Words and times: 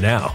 now. 0.00 0.34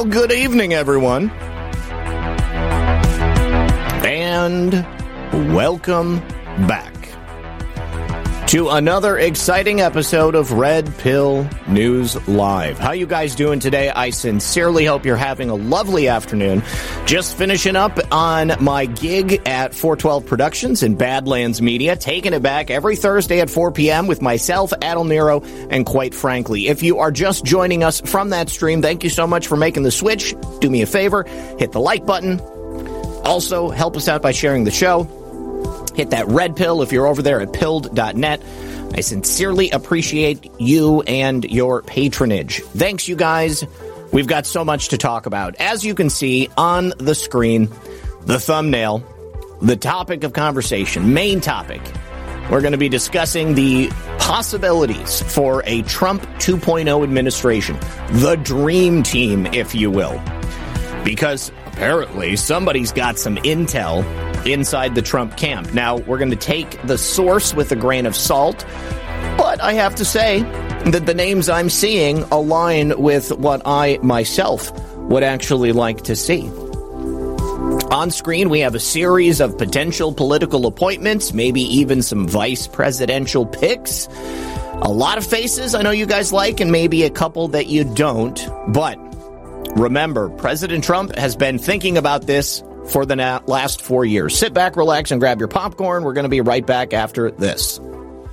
Well, 0.00 0.08
good 0.08 0.32
evening, 0.32 0.72
everyone. 0.72 1.28
And 4.02 4.72
welcome 5.54 6.20
back 6.66 6.99
to 8.50 8.68
another 8.68 9.16
exciting 9.16 9.80
episode 9.80 10.34
of 10.34 10.50
Red 10.50 10.92
Pill 10.98 11.48
News 11.68 12.16
Live. 12.26 12.80
How 12.80 12.90
you 12.90 13.06
guys 13.06 13.36
doing 13.36 13.60
today? 13.60 13.90
I 13.90 14.10
sincerely 14.10 14.84
hope 14.84 15.06
you're 15.06 15.14
having 15.14 15.50
a 15.50 15.54
lovely 15.54 16.08
afternoon. 16.08 16.64
Just 17.06 17.38
finishing 17.38 17.76
up 17.76 17.96
on 18.10 18.50
my 18.60 18.86
gig 18.86 19.40
at 19.46 19.72
412 19.72 20.26
Productions 20.26 20.82
in 20.82 20.96
Badlands 20.96 21.62
Media, 21.62 21.94
taking 21.94 22.32
it 22.32 22.42
back 22.42 22.72
every 22.72 22.96
Thursday 22.96 23.38
at 23.38 23.50
4 23.50 23.70
p.m. 23.70 24.08
with 24.08 24.20
myself, 24.20 24.72
Adel 24.72 25.04
Nero, 25.04 25.42
and 25.70 25.86
quite 25.86 26.12
frankly, 26.12 26.66
if 26.66 26.82
you 26.82 26.98
are 26.98 27.12
just 27.12 27.44
joining 27.44 27.84
us 27.84 28.00
from 28.00 28.30
that 28.30 28.48
stream, 28.48 28.82
thank 28.82 29.04
you 29.04 29.10
so 29.10 29.28
much 29.28 29.46
for 29.46 29.56
making 29.56 29.84
the 29.84 29.92
switch. 29.92 30.34
Do 30.58 30.68
me 30.68 30.82
a 30.82 30.86
favor, 30.86 31.22
hit 31.56 31.70
the 31.70 31.78
like 31.78 32.04
button. 32.04 32.40
Also, 33.24 33.68
help 33.68 33.96
us 33.96 34.08
out 34.08 34.22
by 34.22 34.32
sharing 34.32 34.64
the 34.64 34.72
show 34.72 35.08
hit 35.94 36.10
that 36.10 36.26
red 36.28 36.56
pill 36.56 36.82
if 36.82 36.92
you're 36.92 37.06
over 37.06 37.22
there 37.22 37.40
at 37.40 37.52
pilled.net. 37.52 38.42
I 38.94 39.00
sincerely 39.00 39.70
appreciate 39.70 40.50
you 40.58 41.02
and 41.02 41.44
your 41.44 41.82
patronage. 41.82 42.60
Thanks, 42.60 43.08
you 43.08 43.16
guys. 43.16 43.64
We've 44.12 44.26
got 44.26 44.46
so 44.46 44.64
much 44.64 44.88
to 44.88 44.98
talk 44.98 45.26
about. 45.26 45.54
As 45.60 45.84
you 45.84 45.94
can 45.94 46.10
see 46.10 46.48
on 46.56 46.92
the 46.98 47.14
screen, 47.14 47.68
the 48.22 48.40
thumbnail, 48.40 49.04
the 49.62 49.76
topic 49.76 50.24
of 50.24 50.32
conversation, 50.32 51.14
main 51.14 51.40
topic. 51.40 51.80
We're 52.50 52.62
going 52.62 52.72
to 52.72 52.78
be 52.78 52.88
discussing 52.88 53.54
the 53.54 53.90
possibilities 54.18 55.22
for 55.22 55.62
a 55.66 55.82
Trump 55.82 56.22
2.0 56.38 57.04
administration, 57.04 57.78
the 58.10 58.36
dream 58.42 59.04
team, 59.04 59.46
if 59.46 59.72
you 59.72 59.88
will. 59.90 60.20
Because 61.04 61.52
apparently 61.66 62.34
somebody's 62.34 62.90
got 62.90 63.18
some 63.18 63.36
intel 63.36 64.02
inside 64.46 64.94
the 64.94 65.02
Trump 65.02 65.36
camp. 65.36 65.72
Now, 65.72 65.98
we're 65.98 66.18
going 66.18 66.30
to 66.30 66.36
take 66.36 66.80
the 66.86 66.98
source 66.98 67.54
with 67.54 67.72
a 67.72 67.76
grain 67.76 68.06
of 68.06 68.16
salt, 68.16 68.64
but 69.36 69.60
I 69.60 69.74
have 69.74 69.94
to 69.96 70.04
say 70.04 70.42
that 70.90 71.04
the 71.06 71.14
names 71.14 71.48
I'm 71.48 71.70
seeing 71.70 72.22
align 72.24 72.98
with 73.00 73.32
what 73.32 73.62
I 73.64 73.98
myself 74.02 74.72
would 74.96 75.22
actually 75.22 75.72
like 75.72 76.02
to 76.02 76.16
see. 76.16 76.48
On 77.90 78.10
screen, 78.10 78.48
we 78.50 78.60
have 78.60 78.74
a 78.74 78.80
series 78.80 79.40
of 79.40 79.58
potential 79.58 80.12
political 80.12 80.66
appointments, 80.66 81.32
maybe 81.32 81.62
even 81.62 82.02
some 82.02 82.26
vice 82.26 82.66
presidential 82.66 83.44
picks. 83.44 84.06
A 84.82 84.90
lot 84.90 85.18
of 85.18 85.26
faces 85.26 85.74
I 85.74 85.82
know 85.82 85.90
you 85.90 86.06
guys 86.06 86.32
like, 86.32 86.60
and 86.60 86.72
maybe 86.72 87.02
a 87.02 87.10
couple 87.10 87.48
that 87.48 87.66
you 87.66 87.84
don't. 87.84 88.40
But 88.68 88.96
remember, 89.76 90.30
President 90.30 90.84
Trump 90.84 91.14
has 91.16 91.36
been 91.36 91.58
thinking 91.58 91.98
about 91.98 92.26
this 92.26 92.62
for 92.88 93.06
the 93.06 93.42
last 93.46 93.82
four 93.82 94.04
years. 94.04 94.38
Sit 94.38 94.54
back, 94.54 94.76
relax, 94.76 95.10
and 95.10 95.20
grab 95.20 95.38
your 95.38 95.48
popcorn. 95.48 96.04
We're 96.04 96.14
going 96.14 96.24
to 96.24 96.30
be 96.30 96.40
right 96.40 96.64
back 96.64 96.92
after 96.92 97.30
this. 97.30 97.80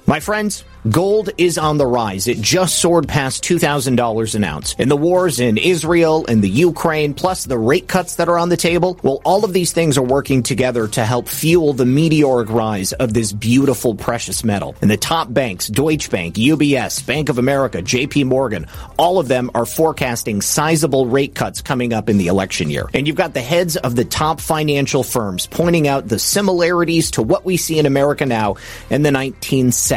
My 0.09 0.21
friends, 0.21 0.63
Gold 0.89 1.31
is 1.37 1.57
on 1.57 1.77
the 1.77 1.85
rise. 1.85 2.27
It 2.29 2.39
just 2.39 2.79
soared 2.79 3.09
past 3.09 3.43
$2,000 3.43 4.35
an 4.35 4.43
ounce. 4.43 4.75
And 4.79 4.89
the 4.89 4.95
wars 4.95 5.39
in 5.39 5.57
Israel 5.57 6.25
and 6.27 6.41
the 6.41 6.49
Ukraine, 6.49 7.13
plus 7.13 7.43
the 7.43 7.57
rate 7.57 7.89
cuts 7.89 8.15
that 8.15 8.29
are 8.29 8.37
on 8.37 8.47
the 8.47 8.55
table, 8.55 8.97
well, 9.03 9.19
all 9.25 9.43
of 9.43 9.51
these 9.51 9.73
things 9.73 9.97
are 9.97 10.03
working 10.03 10.43
together 10.43 10.87
to 10.89 11.03
help 11.03 11.27
fuel 11.27 11.73
the 11.73 11.85
meteoric 11.85 12.49
rise 12.49 12.93
of 12.93 13.13
this 13.13 13.33
beautiful 13.33 13.95
precious 13.95 14.45
metal. 14.45 14.75
And 14.81 14.89
the 14.89 14.97
top 14.97 15.33
banks, 15.33 15.67
Deutsche 15.67 16.09
Bank, 16.09 16.35
UBS, 16.35 17.05
Bank 17.05 17.27
of 17.27 17.37
America, 17.37 17.81
JP 17.81 18.27
Morgan, 18.27 18.67
all 18.97 19.19
of 19.19 19.27
them 19.27 19.51
are 19.55 19.65
forecasting 19.65 20.41
sizable 20.41 21.07
rate 21.07 21.35
cuts 21.35 21.61
coming 21.61 21.91
up 21.91 22.07
in 22.07 22.17
the 22.17 22.27
election 22.27 22.69
year. 22.69 22.87
And 22.93 23.07
you've 23.07 23.17
got 23.17 23.33
the 23.33 23.41
heads 23.41 23.75
of 23.75 23.97
the 23.97 24.05
top 24.05 24.39
financial 24.39 25.03
firms 25.03 25.47
pointing 25.47 25.87
out 25.87 26.07
the 26.07 26.19
similarities 26.19 27.11
to 27.11 27.21
what 27.21 27.43
we 27.43 27.57
see 27.57 27.77
in 27.77 27.85
America 27.85 28.25
now 28.25 28.55
in 28.89 29.01
the 29.01 29.09
1970s. 29.09 29.96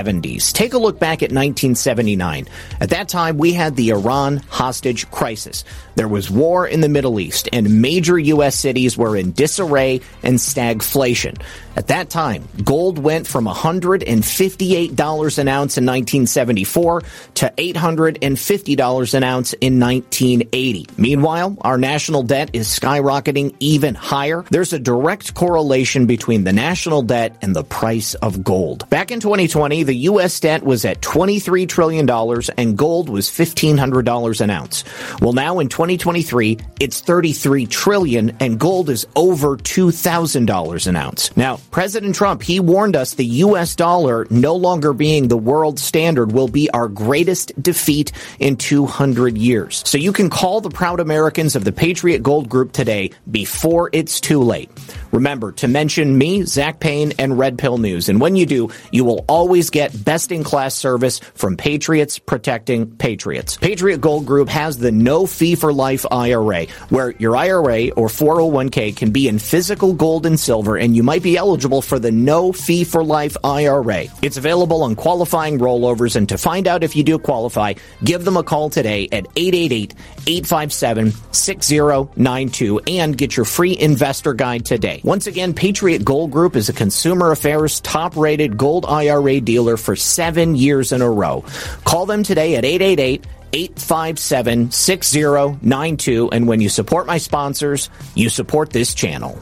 Take 0.52 0.74
a 0.74 0.78
look 0.78 0.98
back 0.98 1.22
at 1.22 1.30
1979. 1.30 2.46
At 2.80 2.90
that 2.90 3.08
time, 3.08 3.38
we 3.38 3.52
had 3.52 3.76
the 3.76 3.90
Iran 3.90 4.38
hostage 4.48 5.10
crisis. 5.10 5.64
There 6.00 6.08
was 6.08 6.30
war 6.30 6.66
in 6.66 6.80
the 6.80 6.88
Middle 6.88 7.20
East, 7.20 7.50
and 7.52 7.82
major 7.82 8.18
U.S. 8.18 8.56
cities 8.56 8.96
were 8.96 9.18
in 9.18 9.32
disarray 9.32 10.00
and 10.22 10.38
stagflation. 10.38 11.38
At 11.76 11.86
that 11.86 12.10
time, 12.10 12.48
gold 12.64 12.98
went 12.98 13.26
from 13.26 13.44
$158 13.44 15.38
an 15.38 15.48
ounce 15.48 15.78
in 15.78 15.86
1974 15.86 17.02
to 17.34 17.52
$850 17.56 19.14
an 19.14 19.22
ounce 19.22 19.52
in 19.54 19.78
1980. 19.78 20.86
Meanwhile, 20.96 21.56
our 21.60 21.78
national 21.78 22.24
debt 22.24 22.50
is 22.52 22.66
skyrocketing 22.66 23.54
even 23.60 23.94
higher. 23.94 24.44
There's 24.50 24.72
a 24.72 24.78
direct 24.78 25.34
correlation 25.34 26.06
between 26.06 26.44
the 26.44 26.52
national 26.52 27.02
debt 27.02 27.36
and 27.40 27.54
the 27.54 27.64
price 27.64 28.14
of 28.14 28.42
gold. 28.42 28.88
Back 28.90 29.10
in 29.10 29.20
2020, 29.20 29.84
the 29.84 29.94
U.S. 29.94 30.40
debt 30.40 30.64
was 30.64 30.84
at 30.84 31.00
$23 31.02 31.68
trillion 31.68 32.10
and 32.58 32.76
gold 32.76 33.08
was 33.08 33.28
$1,500 33.28 34.40
an 34.40 34.50
ounce. 34.50 34.84
Well, 35.20 35.34
now 35.34 35.60
in 35.60 35.68
2023, 35.98 36.58
it's 36.78 37.00
33 37.00 37.66
trillion 37.66 38.36
and 38.40 38.58
gold 38.60 38.90
is 38.90 39.06
over 39.16 39.56
$2,000 39.56 40.86
an 40.86 40.96
ounce. 40.96 41.36
Now, 41.36 41.58
President 41.70 42.14
Trump, 42.14 42.42
he 42.42 42.60
warned 42.60 42.96
us 42.96 43.14
the 43.14 43.24
US 43.24 43.74
dollar 43.74 44.26
no 44.30 44.54
longer 44.54 44.92
being 44.92 45.28
the 45.28 45.36
world 45.36 45.78
standard 45.78 46.32
will 46.32 46.48
be 46.48 46.70
our 46.70 46.86
greatest 46.86 47.60
defeat 47.60 48.12
in 48.38 48.56
200 48.56 49.36
years. 49.36 49.82
So 49.86 49.98
you 49.98 50.12
can 50.12 50.30
call 50.30 50.60
the 50.60 50.70
proud 50.70 51.00
Americans 51.00 51.56
of 51.56 51.64
the 51.64 51.72
Patriot 51.72 52.22
Gold 52.22 52.48
Group 52.48 52.72
today 52.72 53.10
before 53.30 53.90
it's 53.92 54.20
too 54.20 54.42
late. 54.42 54.70
Remember 55.12 55.52
to 55.52 55.68
mention 55.68 56.16
me, 56.16 56.44
Zak 56.44 56.78
Paine, 56.78 57.12
and 57.18 57.36
Red 57.36 57.58
Pill 57.58 57.78
News. 57.78 58.08
And 58.08 58.20
when 58.20 58.36
you 58.36 58.46
do, 58.46 58.70
you 58.92 59.04
will 59.04 59.24
always 59.28 59.70
get 59.70 60.04
best 60.04 60.30
in 60.30 60.44
class 60.44 60.74
service 60.74 61.18
from 61.34 61.56
Patriots 61.56 62.18
protecting 62.18 62.90
Patriots. 62.96 63.56
Patriot 63.56 64.00
Gold 64.00 64.26
Group 64.26 64.48
has 64.48 64.78
the 64.78 64.92
no 64.92 65.26
fee 65.26 65.54
for 65.54 65.69
life 65.72 66.04
IRA, 66.10 66.66
where 66.88 67.10
your 67.18 67.36
IRA 67.36 67.90
or 67.90 68.08
401k 68.08 68.96
can 68.96 69.10
be 69.10 69.28
in 69.28 69.38
physical 69.38 69.92
gold 69.92 70.26
and 70.26 70.38
silver, 70.38 70.76
and 70.76 70.96
you 70.96 71.02
might 71.02 71.22
be 71.22 71.36
eligible 71.36 71.82
for 71.82 71.98
the 71.98 72.12
no 72.12 72.52
fee 72.52 72.84
for 72.84 73.04
life 73.04 73.36
IRA. 73.44 74.04
It's 74.22 74.36
available 74.36 74.82
on 74.82 74.94
qualifying 74.94 75.58
rollovers, 75.58 76.16
and 76.16 76.28
to 76.28 76.38
find 76.38 76.66
out 76.66 76.82
if 76.82 76.96
you 76.96 77.02
do 77.02 77.18
qualify, 77.18 77.74
give 78.04 78.24
them 78.24 78.36
a 78.36 78.42
call 78.42 78.70
today 78.70 79.08
at 79.12 79.26
888 79.36 79.94
857 80.26 81.12
6092 81.32 82.80
and 82.86 83.16
get 83.16 83.36
your 83.36 83.46
free 83.46 83.76
investor 83.78 84.34
guide 84.34 84.64
today. 84.64 85.00
Once 85.04 85.26
again, 85.26 85.54
Patriot 85.54 86.04
Gold 86.04 86.30
Group 86.30 86.56
is 86.56 86.68
a 86.68 86.72
consumer 86.72 87.30
affairs 87.32 87.80
top 87.80 88.16
rated 88.16 88.56
gold 88.56 88.84
IRA 88.86 89.40
dealer 89.40 89.76
for 89.76 89.96
seven 89.96 90.54
years 90.56 90.92
in 90.92 91.02
a 91.02 91.10
row. 91.10 91.44
Call 91.84 92.06
them 92.06 92.22
today 92.22 92.56
at 92.56 92.64
888 92.64 93.24
857 93.52 94.70
6092. 94.70 96.30
And 96.30 96.46
when 96.48 96.60
you 96.60 96.68
support 96.68 97.06
my 97.06 97.18
sponsors, 97.18 97.90
you 98.14 98.28
support 98.28 98.70
this 98.70 98.94
channel. 98.94 99.38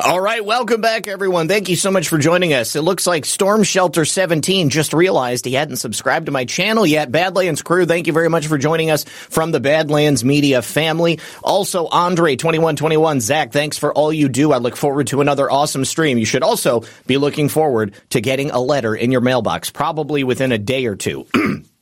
All 0.00 0.20
right, 0.20 0.44
welcome 0.44 0.80
back, 0.80 1.08
everyone. 1.08 1.48
Thank 1.48 1.68
you 1.68 1.76
so 1.76 1.90
much 1.90 2.08
for 2.08 2.18
joining 2.18 2.54
us. 2.54 2.76
It 2.76 2.82
looks 2.82 3.06
like 3.06 3.24
Storm 3.24 3.64
Shelter 3.64 4.04
17 4.04 4.70
just 4.70 4.92
realized 4.92 5.44
he 5.44 5.54
hadn't 5.54 5.76
subscribed 5.76 6.26
to 6.26 6.32
my 6.32 6.44
channel 6.44 6.86
yet. 6.86 7.10
Badlands 7.10 7.62
crew, 7.62 7.84
thank 7.84 8.06
you 8.06 8.12
very 8.12 8.30
much 8.30 8.46
for 8.46 8.58
joining 8.58 8.90
us 8.90 9.04
from 9.04 9.50
the 9.50 9.60
Badlands 9.60 10.24
Media 10.24 10.62
family. 10.62 11.18
Also, 11.42 11.86
Andre 11.86 12.36
2121, 12.36 13.20
Zach, 13.20 13.52
thanks 13.52 13.76
for 13.76 13.92
all 13.92 14.12
you 14.12 14.28
do. 14.28 14.52
I 14.52 14.58
look 14.58 14.76
forward 14.76 15.08
to 15.08 15.20
another 15.20 15.50
awesome 15.50 15.84
stream. 15.84 16.16
You 16.16 16.26
should 16.26 16.42
also 16.42 16.84
be 17.06 17.18
looking 17.18 17.48
forward 17.48 17.94
to 18.10 18.20
getting 18.20 18.50
a 18.50 18.60
letter 18.60 18.94
in 18.94 19.12
your 19.12 19.20
mailbox, 19.20 19.70
probably 19.70 20.24
within 20.24 20.52
a 20.52 20.58
day 20.58 20.86
or 20.86 20.96
two. 20.96 21.26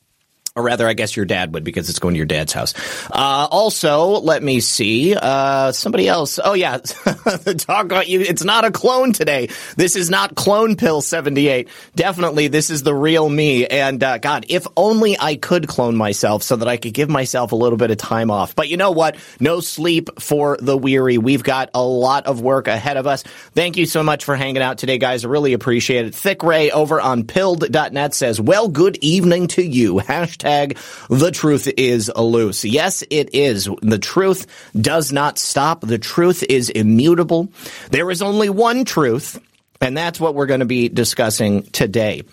or 0.57 0.63
rather, 0.63 0.87
I 0.87 0.93
guess 0.93 1.15
your 1.15 1.25
dad 1.27 1.53
would 1.53 1.63
because 1.63 1.87
it's 1.87 1.99
going 1.99 2.15
to 2.15 2.17
your 2.17 2.25
dad's 2.25 2.51
house. 2.51 2.73
Uh, 3.11 3.47
also, 3.51 4.19
let 4.19 4.41
me 4.41 4.59
see. 4.59 5.15
Uh, 5.15 5.71
somebody 5.71 6.07
else. 6.07 6.39
Oh 6.43 6.53
yeah, 6.53 6.77
talk 7.57 7.85
about 7.85 8.07
you. 8.09 8.21
It's 8.21 8.43
not 8.43 8.65
a 8.65 8.71
clone 8.71 9.13
today. 9.13 9.49
This 9.75 9.95
is 9.95 10.09
not 10.09 10.33
clone 10.33 10.75
pill 10.75 11.01
seventy 11.01 11.47
eight. 11.47 11.69
Definitely, 11.95 12.47
this 12.47 12.71
is 12.71 12.81
the 12.81 12.93
real 12.93 13.29
me. 13.29 13.67
And 13.67 14.03
uh, 14.03 14.17
God, 14.17 14.47
if 14.49 14.65
only 14.75 15.15
I 15.19 15.35
could 15.35 15.67
clone 15.67 15.95
myself 15.95 16.41
so 16.41 16.55
that 16.55 16.67
I 16.67 16.77
could 16.77 16.95
give 16.95 17.09
myself 17.09 17.51
a 17.51 17.55
little 17.55 17.77
bit 17.77 17.91
of 17.91 17.97
time 17.97 18.31
off. 18.31 18.55
But 18.55 18.67
you 18.67 18.77
know 18.77 18.91
what? 18.91 19.17
No 19.39 19.59
sleep 19.59 20.19
for 20.19 20.57
the 20.59 20.75
weary. 20.75 21.19
We've 21.19 21.43
got 21.43 21.69
a 21.75 21.83
lot 21.83 22.25
of 22.25 22.41
work 22.41 22.67
ahead 22.67 22.97
of 22.97 23.05
us. 23.05 23.21
Thank 23.53 23.77
you 23.77 23.85
so 23.85 24.01
much 24.01 24.25
for 24.25 24.35
hanging 24.35 24.63
out 24.63 24.79
today, 24.79 24.97
guys. 24.97 25.23
I 25.23 25.27
really 25.27 25.53
appreciate 25.53 26.07
it. 26.07 26.15
Thick 26.15 26.41
Ray 26.41 26.71
over 26.71 26.99
on 26.99 27.25
pilled.net 27.25 28.15
says, 28.15 28.41
"Well, 28.41 28.69
good 28.69 28.97
evening 29.01 29.49
to 29.49 29.61
you." 29.61 29.97
Hashtag 30.07 30.46
hashtag 30.47 30.77
the 31.09 31.31
truth 31.31 31.71
is 31.77 32.11
loose. 32.15 32.65
Yes, 32.65 33.03
it 33.09 33.33
is. 33.33 33.69
The 33.81 33.99
truth 33.99 34.47
does 34.79 35.11
not 35.11 35.37
stop. 35.37 35.81
The 35.81 35.97
truth 35.97 36.43
is 36.43 36.69
immutable. 36.69 37.49
There 37.91 38.09
is 38.11 38.21
only 38.21 38.49
one 38.49 38.85
truth, 38.85 39.39
and 39.81 39.97
that's 39.97 40.19
what 40.19 40.35
we're 40.35 40.45
going 40.45 40.61
to 40.61 40.65
be 40.65 40.89
discussing 40.89 41.63
today. 41.63 42.23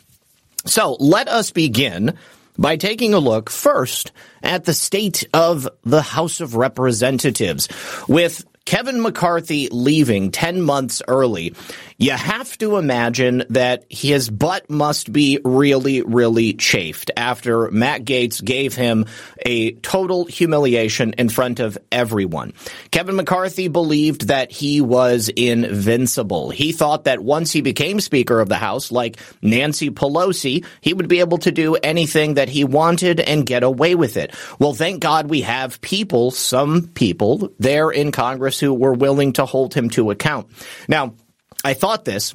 So 0.66 0.96
let 0.98 1.28
us 1.28 1.50
begin 1.50 2.16
by 2.56 2.76
taking 2.76 3.14
a 3.14 3.18
look 3.18 3.50
first 3.50 4.12
at 4.42 4.64
the 4.64 4.74
state 4.74 5.24
of 5.34 5.68
the 5.82 6.02
House 6.02 6.40
of 6.40 6.54
Representatives 6.54 7.68
with 8.08 8.44
Kevin 8.64 9.02
McCarthy 9.02 9.68
leaving 9.68 10.30
10 10.30 10.62
months 10.62 11.02
early, 11.06 11.54
you 11.98 12.12
have 12.12 12.56
to 12.58 12.78
imagine 12.78 13.44
that 13.50 13.84
his 13.90 14.30
butt 14.30 14.70
must 14.70 15.12
be 15.12 15.38
really, 15.44 16.00
really 16.00 16.54
chafed 16.54 17.10
after 17.14 17.70
Matt 17.70 18.04
Gaetz 18.04 18.42
gave 18.42 18.74
him 18.74 19.04
a 19.44 19.72
total 19.72 20.24
humiliation 20.24 21.12
in 21.18 21.28
front 21.28 21.60
of 21.60 21.76
everyone. 21.92 22.54
Kevin 22.90 23.16
McCarthy 23.16 23.68
believed 23.68 24.28
that 24.28 24.50
he 24.50 24.80
was 24.80 25.28
invincible. 25.28 26.48
He 26.48 26.72
thought 26.72 27.04
that 27.04 27.20
once 27.20 27.52
he 27.52 27.60
became 27.60 28.00
Speaker 28.00 28.40
of 28.40 28.48
the 28.48 28.56
House, 28.56 28.90
like 28.90 29.18
Nancy 29.42 29.90
Pelosi, 29.90 30.64
he 30.80 30.94
would 30.94 31.08
be 31.08 31.20
able 31.20 31.38
to 31.38 31.52
do 31.52 31.74
anything 31.76 32.34
that 32.34 32.48
he 32.48 32.64
wanted 32.64 33.20
and 33.20 33.44
get 33.46 33.62
away 33.62 33.94
with 33.94 34.16
it. 34.16 34.34
Well, 34.58 34.72
thank 34.72 35.00
God 35.00 35.28
we 35.28 35.42
have 35.42 35.82
people, 35.82 36.30
some 36.30 36.88
people 36.88 37.52
there 37.58 37.90
in 37.90 38.10
Congress 38.10 38.53
who 38.58 38.72
were 38.74 38.92
willing 38.92 39.32
to 39.34 39.46
hold 39.46 39.74
him 39.74 39.90
to 39.90 40.10
account. 40.10 40.48
Now, 40.88 41.14
I 41.64 41.74
thought 41.74 42.04
this 42.04 42.34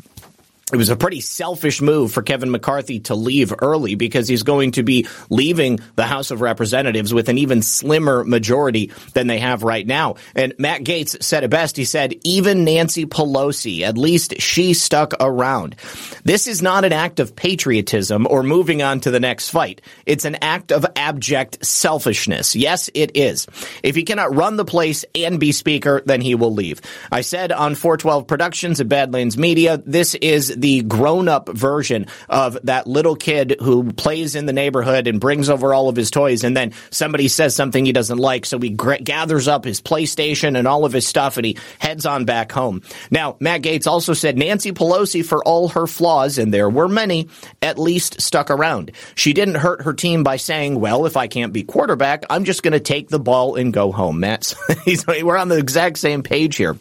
it 0.72 0.78
was 0.78 0.90
a 0.90 0.96
pretty 0.96 1.22
selfish 1.22 1.82
move 1.82 2.12
for 2.12 2.22
Kevin 2.22 2.52
McCarthy 2.52 3.00
to 3.02 3.16
leave 3.16 3.54
early 3.60 3.96
because 3.96 4.28
he's 4.28 4.44
going 4.44 4.72
to 4.72 4.84
be 4.84 5.08
leaving 5.30 5.80
the 5.96 6.06
House 6.06 6.30
of 6.30 6.42
Representatives 6.42 7.14
with 7.14 7.28
an 7.28 7.40
even 7.40 7.64
slimmer 7.64 8.24
majority 8.24 8.92
than 9.14 9.28
they 9.28 9.40
have 9.40 9.64
right 9.64 9.86
now. 9.86 10.16
And 10.36 10.54
Matt 10.60 10.84
Gaetz 10.84 11.24
said 11.24 11.44
it 11.44 11.50
best. 11.50 11.76
He 11.76 11.86
said, 11.86 12.14
even 12.24 12.66
Nancy 12.66 13.06
Pelosi, 13.06 13.82
at 13.82 13.98
least 13.98 14.40
she 14.42 14.76
stuck 14.76 15.14
around. 15.20 15.76
This 16.24 16.48
is 16.48 16.62
not 16.62 16.86
an 16.86 16.94
act 16.94 17.20
of 17.20 17.36
patriotism 17.36 18.28
or 18.30 18.44
moving 18.44 18.84
on 18.84 19.00
to 19.02 19.12
the 19.12 19.20
next 19.20 19.50
fight. 19.50 19.82
It's 20.06 20.26
an 20.26 20.38
act 20.42 20.72
of 20.72 20.86
abject 20.96 21.66
selfishness. 21.66 22.56
Yes, 22.56 22.92
it 22.94 23.16
is. 23.16 23.48
If 23.82 23.96
he 23.96 24.04
cannot 24.04 24.36
run 24.36 24.56
the 24.56 24.66
place 24.66 25.04
and 25.16 25.40
be 25.40 25.52
speaker, 25.52 26.04
then 26.06 26.22
he 26.22 26.36
will 26.36 26.54
leave. 26.54 26.82
I 27.12 27.22
said 27.22 27.52
on 27.52 27.74
412 27.74 28.28
Productions 28.28 28.80
at 28.80 28.88
Badlands 28.88 29.38
Media, 29.38 29.82
this 29.84 30.14
is 30.16 30.59
the 30.62 30.82
grown 30.82 31.28
up 31.28 31.50
version 31.50 32.08
of 32.28 32.58
that 32.64 32.88
little 32.88 33.16
kid 33.16 33.56
who 33.60 33.92
plays 33.94 34.36
in 34.36 34.46
the 34.46 34.54
neighborhood 34.54 35.08
and 35.08 35.20
brings 35.20 35.50
over 35.50 35.74
all 35.74 35.90
of 35.90 35.96
his 35.96 36.12
toys 36.12 36.44
and 36.44 36.56
then 36.56 36.74
somebody 36.92 37.28
says 37.28 37.56
something 37.56 37.86
he 37.86 37.92
doesn't 37.92 38.18
like. 38.18 38.46
So 38.46 38.60
he 38.60 38.70
g- 38.72 39.04
gathers 39.04 39.48
up 39.48 39.66
his 39.66 39.82
PlayStation 39.82 40.58
and 40.58 40.68
all 40.68 40.86
of 40.86 40.94
his 40.94 41.08
stuff 41.08 41.38
and 41.38 41.46
he 41.46 41.58
heads 41.80 42.06
on 42.06 42.26
back 42.26 42.52
home. 42.52 42.82
Now, 43.12 43.38
Matt 43.40 43.62
Gaetz 43.62 43.88
also 43.88 44.14
said 44.14 44.38
Nancy 44.38 44.72
Pelosi, 44.72 45.26
for 45.26 45.44
all 45.44 45.70
her 45.70 45.88
flaws, 45.88 46.38
and 46.38 46.54
there 46.54 46.70
were 46.70 46.88
many, 46.88 47.30
at 47.62 47.78
least 47.78 48.22
stuck 48.22 48.52
around. 48.52 48.92
She 49.16 49.34
didn't 49.34 49.56
hurt 49.56 49.84
her 49.84 49.94
team 49.94 50.24
by 50.24 50.38
saying, 50.38 50.80
well, 50.80 51.06
if 51.06 51.18
I 51.18 51.28
can't 51.28 51.54
be 51.54 51.64
quarterback, 51.64 52.26
I'm 52.30 52.46
just 52.46 52.64
going 52.64 52.74
to 52.74 52.80
take 52.80 53.10
the 53.10 53.20
ball 53.20 53.56
and 53.56 53.74
go 53.74 53.92
home. 53.92 54.20
Matt, 54.20 54.54
we're 55.08 55.38
on 55.38 55.50
the 55.50 55.58
exact 55.58 55.98
same 55.98 56.24
page 56.24 56.56
here. 56.56 56.78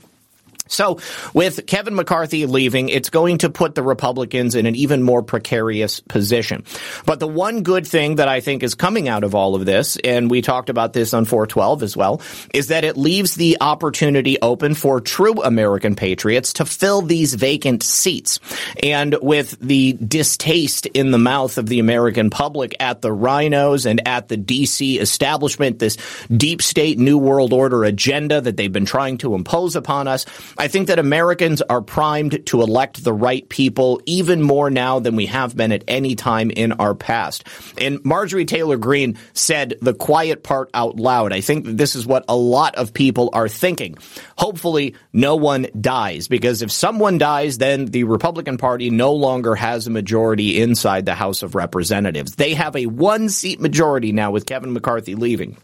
So, 0.68 0.98
with 1.34 1.66
Kevin 1.66 1.94
McCarthy 1.94 2.46
leaving, 2.46 2.88
it's 2.88 3.10
going 3.10 3.38
to 3.38 3.50
put 3.50 3.74
the 3.74 3.82
Republicans 3.82 4.54
in 4.54 4.66
an 4.66 4.74
even 4.74 5.02
more 5.02 5.22
precarious 5.22 6.00
position. 6.00 6.64
But 7.06 7.20
the 7.20 7.28
one 7.28 7.62
good 7.62 7.86
thing 7.86 8.16
that 8.16 8.28
I 8.28 8.40
think 8.40 8.62
is 8.62 8.74
coming 8.74 9.08
out 9.08 9.24
of 9.24 9.34
all 9.34 9.54
of 9.54 9.66
this, 9.66 9.96
and 9.96 10.30
we 10.30 10.42
talked 10.42 10.70
about 10.70 10.92
this 10.92 11.14
on 11.14 11.24
412 11.24 11.82
as 11.82 11.96
well, 11.96 12.20
is 12.54 12.68
that 12.68 12.84
it 12.84 12.96
leaves 12.96 13.34
the 13.34 13.58
opportunity 13.60 14.38
open 14.40 14.74
for 14.74 15.00
true 15.00 15.42
American 15.42 15.94
patriots 15.94 16.54
to 16.54 16.64
fill 16.64 17.02
these 17.02 17.34
vacant 17.34 17.82
seats. 17.82 18.40
And 18.82 19.16
with 19.20 19.58
the 19.60 19.92
distaste 19.94 20.86
in 20.86 21.10
the 21.10 21.18
mouth 21.18 21.58
of 21.58 21.66
the 21.66 21.80
American 21.80 22.30
public 22.30 22.76
at 22.80 23.02
the 23.02 23.12
rhinos 23.12 23.86
and 23.86 24.06
at 24.06 24.28
the 24.28 24.36
DC 24.36 25.00
establishment, 25.00 25.78
this 25.78 25.96
deep 26.34 26.62
state 26.62 26.98
New 26.98 27.18
World 27.18 27.52
Order 27.52 27.84
agenda 27.84 28.40
that 28.40 28.56
they've 28.56 28.72
been 28.72 28.84
trying 28.84 29.18
to 29.18 29.34
impose 29.34 29.76
upon 29.76 30.08
us, 30.08 30.26
I 30.60 30.66
think 30.66 30.88
that 30.88 30.98
Americans 30.98 31.62
are 31.62 31.80
primed 31.80 32.44
to 32.46 32.62
elect 32.62 33.04
the 33.04 33.12
right 33.12 33.48
people 33.48 34.00
even 34.06 34.42
more 34.42 34.70
now 34.70 34.98
than 34.98 35.14
we 35.14 35.26
have 35.26 35.56
been 35.56 35.70
at 35.70 35.84
any 35.86 36.16
time 36.16 36.50
in 36.50 36.72
our 36.72 36.96
past. 36.96 37.44
And 37.80 38.04
Marjorie 38.04 38.44
Taylor 38.44 38.76
Greene 38.76 39.18
said 39.34 39.74
the 39.80 39.94
quiet 39.94 40.42
part 40.42 40.68
out 40.74 40.96
loud. 40.96 41.32
I 41.32 41.42
think 41.42 41.64
that 41.64 41.76
this 41.76 41.94
is 41.94 42.06
what 42.06 42.24
a 42.28 42.34
lot 42.34 42.74
of 42.74 42.92
people 42.92 43.30
are 43.32 43.48
thinking. 43.48 43.98
Hopefully, 44.36 44.96
no 45.12 45.36
one 45.36 45.68
dies 45.80 46.26
because 46.26 46.60
if 46.60 46.72
someone 46.72 47.18
dies, 47.18 47.58
then 47.58 47.86
the 47.86 48.02
Republican 48.04 48.58
Party 48.58 48.90
no 48.90 49.12
longer 49.12 49.54
has 49.54 49.86
a 49.86 49.90
majority 49.90 50.60
inside 50.60 51.06
the 51.06 51.14
House 51.14 51.44
of 51.44 51.54
Representatives. 51.54 52.34
They 52.34 52.54
have 52.54 52.74
a 52.74 52.86
one 52.86 53.28
seat 53.28 53.60
majority 53.60 54.10
now 54.10 54.32
with 54.32 54.46
Kevin 54.46 54.72
McCarthy 54.72 55.14
leaving. 55.14 55.56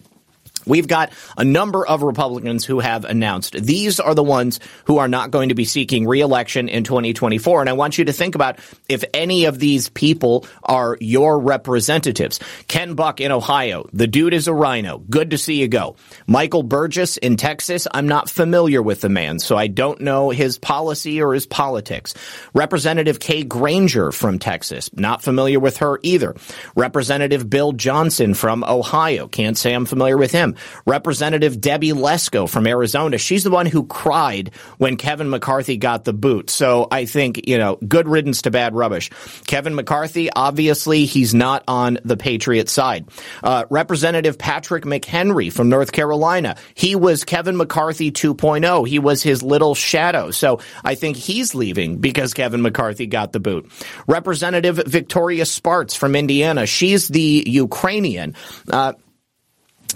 We've 0.66 0.88
got 0.88 1.12
a 1.36 1.44
number 1.44 1.86
of 1.86 2.02
Republicans 2.02 2.64
who 2.64 2.80
have 2.80 3.04
announced 3.04 3.54
these 3.54 4.00
are 4.00 4.14
the 4.14 4.22
ones 4.22 4.60
who 4.84 4.98
are 4.98 5.08
not 5.08 5.30
going 5.30 5.50
to 5.50 5.54
be 5.54 5.64
seeking 5.64 6.06
reelection 6.06 6.68
in 6.68 6.84
2024. 6.84 7.60
And 7.60 7.70
I 7.70 7.74
want 7.74 7.98
you 7.98 8.06
to 8.06 8.12
think 8.12 8.34
about 8.34 8.58
if 8.88 9.04
any 9.12 9.44
of 9.44 9.58
these 9.58 9.88
people 9.88 10.46
are 10.62 10.96
your 11.00 11.38
representatives. 11.38 12.40
Ken 12.68 12.94
Buck 12.94 13.20
in 13.20 13.32
Ohio. 13.32 13.88
The 13.92 14.06
dude 14.06 14.34
is 14.34 14.48
a 14.48 14.54
rhino. 14.54 14.98
Good 14.98 15.30
to 15.30 15.38
see 15.38 15.60
you 15.60 15.68
go. 15.68 15.96
Michael 16.26 16.62
Burgess 16.62 17.16
in 17.16 17.36
Texas. 17.36 17.86
I'm 17.92 18.08
not 18.08 18.30
familiar 18.30 18.82
with 18.82 19.00
the 19.00 19.08
man, 19.08 19.38
so 19.38 19.56
I 19.56 19.66
don't 19.66 20.00
know 20.00 20.30
his 20.30 20.58
policy 20.58 21.22
or 21.22 21.34
his 21.34 21.46
politics. 21.46 22.14
Representative 22.54 23.20
Kay 23.20 23.44
Granger 23.44 24.12
from 24.12 24.38
Texas. 24.38 24.90
Not 24.94 25.22
familiar 25.22 25.60
with 25.60 25.78
her 25.78 25.98
either. 26.02 26.34
Representative 26.74 27.48
Bill 27.48 27.72
Johnson 27.72 28.34
from 28.34 28.64
Ohio. 28.64 29.28
Can't 29.28 29.56
say 29.56 29.72
I'm 29.72 29.86
familiar 29.86 30.16
with 30.16 30.32
him. 30.32 30.53
Representative 30.86 31.60
Debbie 31.60 31.92
Lesko 31.92 32.48
from 32.48 32.66
Arizona, 32.66 33.18
she's 33.18 33.44
the 33.44 33.50
one 33.50 33.66
who 33.66 33.86
cried 33.86 34.50
when 34.78 34.96
Kevin 34.96 35.30
McCarthy 35.30 35.76
got 35.76 36.04
the 36.04 36.12
boot. 36.12 36.50
So 36.50 36.88
I 36.90 37.06
think, 37.06 37.48
you 37.48 37.58
know, 37.58 37.76
good 37.76 38.08
riddance 38.08 38.42
to 38.42 38.50
bad 38.50 38.74
rubbish. 38.74 39.10
Kevin 39.46 39.74
McCarthy, 39.74 40.30
obviously, 40.30 41.04
he's 41.04 41.34
not 41.34 41.64
on 41.68 41.98
the 42.04 42.16
Patriot 42.16 42.68
side. 42.68 43.08
Uh, 43.42 43.64
Representative 43.70 44.38
Patrick 44.38 44.84
McHenry 44.84 45.52
from 45.52 45.68
North 45.68 45.92
Carolina, 45.92 46.56
he 46.74 46.96
was 46.96 47.24
Kevin 47.24 47.56
McCarthy 47.56 48.10
2.0. 48.10 48.88
He 48.88 48.98
was 48.98 49.22
his 49.22 49.42
little 49.42 49.74
shadow. 49.74 50.30
So 50.30 50.60
I 50.82 50.94
think 50.94 51.16
he's 51.16 51.54
leaving 51.54 51.98
because 51.98 52.34
Kevin 52.34 52.62
McCarthy 52.62 53.06
got 53.06 53.32
the 53.32 53.40
boot. 53.40 53.70
Representative 54.06 54.76
Victoria 54.86 55.46
Spartz 55.46 55.94
from 55.94 56.14
Indiana, 56.14 56.66
she's 56.66 57.08
the 57.08 57.44
Ukrainian. 57.46 58.34
Uh, 58.70 58.94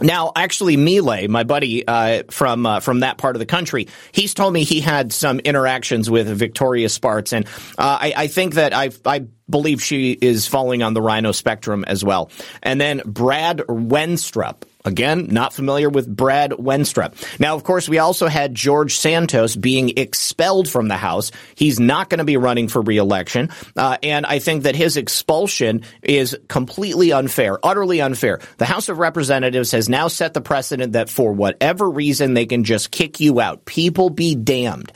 now, 0.00 0.32
actually, 0.34 0.76
Milei, 0.76 1.28
my 1.28 1.44
buddy 1.44 1.86
uh, 1.86 2.22
from 2.30 2.66
uh, 2.66 2.80
from 2.80 3.00
that 3.00 3.18
part 3.18 3.36
of 3.36 3.40
the 3.40 3.46
country, 3.46 3.88
he's 4.12 4.34
told 4.34 4.52
me 4.52 4.64
he 4.64 4.80
had 4.80 5.12
some 5.12 5.40
interactions 5.40 6.10
with 6.10 6.28
Victoria 6.28 6.88
Spartz, 6.88 7.32
and 7.32 7.46
uh, 7.78 7.98
I, 8.00 8.12
I, 8.16 8.26
think 8.26 8.54
that 8.54 8.72
I 8.74 8.90
I 9.04 9.26
believe 9.48 9.82
she 9.82 10.12
is 10.12 10.46
falling 10.46 10.82
on 10.82 10.94
the 10.94 11.02
rhino 11.02 11.32
spectrum 11.32 11.84
as 11.86 12.04
well. 12.04 12.30
And 12.62 12.80
then 12.80 13.02
Brad 13.04 13.58
Wenstrup. 13.58 14.62
Again, 14.88 15.28
not 15.30 15.52
familiar 15.52 15.90
with 15.90 16.08
Brad 16.08 16.52
Wenstrup. 16.52 17.38
Now, 17.38 17.54
of 17.54 17.62
course, 17.62 17.90
we 17.90 17.98
also 17.98 18.26
had 18.26 18.54
George 18.54 18.96
Santos 18.96 19.54
being 19.54 19.92
expelled 19.98 20.66
from 20.66 20.88
the 20.88 20.96
House. 20.96 21.30
He's 21.54 21.78
not 21.78 22.08
going 22.08 22.20
to 22.20 22.24
be 22.24 22.38
running 22.38 22.68
for 22.68 22.80
reelection. 22.80 23.50
Uh, 23.76 23.98
and 24.02 24.24
I 24.24 24.38
think 24.38 24.62
that 24.62 24.74
his 24.74 24.96
expulsion 24.96 25.82
is 26.02 26.38
completely 26.48 27.12
unfair, 27.12 27.58
utterly 27.62 28.00
unfair. 28.00 28.40
The 28.56 28.64
House 28.64 28.88
of 28.88 28.98
Representatives 28.98 29.72
has 29.72 29.90
now 29.90 30.08
set 30.08 30.32
the 30.32 30.40
precedent 30.40 30.94
that 30.94 31.10
for 31.10 31.34
whatever 31.34 31.90
reason, 31.90 32.32
they 32.32 32.46
can 32.46 32.64
just 32.64 32.90
kick 32.90 33.20
you 33.20 33.40
out. 33.40 33.66
People 33.66 34.08
be 34.08 34.34
damned. 34.34 34.90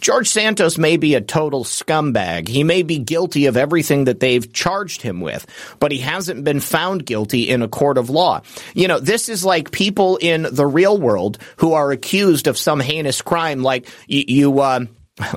George 0.00 0.28
Santos 0.28 0.78
may 0.78 0.96
be 0.96 1.16
a 1.16 1.20
total 1.20 1.64
scumbag. 1.64 2.46
He 2.46 2.62
may 2.62 2.84
be 2.84 2.98
guilty 2.98 3.46
of 3.46 3.56
everything 3.56 4.04
that 4.04 4.20
they've 4.20 4.52
charged 4.52 5.02
him 5.02 5.20
with, 5.20 5.46
but 5.80 5.90
he 5.90 5.98
hasn't 5.98 6.44
been 6.44 6.60
found 6.60 7.04
guilty 7.04 7.48
in 7.48 7.62
a 7.62 7.68
court 7.68 7.98
of 7.98 8.08
law. 8.08 8.42
You 8.74 8.86
know, 8.86 9.00
this 9.00 9.28
is 9.32 9.44
like 9.44 9.72
people 9.72 10.18
in 10.18 10.46
the 10.50 10.66
real 10.66 10.96
world 10.96 11.38
who 11.56 11.72
are 11.72 11.90
accused 11.90 12.46
of 12.46 12.56
some 12.56 12.78
heinous 12.78 13.20
crime, 13.22 13.62
like 13.62 13.88
you, 14.06 14.24
you 14.28 14.60
uh, 14.60 14.84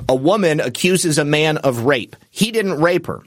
a 0.08 0.14
woman 0.14 0.60
accuses 0.60 1.18
a 1.18 1.24
man 1.24 1.56
of 1.58 1.80
rape. 1.80 2.14
He 2.30 2.52
didn't 2.52 2.80
rape 2.80 3.06
her. 3.06 3.22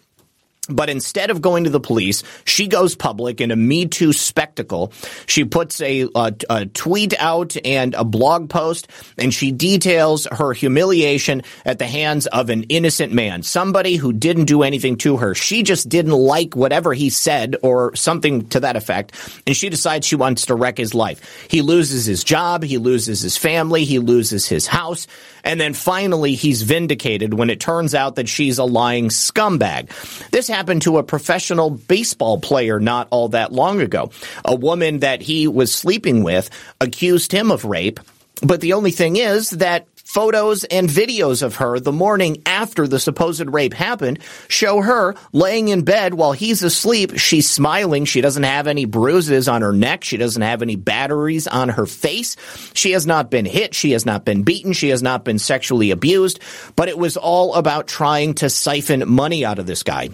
But 0.70 0.90
instead 0.90 1.30
of 1.30 1.42
going 1.42 1.64
to 1.66 1.70
the 1.70 1.80
police, 1.80 2.24
she 2.46 2.68
goes 2.68 2.96
public 2.96 3.42
in 3.42 3.52
a 3.52 3.56
Me 3.56 3.86
Too 3.86 4.14
spectacle. 4.14 4.94
She 5.26 5.46
puts 5.46 5.82
a, 5.82 6.08
a, 6.16 6.34
a, 6.50 6.66
tweet 6.68 7.14
out 7.20 7.56
and 7.66 7.94
a 7.96 8.04
blog 8.04 8.50
post, 8.50 8.88
and 9.18 9.34
she 9.34 9.52
details 9.52 10.28
her 10.32 10.54
humiliation 10.54 11.42
at 11.66 11.80
the 11.80 11.88
hands 11.88 12.28
of 12.28 12.50
an 12.50 12.64
innocent 12.64 13.14
man, 13.14 13.44
somebody 13.44 13.96
who 13.96 14.14
didn't 14.14 14.46
do 14.46 14.64
anything 14.64 14.98
to 14.98 15.18
her. 15.18 15.34
She 15.34 15.64
just 15.64 15.90
didn't 15.90 16.14
like 16.14 16.56
whatever 16.56 16.94
he 16.94 17.10
said 17.10 17.56
or 17.64 17.96
something 17.96 18.48
to 18.50 18.60
that 18.62 18.76
effect, 18.76 19.14
and 19.48 19.56
she 19.56 19.70
decides 19.70 20.06
she 20.06 20.16
wants 20.16 20.46
to 20.48 20.56
wreck 20.56 20.78
his 20.78 20.94
life. 20.94 21.48
He 21.50 21.62
loses 21.62 22.06
his 22.06 22.24
job, 22.24 22.64
he 22.64 22.78
loses 22.78 23.22
his 23.22 23.38
family, 23.38 23.86
he 23.86 24.00
loses 24.00 24.48
his 24.48 24.68
house, 24.68 25.08
and 25.44 25.60
then 25.60 25.74
finally 25.74 26.36
he's 26.36 26.62
vindicated 26.62 27.34
when 27.34 27.50
it 27.50 27.60
turns 27.60 27.96
out 27.96 28.16
that 28.16 28.30
she's 28.30 28.58
a 28.58 28.64
lying 28.64 29.10
scumbag. 29.10 29.90
This 30.32 30.50
to 30.82 30.98
a 30.98 31.04
professional 31.04 31.70
baseball 31.70 32.40
player 32.40 32.80
not 32.80 33.08
all 33.12 33.30
that 33.30 33.52
long 33.52 33.82
ago. 33.82 34.12
A 34.46 34.56
woman 34.56 35.00
that 35.00 35.22
he 35.22 35.48
was 35.48 35.74
sleeping 35.74 36.24
with 36.24 36.50
accused 36.82 37.32
him 37.32 37.52
of 37.52 37.66
rape. 37.66 38.00
But 38.42 38.62
the 38.62 38.74
only 38.74 38.92
thing 38.92 39.18
is 39.18 39.50
that 39.52 39.88
Photos 40.10 40.64
and 40.64 40.90
videos 40.90 41.44
of 41.44 41.58
her 41.58 41.80
the 41.80 41.92
morning 41.92 42.42
after 42.44 42.88
the 42.88 42.98
supposed 42.98 43.48
rape 43.48 43.76
happened 43.76 44.18
show 44.48 44.82
her 44.82 45.14
laying 45.34 45.68
in 45.68 45.84
bed 45.84 46.16
while 46.16 46.32
he's 46.32 46.64
asleep. 46.64 47.20
She's 47.20 47.48
smiling. 47.48 48.06
She 48.06 48.20
doesn't 48.20 48.42
have 48.42 48.66
any 48.66 48.86
bruises 48.86 49.48
on 49.48 49.62
her 49.62 49.72
neck. 49.72 50.04
She 50.04 50.18
doesn't 50.18 50.42
have 50.42 50.64
any 50.64 50.76
batteries 50.76 51.46
on 51.46 51.70
her 51.70 51.86
face. 51.86 52.38
She 52.74 52.94
has 52.94 53.06
not 53.06 53.30
been 53.30 53.46
hit. 53.46 53.76
She 53.76 53.92
has 53.92 54.04
not 54.04 54.26
been 54.26 54.42
beaten. 54.42 54.74
She 54.74 54.90
has 54.90 55.04
not 55.04 55.24
been 55.24 55.38
sexually 55.38 55.92
abused. 55.92 56.40
But 56.76 56.90
it 56.90 56.98
was 56.98 57.16
all 57.16 57.54
about 57.54 57.86
trying 57.86 58.34
to 58.36 58.50
siphon 58.50 59.08
money 59.08 59.46
out 59.46 59.60
of 59.60 59.68
this 59.68 59.84
guy. 59.84 60.10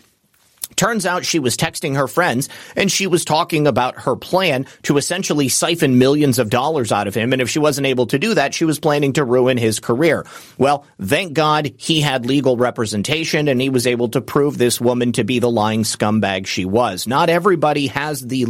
Turns 0.75 1.05
out 1.05 1.25
she 1.25 1.39
was 1.39 1.55
texting 1.55 1.95
her 1.95 2.07
friends 2.07 2.49
and 2.75 2.91
she 2.91 3.07
was 3.07 3.25
talking 3.25 3.67
about 3.67 3.99
her 4.01 4.15
plan 4.15 4.65
to 4.83 4.97
essentially 4.97 5.49
siphon 5.49 5.97
millions 5.97 6.39
of 6.39 6.49
dollars 6.49 6.91
out 6.91 7.07
of 7.07 7.15
him. 7.15 7.33
And 7.33 7.41
if 7.41 7.49
she 7.49 7.59
wasn't 7.59 7.87
able 7.87 8.07
to 8.07 8.19
do 8.19 8.33
that, 8.33 8.53
she 8.53 8.65
was 8.65 8.79
planning 8.79 9.13
to 9.13 9.23
ruin 9.23 9.57
his 9.57 9.79
career. 9.79 10.25
Well, 10.57 10.85
thank 11.01 11.33
God 11.33 11.73
he 11.77 12.01
had 12.01 12.25
legal 12.25 12.57
representation 12.57 13.47
and 13.47 13.61
he 13.61 13.69
was 13.69 13.87
able 13.87 14.09
to 14.09 14.21
prove 14.21 14.57
this 14.57 14.81
woman 14.81 15.13
to 15.13 15.23
be 15.23 15.39
the 15.39 15.49
lying 15.49 15.83
scumbag 15.83 16.47
she 16.47 16.65
was. 16.65 17.07
Not 17.07 17.29
everybody 17.29 17.87
has 17.87 18.21
the, 18.21 18.47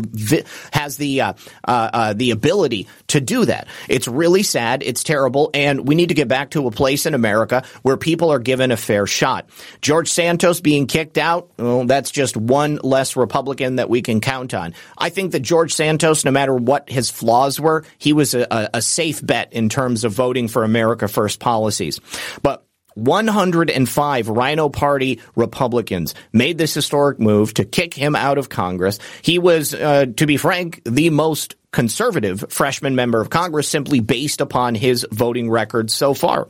has 0.72 0.98
the, 0.98 1.22
uh, 1.22 1.34
uh, 1.68 1.90
uh, 1.94 2.14
the 2.14 2.32
ability 2.32 2.88
to 3.08 3.22
do 3.22 3.46
that. 3.46 3.68
It's 3.88 4.08
really 4.08 4.44
sad. 4.44 4.84
It's 4.84 5.04
terrible. 5.04 5.52
And 5.54 5.88
we 5.88 5.96
need 5.96 6.10
to 6.10 6.16
get 6.16 6.28
back 6.28 6.52
to 6.52 6.68
a 6.68 6.72
place 6.72 7.06
in 7.06 7.14
America 7.14 7.64
where 7.84 7.98
people 7.98 8.32
are 8.32 8.40
given 8.40 8.72
a 8.72 8.78
fair 8.78 9.06
shot. 9.06 9.50
George 9.82 10.10
Santos 10.10 10.62
being 10.62 10.88
kicked 10.88 11.18
out, 11.18 11.52
well, 11.58 11.86
that's 11.86 12.12
just 12.16 12.36
one 12.36 12.80
less 12.82 13.16
Republican 13.16 13.76
that 13.76 13.90
we 13.90 14.02
can 14.02 14.22
count 14.22 14.54
on. 14.54 14.74
I 14.98 15.10
think 15.10 15.34
that 15.34 15.42
George 15.42 15.74
Santos, 15.74 16.26
no 16.26 16.32
matter 16.32 16.56
what 16.56 16.90
his 16.90 17.12
flaws 17.12 17.60
were, 17.60 17.84
he 17.98 18.14
was 18.14 18.34
a, 18.34 18.70
a 18.74 18.82
safe 18.82 19.24
bet 19.26 19.54
in 19.54 19.70
terms 19.70 20.04
of 20.04 20.14
voting 20.14 20.48
for 20.48 20.64
America 20.64 21.08
First 21.08 21.40
policies. 21.40 22.00
But 22.42 22.66
105 22.96 24.30
Rhino 24.30 24.70
Party 24.70 25.20
Republicans 25.36 26.16
made 26.32 26.58
this 26.58 26.74
historic 26.74 27.20
move 27.20 27.54
to 27.56 27.66
kick 27.66 27.94
him 27.94 28.16
out 28.16 28.38
of 28.38 28.50
Congress. 28.50 29.00
He 29.22 29.38
was, 29.38 29.74
uh, 29.74 30.06
to 30.16 30.26
be 30.26 30.38
frank, 30.38 30.82
the 30.86 31.10
most 31.10 31.56
conservative 31.72 32.46
freshman 32.50 32.96
member 32.96 33.20
of 33.20 33.30
Congress 33.30 33.68
simply 33.68 34.00
based 34.00 34.40
upon 34.40 34.76
his 34.76 35.06
voting 35.12 35.50
record 35.50 35.92
so 35.92 36.14
far. 36.14 36.48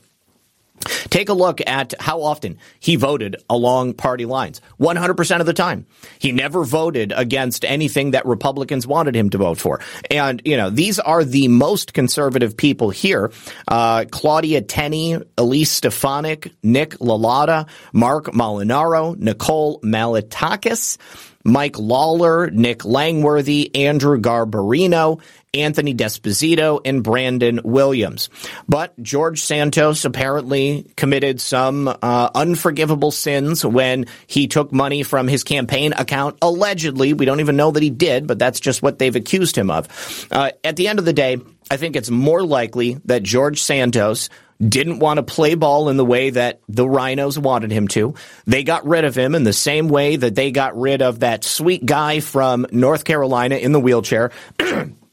Take 1.10 1.30
a 1.30 1.34
look 1.34 1.62
at 1.66 1.94
how 2.00 2.22
often 2.22 2.58
he 2.80 2.96
voted 2.96 3.38
along 3.50 3.94
party 3.94 4.26
lines. 4.26 4.62
100% 4.80 5.40
of 5.40 5.46
the 5.46 5.54
time. 5.54 5.86
He 6.20 6.32
never 6.32 6.64
voted 6.64 7.14
against 7.16 7.66
anything 7.66 8.12
that 8.12 8.26
Republicans 8.26 8.86
wanted 8.86 9.16
him 9.16 9.30
to 9.32 9.38
vote 9.38 9.58
for. 9.58 9.80
And, 10.12 10.42
you 10.46 10.58
know, 10.58 10.70
these 10.70 11.00
are 11.00 11.24
the 11.24 11.48
most 11.48 11.94
conservative 11.94 12.58
people 12.58 12.90
here. 12.90 13.32
Uh, 13.68 14.06
Claudia 14.12 14.62
Tenney, 14.62 15.18
Elise 15.38 15.72
Stefanik, 15.72 16.54
Nick 16.62 16.92
LaLota, 17.00 17.68
Mark 17.94 18.26
Molinaro, 18.26 19.18
Nicole 19.18 19.80
Malliotakis, 19.82 20.98
Mike 21.46 21.78
Lawler, 21.78 22.50
Nick 22.50 22.84
Langworthy, 22.84 23.74
Andrew 23.76 24.20
Garbarino, 24.20 25.22
Anthony 25.54 25.94
D'Esposito, 25.94 26.82
and 26.84 27.04
Brandon 27.04 27.62
Williams. 27.64 28.30
But 28.68 29.02
George 29.02 29.42
Santos 29.42 30.04
apparently 30.04 30.92
committed 30.98 31.40
some 31.40 31.88
uh, 31.88 32.30
unforgivable 32.34 33.12
sins 33.12 33.64
when 33.64 34.08
he 34.28 34.48
took 34.48 34.74
money 34.74 35.04
from 35.04 35.28
his 35.28 35.44
campaign 35.44 35.94
account. 35.94 36.38
Allegedly, 36.42 37.14
we 37.14 37.26
don't 37.26 37.40
even 37.40 37.56
know 37.56 37.72
that 37.72 37.84
he 37.84 37.92
did, 37.92 38.28
but 38.28 38.40
that's 38.40 38.60
just 38.60 38.82
what 38.82 39.00
they've 39.00 39.16
accused 39.16 39.56
him 39.56 39.70
of. 39.70 40.28
Uh, 40.32 40.50
at 40.64 40.76
the 40.76 40.88
end 40.88 41.00
of 41.00 41.06
the 41.06 41.14
day, 41.14 41.38
I 41.70 41.78
think 41.78 41.96
it's 41.96 42.10
more 42.10 42.44
likely 42.44 43.00
that 43.06 43.24
George 43.24 43.62
Santos 43.62 44.30
didn't 44.62 45.00
want 45.00 45.18
to 45.18 45.24
play 45.24 45.56
ball 45.56 45.90
in 45.90 45.98
the 45.98 46.06
way 46.06 46.30
that 46.30 46.62
the 46.68 46.88
Rhinos 46.88 47.38
wanted 47.38 47.72
him 47.72 47.88
to. 47.90 48.16
They 48.46 48.64
got 48.64 48.86
rid 48.86 49.06
of 49.06 49.16
him 49.16 49.36
in 49.36 49.44
the 49.44 49.54
same 49.54 49.88
way 49.88 50.16
that 50.16 50.36
they 50.36 50.52
got 50.52 50.78
rid 50.78 51.02
of 51.02 51.20
that 51.20 51.44
sweet 51.44 51.86
guy 51.86 52.20
from 52.20 52.66
North 52.72 53.04
Carolina 53.04 53.56
in 53.56 53.72
the 53.72 53.80
wheelchair. 53.80 54.32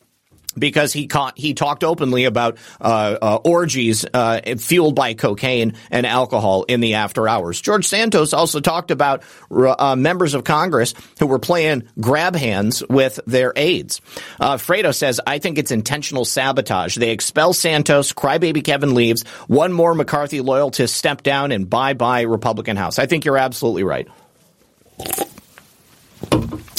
because 0.57 0.93
he 0.93 1.07
caught, 1.07 1.39
he 1.39 1.55
talked 1.55 1.85
openly 1.85 2.25
about 2.25 2.59
uh, 2.81 3.17
uh, 3.21 3.37
orgies 3.45 4.05
uh, 4.13 4.41
fueled 4.59 4.95
by 4.95 5.15
cocaine 5.15 5.75
and 5.91 6.07
alcohol 6.07 6.65
in 6.65 6.81
the 6.81 6.95
after 6.95 7.29
hours. 7.29 7.61
George 7.61 7.87
Santos 7.87 8.33
also 8.33 8.61
talked 8.61 8.91
about 8.91 9.23
uh, 9.51 9.97
members 9.97 10.35
of 10.35 10.45
Congress 10.45 10.95
who 11.19 11.27
were 11.27 11.39
playing 11.39 11.89
grab 12.01 12.35
hands 12.35 12.83
with 12.89 13.21
their 13.27 13.53
aides. 13.57 14.01
Uh, 14.41 14.57
Fredo 14.57 14.95
says, 14.95 15.21
"I 15.27 15.39
think 15.39 15.59
it's 15.59 15.71
intentional 15.71 16.25
sabotage. 16.25 16.97
They 16.97 17.11
expel 17.11 17.53
Santos, 17.53 18.13
crybaby 18.13 18.65
Kevin 18.65 18.95
leaves, 18.95 19.25
one 19.47 19.73
more 19.73 19.95
McCarthy 19.95 20.41
loyalist 20.41 20.63
step 20.95 21.23
down, 21.23 21.53
and 21.53 21.69
bye 21.69 21.95
bye 21.95 22.23
Republican 22.23 22.77
House." 22.77 22.99
I 22.99 23.07
think 23.07 23.25
you're 23.25 23.39
absolutely 23.39 23.85
right. 23.85 24.09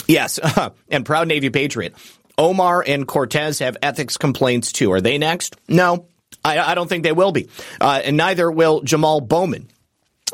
Yes, 0.08 0.40
and 0.90 1.06
proud 1.06 1.28
Navy 1.28 1.50
Patriot. 1.50 1.96
Omar 2.38 2.84
and 2.86 3.08
Cortez 3.08 3.60
have 3.60 3.78
ethics 3.82 4.18
complaints 4.18 4.72
too. 4.72 4.92
Are 4.92 5.02
they 5.02 5.18
next? 5.18 5.56
No, 5.68 6.08
I, 6.44 6.60
I 6.60 6.76
don't 6.76 6.88
think 6.88 7.04
they 7.04 7.12
will 7.12 7.32
be. 7.32 7.50
Uh, 7.80 8.02
and 8.04 8.18
neither 8.18 8.52
will 8.52 8.82
Jamal 8.82 9.22
Bowman. 9.22 9.70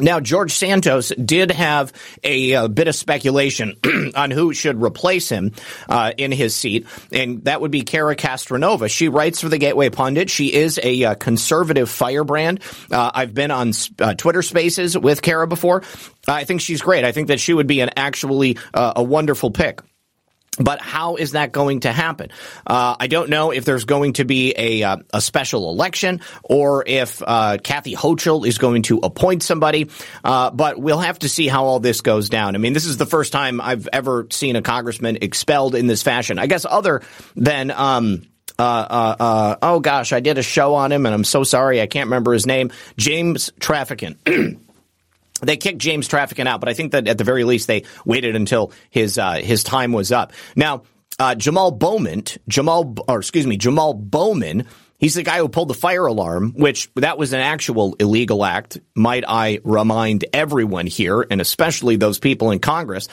Now, 0.02 0.20
George 0.20 0.54
Santos 0.54 1.10
did 1.10 1.52
have 1.52 1.92
a, 2.24 2.54
a 2.54 2.70
bit 2.70 2.88
of 2.88 2.96
speculation 2.96 3.76
on 4.16 4.32
who 4.32 4.54
should 4.54 4.82
replace 4.82 5.30
him 5.30 5.52
uh, 5.90 6.14
in 6.18 6.32
his 6.32 6.56
seat, 6.56 6.88
and 7.12 7.44
that 7.46 7.60
would 7.62 7.72
be 7.72 7.82
Cara 7.82 8.16
Castronuova. 8.16 8.90
She 8.90 9.10
writes 9.10 9.42
for 9.42 9.50
the 9.50 9.58
Gateway 9.58 9.90
Pundit. 9.90 10.30
She 10.30 10.54
is 10.54 10.80
a 10.82 11.04
uh, 11.04 11.16
conservative 11.16 11.90
firebrand. 11.90 12.62
Uh, 12.90 13.12
I've 13.14 13.34
been 13.34 13.52
on 13.52 13.74
uh, 14.00 14.14
Twitter 14.14 14.42
Spaces 14.42 14.98
with 14.98 15.22
Cara 15.22 15.48
before. 15.48 15.84
I 16.28 16.46
think 16.46 16.62
she's 16.62 16.82
great. 16.82 17.04
I 17.04 17.12
think 17.12 17.28
that 17.28 17.40
she 17.40 17.54
would 17.54 17.68
be 17.68 17.82
an 17.82 17.90
actually 17.98 18.58
uh, 18.74 18.94
a 18.96 19.04
wonderful 19.04 19.52
pick. 19.52 19.82
But 20.60 20.82
how 20.82 21.16
is 21.16 21.32
that 21.32 21.52
going 21.52 21.82
to 21.82 21.92
happen? 21.92 22.30
Uh, 22.68 22.96
I 23.00 23.08
don't 23.08 23.30
know 23.30 23.52
if 23.52 23.66
there's 23.66 23.86
going 23.86 24.14
to 24.14 24.26
be 24.26 24.54
a, 24.58 24.84
uh, 24.84 24.98
a 25.14 25.22
special 25.22 25.70
election 25.70 26.22
or 26.44 26.84
if 26.86 27.22
uh, 27.26 27.58
Kathy 27.64 27.96
Hochul 27.96 28.46
is 28.46 28.58
going 28.58 28.84
to 28.84 29.00
appoint 29.00 29.44
somebody. 29.44 29.90
Uh, 30.24 30.52
but 30.52 30.80
we'll 30.80 31.00
have 31.00 31.20
to 31.20 31.30
see 31.30 31.48
how 31.48 31.66
all 31.66 31.80
this 31.80 32.02
goes 32.02 32.30
down. 32.30 32.56
I 32.56 32.58
mean, 32.58 32.74
this 32.74 32.86
is 32.86 32.98
the 32.98 33.06
first 33.06 33.32
time 33.32 33.62
I've 33.62 33.88
ever 33.94 34.28
seen 34.32 34.56
a 34.56 34.62
congressman 34.62 35.20
expelled 35.22 35.76
in 35.76 35.88
this 35.88 36.04
fashion. 36.04 36.40
I 36.40 36.48
guess 36.48 36.66
other 36.66 37.02
than. 37.36 37.72
Um, 37.72 38.24
uh, 38.58 39.16
uh, 39.20 39.56
oh 39.62 39.80
gosh, 39.80 40.12
I 40.12 40.20
did 40.20 40.38
a 40.38 40.44
show 40.44 40.76
on 40.76 40.92
him, 40.92 41.06
and 41.06 41.16
I'm 41.16 41.24
so 41.24 41.46
sorry 41.46 41.82
I 41.82 41.88
can't 41.88 42.08
remember 42.08 42.34
his 42.34 42.46
name. 42.46 42.72
James 42.98 43.52
Traficant. 43.58 44.18
they 45.42 45.58
kicked 45.58 45.80
James 45.80 46.08
Traficant 46.08 46.48
out, 46.48 46.60
but 46.60 46.70
I 46.70 46.74
think 46.74 46.92
that 46.92 47.08
at 47.08 47.18
the 47.18 47.24
very 47.24 47.44
least 47.44 47.68
they 47.68 47.84
waited 48.06 48.36
until 48.36 48.72
his 48.90 49.18
uh, 49.18 49.34
his 49.36 49.64
time 49.64 49.92
was 49.92 50.12
up. 50.12 50.34
Now, 50.56 50.84
uh, 51.20 51.36
Jamal 51.36 51.72
Bowman, 51.72 52.24
Jamal, 52.48 52.96
or 53.08 53.20
excuse 53.20 53.46
me, 53.46 53.58
Jamal 53.58 53.94
Bowman. 53.94 54.66
He's 54.98 55.16
the 55.16 55.24
guy 55.24 55.38
who 55.38 55.48
pulled 55.48 55.70
the 55.70 55.74
fire 55.74 56.06
alarm, 56.06 56.52
which 56.58 56.90
that 56.96 57.18
was 57.18 57.32
an 57.32 57.40
actual 57.40 57.96
illegal 58.02 58.44
act. 58.44 58.80
Might 58.96 59.24
I 59.26 59.60
remind 59.64 60.26
everyone 60.34 60.88
here, 60.88 61.26
and 61.30 61.40
especially 61.40 61.96
those 61.96 62.20
people 62.20 62.52
in 62.52 62.60
Congress, 62.60 63.08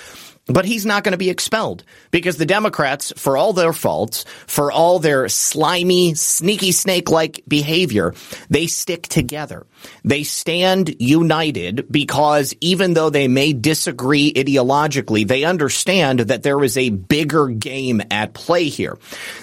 but 0.47 0.65
he's 0.65 0.87
not 0.87 1.05
going 1.05 1.13
to 1.13 1.19
be 1.19 1.31
expelled 1.31 1.85
because 2.11 2.39
the 2.39 2.47
Democrats, 2.47 3.13
for 3.17 3.37
all 3.37 3.53
their 3.53 3.73
faults, 3.73 4.25
for 4.47 4.71
all 4.73 4.99
their 4.99 5.29
slimy, 5.29 6.15
sneaky 6.15 6.73
snake 6.73 7.11
like 7.11 7.43
behavior, 7.47 8.15
they 8.49 8.67
stick 8.67 9.03
together. 9.07 9.67
They 10.05 10.23
stand 10.23 10.97
united 11.01 11.87
because 11.91 12.55
even 12.61 12.95
though 12.95 13.11
they 13.11 13.29
may 13.29 13.53
disagree 13.53 14.33
ideologically, 14.33 15.27
they 15.27 15.45
understand 15.45 16.21
that 16.21 16.43
there 16.43 16.63
is 16.63 16.77
a 16.77 16.91
bigger 16.91 17.49
game 17.49 18.03
at 18.11 18.35
play 18.35 18.65
here. 18.65 18.99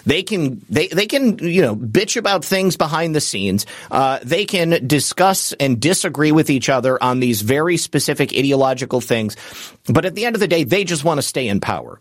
They 0.06 0.24
can, 0.24 0.66
they, 0.70 0.88
they 0.88 1.06
can, 1.06 1.40
you 1.40 1.62
know, 1.62 1.76
bitch 1.76 2.18
about 2.18 2.46
things 2.46 2.78
behind 2.78 3.16
the 3.16 3.22
scenes. 3.22 3.66
Uh, 3.92 4.20
they 4.24 4.46
can 4.46 4.88
discuss 4.88 5.54
and 5.54 5.80
disagree 5.80 6.32
with 6.32 6.50
each 6.50 6.70
other 6.70 7.02
on 7.02 7.20
these 7.20 7.42
very 7.42 7.78
specific 7.78 8.32
ideological 8.32 9.02
things. 9.02 9.36
But 9.88 10.06
at 10.06 10.16
the 10.16 10.26
end 10.26 10.36
of 10.36 10.40
the 10.40 10.48
day, 10.48 10.64
they 10.64 10.84
just 10.84 11.04
want 11.04 11.18
to 11.18 11.24
stay 11.24 11.48
in 11.48 11.60
power. 11.60 12.00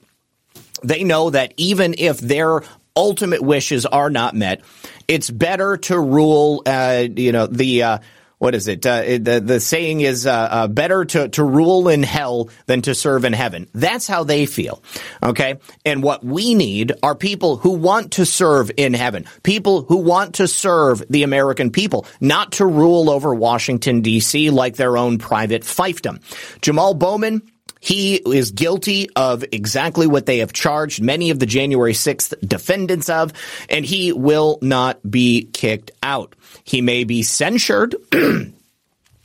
They 0.82 1.04
know 1.04 1.30
that 1.30 1.54
even 1.56 1.94
if 1.98 2.18
their 2.18 2.62
ultimate 2.96 3.40
wishes 3.40 3.86
are 3.86 4.10
not 4.10 4.34
met, 4.34 4.62
it's 5.08 5.30
better 5.30 5.76
to 5.78 5.98
rule, 5.98 6.62
uh, 6.66 7.04
you 7.16 7.32
know, 7.32 7.46
the, 7.46 7.82
uh, 7.82 7.98
what 8.42 8.56
is 8.56 8.66
it? 8.66 8.84
Uh, 8.84 9.02
the 9.02 9.40
the 9.40 9.60
saying 9.60 10.00
is 10.00 10.26
uh, 10.26 10.32
uh, 10.32 10.66
better 10.66 11.04
to 11.04 11.28
to 11.28 11.44
rule 11.44 11.88
in 11.88 12.02
hell 12.02 12.50
than 12.66 12.82
to 12.82 12.92
serve 12.92 13.24
in 13.24 13.32
heaven. 13.32 13.68
That's 13.72 14.08
how 14.08 14.24
they 14.24 14.46
feel. 14.46 14.82
Okay, 15.22 15.60
and 15.84 16.02
what 16.02 16.24
we 16.24 16.56
need 16.56 16.90
are 17.04 17.14
people 17.14 17.56
who 17.56 17.74
want 17.74 18.14
to 18.14 18.26
serve 18.26 18.72
in 18.76 18.94
heaven, 18.94 19.26
people 19.44 19.82
who 19.82 19.98
want 19.98 20.34
to 20.34 20.48
serve 20.48 21.04
the 21.08 21.22
American 21.22 21.70
people, 21.70 22.04
not 22.20 22.50
to 22.54 22.66
rule 22.66 23.10
over 23.10 23.32
Washington 23.32 24.00
D.C. 24.00 24.50
like 24.50 24.74
their 24.74 24.96
own 24.96 25.18
private 25.18 25.62
fiefdom. 25.62 26.20
Jamal 26.62 26.94
Bowman 26.94 27.42
he 27.82 28.14
is 28.14 28.52
guilty 28.52 29.08
of 29.16 29.44
exactly 29.50 30.06
what 30.06 30.24
they 30.24 30.38
have 30.38 30.52
charged 30.52 31.02
many 31.02 31.30
of 31.30 31.40
the 31.40 31.46
January 31.46 31.94
6th 31.94 32.32
defendants 32.46 33.08
of, 33.08 33.32
and 33.68 33.84
he 33.84 34.12
will 34.12 34.60
not 34.62 34.98
be 35.10 35.48
kicked 35.52 35.90
out. 36.00 36.36
He 36.62 36.80
may 36.80 37.02
be 37.02 37.24
censured. 37.24 37.96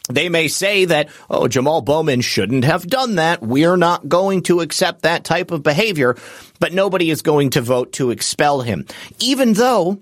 They 0.10 0.30
may 0.30 0.48
say 0.48 0.86
that, 0.86 1.10
oh, 1.30 1.50
Jamal 1.50 1.82
Bowman 1.82 2.22
shouldn't 2.22 2.64
have 2.64 2.88
done 2.88 3.16
that. 3.16 3.42
We're 3.42 3.76
not 3.76 4.08
going 4.08 4.44
to 4.44 4.62
accept 4.62 5.02
that 5.02 5.26
type 5.26 5.52
of 5.52 5.64
behavior, 5.64 6.16
but 6.62 6.72
nobody 6.72 7.10
is 7.10 7.22
going 7.22 7.50
to 7.50 7.62
vote 7.62 7.92
to 7.94 8.12
expel 8.12 8.62
him. 8.62 8.86
Even 9.20 9.52
though 9.52 10.00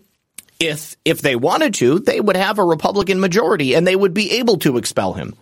if 0.60 0.96
if 1.06 1.24
they 1.24 1.36
wanted 1.36 1.74
to, 1.76 1.98
they 1.98 2.20
would 2.22 2.38
have 2.38 2.60
a 2.60 2.63
Republican 2.63 3.20
majority 3.20 3.74
and 3.74 3.88
they 3.88 3.96
would 3.96 4.13
be 4.13 4.34
able 4.34 4.58
to 4.60 4.78
expel 4.78 5.13
him. 5.13 5.36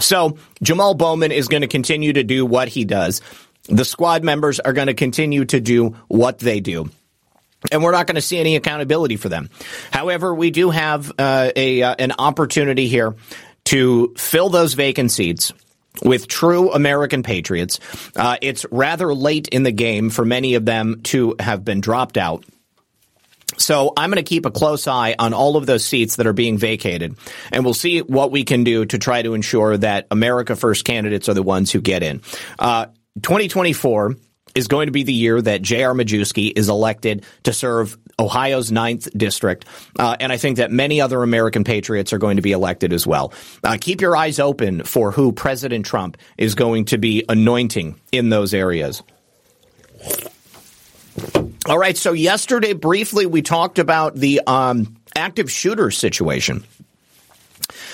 So 0.00 0.38
Jamal 0.62 0.94
Bowman 0.94 1.32
is 1.32 1.48
going 1.48 1.62
to 1.62 1.68
continue 1.68 2.12
to 2.12 2.24
do 2.24 2.46
what 2.46 2.68
he 2.68 2.84
does. 2.84 3.20
The 3.68 3.84
squad 3.84 4.24
members 4.24 4.60
are 4.60 4.72
going 4.72 4.86
to 4.86 4.94
continue 4.94 5.44
to 5.46 5.60
do 5.60 5.96
what 6.08 6.38
they 6.38 6.60
do. 6.60 6.90
And 7.72 7.82
we're 7.82 7.92
not 7.92 8.06
going 8.06 8.14
to 8.14 8.20
see 8.22 8.38
any 8.38 8.56
accountability 8.56 9.16
for 9.16 9.28
them. 9.28 9.50
However, 9.90 10.34
we 10.34 10.50
do 10.50 10.70
have 10.70 11.12
uh, 11.18 11.50
a 11.56 11.82
uh, 11.82 11.94
an 11.98 12.12
opportunity 12.18 12.86
here 12.86 13.16
to 13.64 14.14
fill 14.16 14.48
those 14.48 14.74
vacant 14.74 15.10
seats 15.10 15.52
with 16.02 16.28
true 16.28 16.72
American 16.72 17.22
patriots. 17.24 17.80
Uh, 18.14 18.36
it's 18.40 18.64
rather 18.70 19.12
late 19.12 19.48
in 19.48 19.64
the 19.64 19.72
game 19.72 20.10
for 20.10 20.24
many 20.24 20.54
of 20.54 20.64
them 20.64 21.00
to 21.04 21.34
have 21.40 21.64
been 21.64 21.80
dropped 21.80 22.16
out. 22.16 22.44
So 23.58 23.92
I'm 23.96 24.10
going 24.10 24.22
to 24.22 24.28
keep 24.28 24.46
a 24.46 24.50
close 24.50 24.86
eye 24.86 25.14
on 25.18 25.34
all 25.34 25.56
of 25.56 25.66
those 25.66 25.84
seats 25.84 26.16
that 26.16 26.26
are 26.26 26.32
being 26.32 26.58
vacated, 26.58 27.16
and 27.52 27.64
we'll 27.64 27.74
see 27.74 28.00
what 28.00 28.30
we 28.30 28.44
can 28.44 28.64
do 28.64 28.86
to 28.86 28.98
try 28.98 29.22
to 29.22 29.34
ensure 29.34 29.76
that 29.76 30.06
America 30.10 30.56
First 30.56 30.84
candidates 30.84 31.28
are 31.28 31.34
the 31.34 31.42
ones 31.42 31.70
who 31.70 31.80
get 31.80 32.02
in. 32.02 32.22
Uh, 32.58 32.86
2024 33.22 34.16
is 34.54 34.68
going 34.68 34.86
to 34.86 34.92
be 34.92 35.02
the 35.02 35.12
year 35.12 35.40
that 35.40 35.62
J.R. 35.62 35.94
Majewski 35.94 36.52
is 36.56 36.68
elected 36.68 37.24
to 37.44 37.52
serve 37.52 37.96
Ohio's 38.18 38.72
ninth 38.72 39.08
district. 39.16 39.64
Uh, 39.98 40.16
and 40.18 40.32
I 40.32 40.36
think 40.36 40.56
that 40.56 40.70
many 40.70 41.00
other 41.00 41.22
American 41.22 41.64
patriots 41.64 42.12
are 42.12 42.18
going 42.18 42.36
to 42.36 42.42
be 42.42 42.52
elected 42.52 42.92
as 42.92 43.06
well. 43.06 43.32
Uh, 43.62 43.76
keep 43.80 44.00
your 44.00 44.16
eyes 44.16 44.38
open 44.38 44.82
for 44.84 45.12
who 45.12 45.32
President 45.32 45.86
Trump 45.86 46.16
is 46.36 46.54
going 46.54 46.86
to 46.86 46.98
be 46.98 47.24
anointing 47.28 48.00
in 48.10 48.30
those 48.30 48.52
areas. 48.54 49.02
All 51.68 51.78
right. 51.78 51.98
So 51.98 52.14
yesterday, 52.14 52.72
briefly, 52.72 53.26
we 53.26 53.42
talked 53.42 53.78
about 53.78 54.14
the 54.14 54.40
um, 54.46 54.96
active 55.14 55.50
shooter 55.50 55.90
situation. 55.90 56.64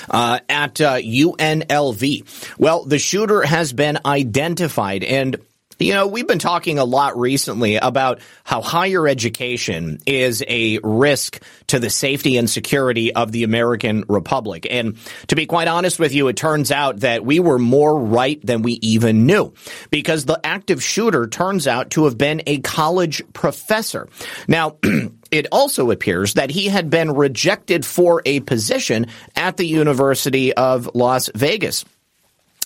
Uh, 0.09 0.39
at 0.49 0.81
uh, 0.81 0.97
UNLV. 0.97 2.59
Well, 2.59 2.85
the 2.85 2.99
shooter 2.99 3.43
has 3.43 3.73
been 3.73 3.99
identified, 4.05 5.03
and 5.03 5.37
you 5.79 5.95
know, 5.95 6.07
we've 6.07 6.27
been 6.27 6.39
talking 6.39 6.79
a 6.79 6.85
lot 6.85 7.19
recently 7.19 7.77
about 7.77 8.21
how 8.45 8.63
higher 8.63 9.09
education 9.09 10.01
is 10.07 10.43
a 10.47 10.79
risk 10.83 11.43
to 11.69 11.79
the 11.79 11.91
safety 11.91 12.37
and 12.37 12.49
security 12.49 13.13
of 13.13 13.33
the 13.33 13.45
American 13.45 14.05
Republic. 14.09 14.67
And 14.71 14.97
to 15.29 15.37
be 15.37 15.47
quite 15.47 15.69
honest 15.69 15.99
with 15.99 16.15
you, 16.15 16.29
it 16.29 16.37
turns 16.37 16.71
out 16.71 17.01
that 17.01 17.25
we 17.25 17.41
were 17.41 17.59
more 17.59 17.99
right 17.99 18.45
than 18.45 18.63
we 18.63 18.75
even 18.75 19.27
knew 19.27 19.53
because 19.91 20.25
the 20.25 20.41
active 20.45 20.83
shooter 20.83 21.27
turns 21.27 21.67
out 21.67 21.91
to 21.91 22.05
have 22.05 22.19
been 22.19 22.43
a 22.47 22.61
college 22.61 23.23
professor. 23.33 24.09
Now, 24.47 24.77
it 25.31 25.47
also 25.51 25.91
appears 25.91 26.35
that 26.35 26.51
he 26.51 26.69
had 26.69 26.91
been 26.91 27.13
rejected 27.13 27.85
for 27.85 28.23
a 28.25 28.41
position 28.41 29.07
at 29.35 29.57
the 29.57 29.67
University 29.67 30.53
of 30.53 30.91
Las 30.95 31.31
Vegas. 31.35 31.85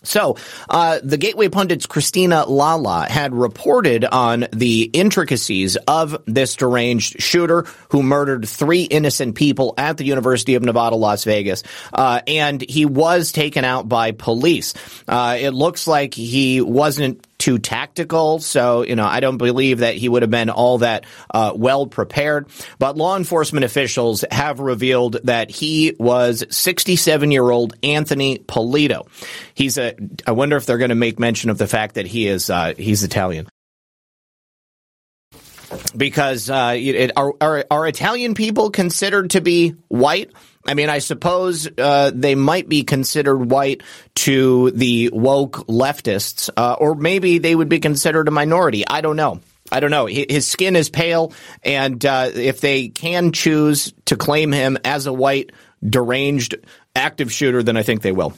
So, 0.02 0.36
uh, 0.68 1.00
the 1.02 1.16
Gateway 1.16 1.48
Pundit's 1.48 1.86
Cristina 1.86 2.46
Laila 2.46 3.06
had 3.08 3.34
reported 3.34 4.04
on 4.04 4.46
the 4.52 4.82
intricacies 4.92 5.76
of 5.88 6.22
this 6.26 6.54
deranged 6.54 7.20
shooter 7.20 7.66
who 7.90 8.02
murdered 8.02 8.48
three 8.48 8.82
innocent 8.82 9.34
people 9.34 9.74
at 9.76 9.96
the 9.96 10.04
University 10.04 10.54
of 10.54 10.62
Nevada, 10.62 10.94
Las 10.94 11.24
Vegas. 11.24 11.64
Uh, 11.92 12.20
and 12.28 12.62
he 12.62 12.86
was 12.86 13.32
taken 13.32 13.64
out 13.64 13.88
by 13.88 14.12
police. 14.12 14.74
Uh, 15.08 15.36
it 15.40 15.50
looks 15.50 15.88
like 15.88 16.14
he 16.14 16.60
wasn't 16.60 17.26
too 17.38 17.58
tactical. 17.58 18.40
So, 18.40 18.82
you 18.82 18.96
know, 18.96 19.06
I 19.06 19.20
don't 19.20 19.38
believe 19.38 19.78
that 19.78 19.94
he 19.94 20.08
would 20.08 20.22
have 20.22 20.30
been 20.30 20.50
all 20.50 20.78
that 20.78 21.06
uh, 21.32 21.52
well 21.54 21.86
prepared. 21.86 22.48
But 22.78 22.96
law 22.96 23.16
enforcement 23.16 23.64
officials 23.64 24.24
have 24.30 24.60
revealed 24.60 25.18
that 25.24 25.50
he 25.50 25.94
was 25.98 26.44
67 26.50 27.30
year 27.30 27.48
old 27.48 27.74
Anthony 27.82 28.38
Polito. 28.38 29.06
He's 29.54 29.78
a, 29.78 29.94
I 30.26 30.32
wonder 30.32 30.56
if 30.56 30.66
they're 30.66 30.78
going 30.78 30.88
to 30.90 30.94
make 30.94 31.18
mention 31.18 31.50
of 31.50 31.58
the 31.58 31.68
fact 31.68 31.94
that 31.94 32.06
he 32.06 32.26
is, 32.26 32.50
uh, 32.50 32.74
he's 32.76 33.04
Italian 33.04 33.48
because 35.96 36.48
uh, 36.48 36.74
it, 36.76 37.12
are, 37.16 37.34
are, 37.40 37.64
are 37.70 37.86
Italian 37.86 38.34
people 38.34 38.70
considered 38.70 39.30
to 39.30 39.40
be 39.40 39.74
white? 39.88 40.32
I 40.68 40.74
mean, 40.74 40.90
I 40.90 40.98
suppose 40.98 41.66
uh, 41.78 42.12
they 42.14 42.34
might 42.34 42.68
be 42.68 42.84
considered 42.84 43.50
white 43.50 43.82
to 44.16 44.70
the 44.72 45.08
woke 45.10 45.66
leftists, 45.66 46.50
uh, 46.54 46.76
or 46.78 46.94
maybe 46.94 47.38
they 47.38 47.54
would 47.54 47.70
be 47.70 47.80
considered 47.80 48.28
a 48.28 48.30
minority. 48.30 48.86
I 48.86 49.00
don't 49.00 49.16
know. 49.16 49.40
I 49.72 49.80
don't 49.80 49.90
know. 49.90 50.04
His 50.04 50.46
skin 50.46 50.76
is 50.76 50.90
pale, 50.90 51.32
and 51.62 52.04
uh, 52.04 52.30
if 52.34 52.60
they 52.60 52.88
can 52.88 53.32
choose 53.32 53.94
to 54.06 54.16
claim 54.16 54.52
him 54.52 54.76
as 54.84 55.06
a 55.06 55.12
white 55.12 55.52
deranged 55.82 56.54
active 56.94 57.32
shooter, 57.32 57.62
then 57.62 57.78
I 57.78 57.82
think 57.82 58.02
they 58.02 58.12
will. 58.12 58.34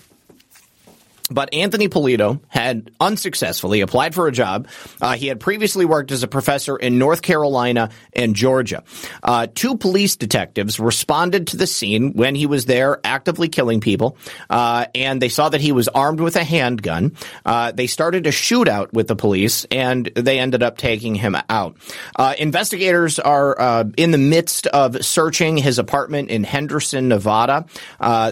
But 1.31 1.55
Anthony 1.55 1.88
Polito 1.88 2.40
had 2.49 2.90
unsuccessfully 2.99 3.81
applied 3.81 4.14
for 4.14 4.27
a 4.27 4.33
job. 4.33 4.66
Uh, 5.01 5.14
he 5.14 5.29
had 5.29 5.38
previously 5.38 5.85
worked 5.85 6.11
as 6.11 6.25
a 6.25 6.29
professor 6.29 6.77
in 6.77 6.99
North 6.99 7.23
Carolina 7.23 7.90
and 8.12 8.35
Georgia. 8.35 8.83
Uh, 9.23 9.47
two 9.55 9.77
police 9.77 10.16
detectives 10.16 10.81
responded 10.81 11.47
to 11.49 11.57
the 11.57 11.66
scene 11.66 12.12
when 12.14 12.35
he 12.35 12.47
was 12.47 12.64
there 12.66 13.01
actively 13.05 13.49
killing 13.49 13.81
people, 13.81 14.16
uh, 14.49 14.87
and 14.95 15.23
they 15.23 15.29
saw 15.29 15.49
that 15.49 15.61
he 15.61 15.71
was 15.71 15.87
armed 15.88 16.21
with 16.21 16.35
a 16.35 16.43
handgun. 16.43 17.12
Uh, 17.45 17.71
they 17.71 17.87
started 17.87 18.27
a 18.27 18.31
shootout 18.31 18.93
with 18.93 19.07
the 19.07 19.16
police, 19.16 19.64
and 19.71 20.07
they 20.16 20.40
ended 20.40 20.62
up 20.64 20.79
taking 20.79 21.14
him 21.14 21.37
out. 21.49 21.77
Uh, 22.16 22.35
investigators 22.38 23.21
are 23.21 23.61
uh, 23.61 23.85
in 23.97 24.11
the 24.11 24.19
midst 24.19 24.66
of 24.69 25.05
searching 25.05 25.57
his 25.57 25.79
apartment 25.79 26.31
in 26.31 26.43
Henderson, 26.43 27.09
Nevada. 27.09 27.66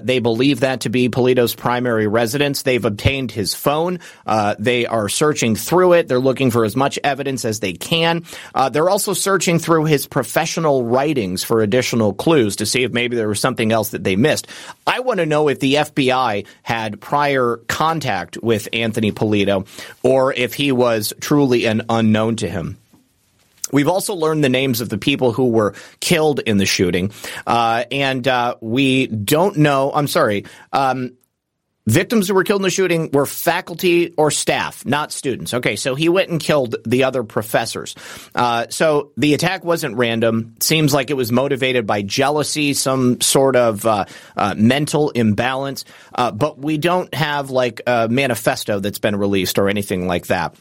they 0.03 0.19
believe 0.19 0.61
that 0.61 0.81
to 0.81 0.89
be 0.89 1.09
Polito's 1.09 1.55
primary 1.55 2.09
residence. 2.09 2.63
They've 2.63 2.88
obtained 2.89 3.31
his 3.31 3.55
phone. 3.55 4.01
Uh, 4.27 4.57
they 4.59 4.87
are 4.87 5.09
searching 5.09 5.55
through 5.55 5.93
it. 5.93 6.09
They're 6.09 6.19
looking 6.19 6.51
for 6.51 6.65
as 6.65 6.75
much 6.75 6.99
evidence 7.05 7.45
as 7.45 7.61
they 7.61 7.75
can. 7.75 8.25
Uh, 8.53 8.69
they're 8.69 8.91
also 8.91 9.13
searching 9.13 9.61
through 9.61 9.85
his 9.85 10.09
professional 10.09 10.85
writings 10.85 11.45
for 11.45 11.63
additional 11.63 12.13
clues 12.13 12.57
to 12.57 12.67
see 12.67 12.83
if 12.83 12.93
maybe 12.93 13.15
there 13.15 13.29
was 13.29 13.39
something 13.39 13.71
else 13.71 13.91
that 13.91 14.03
they 14.03 14.17
missed. 14.17 14.49
I 14.87 15.01
want 15.01 15.19
to 15.19 15.27
know 15.27 15.49
if 15.49 15.61
the 15.61 15.75
FBI 15.75 16.47
had 16.65 17.01
prior 17.01 17.59
contact 17.69 18.39
with 18.43 18.69
Anthony 18.73 19.13
Polito 19.13 19.69
or 20.03 20.33
if 20.33 20.55
he 20.55 20.73
was 20.73 21.13
truly 21.21 21.67
an 21.67 21.83
unknown 21.89 22.35
to 22.37 22.49
him. 22.49 22.79
We've 23.73 23.89
also 23.89 24.15
learned 24.15 24.43
the 24.43 24.49
names 24.49 24.81
of 24.81 24.89
the 24.89 24.99
people 24.99 25.33
who 25.33 25.49
were 25.49 25.75
killed 26.01 26.41
in 26.41 26.59
the 26.59 26.67
shooting, 26.67 27.13
uh, 27.47 27.85
and 27.91 28.27
uh, 28.27 28.57
we 28.61 29.07
don't 29.07 29.59
know. 29.59 29.93
I'm 29.93 30.07
sorry. 30.07 30.47
Um, 30.73 31.18
Victims 31.89 32.29
who 32.29 32.35
were 32.35 32.45
killed 32.45 32.61
in 32.61 32.65
the 32.65 32.71
shooting 32.71 33.09
were 33.13 33.25
faculty 33.25 34.13
or 34.19 34.31
staff, 34.31 34.85
not 34.85 35.11
students. 35.11 35.55
Okay, 35.55 35.75
so 35.75 35.95
he 35.95 36.11
went 36.11 36.29
and 36.29 36.39
killed 36.39 36.77
the 36.85 37.05
other 37.05 37.25
professors. 37.25 37.95
Uh, 38.35 38.67
so 38.69 39.13
the 39.17 39.33
attack 39.33 39.65
wasn't 39.65 39.97
random. 39.97 40.55
Seems 40.61 40.93
like 40.93 41.09
it 41.09 41.15
was 41.15 41.33
motivated 41.33 41.87
by 41.87 42.03
jealousy, 42.03 42.75
some 42.75 43.23
sort 43.23 43.57
of 43.57 43.87
uh, 43.87 44.05
uh, 44.37 44.55
mental 44.55 45.09
imbalance. 45.11 45.87
Uh, 46.15 46.31
but 46.31 46.59
we 46.59 46.77
don't 46.77 47.13
have 47.15 47.49
like 47.49 47.81
a 47.87 48.07
manifesto 48.07 48.81
that's 48.81 48.99
been 48.99 49.17
released 49.17 49.59
or 49.59 49.71
anything 49.71 50.07
like 50.07 50.27
that. 50.27 50.55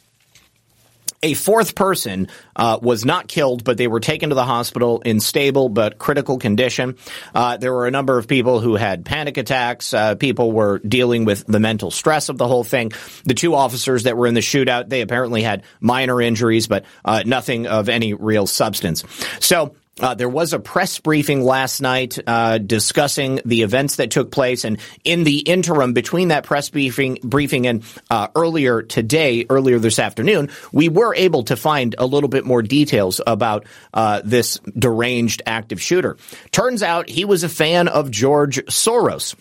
A 1.23 1.33
fourth 1.33 1.73
person 1.73 2.27
uh, 2.55 2.77
was 2.79 3.03
not 3.03 3.27
killed, 3.27 3.63
but 3.63 3.77
they 3.77 3.87
were 3.87 3.99
taken 3.99 4.29
to 4.29 4.35
the 4.35 4.45
hospital 4.45 5.01
in 5.01 5.19
stable 5.19 5.67
but 5.67 5.97
critical 5.97 6.37
condition. 6.37 6.95
Uh, 7.33 7.57
there 7.57 7.73
were 7.73 7.87
a 7.87 7.91
number 7.91 8.19
of 8.19 8.27
people 8.27 8.59
who 8.59 8.75
had 8.75 9.03
panic 9.03 9.37
attacks. 9.37 9.93
Uh, 9.93 10.13
people 10.13 10.51
were 10.51 10.77
dealing 10.79 11.25
with 11.25 11.43
the 11.47 11.59
mental 11.59 11.89
stress 11.89 12.29
of 12.29 12.37
the 12.37 12.47
whole 12.47 12.63
thing. 12.63 12.91
The 13.25 13.33
two 13.33 13.55
officers 13.55 14.03
that 14.03 14.15
were 14.15 14.27
in 14.27 14.35
the 14.35 14.41
shootout, 14.41 14.89
they 14.89 15.01
apparently 15.01 15.41
had 15.41 15.63
minor 15.79 16.21
injuries, 16.21 16.67
but 16.67 16.85
uh, 17.03 17.23
nothing 17.25 17.65
of 17.65 17.89
any 17.89 18.13
real 18.13 18.45
substance. 18.45 19.03
So 19.39 19.75
uh, 19.99 20.13
there 20.13 20.29
was 20.29 20.53
a 20.53 20.59
press 20.59 20.99
briefing 20.99 21.43
last 21.43 21.81
night 21.81 22.17
uh, 22.27 22.57
discussing 22.57 23.41
the 23.45 23.63
events 23.63 23.97
that 23.97 24.11
took 24.11 24.31
place, 24.31 24.63
and 24.63 24.77
in 25.03 25.23
the 25.23 25.39
interim 25.39 25.93
between 25.93 26.29
that 26.29 26.43
press 26.43 26.69
briefing, 26.69 27.17
briefing 27.23 27.67
and 27.67 27.83
uh, 28.09 28.27
earlier 28.35 28.81
today, 28.81 29.45
earlier 29.49 29.79
this 29.79 29.99
afternoon, 29.99 30.49
we 30.71 30.89
were 30.89 31.15
able 31.15 31.43
to 31.43 31.55
find 31.55 31.95
a 31.97 32.05
little 32.05 32.29
bit 32.29 32.45
more 32.45 32.61
details 32.61 33.21
about 33.25 33.65
uh, 33.93 34.21
this 34.23 34.59
deranged 34.77 35.41
active 35.45 35.81
shooter. 35.81 36.17
Turns 36.51 36.83
out 36.83 37.09
he 37.09 37.25
was 37.25 37.43
a 37.43 37.49
fan 37.49 37.87
of 37.87 38.11
George 38.11 38.57
Soros. 38.65 39.35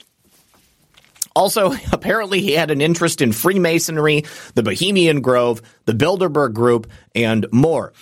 Also, 1.36 1.74
apparently 1.92 2.40
he 2.40 2.52
had 2.52 2.70
an 2.70 2.80
interest 2.80 3.20
in 3.20 3.32
Freemasonry, 3.32 4.24
the 4.54 4.62
Bohemian 4.62 5.20
Grove, 5.20 5.60
the 5.84 5.92
Bilderberg 5.92 6.54
Group, 6.54 6.88
and 7.14 7.46
more. 7.52 7.92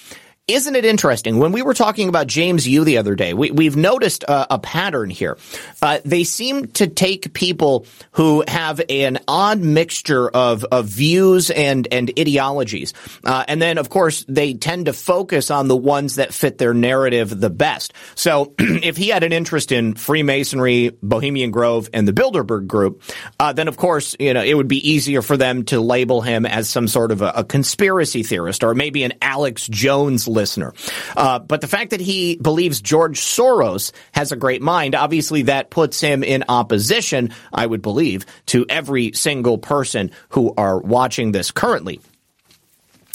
Isn't 0.47 0.77
it 0.77 0.85
interesting? 0.85 1.39
When 1.39 1.53
we 1.53 1.63
were 1.63 1.73
talking 1.73 2.11
about 2.11 2.27
James 2.27 2.69
Yu 2.69 2.85
the 2.85 2.99
other 2.99 3.15
day, 3.15 3.33
we, 3.33 3.65
have 3.65 3.77
noticed 3.77 4.25
a, 4.25 4.57
a, 4.57 4.59
pattern 4.59 5.09
here. 5.09 5.39
Uh, 5.81 6.01
they 6.05 6.23
seem 6.25 6.67
to 6.73 6.87
take 6.87 7.33
people 7.33 7.87
who 8.13 8.45
have 8.47 8.79
an 8.91 9.21
odd 9.27 9.61
mixture 9.61 10.29
of, 10.29 10.63
of 10.65 10.85
views 10.85 11.51
and, 11.51 11.89
and 11.91 12.11
ideologies. 12.19 12.93
Uh, 13.25 13.47
and 13.49 13.63
then, 13.63 13.79
of 13.79 13.89
course, 13.89 14.23
they 14.29 14.53
tend 14.53 14.85
to 14.85 14.93
focus 14.93 15.51
on 15.51 15.67
the 15.69 15.77
ones 15.77 16.17
that 16.17 16.35
fit 16.35 16.59
their 16.59 16.75
narrative 16.75 17.41
the 17.41 17.49
best. 17.49 17.95
So 18.15 18.53
if 18.59 18.99
he 18.99 19.09
had 19.09 19.23
an 19.23 19.33
interest 19.33 19.73
in 19.73 19.95
Freemasonry, 19.95 20.91
Bohemian 21.03 21.53
Grove, 21.53 21.89
and 21.95 22.07
the 22.07 22.13
Bilderberg 22.13 22.67
Group, 22.67 23.01
uh, 23.41 23.55
then, 23.55 23.67
of 23.67 23.79
course, 23.79 24.15
you 24.21 24.35
know, 24.35 24.43
it 24.43 24.53
would 24.53 24.69
be 24.69 24.91
easier 24.91 25.23
for 25.23 25.39
them 25.39 25.65
to 25.65 25.81
label 25.81 26.21
him 26.21 26.45
as 26.45 26.69
some 26.69 26.87
sort 26.87 27.13
of 27.13 27.23
a, 27.23 27.33
a 27.37 27.45
conspiracy 27.45 28.23
theorist 28.23 28.63
or 28.63 28.75
maybe 28.75 29.05
an 29.05 29.15
Alex 29.23 29.67
Jones 29.69 30.29
listener. 30.35 30.75
Uh, 31.17 31.39
but 31.39 31.61
the 31.61 31.69
fact 31.69 31.91
that 31.91 32.01
he 32.01 32.37
believes 32.37 32.81
George 32.81 33.21
Soros 33.21 33.93
has 34.13 34.33
a 34.33 34.37
great 34.37 34.61
mind, 34.61 34.95
obviously 34.95 35.43
that 35.43 35.71
puts 35.71 36.01
him 36.01 36.23
in 36.23 36.45
opposition, 36.49 37.33
I 37.53 37.65
would 37.65 37.81
believe, 37.81 38.27
to 38.47 38.67
every 38.69 39.13
single 39.13 39.59
person 39.59 40.11
who 40.31 40.53
are 40.57 40.79
watching 40.79 41.33
this 41.33 41.51
currently. 41.51 42.01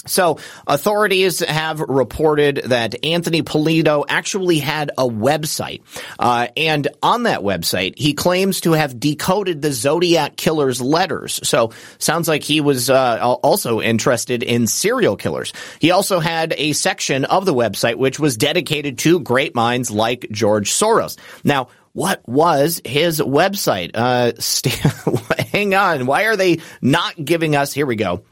So 0.09 0.39
authorities 0.67 1.39
have 1.39 1.79
reported 1.79 2.61
that 2.65 3.03
Anthony 3.03 3.41
Polito 3.41 4.05
actually 4.07 4.59
had 4.59 4.91
a 4.97 5.07
website. 5.07 5.81
Uh, 6.17 6.47
and 6.57 6.87
on 7.01 7.23
that 7.23 7.41
website, 7.41 7.97
he 7.97 8.13
claims 8.13 8.61
to 8.61 8.73
have 8.73 8.99
decoded 8.99 9.61
the 9.61 9.71
Zodiac 9.71 10.35
killer's 10.35 10.81
letters. 10.81 11.39
So 11.47 11.71
sounds 11.97 12.27
like 12.27 12.43
he 12.43 12.61
was 12.61 12.89
uh, 12.89 13.19
also 13.43 13.81
interested 13.81 14.43
in 14.43 14.67
serial 14.67 15.15
killers. 15.15 15.53
He 15.79 15.91
also 15.91 16.19
had 16.19 16.53
a 16.57 16.73
section 16.73 17.25
of 17.25 17.45
the 17.45 17.53
website 17.53 17.95
which 17.95 18.19
was 18.19 18.37
dedicated 18.37 18.97
to 18.99 19.19
great 19.19 19.55
minds 19.55 19.91
like 19.91 20.27
George 20.31 20.71
Soros. 20.71 21.17
Now, 21.43 21.67
what 21.93 22.21
was 22.27 22.81
his 22.85 23.19
website? 23.19 23.91
Uh, 23.93 24.33
st- 24.39 24.75
hang 25.51 25.73
on. 25.73 26.05
Why 26.05 26.23
are 26.23 26.35
they 26.35 26.59
not 26.81 27.23
giving 27.23 27.55
us? 27.55 27.73
Here 27.73 27.85
we 27.85 27.95
go. 27.95 28.23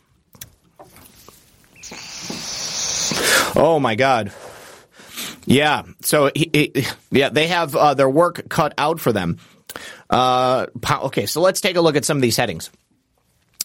Oh 3.56 3.80
my 3.82 3.95
God. 3.95 4.32
Yeah. 5.45 5.84
So 6.01 6.32
he, 6.36 6.49
he, 6.53 6.86
yeah, 7.12 7.30
they 7.30 7.47
have 7.47 7.75
uh, 7.75 7.93
their 7.93 8.10
work 8.10 8.49
cut 8.49 8.73
out 8.77 8.99
for 8.99 9.12
them. 9.12 9.38
Uh, 10.10 10.67
okay, 11.03 11.25
so 11.25 11.41
let's 11.41 11.62
take 11.62 11.75
a 11.75 11.82
look 11.82 11.95
at 11.95 12.06
some 12.06 12.17
of 12.17 12.21
these 12.21 12.38
headings. 12.38 12.69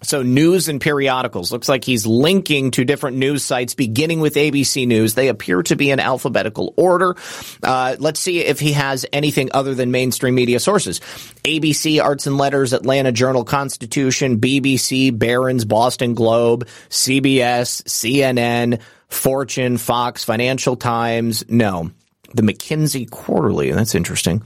So 0.02 0.22
news 0.22 0.68
and 0.68 0.80
periodicals. 0.80 1.52
Looks 1.52 1.68
like 1.68 1.84
he's 1.84 2.06
linking 2.06 2.72
to 2.72 2.84
different 2.84 3.16
news 3.18 3.44
sites, 3.44 3.74
beginning 3.74 4.20
with 4.20 4.34
ABC 4.34 4.86
News. 4.86 5.14
They 5.14 5.28
appear 5.28 5.62
to 5.64 5.76
be 5.76 5.90
in 5.90 6.00
alphabetical 6.00 6.74
order. 6.76 7.14
Uh, 7.62 7.96
let's 7.98 8.18
see 8.18 8.40
if 8.40 8.58
he 8.58 8.72
has 8.72 9.06
anything 9.12 9.50
other 9.54 9.74
than 9.74 9.90
mainstream 9.90 10.34
media 10.34 10.58
sources. 10.58 11.00
ABC, 11.44 12.02
Arts 12.02 12.26
and 12.26 12.36
Letters, 12.36 12.72
Atlanta 12.72 13.12
Journal 13.12 13.44
Constitution, 13.44 14.40
BBC, 14.40 15.16
Barron's, 15.16 15.64
Boston 15.64 16.14
Globe, 16.14 16.66
CBS, 16.88 17.82
CNN, 17.84 18.80
Fortune, 19.12 19.78
Fox, 19.78 20.24
Financial 20.24 20.76
Times. 20.76 21.44
No. 21.48 21.90
The 22.34 22.42
McKinsey 22.42 23.10
Quarterly. 23.10 23.72
That's 23.72 23.94
interesting. 23.94 24.42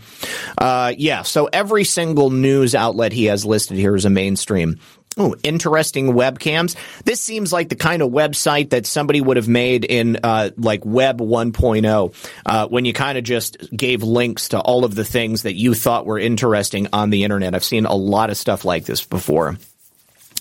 Uh, 0.58 0.92
yeah, 0.96 1.22
so 1.22 1.48
every 1.52 1.84
single 1.84 2.30
news 2.30 2.74
outlet 2.74 3.12
he 3.12 3.26
has 3.26 3.44
listed 3.44 3.76
here 3.76 3.94
is 3.94 4.04
a 4.04 4.10
mainstream. 4.10 4.80
Oh, 5.18 5.34
interesting 5.42 6.08
webcams. 6.12 6.76
This 7.04 7.22
seems 7.22 7.50
like 7.50 7.70
the 7.70 7.76
kind 7.76 8.02
of 8.02 8.10
website 8.10 8.70
that 8.70 8.84
somebody 8.84 9.22
would 9.22 9.38
have 9.38 9.48
made 9.48 9.84
in 9.84 10.18
uh, 10.22 10.50
like 10.58 10.84
Web 10.84 11.20
1.0, 11.20 12.32
uh, 12.44 12.68
when 12.68 12.84
you 12.84 12.92
kind 12.92 13.16
of 13.16 13.24
just 13.24 13.56
gave 13.74 14.02
links 14.02 14.48
to 14.48 14.60
all 14.60 14.84
of 14.84 14.94
the 14.94 15.04
things 15.04 15.42
that 15.42 15.54
you 15.54 15.72
thought 15.72 16.04
were 16.04 16.18
interesting 16.18 16.88
on 16.92 17.08
the 17.08 17.24
internet. 17.24 17.54
I've 17.54 17.64
seen 17.64 17.86
a 17.86 17.94
lot 17.94 18.28
of 18.28 18.36
stuff 18.36 18.66
like 18.66 18.84
this 18.84 19.06
before 19.06 19.56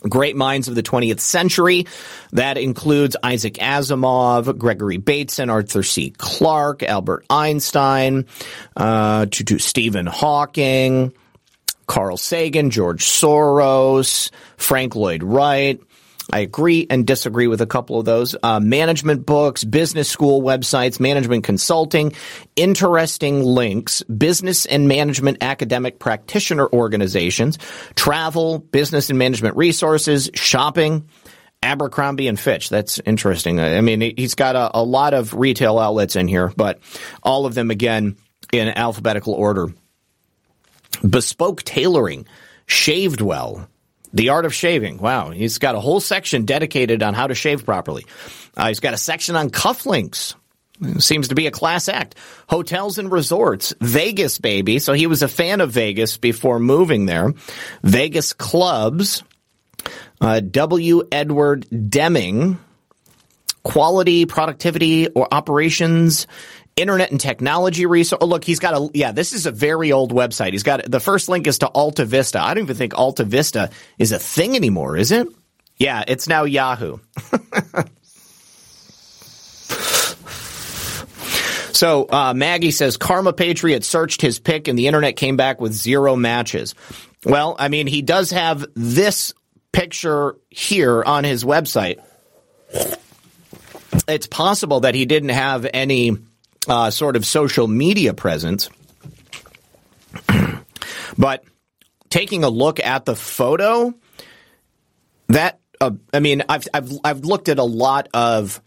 great 0.09 0.35
minds 0.35 0.67
of 0.67 0.75
the 0.75 0.83
20th 0.83 1.19
century. 1.19 1.87
That 2.31 2.57
includes 2.57 3.15
Isaac 3.21 3.55
Asimov, 3.55 4.57
Gregory 4.57 4.97
Bateson, 4.97 5.49
Arthur 5.49 5.83
C. 5.83 6.11
Clarke, 6.17 6.83
Albert 6.83 7.25
Einstein, 7.29 8.25
uh, 8.75 9.25
to, 9.27 9.59
Stephen 9.59 10.05
Hawking, 10.05 11.13
Carl 11.87 12.17
Sagan, 12.17 12.69
George 12.69 13.03
Soros, 13.03 14.31
Frank 14.57 14.95
Lloyd 14.95 15.23
Wright. 15.23 15.81
I 16.31 16.39
agree 16.39 16.88
and 16.89 17.05
disagree 17.05 17.47
with 17.47 17.61
a 17.61 17.67
couple 17.67 17.99
of 17.99 18.05
those. 18.05 18.35
Uh, 18.41 18.59
management 18.59 19.25
books, 19.25 19.63
business 19.63 20.09
school 20.09 20.41
websites, 20.41 20.99
management 20.99 21.43
consulting, 21.43 22.13
interesting 22.55 23.43
links, 23.43 24.01
business 24.03 24.65
and 24.65 24.88
management 24.88 25.38
academic 25.41 25.99
practitioner 25.99 26.67
organizations, 26.67 27.59
travel, 27.95 28.59
business 28.59 29.09
and 29.09 29.19
management 29.19 29.55
resources, 29.55 30.31
shopping, 30.33 31.07
Abercrombie 31.61 32.27
and 32.27 32.39
Fitch. 32.39 32.69
That's 32.69 32.99
interesting. 33.05 33.59
I 33.59 33.81
mean, 33.81 34.13
he's 34.17 34.35
got 34.35 34.55
a, 34.55 34.79
a 34.79 34.83
lot 34.83 35.13
of 35.13 35.33
retail 35.33 35.79
outlets 35.79 36.15
in 36.15 36.27
here, 36.27 36.51
but 36.55 36.79
all 37.23 37.45
of 37.45 37.55
them 37.55 37.71
again 37.71 38.17
in 38.51 38.67
alphabetical 38.67 39.33
order. 39.33 39.67
Bespoke 41.07 41.63
tailoring, 41.63 42.25
shaved 42.67 43.21
well. 43.21 43.67
The 44.15 44.30
art 44.30 44.45
of 44.45 44.54
shaving. 44.54 44.97
Wow. 44.97 45.30
He's 45.30 45.60
got 45.60 45.75
a 45.75 45.80
whole 45.80 45.99
section 45.99 46.45
dedicated 46.45 47.04
on 47.04 47.13
how 47.13 47.28
to 47.28 47.36
shave 47.36 47.65
properly. 47.65 48.06
Uh, 48.58 48.69
he's 48.69 48.80
got 48.80 48.93
a 48.93 48.97
section 48.97 49.36
on 49.36 49.49
cufflinks. 49.49 50.36
Seems 50.99 51.30
to 51.30 51.36
be 51.36 51.47
a 51.47 51.51
class 51.51 51.88
act. 51.88 52.15
Hotels 52.49 52.97
and 52.97 53.12
resorts. 53.12 53.73
Vegas, 53.80 54.39
baby. 54.39 54.80
So 54.80 54.93
he 54.93 55.08
was 55.08 55.21
a 55.21 55.28
fan 55.28 55.62
of 55.62 55.71
Vegas 55.71 56.17
before 56.17 56.60
moving 56.60 57.06
there. 57.06 57.34
Vegas 57.84 58.34
clubs. 58.34 59.23
Uh, 60.19 60.39
w. 60.39 61.04
Edward 61.12 61.65
Deming. 61.89 62.58
Quality, 63.63 64.25
productivity, 64.25 65.08
or 65.08 65.28
operations 65.34 66.28
internet 66.75 67.11
and 67.11 67.19
technology 67.19 67.85
resource. 67.85 68.19
Oh, 68.21 68.25
look, 68.25 68.43
he's 68.43 68.59
got 68.59 68.73
a, 68.73 68.89
yeah, 68.93 69.11
this 69.11 69.31
is 69.33 69.45
a 69.45 69.51
very 69.51 69.91
old 69.91 70.13
website. 70.13 70.51
He's 70.51 70.63
got, 70.63 70.89
the 70.89 70.99
first 70.99 71.29
link 71.29 71.47
is 71.47 71.59
to 71.59 71.67
Alta 71.67 72.03
Vista. 72.05 72.41
I 72.41 72.53
don't 72.53 72.63
even 72.63 72.75
think 72.75 72.97
Alta 72.97 73.23
Vista 73.23 73.69
is 73.97 74.11
a 74.11 74.19
thing 74.19 74.55
anymore, 74.55 74.97
is 74.97 75.11
it? 75.11 75.27
Yeah, 75.77 76.03
it's 76.07 76.27
now 76.27 76.43
Yahoo. 76.43 76.97
so 81.71 82.07
uh, 82.09 82.33
Maggie 82.33 82.71
says 82.71 82.97
Karma 82.97 83.31
Patriot 83.33 83.83
searched 83.83 84.21
his 84.21 84.39
pick 84.39 84.67
and 84.67 84.77
the 84.77 84.88
internet 84.88 85.15
came 85.15 85.38
back 85.38 85.61
with 85.61 85.71
zero 85.73 86.15
matches. 86.15 86.75
Well, 87.23 87.55
I 87.57 87.69
mean, 87.69 87.88
he 87.88 88.01
does 88.01 88.31
have 88.31 88.65
this 88.75 89.33
picture 89.71 90.35
here 90.49 91.03
on 91.03 91.23
his 91.23 91.45
website. 91.45 92.01
It's 94.07 94.27
possible 94.27 94.81
that 94.81 94.93
he 94.93 95.05
didn't 95.05 95.29
have 95.29 95.65
any 95.73 96.17
uh, 96.67 96.89
sort 96.91 97.15
of 97.15 97.25
social 97.25 97.67
media 97.67 98.13
presence. 98.13 98.69
but 101.17 101.43
taking 102.10 102.43
a 102.43 102.49
look 102.49 102.80
at 102.80 103.06
the 103.06 103.15
photo, 103.15 103.93
that 105.28 105.60
uh, 105.82 105.91
I 106.13 106.19
mean, 106.19 106.43
I've 106.47 106.67
I've 106.73 106.91
I've 107.04 107.19
looked 107.25 107.49
at 107.49 107.60
a 107.60 107.63
lot 107.63 108.08
of 108.13 108.62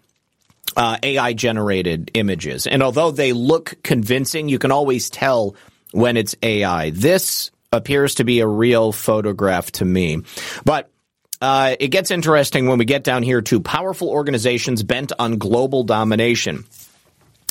uh, 0.77 0.99
AI 1.03 1.33
generated 1.33 2.11
images, 2.15 2.67
and 2.67 2.83
although 2.83 3.11
they 3.11 3.33
look 3.33 3.83
convincing, 3.83 4.49
you 4.49 4.59
can 4.59 4.71
always 4.71 5.11
tell 5.11 5.57
when 5.93 6.17
it's 6.17 6.37
AI. 6.43 6.91
This 6.91 7.51
appears 7.73 8.17
to 8.17 8.25
be 8.25 8.41
a 8.41 8.47
real 8.47 8.93
photograph 8.93 9.73
to 9.73 9.85
me, 9.85 10.23
but. 10.65 10.91
Uh, 11.41 11.77
it 11.79 11.93
gets 11.93 12.11
interesting 12.11 12.67
when 12.67 12.79
we 12.79 12.85
get 12.85 13.05
down 13.05 13.23
here 13.23 13.41
to 13.41 13.61
powerful 13.61 14.09
organizations 14.09 14.83
bent 14.83 15.13
on 15.21 15.39
global 15.39 15.85
domination 15.85 16.65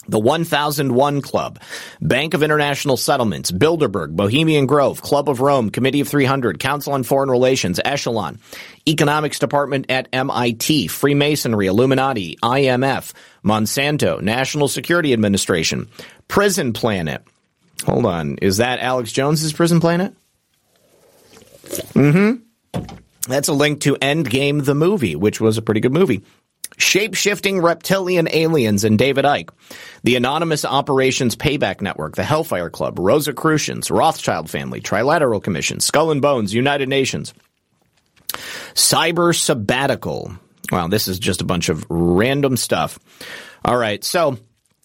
the 0.08 0.20
1001 0.20 1.22
Club, 1.22 1.60
Bank 2.02 2.34
of 2.34 2.44
International 2.44 2.98
Settlements, 2.98 3.52
Bilderberg, 3.52 4.16
Bohemian 4.16 4.66
Grove, 4.66 5.02
Club 5.02 5.30
of 5.30 5.42
Rome, 5.42 5.70
Committee 5.70 6.02
of 6.02 6.08
300, 6.08 6.60
Council 6.60 6.94
on 6.94 7.04
Foreign 7.04 7.30
Relations, 7.30 7.80
Echelon, 7.84 8.40
Economics 8.88 9.40
Department 9.40 9.88
at 9.90 10.08
MIT, 10.14 10.88
Freemasonry, 10.88 11.68
Illuminati, 11.68 12.38
IMF, 12.42 13.14
Monsanto, 13.44 14.22
National 14.22 14.68
Security 14.68 15.14
Administration, 15.14 15.88
Prison 16.28 16.74
Planet. 16.74 17.24
Hold 17.86 18.06
on. 18.06 18.38
Is 18.42 18.58
that 18.58 18.80
Alex 18.80 19.12
Jones's 19.12 19.54
Prison 19.54 19.80
Planet? 19.80 20.14
Mm-hmm. 21.94 22.44
That's 23.28 23.50
a 23.50 23.54
link 23.54 23.82
to 23.82 23.96
Endgame 23.96 24.64
the 24.64 24.76
movie, 24.76 25.16
which 25.16 25.42
was 25.42 25.58
a 25.58 25.62
pretty 25.62 25.82
good 25.82 25.94
movie. 25.94 26.24
Shape-shifting 26.78 27.60
reptilian 27.60 28.28
aliens 28.32 28.84
and 28.84 29.00
David 29.00 29.26
Icke, 29.26 29.50
the 30.04 30.16
Anonymous 30.16 30.64
Operations 30.64 31.36
Payback 31.36 31.82
Network, 31.82 32.16
the 32.16 32.24
Hellfire 32.24 32.70
Club, 32.70 33.00
Rosicrucians, 33.00 33.90
Rothschild 33.90 34.50
Family, 34.50 34.80
Trilateral 34.80 35.42
Commission, 35.42 35.80
Skull 35.80 36.12
and 36.12 36.22
Bones, 36.22 36.54
United 36.54 36.88
Nations, 36.88 37.34
Cyber 38.76 39.36
Sabbatical. 39.36 40.38
Wow, 40.72 40.88
this 40.88 41.08
is 41.08 41.18
just 41.18 41.42
a 41.42 41.46
bunch 41.46 41.70
of 41.70 41.86
random 41.90 42.58
stuff. 42.58 43.00
All 43.66 43.78
right, 43.78 44.04
so 44.04 44.38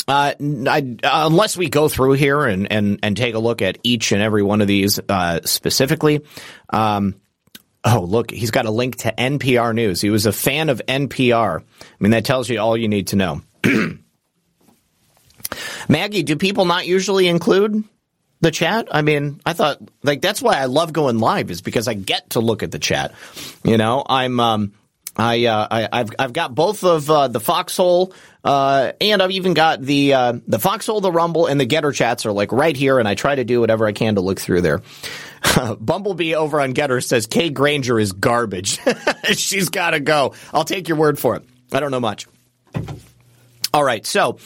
uh, 0.09 0.35
I, 0.41 0.97
unless 1.05 1.57
we 1.57 1.69
go 1.69 1.89
through 1.89 2.13
here 2.13 2.45
and, 2.45 2.73
and, 2.73 3.01
and 3.03 3.17
take 3.17 3.35
a 3.35 3.39
look 3.39 3.63
at 3.63 3.79
each 3.83 4.13
and 4.13 4.23
every 4.23 4.43
one 4.43 4.61
of 4.61 4.67
these 4.67 4.99
uh, 5.09 5.41
specifically, 5.45 6.23
um, 6.71 7.17
Oh, 7.85 8.03
look, 8.09 8.31
he's 8.31 8.53
got 8.53 8.67
a 8.67 8.71
link 8.71 8.97
to 8.99 9.13
NPR 9.13 9.75
News. 9.75 10.01
He 10.01 10.11
was 10.11 10.27
a 10.27 10.33
fan 10.33 10.69
of 10.69 10.81
NPR. 10.87 11.61
I 11.61 11.65
mean, 11.99 12.13
that 12.13 12.25
tells 12.25 12.49
you 12.49 12.61
all 12.61 12.77
you 12.77 12.89
need 12.89 13.09
to 13.09 13.17
know. 13.17 13.43
Maggie, 15.89 16.23
do 16.23 16.37
people 16.37 16.65
not 16.65 16.87
usually 16.87 17.27
include 17.27 17.83
the 18.41 18.53
chat? 18.53 18.89
I 18.93 19.03
mean, 19.03 19.41
I 19.45 19.53
thought 19.53 19.79
like 20.03 20.21
that's 20.21 20.41
why 20.41 20.59
I 20.59 20.67
love 20.67 20.93
going 20.93 21.19
live 21.19 21.51
is 21.51 21.61
because 21.61 21.89
I 21.89 21.95
get 21.95 22.31
to 22.31 22.41
look 22.41 22.63
at 22.63 22.71
the 22.71 22.79
chat. 22.79 23.15
You 23.65 23.77
know, 23.77 24.05
I'm 24.07 24.39
um 24.39 24.73
I, 25.15 25.45
uh, 25.45 25.69
I 25.71 25.99
have 25.99 26.11
I've 26.19 26.33
got 26.33 26.55
both 26.55 26.85
of 26.85 27.11
uh, 27.11 27.29
the 27.29 27.41
Foxhole 27.41 28.15
uh, 28.45 28.93
and 29.01 29.23
I've 29.23 29.31
even 29.31 29.55
got 29.55 29.81
the 29.81 30.15
uh, 30.15 30.33
the 30.47 30.59
Foxhole, 30.59 31.01
the 31.01 31.13
Rumble, 31.13 31.47
and 31.47 31.61
the 31.61 31.67
Gettr 31.67 31.95
chats 31.95 32.27
are 32.27 32.33
like 32.33 32.51
right 32.51 32.77
here, 32.77 32.99
and 32.99 33.07
I 33.07 33.15
try 33.15 33.35
to 33.35 33.45
do 33.45 33.61
whatever 33.61 33.87
I 33.87 33.93
can 33.93 34.17
to 34.17 34.21
look 34.21 34.41
through 34.41 34.63
there. 34.63 34.83
Bumblebee 35.81 36.35
over 36.35 36.61
on 36.61 36.75
Gettr 36.75 37.03
says 37.03 37.27
Kay 37.27 37.51
Granger 37.51 37.99
is 37.99 38.13
garbage. 38.13 38.79
She's 39.35 39.69
got 39.69 39.91
to 39.91 40.01
go. 40.01 40.35
I'll 40.53 40.65
take 40.65 40.89
your 40.89 40.97
word 40.97 41.19
for 41.19 41.37
it. 41.37 41.45
I 41.73 41.81
don't 41.81 41.91
know 41.91 42.01
much. 42.01 42.27
All 43.75 43.83
right, 43.83 44.05
so 44.05 44.39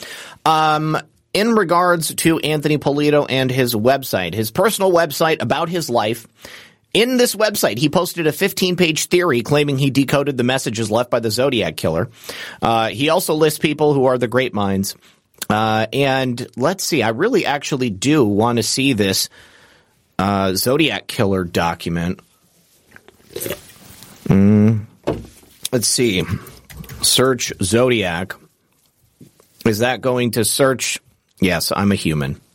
um, 0.44 0.96
in 1.32 1.54
regards 1.54 2.14
to 2.14 2.38
Anthony 2.38 2.78
Polito 2.78 3.26
and 3.28 3.50
his 3.50 3.74
website, 3.74 4.34
his 4.34 4.50
personal 4.50 4.92
website 4.92 5.42
about 5.42 5.68
his 5.68 5.90
life. 5.90 6.26
In 6.94 7.18
this 7.18 7.34
website, 7.34 7.76
he 7.76 7.90
posted 7.90 8.26
a 8.26 8.32
15 8.32 8.76
page 8.76 9.06
theory 9.08 9.42
claiming 9.42 9.76
he 9.76 9.90
decoded 9.90 10.38
the 10.38 10.44
messages 10.44 10.90
left 10.90 11.10
by 11.10 11.20
the 11.20 11.30
Zodiac 11.30 11.76
killer. 11.76 12.08
Uh, 12.62 12.88
he 12.88 13.10
also 13.10 13.34
lists 13.34 13.58
people 13.58 13.92
who 13.92 14.06
are 14.06 14.16
the 14.16 14.28
great 14.28 14.54
minds. 14.54 14.96
Uh, 15.50 15.86
and 15.92 16.46
let's 16.56 16.84
see, 16.84 17.02
I 17.02 17.10
really 17.10 17.44
actually 17.44 17.90
do 17.90 18.24
want 18.24 18.56
to 18.56 18.62
see 18.62 18.94
this 18.94 19.28
uh, 20.18 20.54
Zodiac 20.54 21.06
Killer 21.06 21.44
document. 21.44 22.20
Mm, 24.28 24.86
let's 25.72 25.88
see. 25.88 26.24
Search 27.02 27.52
Zodiac. 27.62 28.34
Is 29.64 29.80
that 29.80 30.00
going 30.00 30.32
to 30.32 30.44
search? 30.44 31.00
Yes, 31.40 31.72
I'm 31.74 31.92
a 31.92 31.96
human. 31.96 32.40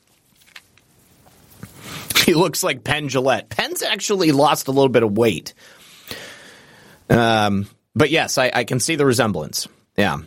He 2.26 2.36
looks 2.36 2.63
like 2.63 2.84
Penn 2.84 3.10
Jillette. 3.10 3.50
Penn's 3.50 3.82
actually 3.82 4.32
lost 4.32 4.67
a 4.67 4.71
little 4.71 4.89
bit 4.89 5.02
of 5.02 5.17
weight. 5.17 5.56
Um, 7.10 7.67
but 7.95 8.12
yes, 8.12 8.38
I, 8.38 8.52
I 8.54 8.63
can 8.63 8.80
see 8.80 8.95
the 8.95 9.08
resemblance. 9.08 9.67
Yeah. 9.97 10.19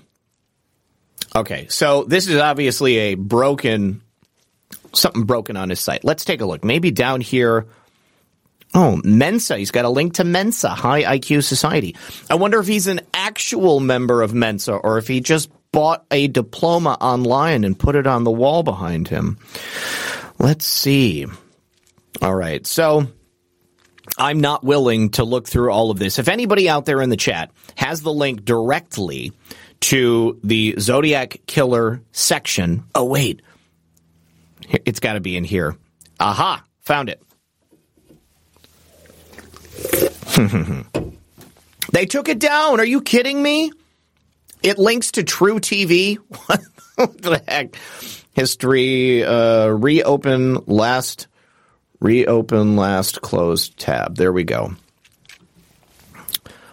Okay, 1.36 1.66
so 1.68 2.04
this 2.04 2.26
is 2.26 2.36
obviously 2.36 2.96
a 2.96 3.14
broken 3.14 4.02
something 4.96 5.24
broken 5.24 5.56
on 5.56 5.70
his 5.70 5.80
site. 5.80 6.04
Let's 6.04 6.24
take 6.24 6.40
a 6.40 6.46
look. 6.46 6.64
Maybe 6.64 6.90
down 6.90 7.20
here. 7.20 7.66
Oh, 8.74 9.00
Mensa. 9.04 9.56
He's 9.56 9.70
got 9.70 9.84
a 9.84 9.90
link 9.90 10.14
to 10.14 10.24
Mensa, 10.24 10.70
High 10.70 11.18
IQ 11.18 11.44
Society. 11.44 11.96
I 12.28 12.34
wonder 12.34 12.58
if 12.58 12.66
he's 12.66 12.86
an 12.86 13.00
actual 13.12 13.80
member 13.80 14.22
of 14.22 14.34
Mensa 14.34 14.74
or 14.74 14.98
if 14.98 15.06
he 15.06 15.20
just 15.20 15.50
bought 15.72 16.04
a 16.10 16.28
diploma 16.28 16.96
online 17.00 17.64
and 17.64 17.78
put 17.78 17.96
it 17.96 18.06
on 18.06 18.24
the 18.24 18.30
wall 18.30 18.62
behind 18.62 19.08
him. 19.08 19.38
Let's 20.38 20.66
see. 20.66 21.26
All 22.22 22.34
right. 22.34 22.66
So 22.66 23.06
I'm 24.18 24.40
not 24.40 24.64
willing 24.64 25.10
to 25.10 25.24
look 25.24 25.48
through 25.48 25.72
all 25.72 25.90
of 25.90 25.98
this. 25.98 26.18
If 26.18 26.28
anybody 26.28 26.68
out 26.68 26.84
there 26.84 27.02
in 27.02 27.10
the 27.10 27.16
chat 27.16 27.50
has 27.76 28.02
the 28.02 28.12
link 28.12 28.44
directly 28.44 29.32
to 29.80 30.38
the 30.42 30.76
Zodiac 30.78 31.40
Killer 31.46 32.00
section. 32.12 32.84
Oh, 32.94 33.04
wait. 33.04 33.42
It's 34.68 35.00
got 35.00 35.14
to 35.14 35.20
be 35.20 35.36
in 35.36 35.44
here. 35.44 35.76
Aha, 36.20 36.62
found 36.80 37.08
it. 37.08 37.22
they 41.92 42.06
took 42.06 42.28
it 42.28 42.38
down. 42.38 42.80
Are 42.80 42.84
you 42.84 43.00
kidding 43.00 43.42
me? 43.42 43.72
It 44.62 44.78
links 44.78 45.12
to 45.12 45.22
True 45.22 45.60
TV. 45.60 46.16
what 46.96 47.22
the 47.22 47.42
heck? 47.46 47.76
History, 48.32 49.22
uh, 49.22 49.66
reopen 49.68 50.58
last, 50.66 51.28
reopen 52.00 52.76
last 52.76 53.20
closed 53.20 53.76
tab. 53.78 54.16
There 54.16 54.32
we 54.32 54.44
go. 54.44 54.74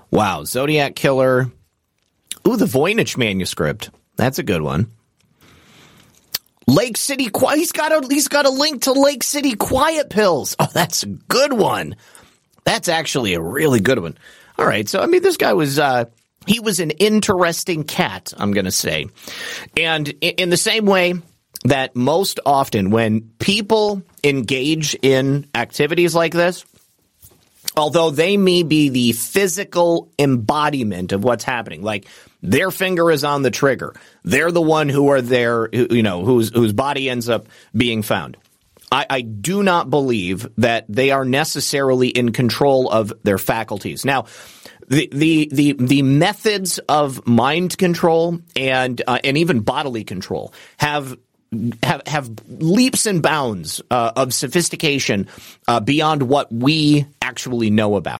Wow. 0.09 0.43
Zodiac 0.43 0.95
Killer. 0.95 1.51
Ooh, 2.47 2.57
the 2.57 2.65
Voynich 2.65 3.17
manuscript. 3.17 3.91
That's 4.15 4.39
a 4.39 4.43
good 4.43 4.61
one. 4.61 4.91
Lake 6.71 6.95
City 6.95 7.29
Quiet. 7.29 7.57
He's 7.57 7.73
got 7.73 7.91
a 7.91 8.07
he's 8.07 8.29
got 8.29 8.45
a 8.45 8.49
link 8.49 8.83
to 8.83 8.93
Lake 8.93 9.23
City 9.23 9.55
Quiet 9.55 10.09
Pills. 10.09 10.55
Oh, 10.57 10.69
that's 10.73 11.03
a 11.03 11.07
good 11.07 11.51
one. 11.51 11.97
That's 12.63 12.87
actually 12.87 13.33
a 13.33 13.41
really 13.41 13.81
good 13.81 13.99
one. 13.99 14.17
All 14.57 14.65
right, 14.65 14.87
so 14.87 15.01
I 15.01 15.07
mean, 15.07 15.21
this 15.21 15.37
guy 15.37 15.53
was 15.53 15.79
uh, 15.79 16.05
he 16.47 16.59
was 16.59 16.79
an 16.79 16.91
interesting 16.91 17.83
cat. 17.83 18.33
I'm 18.37 18.53
going 18.53 18.65
to 18.65 18.71
say, 18.71 19.07
and 19.75 20.07
in 20.07 20.49
the 20.49 20.57
same 20.57 20.85
way 20.85 21.15
that 21.65 21.95
most 21.95 22.39
often 22.45 22.89
when 22.89 23.31
people 23.37 24.01
engage 24.23 24.95
in 25.01 25.47
activities 25.53 26.15
like 26.15 26.33
this, 26.33 26.63
although 27.75 28.11
they 28.11 28.37
may 28.37 28.63
be 28.63 28.89
the 28.89 29.11
physical 29.11 30.09
embodiment 30.17 31.11
of 31.11 31.23
what's 31.23 31.43
happening, 31.43 31.81
like 31.83 32.07
their 32.41 32.71
finger 32.71 33.11
is 33.11 33.23
on 33.23 33.41
the 33.41 33.51
trigger, 33.51 33.93
they're 34.23 34.51
the 34.51 34.61
one 34.61 34.89
who 34.89 35.09
are 35.09 35.21
there, 35.21 35.69
you 35.71 36.03
know, 36.03 36.23
whose 36.25 36.49
whose 36.49 36.73
body 36.73 37.09
ends 37.09 37.29
up 37.29 37.47
being 37.75 38.01
found. 38.01 38.37
I, 38.91 39.05
I 39.09 39.21
do 39.21 39.63
not 39.63 39.89
believe 39.89 40.47
that 40.57 40.85
they 40.89 41.11
are 41.11 41.23
necessarily 41.23 42.09
in 42.09 42.33
control 42.33 42.89
of 42.89 43.13
their 43.23 43.37
faculties. 43.37 44.03
Now, 44.03 44.25
the 44.87 45.07
the 45.11 45.49
the 45.51 45.73
the 45.73 46.01
methods 46.01 46.79
of 46.79 47.25
mind 47.25 47.77
control 47.77 48.39
and 48.55 49.01
uh, 49.07 49.19
and 49.23 49.37
even 49.37 49.61
bodily 49.61 50.03
control 50.03 50.53
have 50.77 51.17
have 51.83 52.01
have 52.05 52.29
leaps 52.47 53.05
and 53.05 53.21
bounds 53.21 53.81
uh, 53.89 54.11
of 54.15 54.33
sophistication 54.33 55.27
uh, 55.67 55.79
beyond 55.79 56.23
what 56.23 56.51
we 56.51 57.05
actually 57.21 57.69
know 57.69 57.95
about. 57.95 58.19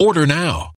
Order 0.00 0.26
now. 0.26 0.77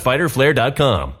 fighterflare.com. 0.01 1.20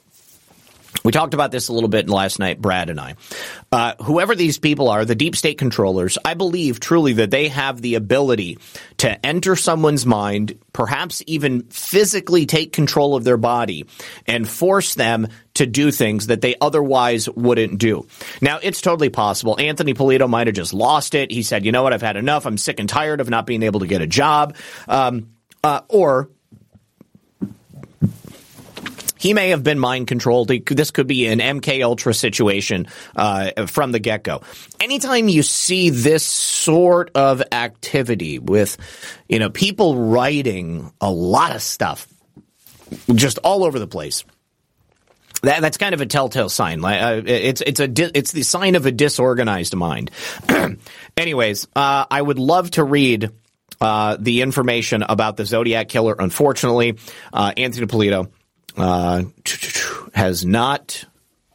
We 1.03 1.11
talked 1.11 1.33
about 1.33 1.51
this 1.51 1.67
a 1.67 1.73
little 1.73 1.89
bit 1.89 2.09
last 2.09 2.37
night, 2.37 2.61
Brad 2.61 2.89
and 2.89 2.99
I. 2.99 3.15
Uh, 3.71 3.95
whoever 4.03 4.35
these 4.35 4.59
people 4.59 4.89
are, 4.89 5.05
the 5.05 5.15
deep 5.15 5.35
state 5.35 5.57
controllers, 5.57 6.17
I 6.23 6.33
believe 6.33 6.79
truly 6.79 7.13
that 7.13 7.31
they 7.31 7.47
have 7.47 7.81
the 7.81 7.95
ability 7.95 8.59
to 8.97 9.25
enter 9.25 9.55
someone's 9.55 10.05
mind, 10.05 10.59
perhaps 10.73 11.23
even 11.25 11.63
physically 11.63 12.45
take 12.45 12.73
control 12.73 13.15
of 13.15 13.23
their 13.23 13.37
body 13.37 13.87
and 14.27 14.47
force 14.47 14.93
them 14.93 15.27
to 15.55 15.65
do 15.65 15.91
things 15.91 16.27
that 16.27 16.41
they 16.41 16.55
otherwise 16.61 17.29
wouldn't 17.29 17.77
do. 17.79 18.05
Now, 18.41 18.59
it's 18.61 18.81
totally 18.81 19.09
possible. 19.09 19.59
Anthony 19.59 19.93
Polito 19.93 20.29
might 20.29 20.47
have 20.47 20.55
just 20.55 20.73
lost 20.73 21.15
it. 21.15 21.31
He 21.31 21.43
said, 21.43 21.65
you 21.65 21.71
know 21.71 21.83
what, 21.83 21.93
I've 21.93 22.01
had 22.01 22.17
enough. 22.17 22.45
I'm 22.45 22.57
sick 22.57 22.79
and 22.79 22.87
tired 22.87 23.21
of 23.21 23.29
not 23.29 23.45
being 23.45 23.63
able 23.63 23.79
to 23.79 23.87
get 23.87 24.01
a 24.01 24.07
job. 24.07 24.55
Um, 24.87 25.29
uh, 25.63 25.81
or 25.89 26.29
he 29.21 29.35
may 29.35 29.49
have 29.49 29.63
been 29.63 29.77
mind 29.77 30.07
controlled. 30.07 30.47
This 30.47 30.89
could 30.89 31.05
be 31.05 31.27
an 31.27 31.37
MK 31.37 31.83
Ultra 31.83 32.11
situation 32.11 32.87
uh, 33.15 33.67
from 33.67 33.91
the 33.91 33.99
get 33.99 34.23
go. 34.23 34.41
Anytime 34.79 35.29
you 35.29 35.43
see 35.43 35.91
this 35.91 36.25
sort 36.25 37.11
of 37.13 37.43
activity 37.51 38.39
with, 38.39 38.77
you 39.29 39.37
know, 39.37 39.51
people 39.51 39.95
writing 39.95 40.91
a 40.99 41.11
lot 41.11 41.55
of 41.55 41.61
stuff 41.61 42.07
just 43.13 43.37
all 43.43 43.63
over 43.63 43.77
the 43.77 43.87
place. 43.87 44.23
That, 45.43 45.61
that's 45.61 45.77
kind 45.77 45.93
of 45.93 46.01
a 46.01 46.07
telltale 46.07 46.49
sign. 46.49 46.83
Uh, 46.83 47.21
it's 47.23 47.61
it's 47.61 47.79
a 47.79 47.87
di- 47.87 48.11
it's 48.13 48.31
the 48.31 48.43
sign 48.43 48.75
of 48.75 48.87
a 48.87 48.91
disorganized 48.91 49.75
mind. 49.75 50.09
Anyways, 51.17 51.67
uh, 51.75 52.05
I 52.09 52.21
would 52.21 52.39
love 52.39 52.71
to 52.71 52.83
read 52.83 53.29
uh, 53.79 54.17
the 54.19 54.41
information 54.41 55.03
about 55.03 55.37
the 55.37 55.45
Zodiac 55.45 55.89
killer. 55.89 56.15
Unfortunately, 56.17 56.97
uh, 57.33 57.53
Anthony 57.57 57.87
Polito 57.87 58.31
uh, 58.77 59.23
has 60.13 60.45
not. 60.45 61.05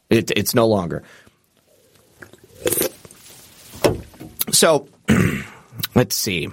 It, 0.08 0.30
it's 0.30 0.54
no 0.54 0.66
longer. 0.66 1.02
So, 4.52 4.88
let's 5.94 6.14
see. 6.14 6.48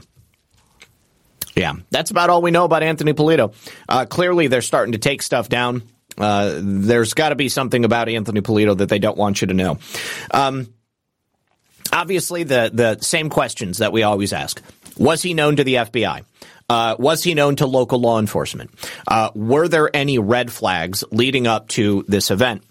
Yeah, 1.56 1.74
that's 1.92 2.12
about 2.12 2.30
all 2.30 2.42
we 2.42 2.52
know 2.52 2.66
about 2.66 2.82
Anthony 2.84 3.14
Polito. 3.14 3.54
Uh, 3.88 4.06
clearly, 4.06 4.48
they're 4.48 4.62
starting 4.62 4.94
to 4.94 4.98
take 4.98 5.22
stuff 5.22 5.50
down. 5.50 5.84
Uh, 6.18 6.60
there's 6.62 7.14
got 7.14 7.30
to 7.30 7.36
be 7.36 7.50
something 7.50 7.86
about 7.86 8.10
Anthony 8.10 8.42
Polito 8.42 8.78
that 8.78 8.90
they 8.90 9.00
don't 9.00 9.18
want 9.18 9.42
you 9.42 9.48
to 9.48 9.54
know. 9.54 9.78
Um, 10.32 10.74
obviously, 11.92 12.44
the 12.44 12.72
the 12.74 13.00
same 13.02 13.30
questions 13.30 13.78
that 13.80 13.92
we 13.92 14.04
always 14.04 14.34
ask: 14.34 14.62
Was 14.98 15.22
he 15.22 15.34
known 15.34 15.58
to 15.58 15.64
the 15.64 15.76
FBI? 15.76 16.26
Uh, 16.70 16.96
was 16.98 17.24
he 17.24 17.34
known 17.34 17.56
to 17.58 17.66
local 17.66 18.00
law 18.00 18.20
enforcement? 18.20 18.72
Uh, 19.08 19.30
were 19.36 19.68
there 19.68 19.94
any 19.96 20.18
red 20.20 20.52
flags 20.52 21.04
leading 21.12 21.48
up 21.48 21.68
to 21.70 22.04
this 22.08 22.32
event? 22.32 22.64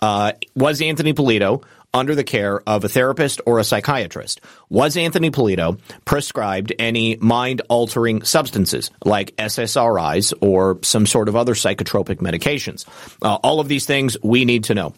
Uh, 0.00 0.32
was 0.54 0.82
Anthony 0.82 1.14
Polito 1.14 1.62
under 1.94 2.14
the 2.14 2.24
care 2.24 2.60
of 2.68 2.84
a 2.84 2.88
therapist 2.88 3.40
or 3.46 3.58
a 3.58 3.64
psychiatrist? 3.64 4.40
Was 4.68 4.96
Anthony 4.96 5.30
Polito 5.30 5.80
prescribed 6.04 6.72
any 6.78 7.16
mind 7.16 7.62
altering 7.68 8.22
substances 8.22 8.90
like 9.04 9.34
SSRIs 9.36 10.34
or 10.40 10.78
some 10.82 11.06
sort 11.06 11.28
of 11.28 11.36
other 11.36 11.54
psychotropic 11.54 12.16
medications? 12.16 12.84
Uh, 13.22 13.36
all 13.36 13.60
of 13.60 13.68
these 13.68 13.86
things 13.86 14.16
we 14.22 14.44
need 14.44 14.64
to 14.64 14.74
know. 14.74 14.94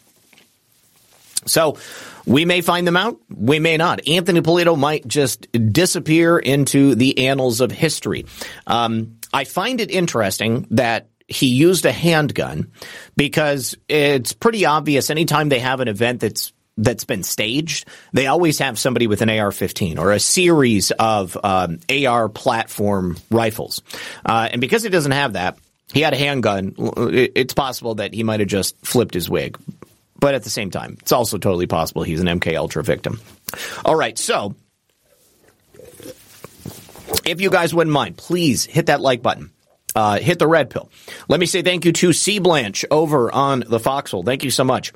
So 1.49 1.79
we 2.27 2.45
may 2.45 2.61
find 2.61 2.87
them 2.87 2.97
out. 2.97 3.19
We 3.35 3.59
may 3.59 3.77
not. 3.77 4.07
Anthony 4.07 4.41
Polito 4.41 4.79
might 4.79 5.07
just 5.07 5.51
disappear 5.53 6.39
into 6.39 6.95
the 6.95 7.27
annals 7.27 7.61
of 7.61 7.73
history. 7.73 8.27
Um, 8.67 9.19
I 9.33 9.45
find 9.45 9.81
it 9.81 9.91
interesting 9.91 10.67
that 10.71 11.09
he 11.27 11.47
used 11.47 11.85
a 11.85 11.93
handgun 11.93 12.73
because 13.17 13.77
it's 13.89 14.33
pretty 14.33 14.65
obvious 14.65 15.11
anytime 15.11 15.51
they 15.51 15.59
have 15.59 15.81
an 15.81 15.89
event 15.89 16.21
that's 16.21 16.53
that's 16.79 17.05
been 17.05 17.25
staged, 17.25 17.89
they 18.13 18.29
always 18.29 18.61
have 18.61 18.79
somebody 18.79 19.09
with 19.09 19.21
an 19.21 19.29
AR-15 19.29 19.99
or 19.99 20.13
a 20.13 20.21
series 20.21 20.93
of 20.93 21.37
um, 21.43 21.81
AR 21.91 22.29
platform 22.29 23.17
rifles. 23.31 23.83
Uh, 24.25 24.49
and 24.53 24.61
because 24.61 24.85
he 24.85 24.89
doesn't 24.89 25.13
have 25.13 25.33
that, 25.33 25.59
he 25.93 26.01
had 26.01 26.13
a 26.13 26.17
handgun. 26.17 26.75
It's 26.79 27.53
possible 27.53 27.97
that 27.97 28.15
he 28.15 28.23
might 28.23 28.41
have 28.41 28.49
just 28.49 28.77
flipped 28.87 29.15
his 29.15 29.29
wig. 29.29 29.59
But 30.21 30.35
at 30.35 30.43
the 30.43 30.51
same 30.51 30.71
time, 30.71 30.97
it's 31.01 31.13
also 31.13 31.39
totally 31.39 31.67
possible 31.67 32.03
he's 32.03 32.21
an 32.21 32.27
MK 32.27 32.57
Ultra 32.57 32.83
victim. 32.83 33.21
All 33.85 33.95
right, 33.95 34.19
so 34.19 34.55
if 37.25 37.41
you 37.41 37.51
guys 37.51 37.73
wouldn't 37.75 37.95
mind, 37.95 38.17
please 38.17 38.65
hit 38.65 38.87
that 38.87 39.01
like 39.01 39.23
button. 39.23 39.51
Uh, 39.95 40.19
hit 40.19 40.39
the 40.39 40.47
red 40.47 40.71
pill. 40.71 40.91
Let 41.29 41.41
me 41.41 41.47
say 41.47 41.63
thank 41.63 41.85
you 41.85 41.93
to 41.93 42.13
C 42.13 42.39
Blanche 42.39 42.85
over 42.91 43.35
on 43.35 43.65
the 43.67 43.81
Foxhole. 43.81 44.23
Thank 44.23 44.45
you 44.45 44.51
so 44.51 44.65
much. 44.65 44.93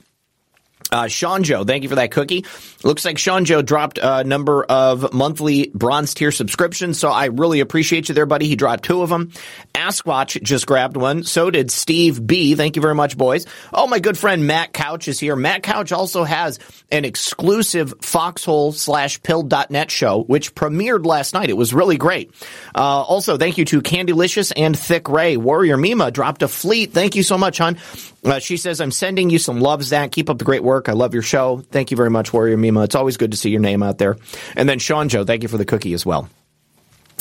Uh, 0.93 1.09
Sean 1.09 1.43
Joe, 1.43 1.65
thank 1.65 1.83
you 1.83 1.89
for 1.89 1.95
that 1.95 2.11
cookie. 2.11 2.45
Looks 2.85 3.05
like 3.05 3.17
Sean 3.17 3.47
Joe 3.47 3.63
dropped 3.63 3.99
a 4.03 4.25
number 4.25 4.63
of 4.63 5.15
monthly 5.15 5.71
bronze 5.75 6.13
tier 6.13 6.31
subscriptions, 6.31 6.99
so 6.99 7.09
I 7.09 7.27
really 7.27 7.61
appreciate 7.61 8.11
you 8.11 8.15
there, 8.15 8.27
buddy. 8.27 8.47
He 8.47 8.57
dropped 8.57 8.85
two 8.85 9.01
of 9.01 9.09
them. 9.09 9.33
Askwatch 9.75 10.43
just 10.43 10.67
grabbed 10.67 10.97
one. 10.99 11.23
So 11.23 11.51
did 11.51 11.71
Steve 11.71 12.25
B. 12.27 12.55
Thank 12.55 12.77
you 12.77 12.83
very 12.83 12.95
much, 12.95 13.17
boys. 13.17 13.47
Oh, 13.73 13.87
my 13.87 14.01
good 14.01 14.19
friend 14.19 14.47
Matt 14.47 14.75
Couch 14.75 15.09
is 15.09 15.19
here. 15.19 15.35
Matt 15.35 15.63
Couch 15.63 15.93
also 15.93 16.25
has 16.25 16.59
an 16.91 17.05
exclusive 17.05 17.95
foxhole 18.03 18.73
slash 18.73 19.23
pill.net 19.23 19.91
show, 19.91 20.23
which 20.23 20.55
premiered 20.55 21.07
last 21.07 21.33
night. 21.33 21.49
It 21.49 21.57
was 21.57 21.73
really 21.73 21.97
great. 21.97 22.33
Uh, 22.75 23.03
also, 23.03 23.39
thank 23.39 23.57
you 23.57 23.65
to 23.65 23.81
Candylicious 23.81 24.53
and 24.55 24.79
Thick 24.79 25.09
Ray. 25.09 25.37
Warrior 25.39 25.79
Mima 25.79 26.11
dropped 26.11 26.43
a 26.43 26.49
fleet. 26.49 26.93
Thank 26.93 27.17
you 27.17 27.23
so 27.23 27.39
much, 27.39 27.59
hon. 27.59 27.79
Uh, 28.25 28.39
she 28.39 28.57
says, 28.57 28.81
I'm 28.81 28.93
sending 28.93 29.31
you 29.31 29.39
some 29.39 29.61
love, 29.61 29.83
Zach. 29.83 30.13
Keep 30.13 30.31
up 30.31 30.39
the 30.39 30.45
great 30.45 30.63
work. 30.63 30.82
I 30.89 30.93
love 30.93 31.15
your 31.15 31.23
show. 31.23 31.59
Thank 31.71 31.91
you 31.91 31.97
very 31.97 32.11
much, 32.11 32.33
Warrior 32.33 32.57
Mima. 32.57 32.83
It's 32.83 32.95
always 32.95 33.17
good 33.17 33.33
to 33.33 33.37
see 33.37 33.51
your 33.51 33.61
name 33.61 33.83
out 33.83 33.99
there. 33.99 34.17
And 34.57 34.69
then 34.69 34.79
Sean 34.79 35.09
Joe, 35.09 35.25
thank 35.25 35.43
you 35.43 35.49
for 35.49 35.59
the 35.59 35.65
cookie 35.65 35.93
as 35.93 36.05
well. 36.05 36.29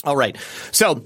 All 0.04 0.16
right. 0.16 0.38
So 0.72 1.06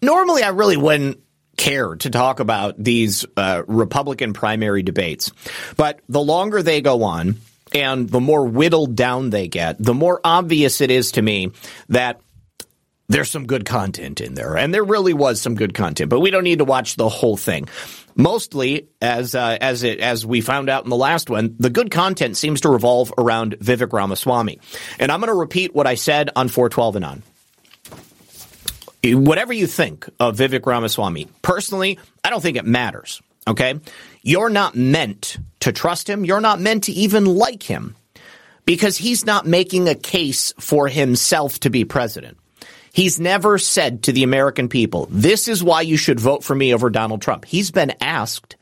normally 0.00 0.42
I 0.42 0.50
really 0.50 0.76
wouldn't 0.76 1.20
care 1.56 1.96
to 1.96 2.10
talk 2.10 2.40
about 2.40 2.82
these 2.82 3.26
uh, 3.36 3.62
Republican 3.66 4.32
primary 4.32 4.82
debates, 4.82 5.32
but 5.76 6.00
the 6.08 6.20
longer 6.20 6.62
they 6.62 6.80
go 6.80 7.02
on 7.02 7.36
and 7.74 8.08
the 8.08 8.20
more 8.20 8.44
whittled 8.46 8.94
down 8.94 9.30
they 9.30 9.48
get, 9.48 9.76
the 9.78 9.94
more 9.94 10.20
obvious 10.22 10.80
it 10.80 10.90
is 10.90 11.12
to 11.12 11.22
me 11.22 11.50
that 11.88 12.20
there's 13.08 13.30
some 13.30 13.46
good 13.46 13.64
content 13.64 14.20
in 14.20 14.34
there, 14.34 14.56
and 14.56 14.72
there 14.72 14.84
really 14.84 15.14
was 15.14 15.40
some 15.40 15.54
good 15.54 15.72
content. 15.74 16.10
But 16.10 16.20
we 16.20 16.30
don't 16.30 16.44
need 16.44 16.58
to 16.58 16.64
watch 16.64 16.96
the 16.96 17.08
whole 17.08 17.38
thing. 17.38 17.68
Mostly, 18.20 18.88
as 19.00 19.36
uh, 19.36 19.56
as 19.60 19.84
it 19.84 20.00
as 20.00 20.26
we 20.26 20.40
found 20.40 20.68
out 20.68 20.82
in 20.82 20.90
the 20.90 20.96
last 20.96 21.30
one, 21.30 21.54
the 21.60 21.70
good 21.70 21.92
content 21.92 22.36
seems 22.36 22.62
to 22.62 22.68
revolve 22.68 23.14
around 23.16 23.56
Vivek 23.60 23.92
Ramaswamy, 23.92 24.58
and 24.98 25.12
I'm 25.12 25.20
going 25.20 25.28
to 25.28 25.34
repeat 25.34 25.72
what 25.72 25.86
I 25.86 25.94
said 25.94 26.30
on 26.34 26.48
412 26.48 26.96
and 26.96 27.04
on. 27.04 27.22
Whatever 29.04 29.52
you 29.52 29.68
think 29.68 30.08
of 30.18 30.36
Vivek 30.36 30.66
Ramaswamy, 30.66 31.28
personally, 31.42 32.00
I 32.24 32.30
don't 32.30 32.40
think 32.40 32.56
it 32.56 32.66
matters. 32.66 33.22
Okay, 33.46 33.78
you're 34.22 34.50
not 34.50 34.74
meant 34.74 35.36
to 35.60 35.70
trust 35.70 36.10
him. 36.10 36.24
You're 36.24 36.40
not 36.40 36.60
meant 36.60 36.84
to 36.84 36.92
even 36.92 37.24
like 37.24 37.62
him 37.62 37.94
because 38.64 38.96
he's 38.96 39.24
not 39.24 39.46
making 39.46 39.88
a 39.88 39.94
case 39.94 40.52
for 40.58 40.88
himself 40.88 41.60
to 41.60 41.70
be 41.70 41.84
president. 41.84 42.37
He's 42.98 43.20
never 43.20 43.58
said 43.58 44.02
to 44.02 44.12
the 44.12 44.24
American 44.24 44.68
people, 44.68 45.06
this 45.08 45.46
is 45.46 45.62
why 45.62 45.82
you 45.82 45.96
should 45.96 46.18
vote 46.18 46.42
for 46.42 46.52
me 46.52 46.74
over 46.74 46.90
Donald 46.90 47.22
Trump. 47.22 47.44
He's 47.44 47.70
been 47.70 47.92
asked, 48.00 48.56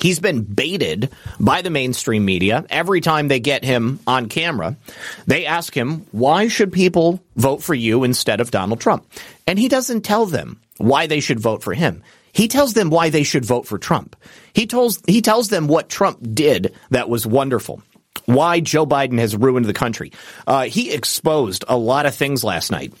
he's 0.00 0.18
been 0.18 0.44
baited 0.44 1.10
by 1.38 1.60
the 1.60 1.68
mainstream 1.68 2.24
media 2.24 2.64
every 2.70 3.02
time 3.02 3.28
they 3.28 3.38
get 3.38 3.66
him 3.66 4.00
on 4.06 4.30
camera. 4.30 4.78
They 5.26 5.44
ask 5.44 5.76
him, 5.76 6.06
why 6.10 6.48
should 6.48 6.72
people 6.72 7.22
vote 7.36 7.62
for 7.62 7.74
you 7.74 8.04
instead 8.04 8.40
of 8.40 8.50
Donald 8.50 8.80
Trump? 8.80 9.06
And 9.46 9.58
he 9.58 9.68
doesn't 9.68 10.06
tell 10.06 10.24
them 10.24 10.58
why 10.78 11.06
they 11.06 11.20
should 11.20 11.38
vote 11.38 11.62
for 11.62 11.74
him. 11.74 12.02
He 12.32 12.48
tells 12.48 12.72
them 12.72 12.88
why 12.88 13.10
they 13.10 13.24
should 13.24 13.44
vote 13.44 13.66
for 13.66 13.76
Trump. 13.76 14.16
He 14.54 14.66
tells, 14.66 15.02
he 15.06 15.20
tells 15.20 15.48
them 15.48 15.68
what 15.68 15.90
Trump 15.90 16.26
did 16.32 16.72
that 16.88 17.10
was 17.10 17.26
wonderful 17.26 17.82
why 18.24 18.60
Joe 18.60 18.86
Biden 18.86 19.18
has 19.20 19.36
ruined 19.36 19.66
the 19.66 19.72
country. 19.72 20.12
Uh, 20.46 20.64
he 20.64 20.92
exposed 20.92 21.64
a 21.68 21.76
lot 21.76 22.06
of 22.06 22.14
things 22.14 22.42
last 22.42 22.72
night. 22.72 22.92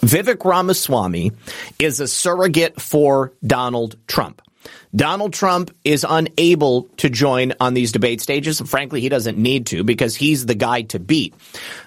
Vivek 0.00 0.44
Ramaswamy 0.44 1.32
is 1.78 2.00
a 2.00 2.08
surrogate 2.08 2.80
for 2.80 3.32
Donald 3.46 3.96
Trump. 4.06 4.42
Donald 4.94 5.32
Trump 5.32 5.70
is 5.84 6.04
unable 6.08 6.84
to 6.96 7.08
join 7.08 7.52
on 7.60 7.74
these 7.74 7.92
debate 7.92 8.20
stages. 8.20 8.60
Frankly, 8.60 9.00
he 9.00 9.08
doesn't 9.08 9.38
need 9.38 9.66
to 9.66 9.84
because 9.84 10.16
he's 10.16 10.46
the 10.46 10.54
guy 10.54 10.82
to 10.82 10.98
beat. 10.98 11.34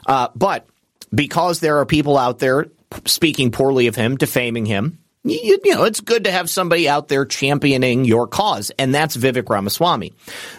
Uh, 0.05 0.29
but 0.35 0.67
because 1.13 1.59
there 1.59 1.77
are 1.79 1.85
people 1.85 2.17
out 2.17 2.39
there 2.39 2.67
speaking 3.05 3.51
poorly 3.51 3.87
of 3.87 3.95
him, 3.95 4.15
defaming 4.15 4.65
him, 4.65 4.99
you, 5.25 5.59
you, 5.63 5.73
know, 5.73 5.85
it's 5.85 6.01
good 6.01 6.25
to 6.25 6.31
have 6.31 6.49
somebody 6.49 6.89
out 6.89 7.07
there 7.07 7.25
championing 7.25 8.03
your 8.03 8.27
cause, 8.27 8.71
and 8.77 8.93
that's 8.93 9.15
Vivek 9.15 9.47
Ramaswamy. 9.47 10.11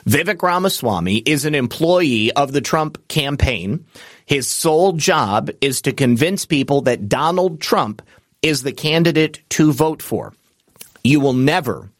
Vivek 0.06 0.42
Ramaswamy 0.42 1.18
is 1.18 1.44
an 1.44 1.54
employee 1.54 2.32
of 2.32 2.52
the 2.52 2.62
Trump 2.62 3.06
campaign. 3.08 3.84
His 4.26 4.48
sole 4.48 4.92
job 4.92 5.50
is 5.60 5.82
to 5.82 5.92
convince 5.92 6.46
people 6.46 6.82
that 6.82 7.08
Donald 7.08 7.60
Trump 7.60 8.02
is 8.42 8.62
the 8.62 8.72
candidate 8.72 9.42
to 9.50 9.72
vote 9.72 10.02
for. 10.02 10.32
You 11.02 11.20
will 11.20 11.32
never, 11.34 11.90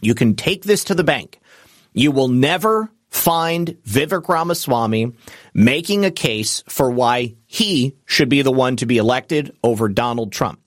you 0.00 0.14
can 0.14 0.34
take 0.34 0.64
this 0.64 0.84
to 0.84 0.94
the 0.94 1.04
bank. 1.04 1.40
You 1.92 2.12
will 2.12 2.28
never 2.28 2.90
find 3.10 3.68
Vivek 3.86 4.28
Ramaswamy 4.28 5.12
making 5.54 6.04
a 6.04 6.10
case 6.10 6.62
for 6.68 6.90
why 6.90 7.34
he 7.46 7.96
should 8.04 8.28
be 8.28 8.42
the 8.42 8.52
one 8.52 8.76
to 8.76 8.86
be 8.86 8.98
elected 8.98 9.56
over 9.62 9.88
Donald 9.88 10.32
Trump. 10.32 10.60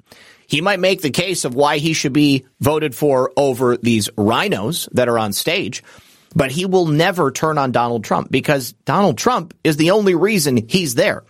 He 0.48 0.60
might 0.60 0.80
make 0.80 1.02
the 1.02 1.12
case 1.12 1.46
of 1.46 1.56
why 1.56 1.78
he 1.78 1.94
should 1.94 2.12
be 2.12 2.46
voted 2.60 2.94
for 2.94 3.32
over 3.38 3.78
these 3.78 4.10
rhinos 4.18 4.90
that 4.92 5.08
are 5.08 5.18
on 5.18 5.32
stage, 5.32 5.84
but 6.36 6.52
he 6.52 6.66
will 6.66 6.88
never 6.88 7.32
turn 7.32 7.58
on 7.58 7.72
Donald 7.72 8.04
Trump 8.04 8.32
because 8.32 8.74
Donald 8.86 9.18
Trump 9.18 9.54
is 9.64 9.78
the 9.78 9.92
only 9.92 10.16
reason 10.16 10.58
he's 10.68 10.96
there. 10.96 11.24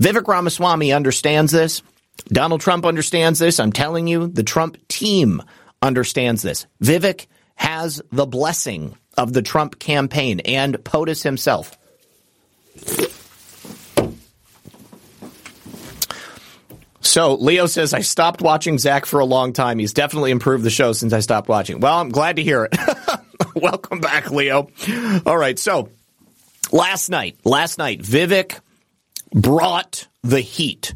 Vivek 0.00 0.26
Ramaswamy 0.26 0.92
understands 0.92 1.52
this. 1.52 1.82
Donald 2.26 2.60
Trump 2.60 2.84
understands 2.84 3.38
this. 3.38 3.60
I'm 3.60 3.72
telling 3.72 4.06
you, 4.06 4.26
the 4.26 4.42
Trump 4.42 4.76
team 4.88 5.42
understands 5.82 6.42
this. 6.42 6.66
Vivek 6.82 7.26
has 7.54 8.02
the 8.10 8.26
blessing 8.26 8.96
of 9.16 9.32
the 9.32 9.42
Trump 9.42 9.78
campaign 9.78 10.40
and 10.40 10.74
POTUS 10.84 11.22
himself. 11.22 11.76
So 17.02 17.34
Leo 17.34 17.66
says, 17.66 17.92
I 17.92 18.00
stopped 18.02 18.40
watching 18.40 18.78
Zach 18.78 19.04
for 19.04 19.20
a 19.20 19.24
long 19.24 19.52
time. 19.52 19.78
He's 19.78 19.92
definitely 19.92 20.30
improved 20.30 20.62
the 20.62 20.70
show 20.70 20.92
since 20.92 21.12
I 21.12 21.20
stopped 21.20 21.48
watching. 21.48 21.80
Well, 21.80 21.98
I'm 21.98 22.10
glad 22.10 22.36
to 22.36 22.42
hear 22.42 22.68
it. 22.70 22.78
Welcome 23.54 24.00
back, 24.00 24.30
Leo. 24.30 24.68
All 25.26 25.36
right. 25.36 25.58
So 25.58 25.88
last 26.72 27.08
night, 27.08 27.38
last 27.44 27.78
night, 27.78 28.00
Vivek 28.00 28.60
brought 29.32 30.08
the 30.22 30.40
heat. 30.40 30.94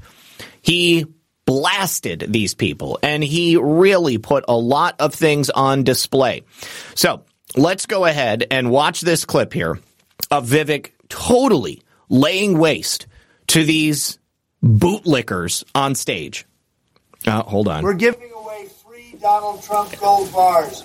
He 0.63 1.07
blasted 1.47 2.27
these 2.29 2.55
people 2.55 2.99
and 3.03 3.23
he 3.23 3.57
really 3.57 4.19
put 4.19 4.45
a 4.49 4.57
lot 4.57 4.97
of 4.99 5.15
things 5.15 5.51
on 5.51 5.83
display. 5.83 6.43
So 6.95 7.23
let's 7.57 7.87
go 7.87 8.05
ahead 8.05 8.47
and 8.51 8.71
watch 8.71 9.01
this 9.03 9.25
clip 9.25 9.53
here 9.53 9.79
of 10.31 10.47
Vivek 10.49 10.93
totally 11.09 11.83
laying 12.09 12.59
waste 12.59 13.07
to 13.49 13.65
these 13.65 14.19
bootlickers 14.63 15.65
on 15.75 15.95
stage. 15.95 16.47
Uh, 17.27 17.43
hold 17.43 17.69
on. 17.69 17.85
We're 17.85 17.95
giving 17.95 18.33
away 18.33 18.69
free 18.85 19.17
Donald 19.21 19.63
Trump 19.63 19.99
gold 19.99 20.33
bars. 20.33 20.83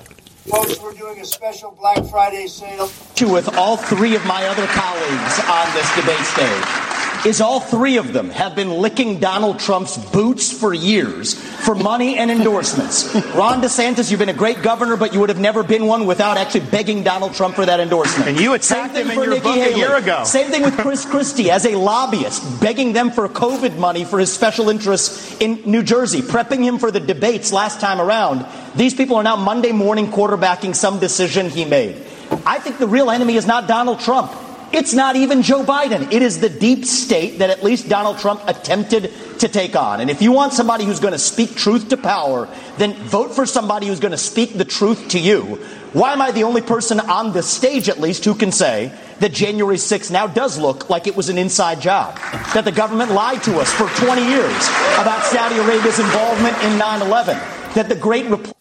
Folks, 0.49 0.81
we're 0.81 0.93
doing 0.93 1.19
a 1.19 1.25
special 1.25 1.69
Black 1.69 2.03
Friday 2.05 2.47
sale. 2.47 2.89
With 3.21 3.55
all 3.55 3.77
three 3.77 4.15
of 4.15 4.25
my 4.25 4.43
other 4.47 4.65
colleagues 4.67 5.39
on 5.47 5.71
this 5.75 5.95
debate 5.95 6.25
stage 6.25 6.89
is 7.25 7.41
all 7.41 7.59
three 7.59 7.97
of 7.97 8.13
them 8.13 8.29
have 8.29 8.55
been 8.55 8.69
licking 8.69 9.19
Donald 9.19 9.59
Trump's 9.59 9.97
boots 10.11 10.51
for 10.51 10.73
years 10.73 11.33
for 11.33 11.75
money 11.75 12.17
and 12.17 12.31
endorsements. 12.31 13.13
Ron 13.35 13.61
DeSantis, 13.61 14.09
you've 14.09 14.19
been 14.19 14.29
a 14.29 14.33
great 14.33 14.61
governor, 14.61 14.95
but 14.95 15.13
you 15.13 15.19
would 15.19 15.29
have 15.29 15.39
never 15.39 15.63
been 15.63 15.85
one 15.85 16.05
without 16.05 16.37
actually 16.37 16.61
begging 16.61 17.03
Donald 17.03 17.33
Trump 17.33 17.55
for 17.55 17.65
that 17.65 17.79
endorsement. 17.79 18.29
And 18.29 18.39
you 18.39 18.53
attacked 18.53 18.95
him 18.95 19.09
in 19.11 19.17
your 19.17 19.29
Nikki 19.29 19.41
book 19.41 19.55
Haley. 19.55 19.73
a 19.73 19.77
year 19.77 19.95
ago. 19.95 20.23
Same 20.23 20.49
thing 20.49 20.63
with 20.63 20.77
Chris 20.77 21.05
Christie 21.05 21.51
as 21.51 21.65
a 21.65 21.75
lobbyist, 21.75 22.61
begging 22.61 22.93
them 22.93 23.11
for 23.11 23.27
COVID 23.27 23.77
money 23.77 24.05
for 24.05 24.19
his 24.19 24.31
special 24.31 24.69
interests 24.69 25.39
in 25.39 25.61
New 25.65 25.83
Jersey, 25.83 26.21
prepping 26.21 26.63
him 26.63 26.79
for 26.79 26.91
the 26.91 26.99
debates 26.99 27.51
last 27.51 27.79
time 27.79 27.99
around. 27.99 28.45
These 28.75 28.93
people 28.93 29.17
are 29.17 29.23
now 29.23 29.35
Monday 29.35 29.71
morning 29.71 30.07
quarterbacking 30.07 30.75
some 30.75 30.99
decision 30.99 31.49
he 31.49 31.65
made. 31.65 31.95
I 32.45 32.59
think 32.59 32.77
the 32.77 32.87
real 32.87 33.09
enemy 33.09 33.35
is 33.35 33.45
not 33.45 33.67
Donald 33.67 33.99
Trump. 33.99 34.31
It's 34.71 34.93
not 34.93 35.15
even 35.15 35.41
Joe 35.41 35.63
Biden. 35.63 36.11
It 36.11 36.21
is 36.21 36.39
the 36.39 36.49
deep 36.49 36.85
state 36.85 37.39
that 37.39 37.49
at 37.49 37.63
least 37.63 37.89
Donald 37.89 38.19
Trump 38.19 38.41
attempted 38.47 39.11
to 39.39 39.47
take 39.47 39.75
on. 39.75 39.99
And 39.99 40.09
if 40.09 40.21
you 40.21 40.31
want 40.31 40.53
somebody 40.53 40.85
who's 40.85 40.99
going 40.99 41.13
to 41.13 41.19
speak 41.19 41.55
truth 41.55 41.89
to 41.89 41.97
power, 41.97 42.47
then 42.77 42.93
vote 42.93 43.33
for 43.33 43.45
somebody 43.45 43.87
who's 43.87 43.99
going 43.99 44.11
to 44.11 44.17
speak 44.17 44.57
the 44.57 44.65
truth 44.65 45.09
to 45.09 45.19
you. 45.19 45.55
Why 45.93 46.13
am 46.13 46.21
I 46.21 46.31
the 46.31 46.43
only 46.43 46.61
person 46.61 46.99
on 46.99 47.33
the 47.33 47.41
stage, 47.41 47.89
at 47.89 47.99
least, 47.99 48.25
who 48.25 48.35
can 48.35 48.51
say 48.51 48.91
that 49.19 49.33
January 49.33 49.77
6th 49.77 50.11
now 50.11 50.27
does 50.27 50.59
look 50.59 50.87
like 50.87 51.07
it 51.07 51.15
was 51.15 51.29
an 51.29 51.39
inside 51.39 51.81
job? 51.81 52.15
That 52.53 52.63
the 52.63 52.71
government 52.71 53.11
lied 53.11 53.41
to 53.43 53.57
us 53.57 53.71
for 53.73 53.87
20 54.05 54.21
years 54.21 54.67
about 54.99 55.25
Saudi 55.25 55.57
Arabia's 55.57 55.99
involvement 55.99 56.61
in 56.63 56.77
9 56.77 57.01
11? 57.01 57.37
That 57.73 57.89
the 57.89 57.95
great. 57.95 58.25
Repl- 58.25 58.53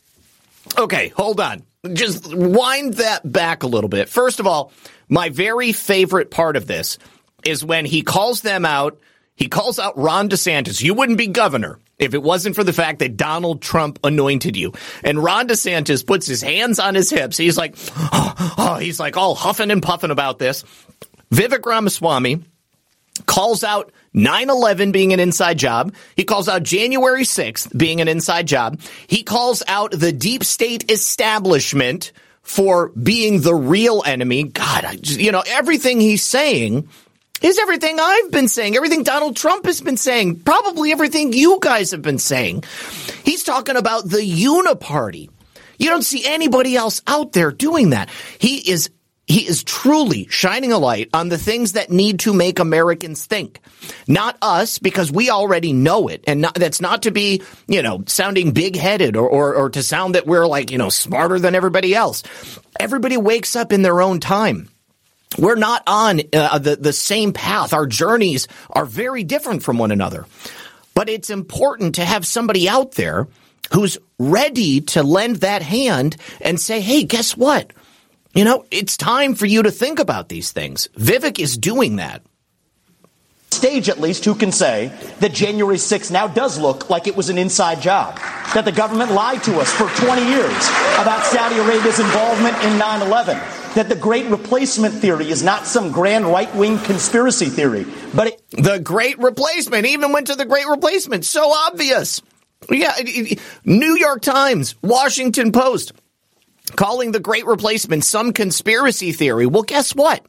okay, 0.78 1.08
hold 1.08 1.38
on. 1.38 1.67
Just 1.92 2.34
wind 2.34 2.94
that 2.94 3.30
back 3.30 3.62
a 3.62 3.68
little 3.68 3.88
bit. 3.88 4.08
First 4.08 4.40
of 4.40 4.46
all, 4.46 4.72
my 5.08 5.28
very 5.28 5.72
favorite 5.72 6.30
part 6.30 6.56
of 6.56 6.66
this 6.66 6.98
is 7.44 7.64
when 7.64 7.84
he 7.84 8.02
calls 8.02 8.40
them 8.42 8.64
out. 8.64 8.98
He 9.36 9.48
calls 9.48 9.78
out 9.78 9.96
Ron 9.96 10.28
DeSantis. 10.28 10.82
You 10.82 10.94
wouldn't 10.94 11.18
be 11.18 11.28
governor 11.28 11.78
if 11.98 12.14
it 12.14 12.22
wasn't 12.22 12.56
for 12.56 12.64
the 12.64 12.72
fact 12.72 12.98
that 12.98 13.16
Donald 13.16 13.62
Trump 13.62 14.00
anointed 14.02 14.56
you. 14.56 14.72
And 15.04 15.22
Ron 15.22 15.46
DeSantis 15.46 16.04
puts 16.04 16.26
his 16.26 16.42
hands 16.42 16.80
on 16.80 16.96
his 16.96 17.10
hips. 17.10 17.36
He's 17.36 17.56
like, 17.56 17.76
oh, 17.96 18.54
oh 18.58 18.74
he's 18.76 18.98
like 18.98 19.16
all 19.16 19.36
huffing 19.36 19.70
and 19.70 19.82
puffing 19.82 20.10
about 20.10 20.40
this. 20.40 20.64
Vivek 21.32 21.64
Ramaswamy 21.64 22.42
calls 23.26 23.64
out 23.64 23.92
9-11 24.14 24.92
being 24.92 25.12
an 25.12 25.20
inside 25.20 25.58
job. 25.58 25.94
He 26.16 26.24
calls 26.24 26.48
out 26.48 26.62
January 26.62 27.24
6th 27.24 27.76
being 27.76 28.00
an 28.00 28.08
inside 28.08 28.46
job. 28.46 28.80
He 29.06 29.22
calls 29.22 29.62
out 29.68 29.92
the 29.92 30.12
deep 30.12 30.44
state 30.44 30.90
establishment 30.90 32.12
for 32.42 32.88
being 32.90 33.42
the 33.42 33.54
real 33.54 34.02
enemy. 34.06 34.44
God, 34.44 34.84
I 34.84 34.96
you 35.02 35.32
know, 35.32 35.42
everything 35.46 36.00
he's 36.00 36.22
saying 36.22 36.88
is 37.42 37.58
everything 37.58 38.00
I've 38.00 38.30
been 38.30 38.48
saying, 38.48 38.74
everything 38.74 39.02
Donald 39.02 39.36
Trump 39.36 39.66
has 39.66 39.80
been 39.80 39.96
saying, 39.96 40.40
probably 40.40 40.90
everything 40.90 41.32
you 41.32 41.58
guys 41.60 41.92
have 41.92 42.02
been 42.02 42.18
saying. 42.18 42.64
He's 43.24 43.44
talking 43.44 43.76
about 43.76 44.08
the 44.08 44.18
uniparty. 44.18 45.28
You 45.78 45.90
don't 45.90 46.02
see 46.02 46.24
anybody 46.26 46.74
else 46.74 47.02
out 47.06 47.32
there 47.32 47.52
doing 47.52 47.90
that. 47.90 48.08
He 48.38 48.70
is 48.70 48.90
he 49.28 49.46
is 49.46 49.62
truly 49.62 50.26
shining 50.30 50.72
a 50.72 50.78
light 50.78 51.10
on 51.12 51.28
the 51.28 51.36
things 51.36 51.72
that 51.72 51.90
need 51.90 52.20
to 52.20 52.32
make 52.32 52.58
Americans 52.58 53.26
think. 53.26 53.60
Not 54.08 54.38
us, 54.40 54.78
because 54.78 55.12
we 55.12 55.28
already 55.28 55.74
know 55.74 56.08
it. 56.08 56.24
And 56.26 56.40
not, 56.40 56.54
that's 56.54 56.80
not 56.80 57.02
to 57.02 57.10
be, 57.10 57.42
you 57.66 57.82
know, 57.82 58.02
sounding 58.06 58.52
big 58.52 58.74
headed 58.74 59.16
or, 59.16 59.28
or, 59.28 59.54
or 59.54 59.70
to 59.70 59.82
sound 59.82 60.14
that 60.14 60.26
we're 60.26 60.46
like, 60.46 60.70
you 60.70 60.78
know, 60.78 60.88
smarter 60.88 61.38
than 61.38 61.54
everybody 61.54 61.94
else. 61.94 62.22
Everybody 62.80 63.18
wakes 63.18 63.54
up 63.54 63.70
in 63.70 63.82
their 63.82 64.00
own 64.00 64.18
time. 64.18 64.70
We're 65.36 65.56
not 65.56 65.82
on 65.86 66.22
uh, 66.32 66.58
the, 66.58 66.76
the 66.76 66.94
same 66.94 67.34
path. 67.34 67.74
Our 67.74 67.86
journeys 67.86 68.48
are 68.70 68.86
very 68.86 69.24
different 69.24 69.62
from 69.62 69.76
one 69.76 69.92
another. 69.92 70.24
But 70.94 71.10
it's 71.10 71.28
important 71.28 71.96
to 71.96 72.04
have 72.04 72.26
somebody 72.26 72.66
out 72.66 72.92
there 72.92 73.28
who's 73.74 73.98
ready 74.18 74.80
to 74.80 75.02
lend 75.02 75.36
that 75.36 75.60
hand 75.60 76.16
and 76.40 76.58
say, 76.58 76.80
hey, 76.80 77.04
guess 77.04 77.36
what? 77.36 77.72
You 78.34 78.44
know, 78.44 78.64
it's 78.70 78.96
time 78.96 79.34
for 79.34 79.46
you 79.46 79.62
to 79.62 79.70
think 79.70 79.98
about 79.98 80.28
these 80.28 80.52
things. 80.52 80.88
Vivek 80.96 81.38
is 81.38 81.56
doing 81.56 81.96
that. 81.96 82.22
Stage, 83.50 83.88
at 83.88 83.98
least, 83.98 84.24
who 84.26 84.34
can 84.34 84.52
say 84.52 84.92
that 85.20 85.32
January 85.32 85.78
6th 85.78 86.10
now 86.12 86.28
does 86.28 86.58
look 86.58 86.90
like 86.90 87.06
it 87.08 87.16
was 87.16 87.30
an 87.30 87.38
inside 87.38 87.80
job? 87.80 88.16
That 88.54 88.64
the 88.66 88.72
government 88.72 89.10
lied 89.12 89.42
to 89.44 89.58
us 89.58 89.72
for 89.72 89.88
20 90.04 90.22
years 90.28 90.68
about 91.00 91.24
Saudi 91.24 91.56
Arabia's 91.56 91.98
involvement 91.98 92.62
in 92.64 92.78
9 92.78 93.02
11? 93.02 93.38
That 93.74 93.88
the 93.88 93.96
Great 93.96 94.26
Replacement 94.26 94.94
theory 94.94 95.30
is 95.30 95.42
not 95.42 95.66
some 95.66 95.90
grand 95.92 96.26
right 96.26 96.54
wing 96.54 96.78
conspiracy 96.80 97.46
theory, 97.46 97.86
but 98.14 98.28
it- 98.28 98.42
the 98.52 98.78
Great 98.78 99.18
Replacement 99.18 99.86
even 99.86 100.12
went 100.12 100.26
to 100.28 100.36
the 100.36 100.44
Great 100.44 100.66
Replacement. 100.68 101.24
So 101.24 101.50
obvious. 101.50 102.20
Yeah, 102.70 102.94
New 103.64 103.96
York 103.96 104.20
Times, 104.20 104.74
Washington 104.82 105.52
Post 105.52 105.92
calling 106.70 107.12
the 107.12 107.20
great 107.20 107.46
replacement 107.46 108.04
some 108.04 108.32
conspiracy 108.32 109.12
theory. 109.12 109.46
Well, 109.46 109.62
guess 109.62 109.94
what? 109.94 110.24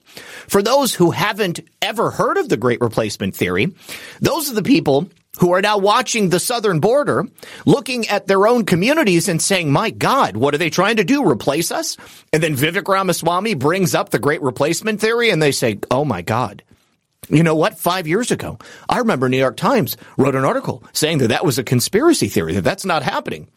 For 0.47 0.61
those 0.61 0.93
who 0.93 1.11
haven't 1.11 1.59
ever 1.81 2.11
heard 2.11 2.37
of 2.37 2.49
the 2.49 2.57
great 2.57 2.81
replacement 2.81 3.35
theory, 3.35 3.73
those 4.19 4.51
are 4.51 4.55
the 4.55 4.63
people 4.63 5.09
who 5.39 5.53
are 5.53 5.61
now 5.61 5.77
watching 5.77 6.29
the 6.29 6.39
southern 6.39 6.79
border, 6.79 7.25
looking 7.65 8.07
at 8.07 8.27
their 8.27 8.47
own 8.47 8.65
communities 8.65 9.29
and 9.29 9.41
saying, 9.41 9.71
my 9.71 9.89
God, 9.89 10.35
what 10.35 10.53
are 10.53 10.57
they 10.57 10.69
trying 10.69 10.97
to 10.97 11.03
do? 11.03 11.27
Replace 11.29 11.71
us? 11.71 11.97
And 12.33 12.43
then 12.43 12.55
Vivek 12.55 12.87
Ramaswamy 12.87 13.53
brings 13.53 13.95
up 13.95 14.09
the 14.09 14.19
great 14.19 14.41
replacement 14.41 14.99
theory 14.99 15.29
and 15.29 15.41
they 15.41 15.51
say, 15.51 15.79
oh 15.91 16.03
my 16.03 16.21
God. 16.21 16.63
You 17.29 17.43
know 17.43 17.55
what? 17.55 17.77
Five 17.77 18.07
years 18.07 18.31
ago, 18.31 18.57
I 18.89 18.97
remember 18.97 19.29
New 19.29 19.37
York 19.37 19.55
Times 19.55 19.97
wrote 20.17 20.35
an 20.35 20.45
article 20.45 20.83
saying 20.93 21.19
that 21.19 21.27
that 21.27 21.45
was 21.45 21.59
a 21.59 21.63
conspiracy 21.63 22.27
theory, 22.27 22.53
that 22.55 22.63
that's 22.63 22.85
not 22.85 23.03
happening. 23.03 23.47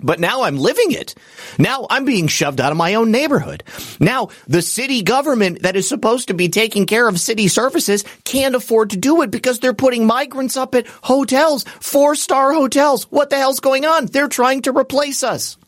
But 0.00 0.20
now 0.20 0.42
I'm 0.42 0.56
living 0.56 0.92
it. 0.92 1.14
Now 1.58 1.86
I'm 1.90 2.04
being 2.04 2.26
shoved 2.26 2.60
out 2.60 2.72
of 2.72 2.78
my 2.78 2.94
own 2.94 3.10
neighborhood. 3.10 3.62
Now 4.00 4.28
the 4.46 4.62
city 4.62 5.02
government 5.02 5.62
that 5.62 5.76
is 5.76 5.88
supposed 5.88 6.28
to 6.28 6.34
be 6.34 6.48
taking 6.48 6.86
care 6.86 7.06
of 7.06 7.20
city 7.20 7.46
services 7.48 8.04
can't 8.24 8.54
afford 8.54 8.90
to 8.90 8.96
do 8.96 9.22
it 9.22 9.30
because 9.30 9.58
they're 9.58 9.74
putting 9.74 10.06
migrants 10.06 10.56
up 10.56 10.74
at 10.74 10.86
hotels, 10.86 11.64
four 11.80 12.14
star 12.14 12.54
hotels. 12.54 13.04
What 13.10 13.30
the 13.30 13.36
hell's 13.36 13.60
going 13.60 13.84
on? 13.84 14.06
They're 14.06 14.28
trying 14.28 14.62
to 14.62 14.76
replace 14.76 15.22
us. 15.22 15.58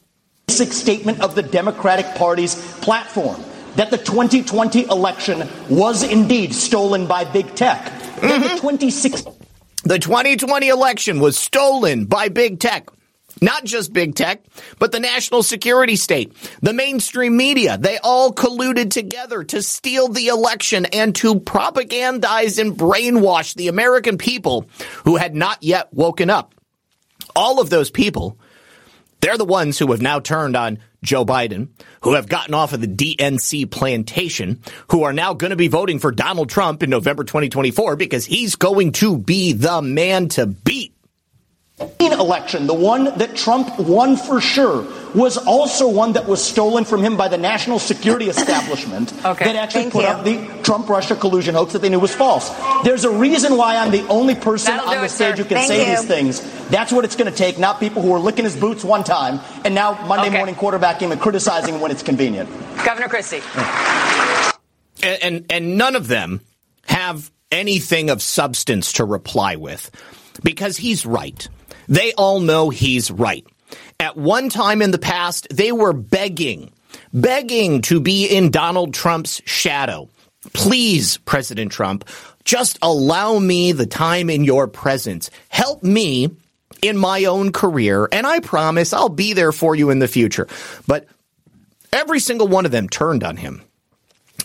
Basic 0.47 0.73
statement 0.73 1.21
of 1.21 1.35
the 1.35 1.43
Democratic 1.43 2.07
Party's 2.15 2.55
platform 2.79 3.43
that 3.77 3.91
the 3.91 3.99
2020 3.99 4.85
election 4.85 5.49
was 5.69 6.03
indeed 6.03 6.55
stolen 6.55 7.07
by 7.07 7.25
big 7.25 7.55
tech. 7.55 7.85
Mm-hmm. 8.15 8.55
the 8.55 8.61
26 8.61 9.25
the 9.85 9.99
2020 9.99 10.69
election 10.69 11.21
was 11.21 11.37
stolen 11.37 12.07
by 12.07 12.31
big 12.31 12.59
tech. 12.59 12.89
Not 13.45 13.65
just 13.65 13.93
big 13.93 14.15
tech, 14.15 14.43
but 14.79 14.91
the 14.91 15.01
national 15.01 15.43
security 15.43 15.97
state, 15.97 16.33
the 16.63 16.73
mainstream 16.73 17.37
media. 17.37 17.77
They 17.77 17.99
all 17.99 18.33
colluded 18.33 18.91
together 18.91 19.45
to 19.45 19.61
steal 19.61 20.09
the 20.09 20.29
election 20.29 20.87
and 20.87 21.15
to 21.17 21.35
propagandize 21.41 22.59
and 22.59 22.73
brainwash 22.73 23.55
the 23.55 23.69
American 23.69 24.17
people 24.17 24.67
who 25.05 25.17
had 25.17 25.35
not 25.35 25.63
yet 25.63 25.93
woken 25.93 26.31
up. 26.31 26.55
All 27.37 27.61
of 27.61 27.69
those 27.69 27.91
people, 27.91 28.39
they're 29.21 29.37
the 29.37 29.45
ones 29.45 29.79
who 29.79 29.91
have 29.91 30.01
now 30.01 30.21
turned 30.21 30.57
on 30.57 30.79
Joe 31.03 31.27
Biden, 31.27 31.69
who 32.01 32.15
have 32.15 32.29
gotten 32.29 32.55
off 32.55 32.73
of 32.73 32.81
the 32.81 32.87
DNC 32.87 33.71
plantation, 33.71 34.63
who 34.91 35.03
are 35.03 35.13
now 35.13 35.35
going 35.35 35.51
to 35.51 35.57
be 35.57 35.69
voting 35.69 35.99
for 35.99 36.13
Donald 36.13 36.49
Trump 36.49 36.83
in 36.83 36.89
November 36.89 37.25
2024 37.25 37.97
because 37.97 38.25
he's 38.25 38.57
going 38.57 38.93
to 38.93 39.19
be 39.19 39.53
the 39.53 39.83
man 39.83 40.29
to 40.31 40.47
beat 40.47 40.94
election, 42.25 42.67
the 42.67 42.75
one 42.75 43.05
that 43.19 43.37
Trump 43.37 43.79
won 43.79 44.17
for 44.17 44.41
sure, 44.41 44.87
was 45.15 45.37
also 45.37 45.89
one 45.89 46.15
that 46.15 46.27
was 46.27 46.43
stolen 46.43 46.85
from 46.85 47.03
him 47.03 47.17
by 47.17 47.29
the 47.29 47.39
national 47.39 47.79
security 47.79 48.29
establishment 48.29 49.13
okay. 49.25 49.45
that 49.45 49.57
actually 49.57 49.83
Thank 49.83 49.93
put 49.93 50.03
you. 50.03 50.09
up 50.09 50.25
the 50.25 50.63
Trump 50.63 50.89
Russia 50.89 51.15
collusion 51.15 51.55
hoax 51.55 51.73
that 51.73 51.83
they 51.83 51.89
knew 51.89 52.01
was 52.01 52.15
false. 52.15 52.51
There's 52.83 53.05
a 53.05 53.11
reason 53.11 53.57
why 53.57 53.77
I'm 53.77 53.91
the 53.91 54.07
only 54.09 54.35
person 54.35 54.77
That'll 54.77 54.91
on 54.91 55.03
the 55.03 55.09
stage 55.09 55.39
who 55.39 55.45
can 55.45 55.59
Thank 55.59 55.69
say 55.69 55.91
you. 55.91 55.97
these 55.97 56.07
things. 56.07 56.69
That's 56.69 56.93
what 56.93 57.05
it's 57.05 57.17
going 57.17 57.31
to 57.31 57.37
take, 57.37 57.59
not 57.59 57.79
people 57.79 58.03
who 58.03 58.13
are 58.13 58.19
licking 58.19 58.45
his 58.45 58.57
boots 58.57 58.85
one 58.85 59.05
time 59.05 59.41
and 59.65 59.75
now 59.75 60.05
Monday 60.07 60.29
okay. 60.29 60.37
morning 60.37 60.55
quarterbacking 60.55 61.13
and 61.13 61.21
criticizing 61.21 61.81
when 61.81 61.91
it's 61.91 62.03
convenient. 62.03 62.49
Governor 62.85 63.09
Christie. 63.09 63.43
And, 65.03 65.23
and, 65.23 65.47
and 65.51 65.79
none 65.79 65.97
of 65.97 66.09
them 66.09 66.41
have 66.87 67.31
anything 67.53 68.11
of 68.11 68.23
substance 68.23 68.95
to 68.95 69.05
reply 69.05 69.57
with 69.57 69.91
because 70.43 70.77
he's 70.77 71.07
right. 71.07 71.49
They 71.89 72.13
all 72.15 72.41
know 72.41 72.71
he's 72.71 73.11
right. 73.11 73.47
At 74.01 74.17
one 74.17 74.49
time 74.49 74.83
in 74.83 74.91
the 74.91 74.99
past, 74.99 75.49
they 75.51 75.73
were 75.73 75.93
begging, 75.93 76.73
begging 77.13 77.83
to 77.83 78.01
be 78.01 78.27
in 78.27 78.51
Donald 78.51 78.95
Trump's 78.95 79.41
shadow. 79.45 80.09
Please, 80.53 81.19
President 81.19 81.73
Trump, 81.73 82.09
just 82.45 82.79
allow 82.83 83.39
me 83.39 83.73
the 83.73 83.87
time 83.87 84.29
in 84.29 84.45
your 84.45 84.69
presence. 84.69 85.31
Help 85.49 85.83
me 85.83 86.31
in 86.83 86.99
my 86.99 87.25
own 87.25 87.53
career, 87.53 88.09
and 88.13 88.27
I 88.27 88.41
promise 88.41 88.93
I'll 88.93 89.09
be 89.09 89.33
there 89.33 89.53
for 89.53 89.75
you 89.75 89.91
in 89.91 90.01
the 90.01 90.09
future. 90.09 90.47
But 90.87 91.07
Every 91.95 92.19
single 92.19 92.49
one 92.49 92.67
of 92.67 92.73
them 92.73 92.89
turned 92.89 93.23
on 93.23 93.37
him. 93.37 93.63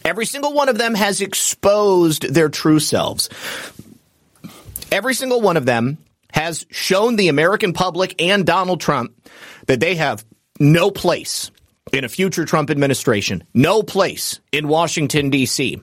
Every 0.05 0.27
single 0.27 0.53
one 0.53 0.69
of 0.69 0.77
them 0.77 0.93
has 0.93 1.19
exposed 1.19 2.31
their 2.31 2.47
true 2.47 2.79
selves. 2.79 3.27
Every 4.91 5.15
single 5.15 5.41
one 5.41 5.57
of 5.57 5.65
them 5.65 5.97
has 6.33 6.65
shown 6.69 7.15
the 7.15 7.27
American 7.27 7.73
public 7.73 8.21
and 8.21 8.45
Donald 8.45 8.81
Trump 8.81 9.13
that 9.67 9.79
they 9.79 9.95
have 9.95 10.23
no 10.59 10.91
place 10.91 11.51
in 11.91 12.03
a 12.03 12.09
future 12.09 12.45
Trump 12.45 12.69
administration, 12.69 13.43
no 13.53 13.81
place 13.81 14.39
in 14.51 14.67
Washington, 14.67 15.29
D.C. 15.29 15.81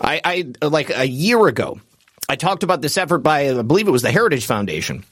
I, 0.00 0.20
I 0.60 0.66
like 0.66 0.90
a 0.90 1.06
year 1.06 1.46
ago, 1.46 1.80
I 2.28 2.36
talked 2.36 2.62
about 2.62 2.80
this 2.80 2.96
effort 2.96 3.18
by, 3.18 3.50
I 3.50 3.62
believe 3.62 3.88
it 3.88 3.92
was 3.92 4.02
the 4.02 4.12
Heritage 4.12 4.46
Foundation. 4.46 5.04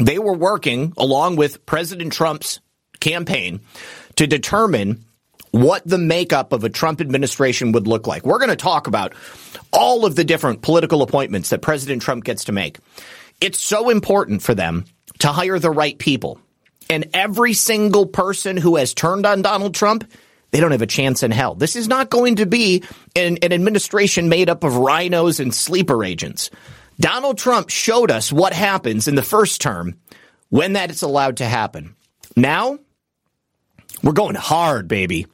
They 0.00 0.18
were 0.18 0.34
working 0.34 0.92
along 0.96 1.36
with 1.36 1.66
President 1.66 2.12
Trump's 2.12 2.60
campaign 3.00 3.60
to 4.16 4.26
determine 4.26 5.04
what 5.50 5.82
the 5.86 5.98
makeup 5.98 6.52
of 6.52 6.62
a 6.64 6.68
Trump 6.68 7.00
administration 7.00 7.72
would 7.72 7.86
look 7.86 8.06
like. 8.06 8.24
We're 8.24 8.38
going 8.38 8.50
to 8.50 8.56
talk 8.56 8.86
about 8.86 9.14
all 9.72 10.04
of 10.04 10.14
the 10.14 10.24
different 10.24 10.62
political 10.62 11.02
appointments 11.02 11.50
that 11.50 11.62
President 11.62 12.02
Trump 12.02 12.24
gets 12.24 12.44
to 12.44 12.52
make. 12.52 12.78
It's 13.40 13.60
so 13.60 13.90
important 13.90 14.42
for 14.42 14.54
them 14.54 14.84
to 15.20 15.28
hire 15.28 15.58
the 15.58 15.70
right 15.70 15.98
people. 15.98 16.40
And 16.90 17.10
every 17.12 17.52
single 17.52 18.06
person 18.06 18.56
who 18.56 18.76
has 18.76 18.94
turned 18.94 19.26
on 19.26 19.42
Donald 19.42 19.74
Trump, 19.74 20.10
they 20.50 20.60
don't 20.60 20.72
have 20.72 20.82
a 20.82 20.86
chance 20.86 21.22
in 21.22 21.30
hell. 21.30 21.54
This 21.54 21.76
is 21.76 21.88
not 21.88 22.10
going 22.10 22.36
to 22.36 22.46
be 22.46 22.82
an, 23.14 23.38
an 23.42 23.52
administration 23.52 24.28
made 24.28 24.48
up 24.48 24.64
of 24.64 24.76
rhinos 24.76 25.40
and 25.40 25.54
sleeper 25.54 26.02
agents. 26.02 26.50
Donald 26.98 27.38
Trump 27.38 27.68
showed 27.68 28.10
us 28.10 28.32
what 28.32 28.52
happens 28.52 29.06
in 29.06 29.14
the 29.14 29.22
first 29.22 29.60
term 29.60 29.96
when 30.48 30.72
that 30.72 30.90
is 30.90 31.02
allowed 31.02 31.36
to 31.36 31.44
happen. 31.44 31.94
Now, 32.34 32.78
we're 34.02 34.12
going 34.12 34.34
hard, 34.34 34.88
baby. 34.88 35.26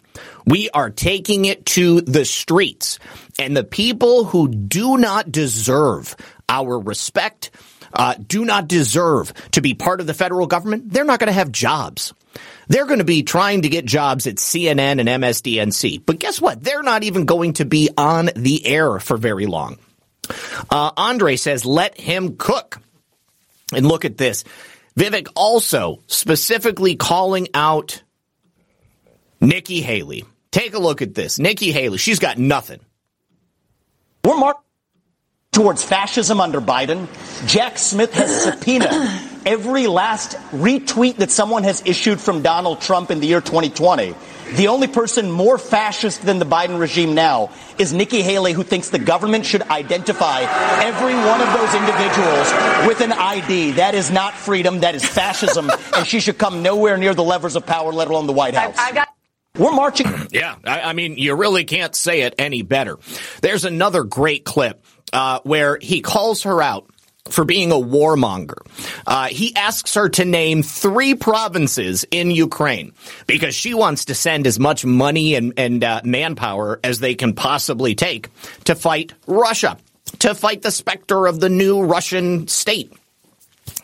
We 0.46 0.70
are 0.70 0.90
taking 0.90 1.44
it 1.44 1.64
to 1.66 2.00
the 2.00 2.24
streets. 2.24 2.98
And 3.38 3.56
the 3.56 3.64
people 3.64 4.24
who 4.24 4.48
do 4.48 4.96
not 4.98 5.32
deserve 5.32 6.16
our 6.48 6.78
respect, 6.78 7.50
uh, 7.94 8.14
do 8.14 8.44
not 8.44 8.68
deserve 8.68 9.32
to 9.52 9.60
be 9.60 9.74
part 9.74 10.00
of 10.00 10.06
the 10.06 10.14
federal 10.14 10.46
government, 10.46 10.92
they're 10.92 11.04
not 11.04 11.20
going 11.20 11.28
to 11.28 11.32
have 11.32 11.52
jobs. 11.52 12.12
They're 12.68 12.86
going 12.86 12.98
to 12.98 13.04
be 13.04 13.22
trying 13.22 13.62
to 13.62 13.68
get 13.68 13.84
jobs 13.84 14.26
at 14.26 14.36
CNN 14.36 15.00
and 15.00 15.08
MSDNC. 15.08 16.02
But 16.04 16.18
guess 16.18 16.40
what? 16.40 16.62
They're 16.62 16.82
not 16.82 17.04
even 17.04 17.24
going 17.26 17.54
to 17.54 17.64
be 17.64 17.90
on 17.96 18.30
the 18.34 18.66
air 18.66 18.98
for 18.98 19.16
very 19.16 19.46
long. 19.46 19.78
Uh, 20.70 20.90
Andre 20.96 21.36
says, 21.36 21.66
let 21.66 22.00
him 22.00 22.36
cook. 22.36 22.80
And 23.72 23.86
look 23.86 24.04
at 24.04 24.16
this. 24.16 24.44
Vivek 24.98 25.28
also 25.34 26.00
specifically 26.06 26.96
calling 26.96 27.48
out 27.54 28.02
Nikki 29.40 29.80
Haley. 29.80 30.24
Take 30.50 30.74
a 30.74 30.78
look 30.78 31.02
at 31.02 31.14
this. 31.14 31.38
Nikki 31.38 31.72
Haley, 31.72 31.98
she's 31.98 32.20
got 32.20 32.38
nothing. 32.38 32.80
We're 34.24 34.36
marked 34.36 34.63
towards 35.54 35.84
fascism 35.84 36.40
under 36.40 36.60
Biden. 36.60 37.08
Jack 37.46 37.78
Smith 37.78 38.12
has 38.14 38.42
subpoenaed 38.44 38.90
every 39.46 39.86
last 39.86 40.32
retweet 40.50 41.16
that 41.16 41.30
someone 41.30 41.62
has 41.64 41.82
issued 41.86 42.20
from 42.20 42.42
Donald 42.42 42.80
Trump 42.80 43.10
in 43.10 43.20
the 43.20 43.26
year 43.26 43.40
2020. 43.40 44.14
The 44.56 44.68
only 44.68 44.88
person 44.88 45.30
more 45.30 45.56
fascist 45.56 46.22
than 46.22 46.38
the 46.38 46.44
Biden 46.44 46.78
regime 46.78 47.14
now 47.14 47.50
is 47.78 47.92
Nikki 47.92 48.22
Haley, 48.22 48.52
who 48.52 48.62
thinks 48.62 48.90
the 48.90 48.98
government 48.98 49.46
should 49.46 49.62
identify 49.62 50.42
every 50.82 51.14
one 51.14 51.40
of 51.40 51.52
those 51.54 51.74
individuals 51.74 52.86
with 52.86 53.00
an 53.00 53.12
ID. 53.12 53.72
That 53.72 53.94
is 53.94 54.10
not 54.10 54.34
freedom. 54.34 54.80
That 54.80 54.94
is 54.94 55.04
fascism. 55.04 55.70
and 55.96 56.06
she 56.06 56.20
should 56.20 56.38
come 56.38 56.62
nowhere 56.62 56.96
near 56.96 57.14
the 57.14 57.24
levers 57.24 57.56
of 57.56 57.64
power, 57.64 57.92
let 57.92 58.08
alone 58.08 58.26
the 58.26 58.32
White 58.32 58.54
House. 58.54 58.76
I, 58.78 58.88
I 58.88 58.92
got- 58.92 59.08
we're 59.56 59.72
marching. 59.72 60.08
Yeah, 60.32 60.56
I, 60.64 60.80
I, 60.80 60.92
mean, 60.94 61.16
you 61.16 61.32
really 61.36 61.62
can't 61.64 61.94
say 61.94 62.22
it 62.22 62.34
any 62.38 62.62
better. 62.62 62.98
There's 63.40 63.64
another 63.64 64.02
great 64.02 64.44
clip 64.44 64.84
uh, 65.14 65.40
where 65.44 65.78
he 65.80 66.02
calls 66.02 66.42
her 66.42 66.60
out 66.60 66.90
for 67.30 67.44
being 67.44 67.72
a 67.72 67.76
warmonger. 67.76 68.58
Uh, 69.06 69.28
he 69.28 69.56
asks 69.56 69.94
her 69.94 70.08
to 70.10 70.24
name 70.24 70.62
three 70.62 71.14
provinces 71.14 72.04
in 72.10 72.30
Ukraine 72.30 72.92
because 73.26 73.54
she 73.54 73.72
wants 73.72 74.06
to 74.06 74.14
send 74.14 74.46
as 74.46 74.58
much 74.58 74.84
money 74.84 75.34
and, 75.34 75.54
and 75.56 75.82
uh, 75.82 76.02
manpower 76.04 76.80
as 76.84 76.98
they 76.98 77.14
can 77.14 77.32
possibly 77.32 77.94
take 77.94 78.28
to 78.64 78.74
fight 78.74 79.14
Russia, 79.26 79.78
to 80.18 80.34
fight 80.34 80.60
the 80.60 80.70
specter 80.70 81.26
of 81.26 81.40
the 81.40 81.48
new 81.48 81.82
Russian 81.82 82.46
state. 82.46 82.92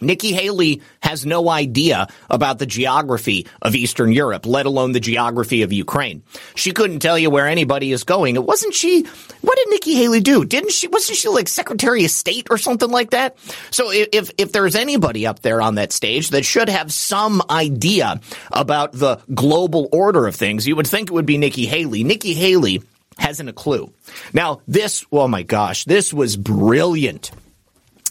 Nikki 0.00 0.32
Haley 0.32 0.82
has 1.02 1.26
no 1.26 1.48
idea 1.48 2.08
about 2.28 2.58
the 2.58 2.66
geography 2.66 3.46
of 3.60 3.74
Eastern 3.74 4.12
Europe, 4.12 4.46
let 4.46 4.66
alone 4.66 4.92
the 4.92 5.00
geography 5.00 5.62
of 5.62 5.72
Ukraine. 5.72 6.22
She 6.54 6.72
couldn't 6.72 7.00
tell 7.00 7.18
you 7.18 7.30
where 7.30 7.46
anybody 7.46 7.92
is 7.92 8.04
going. 8.04 8.36
It 8.36 8.44
wasn't 8.44 8.74
she. 8.74 9.02
What 9.40 9.56
did 9.56 9.68
Nikki 9.70 9.94
Haley 9.94 10.20
do? 10.20 10.44
Didn't 10.44 10.72
she? 10.72 10.88
Wasn't 10.88 11.18
she 11.18 11.28
like 11.28 11.48
Secretary 11.48 12.04
of 12.04 12.10
State 12.10 12.48
or 12.50 12.58
something 12.58 12.90
like 12.90 13.10
that? 13.10 13.38
So 13.70 13.90
if 13.90 14.30
if 14.38 14.52
there's 14.52 14.76
anybody 14.76 15.26
up 15.26 15.40
there 15.40 15.60
on 15.60 15.76
that 15.76 15.92
stage 15.92 16.30
that 16.30 16.44
should 16.44 16.68
have 16.68 16.92
some 16.92 17.42
idea 17.50 18.20
about 18.52 18.92
the 18.92 19.20
global 19.34 19.88
order 19.92 20.26
of 20.26 20.34
things, 20.34 20.66
you 20.66 20.76
would 20.76 20.86
think 20.86 21.10
it 21.10 21.14
would 21.14 21.26
be 21.26 21.38
Nikki 21.38 21.66
Haley. 21.66 22.04
Nikki 22.04 22.34
Haley 22.34 22.82
hasn't 23.18 23.48
a 23.48 23.52
clue. 23.52 23.92
Now 24.32 24.62
this, 24.66 25.04
oh 25.12 25.28
my 25.28 25.42
gosh, 25.42 25.84
this 25.84 26.12
was 26.12 26.36
brilliant. 26.36 27.30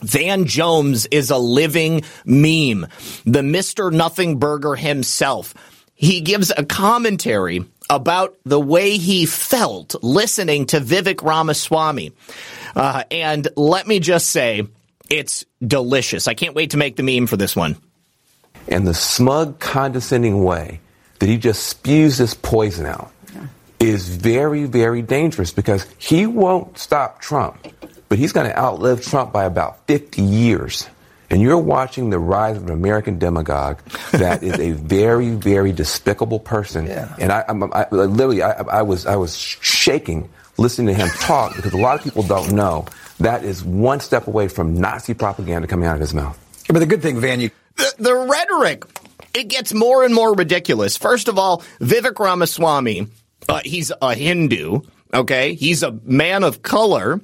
Van 0.02 0.45
Jones 0.45 1.06
is 1.08 1.30
a 1.30 1.38
living 1.38 2.04
meme. 2.26 2.88
The 3.26 3.41
Mr. 3.41 3.91
Nothing 3.91 4.39
Burger 4.39 4.76
himself. 4.76 5.54
He 5.93 6.22
gives 6.22 6.52
a 6.56 6.66
commentary 6.66 7.66
about 7.89 8.38
the 8.45 8.60
way 8.60 8.97
he 8.97 9.26
felt 9.26 9.95
listening 10.04 10.68
to 10.68 10.80
Vivek 10.80 11.24
Ramaswamy. 11.24 12.14
Uh, 12.76 13.04
and 13.12 13.47
let 13.56 13.88
me 13.88 14.00
just 14.00 14.30
say, 14.30 14.66
it's 15.10 15.45
delicious. 15.66 16.28
I 16.28 16.36
can't 16.36 16.56
wait 16.56 16.72
to 16.72 16.78
make 16.78 16.95
the 16.95 17.04
meme 17.04 17.28
for 17.28 17.36
this 17.36 17.56
one. 17.56 17.76
And 18.68 18.88
the 18.88 18.93
smug, 18.93 19.60
condescending 19.60 20.43
way 20.43 20.80
that 21.20 21.28
he 21.28 21.38
just 21.38 21.68
spews 21.68 22.18
this 22.18 22.34
poison 22.34 22.86
out 22.86 23.12
yeah. 23.34 23.47
is 23.80 24.08
very, 24.08 24.66
very 24.66 25.02
dangerous 25.02 25.52
because 25.52 25.86
he 25.97 26.28
won't 26.28 26.78
stop 26.78 27.20
Trump 27.20 27.68
but 28.10 28.18
he's 28.18 28.34
going 28.34 28.47
to 28.47 28.57
outlive 28.57 29.03
Trump 29.05 29.32
by 29.32 29.45
about 29.45 29.86
50 29.88 30.22
years. 30.22 30.89
And 31.30 31.41
you're 31.41 31.60
watching 31.60 32.10
the 32.10 32.18
rise 32.18 32.57
of 32.57 32.64
an 32.64 32.72
American 32.72 33.20
demagogue 33.20 33.80
that 34.12 34.41
is 34.41 34.60
a 34.60 34.72
very, 34.72 35.30
very 35.30 35.72
despicable 35.72 36.39
person. 36.39 36.88
Yeah. 36.88 37.16
And 37.20 37.32
I, 37.32 37.41
I, 37.47 37.84
I 37.84 37.89
literally, 37.91 38.41
I, 38.41 38.62
I, 38.62 38.82
was, 38.82 39.05
I 39.05 39.16
was 39.16 39.38
shaking 39.38 40.30
listening 40.57 40.88
to 40.88 40.93
him 40.95 41.07
talk 41.20 41.55
because 41.55 41.74
a 41.74 41.78
lot 41.78 41.97
of 41.97 42.03
people 42.03 42.24
don't 42.24 42.53
know 42.53 42.86
that 43.20 43.43
is 43.43 43.64
one 43.64 43.99
step 43.99 44.28
away 44.28 44.47
from 44.47 44.74
Nazi 44.76 45.14
propaganda 45.14 45.68
coming 45.68 45.88
out 45.88 45.95
of 45.95 46.01
his 46.01 46.14
mouth. 46.14 46.38
Yeah, 46.68 46.74
but 46.74 46.80
the 46.80 46.86
good 46.86 47.01
thing, 47.01 47.20
Van, 47.20 47.39
you. 47.39 47.51
The, 47.76 47.93
the 47.99 48.16
rhetoric, 48.16 48.86
it 49.34 49.49
gets 49.49 49.74
more 49.74 50.03
and 50.03 50.14
more 50.14 50.34
ridiculous. 50.34 50.97
First 50.97 51.28
of 51.28 51.38
all, 51.38 51.62
Vivek 51.80 52.18
Ramaswamy, 52.18 53.07
uh, 53.47 53.62
he's 53.64 53.91
a 54.01 54.16
Hindu. 54.16 54.82
Okay. 55.14 55.53
He's 55.53 55.84
a 55.84 55.91
man 56.03 56.43
of 56.43 56.62
color. 56.62 57.22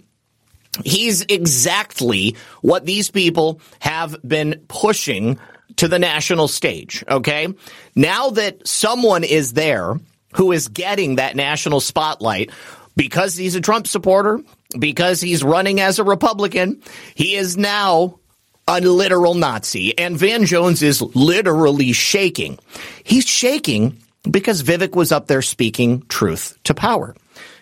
He's 0.84 1.22
exactly 1.22 2.36
what 2.62 2.86
these 2.86 3.10
people 3.10 3.62
have 3.80 4.16
been 4.28 4.64
pushing 4.68 5.40
to 5.78 5.88
the 5.88 6.00
national 6.00 6.48
stage. 6.48 7.04
Okay. 7.10 7.48
Now 7.96 8.32
that 8.32 8.68
someone 8.68 9.24
is 9.24 9.54
there 9.54 10.00
who 10.34 10.52
is 10.52 10.68
getting 10.68 11.16
that 11.16 11.36
national 11.36 11.80
spotlight 11.80 12.52
because 12.96 13.36
he's 13.36 13.56
a 13.56 13.62
Trump 13.62 13.88
supporter, 13.88 14.40
because 14.78 15.22
he's 15.22 15.44
running 15.44 15.80
as 15.80 16.00
a 16.00 16.04
Republican, 16.04 16.82
he 17.14 17.36
is 17.36 17.58
now 17.58 18.20
a 18.68 18.82
literal 18.82 19.34
Nazi. 19.34 19.98
And 19.98 20.18
Van 20.18 20.46
Jones 20.46 20.82
is 20.82 21.02
literally 21.02 21.92
shaking. 21.92 22.58
He's 23.04 23.28
shaking 23.28 24.02
because 24.30 24.64
Vivek 24.64 24.96
was 24.96 25.12
up 25.12 25.28
there 25.28 25.42
speaking 25.42 26.04
truth 26.08 26.58
to 26.64 26.74
power 26.74 27.16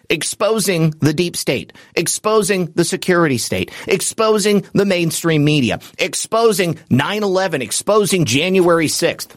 exposing 0.10 0.92
the 1.00 1.14
deep 1.14 1.36
state, 1.36 1.74
exposing 1.96 2.68
the 2.74 2.86
security 2.86 3.38
state, 3.38 3.72
exposing 3.88 4.66
the 4.74 4.86
mainstream 4.86 5.44
media, 5.44 5.80
exposing 5.98 6.76
9-11, 6.90 7.62
exposing 7.62 8.26
January 8.26 8.88
6th. 8.88 9.36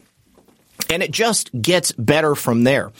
And 0.90 1.02
it 1.02 1.10
just 1.10 1.50
gets 1.60 1.92
better 1.92 2.34
from 2.34 2.64
there. 2.64 2.90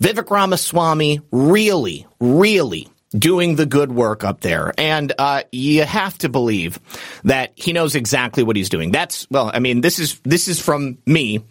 Vivek 0.00 0.30
Ramaswamy 0.30 1.20
really, 1.30 2.06
really 2.18 2.88
doing 3.16 3.54
the 3.54 3.66
good 3.66 3.92
work 3.92 4.24
up 4.24 4.40
there. 4.40 4.72
And 4.76 5.12
uh, 5.18 5.42
you 5.52 5.84
have 5.84 6.18
to 6.18 6.28
believe 6.28 6.80
that 7.24 7.52
he 7.54 7.72
knows 7.72 7.94
exactly 7.94 8.42
what 8.42 8.56
he's 8.56 8.68
doing. 8.68 8.90
That's 8.90 9.28
well, 9.30 9.50
I 9.52 9.60
mean, 9.60 9.80
this 9.80 9.98
is 9.98 10.20
this 10.24 10.48
is 10.48 10.60
from 10.60 10.98
me 11.06 11.44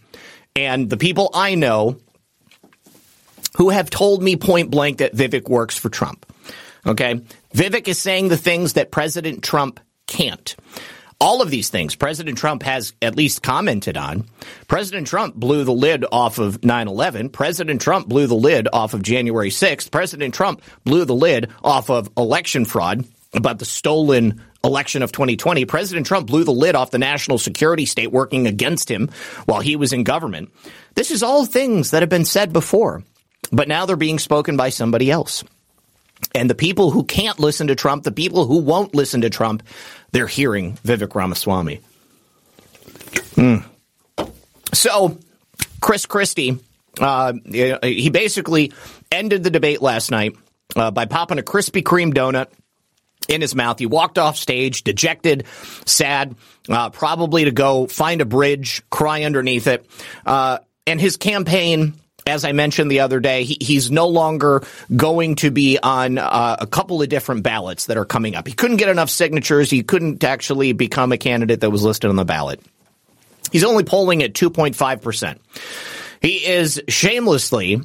and 0.56 0.90
the 0.90 0.98
people 0.98 1.30
I 1.34 1.56
know 1.56 1.98
who 3.58 3.70
have 3.70 3.89
told 3.89 4.22
me 4.22 4.36
point 4.36 4.70
blank 4.72 4.97
that 4.99 5.14
Vivek 5.16 5.47
works 5.49 5.78
for 5.78 5.89
Trump. 5.89 6.26
Okay. 6.86 7.22
Vivek 7.53 7.88
is 7.88 7.97
saying 7.97 8.28
the 8.28 8.38
things 8.38 8.74
that 8.74 8.91
President 8.91 9.43
Trump 9.43 9.80
can't. 10.08 10.56
all 11.20 11.41
of 11.41 11.49
these 11.49 11.70
things 11.70 11.95
President 11.95 12.38
Trump 12.38 12.64
has 12.64 12.93
at 13.01 13.16
least 13.16 13.41
commented 13.41 13.97
on. 13.97 14.26
President 14.68 15.08
Trump 15.08 15.36
blew 15.36 15.64
the 15.64 15.74
lid 15.74 16.06
off 16.12 16.39
of 16.39 16.64
9 16.64 16.88
11. 16.88 17.30
President 17.30 17.82
Trump 17.82 18.08
blew 18.08 18.28
the 18.28 18.36
lid 18.36 18.68
off 18.72 18.93
of 18.93 19.01
January 19.01 19.49
6th. 19.49 19.91
President 19.91 20.34
Trump 20.34 20.62
blew 20.84 21.06
the 21.06 21.16
lid 21.16 21.49
off 21.64 21.89
of 21.89 22.10
election 22.18 22.66
fraud 22.66 23.06
about 23.34 23.60
the 23.60 23.66
stolen 23.66 24.41
election 24.64 25.03
of 25.03 25.12
2020. 25.12 25.66
President 25.66 26.06
Trump 26.06 26.28
blew 26.28 26.43
the 26.43 26.51
lid 26.51 26.76
off 26.76 26.91
the 26.91 26.97
national 26.97 27.38
security 27.38 27.86
state 27.86 28.12
working 28.12 28.47
against 28.47 28.89
him 28.89 29.10
while 29.45 29.62
he 29.62 29.76
was 29.76 29.93
in 29.93 30.03
government. 30.03 30.51
This 30.95 31.12
is 31.12 31.24
all 31.24 31.45
things 31.45 31.91
that 31.91 32.01
have 32.01 32.10
been 32.10 32.26
said 32.26 32.51
before, 32.51 33.03
but 33.52 33.68
now 33.68 33.86
they're 33.86 33.96
being 33.96 34.20
spoken 34.20 34.58
by 34.58 34.70
somebody 34.70 35.12
else. 35.12 35.43
And 36.34 36.50
the 36.50 36.56
people 36.56 36.91
who 36.91 37.04
can't 37.04 37.39
listen 37.39 37.68
to 37.68 37.76
Trump, 37.76 38.04
the 38.04 38.12
people 38.12 38.46
who 38.46 38.58
won't 38.60 38.96
listen 38.96 39.22
to 39.22 39.30
Trump, 39.30 39.64
they're 40.12 40.28
hearing 40.28 40.74
Vivek 40.78 41.14
Ramaswamy. 41.14 41.82
Mm. 43.36 43.66
So, 44.74 45.18
Chris 45.82 46.06
Christie, 46.06 46.60
uh, 47.00 47.34
he 47.52 48.10
basically 48.10 48.72
ended 49.12 49.43
the 49.43 49.50
debate 49.50 49.82
last 49.82 50.12
night 50.12 50.36
uh, 50.76 50.91
by 50.91 51.06
popping 51.06 51.39
a 51.39 51.43
Krispy 51.43 51.84
Kreme 51.84 52.14
donut 52.14 52.48
in 53.28 53.41
his 53.41 53.56
mouth. 53.56 53.80
He 53.80 53.86
walked 53.86 54.18
off 54.18 54.38
stage, 54.38 54.84
dejected, 54.84 55.46
sad, 55.86 56.36
uh, 56.70 56.89
probably 56.89 57.46
to 57.46 57.52
go 57.52 57.88
find 57.88 58.22
a 58.22 58.26
bridge, 58.26 58.84
cry 58.89 59.24
underneath 59.24 59.68
it. 59.68 59.86
Uh, 60.26 60.60
and 60.88 61.00
his 61.00 61.18
campaign 61.18 61.93
as 62.28 62.44
I 62.44 62.54
mentioned 62.54 62.90
the 62.90 63.02
other 63.02 63.20
day, 63.20 63.44
he, 63.44 63.58
he's 63.62 63.92
no 63.92 64.08
longer 64.08 64.64
going 64.96 65.36
to 65.36 65.52
be 65.52 65.78
on 65.82 66.18
uh, 66.18 66.58
a 66.60 66.66
couple 66.66 67.02
of 67.02 67.10
different 67.10 67.44
ballots 67.44 67.86
that 67.86 67.98
are 67.98 68.06
coming 68.06 68.36
up. 68.36 68.48
He 68.48 68.54
couldn't 68.54 68.78
get 68.78 68.90
enough 68.90 69.12
signatures. 69.12 69.70
He 69.70 69.84
couldn't 69.84 70.24
actually 70.24 70.74
become 70.74 71.12
a 71.12 71.18
candidate 71.18 71.62
that 71.62 71.70
was 71.70 71.84
listed 71.84 72.10
on 72.10 72.16
the 72.16 72.26
ballot. 72.26 72.60
He's 73.52 73.64
only 73.64 73.84
polling 73.84 74.24
at 74.24 74.34
2.5%. 74.34 75.38
He 76.20 76.46
is 76.46 76.82
shamelessly 76.88 77.82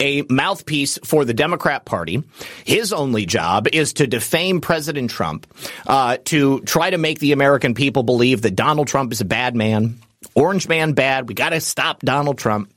a 0.00 0.22
mouthpiece 0.28 0.98
for 1.04 1.24
the 1.24 1.34
Democrat 1.34 1.84
Party. 1.84 2.24
His 2.64 2.92
only 2.92 3.26
job 3.26 3.68
is 3.72 3.92
to 3.94 4.08
defame 4.08 4.60
President 4.60 5.08
Trump, 5.08 5.46
uh, 5.86 6.16
to 6.24 6.60
try 6.62 6.90
to 6.90 6.98
make 6.98 7.20
the 7.20 7.30
American 7.30 7.74
people 7.74 8.02
believe 8.02 8.42
that 8.42 8.56
Donald 8.56 8.88
Trump 8.88 9.12
is 9.12 9.20
a 9.20 9.24
bad 9.24 9.54
man, 9.54 10.00
orange 10.34 10.66
man 10.66 10.94
bad. 10.94 11.28
We 11.28 11.34
got 11.34 11.50
to 11.50 11.60
stop 11.60 12.00
Donald 12.00 12.38
Trump. 12.38 12.73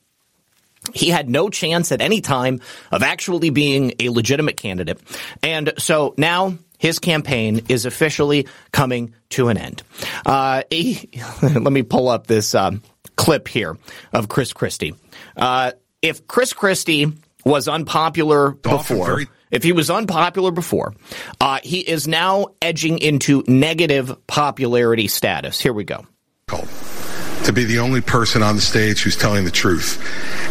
He 0.94 1.10
had 1.10 1.30
no 1.30 1.50
chance 1.50 1.92
at 1.92 2.02
any 2.02 2.22
time 2.22 2.62
of 2.92 3.04
actually 3.04 3.50
being 3.50 3.94
a 4.00 4.10
legitimate 4.10 4.58
candidate. 4.58 5.00
And 5.44 5.74
so 5.78 6.14
now 6.18 6.58
his 6.78 7.00
campaign 7.00 7.66
is 7.70 7.86
officially 7.86 8.48
coming 8.72 9.14
to 9.30 9.50
an 9.50 9.58
end. 9.58 9.84
Uh, 10.26 10.64
he, 10.70 11.10
let 11.42 11.74
me 11.74 11.84
pull 11.84 12.08
up 12.10 12.28
this 12.28 12.56
um, 12.56 12.82
clip 13.16 13.48
here 13.48 13.78
of 14.14 14.30
Chris 14.30 14.54
Christie. 14.54 14.96
Uh, 15.36 15.72
if 16.02 16.28
Chris 16.28 16.54
Christie 16.54 17.14
was 17.44 17.68
unpopular 17.68 18.52
before, 18.52 19.24
if 19.50 19.64
he 19.64 19.72
was 19.72 19.90
unpopular 19.90 20.52
before, 20.52 20.94
uh, 21.42 21.60
he 21.64 21.80
is 21.80 22.08
now 22.08 22.48
edging 22.62 23.00
into 23.00 23.44
negative 23.48 24.16
popularity 24.28 25.08
status. 25.08 25.60
Here 25.60 25.74
we 25.74 25.84
go 25.84 26.06
to 27.48 27.54
be 27.54 27.64
the 27.64 27.80
only 27.80 28.02
person 28.02 28.44
on 28.44 28.56
the 28.56 28.62
stage 28.62 29.02
who's 29.02 29.16
telling 29.16 29.46
the 29.46 29.52
truth 29.52 30.04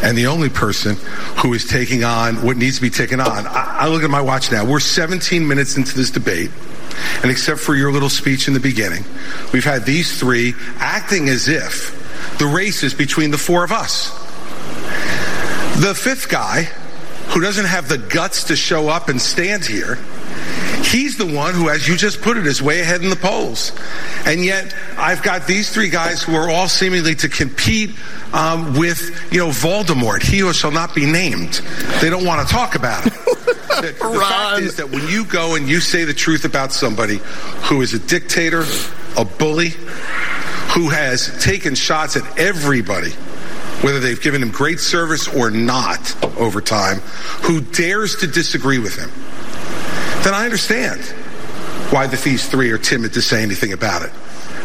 and 0.02 0.16
the 0.16 0.26
only 0.26 0.48
person 0.48 0.96
who 1.42 1.52
is 1.52 1.66
taking 1.66 2.04
on 2.04 2.36
what 2.36 2.56
needs 2.56 2.76
to 2.76 2.82
be 2.82 2.90
taken 2.90 3.20
on. 3.20 3.46
I, 3.46 3.76
I 3.80 3.88
look 3.88 4.02
at 4.02 4.10
my 4.10 4.22
watch 4.22 4.50
now. 4.50 4.64
We're 4.64 4.80
17 4.80 5.46
minutes 5.46 5.76
into 5.76 5.94
this 5.94 6.10
debate. 6.10 6.50
And 7.22 7.30
except 7.30 7.60
for 7.60 7.74
your 7.74 7.92
little 7.92 8.08
speech 8.08 8.48
in 8.48 8.54
the 8.54 8.60
beginning, 8.60 9.04
we've 9.52 9.64
had 9.64 9.84
these 9.84 10.18
three 10.18 10.54
acting 10.78 11.28
as 11.28 11.48
if 11.48 12.38
the 12.38 12.46
race 12.46 12.82
is 12.82 12.94
between 12.94 13.30
the 13.30 13.38
four 13.38 13.62
of 13.62 13.72
us. 13.72 14.10
The 15.80 15.94
fifth 15.94 16.30
guy, 16.30 16.62
who 17.28 17.40
doesn't 17.40 17.66
have 17.66 17.88
the 17.88 17.98
guts 17.98 18.44
to 18.44 18.56
show 18.56 18.88
up 18.88 19.10
and 19.10 19.20
stand 19.20 19.66
here, 19.66 19.98
He's 20.86 21.16
the 21.18 21.26
one 21.26 21.54
who, 21.54 21.68
as 21.68 21.88
you 21.88 21.96
just 21.96 22.22
put 22.22 22.36
it, 22.36 22.46
is 22.46 22.62
way 22.62 22.80
ahead 22.80 23.02
in 23.02 23.10
the 23.10 23.16
polls. 23.16 23.72
And 24.24 24.44
yet, 24.44 24.72
I've 24.96 25.20
got 25.20 25.46
these 25.46 25.72
three 25.72 25.88
guys 25.88 26.22
who 26.22 26.36
are 26.36 26.48
all 26.48 26.68
seemingly 26.68 27.16
to 27.16 27.28
compete 27.28 27.90
um, 28.32 28.78
with, 28.78 29.32
you 29.32 29.40
know, 29.40 29.48
Voldemort. 29.48 30.22
He 30.22 30.38
who 30.38 30.52
shall 30.52 30.70
not 30.70 30.94
be 30.94 31.04
named. 31.04 31.54
They 32.00 32.08
don't 32.08 32.24
want 32.24 32.46
to 32.46 32.54
talk 32.54 32.76
about 32.76 33.04
it. 33.04 33.12
the, 33.14 33.96
the 33.98 34.20
fact 34.20 34.62
is 34.62 34.76
that 34.76 34.88
when 34.90 35.08
you 35.08 35.24
go 35.24 35.56
and 35.56 35.68
you 35.68 35.80
say 35.80 36.04
the 36.04 36.14
truth 36.14 36.44
about 36.44 36.72
somebody 36.72 37.18
who 37.64 37.82
is 37.82 37.92
a 37.92 37.98
dictator, 37.98 38.64
a 39.16 39.24
bully, 39.24 39.70
who 40.74 40.88
has 40.90 41.42
taken 41.42 41.74
shots 41.74 42.16
at 42.16 42.38
everybody, 42.38 43.10
whether 43.82 43.98
they've 43.98 44.22
given 44.22 44.40
him 44.40 44.50
great 44.52 44.78
service 44.78 45.26
or 45.26 45.50
not 45.50 46.24
over 46.38 46.60
time, 46.60 46.98
who 47.42 47.60
dares 47.60 48.16
to 48.16 48.28
disagree 48.28 48.78
with 48.78 48.96
him 48.96 49.10
then 50.26 50.34
I 50.34 50.44
understand 50.44 51.00
why 51.92 52.08
the 52.08 52.16
these 52.16 52.48
three 52.48 52.72
are 52.72 52.78
timid 52.78 53.12
to 53.14 53.22
say 53.22 53.44
anything 53.44 53.72
about 53.72 54.02
it. 54.02 54.10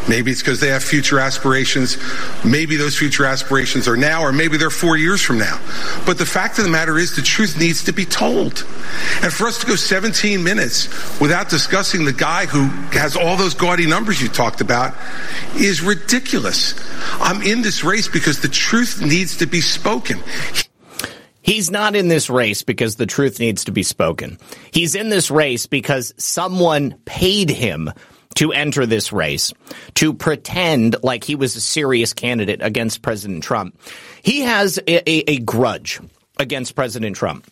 Maybe 0.10 0.32
it's 0.32 0.42
because 0.42 0.60
they 0.60 0.70
have 0.70 0.84
future 0.84 1.20
aspirations. 1.20 2.00
Maybe 2.44 2.76
those 2.76 2.98
future 2.98 3.26
aspirations 3.26 3.88
are 3.88 3.96
now, 3.96 4.24
or 4.24 4.34
maybe 4.34 4.58
they're 4.58 4.72
four 4.72 4.98
years 4.98 5.22
from 5.22 5.38
now. 5.38 5.60
But 6.08 6.18
the 6.18 6.26
fact 6.26 6.58
of 6.58 6.66
the 6.66 6.72
matter 6.72 6.98
is, 6.98 7.16
the 7.16 7.22
truth 7.22 7.60
needs 7.60 7.84
to 7.84 7.92
be 7.92 8.06
told. 8.06 8.66
And 9.22 9.32
for 9.32 9.46
us 9.46 9.60
to 9.60 9.68
go 9.68 9.76
17 9.76 10.44
minutes 10.44 10.88
without 11.22 11.50
discussing 11.50 12.06
the 12.06 12.14
guy 12.14 12.48
who 12.48 12.66
has 12.98 13.16
all 13.16 13.38
those 13.38 13.54
gaudy 13.54 13.86
numbers 13.86 14.20
you 14.20 14.30
talked 14.30 14.62
about 14.62 14.96
is 15.56 15.84
ridiculous. 15.84 16.74
I'm 17.20 17.44
in 17.44 17.62
this 17.62 17.84
race 17.84 18.08
because 18.08 18.42
the 18.42 18.48
truth 18.48 19.00
needs 19.02 19.38
to 19.38 19.46
be 19.46 19.62
spoken. 19.62 20.20
He's 21.42 21.72
not 21.72 21.96
in 21.96 22.08
this 22.08 22.30
race 22.30 22.64
because 22.64 22.96
the 22.96 23.06
truth 23.06 23.40
needs 23.40 23.66
to 23.66 23.72
be 23.72 23.84
spoken. 23.84 24.38
He's 24.72 24.96
in 24.96 25.10
this 25.10 25.32
race 25.32 25.66
because 25.66 26.14
someone 26.18 26.96
paid 27.06 27.50
him 27.50 27.92
to 28.36 28.54
enter 28.54 28.86
this 28.86 29.12
race, 29.12 29.52
to 29.96 30.14
pretend 30.14 30.96
like 31.04 31.24
he 31.24 31.36
was 31.36 31.56
a 31.56 31.62
serious 31.62 32.14
candidate 32.14 32.62
against 32.62 33.02
President 33.02 33.44
Trump. 33.44 33.78
He 34.22 34.42
has 34.42 34.78
a, 34.78 35.10
a, 35.10 35.36
a 35.36 35.40
grudge 35.40 36.00
against 36.38 36.76
President 36.76 37.16
Trump 37.16 37.46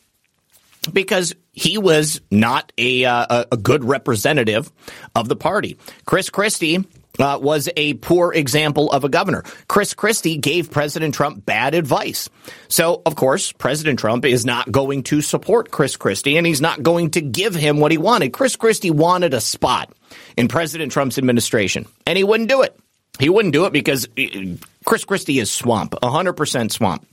because 0.94 1.36
he 1.52 1.78
was 1.78 2.22
not 2.32 2.72
a, 2.78 3.06
uh, 3.06 3.46
a 3.52 3.58
good 3.58 3.84
representative 3.84 4.72
of 5.16 5.28
the 5.28 5.36
party. 5.36 5.78
Chris 6.06 6.30
Christie 6.30 6.86
uh, 7.20 7.40
was 7.42 7.70
a 7.76 7.96
poor 7.96 8.34
example 8.34 8.92
of 8.92 9.04
a 9.04 9.10
governor. 9.10 9.44
Chris 9.68 9.94
Christie 9.94 10.38
gave 10.38 10.72
President 10.72 11.14
Trump 11.14 11.46
bad 11.46 11.74
advice. 11.74 12.30
So, 12.68 13.02
of 13.06 13.16
course, 13.16 13.52
President 13.52 14.00
Trump 14.00 14.26
is 14.26 14.46
not 14.46 14.72
going 14.72 15.04
to 15.04 15.22
support 15.22 15.72
Chris 15.72 15.98
Christie 15.98 16.38
and 16.38 16.48
he's 16.48 16.62
not 16.62 16.82
going 16.82 17.12
to 17.12 17.22
give 17.22 17.56
him 17.56 17.80
what 17.80 17.92
he 17.92 17.98
wanted. 17.98 18.34
Chris 18.34 18.56
Christie 18.56 18.92
wanted 18.92 19.34
a 19.34 19.42
spot 19.42 19.92
in 20.38 20.48
President 20.48 20.92
Trump's 20.92 21.18
administration 21.18 21.86
and 22.08 22.18
he 22.18 22.24
wouldn't 22.24 22.50
do 22.50 22.62
it. 22.62 22.78
He 23.20 23.30
wouldn't 23.30 23.54
do 23.54 23.66
it 23.66 23.74
because 23.74 24.08
uh, 24.18 24.56
Chris 24.86 25.04
Christie 25.04 25.40
is 25.40 25.52
swamp, 25.52 25.92
100% 25.92 26.72
swamp. 26.72 27.06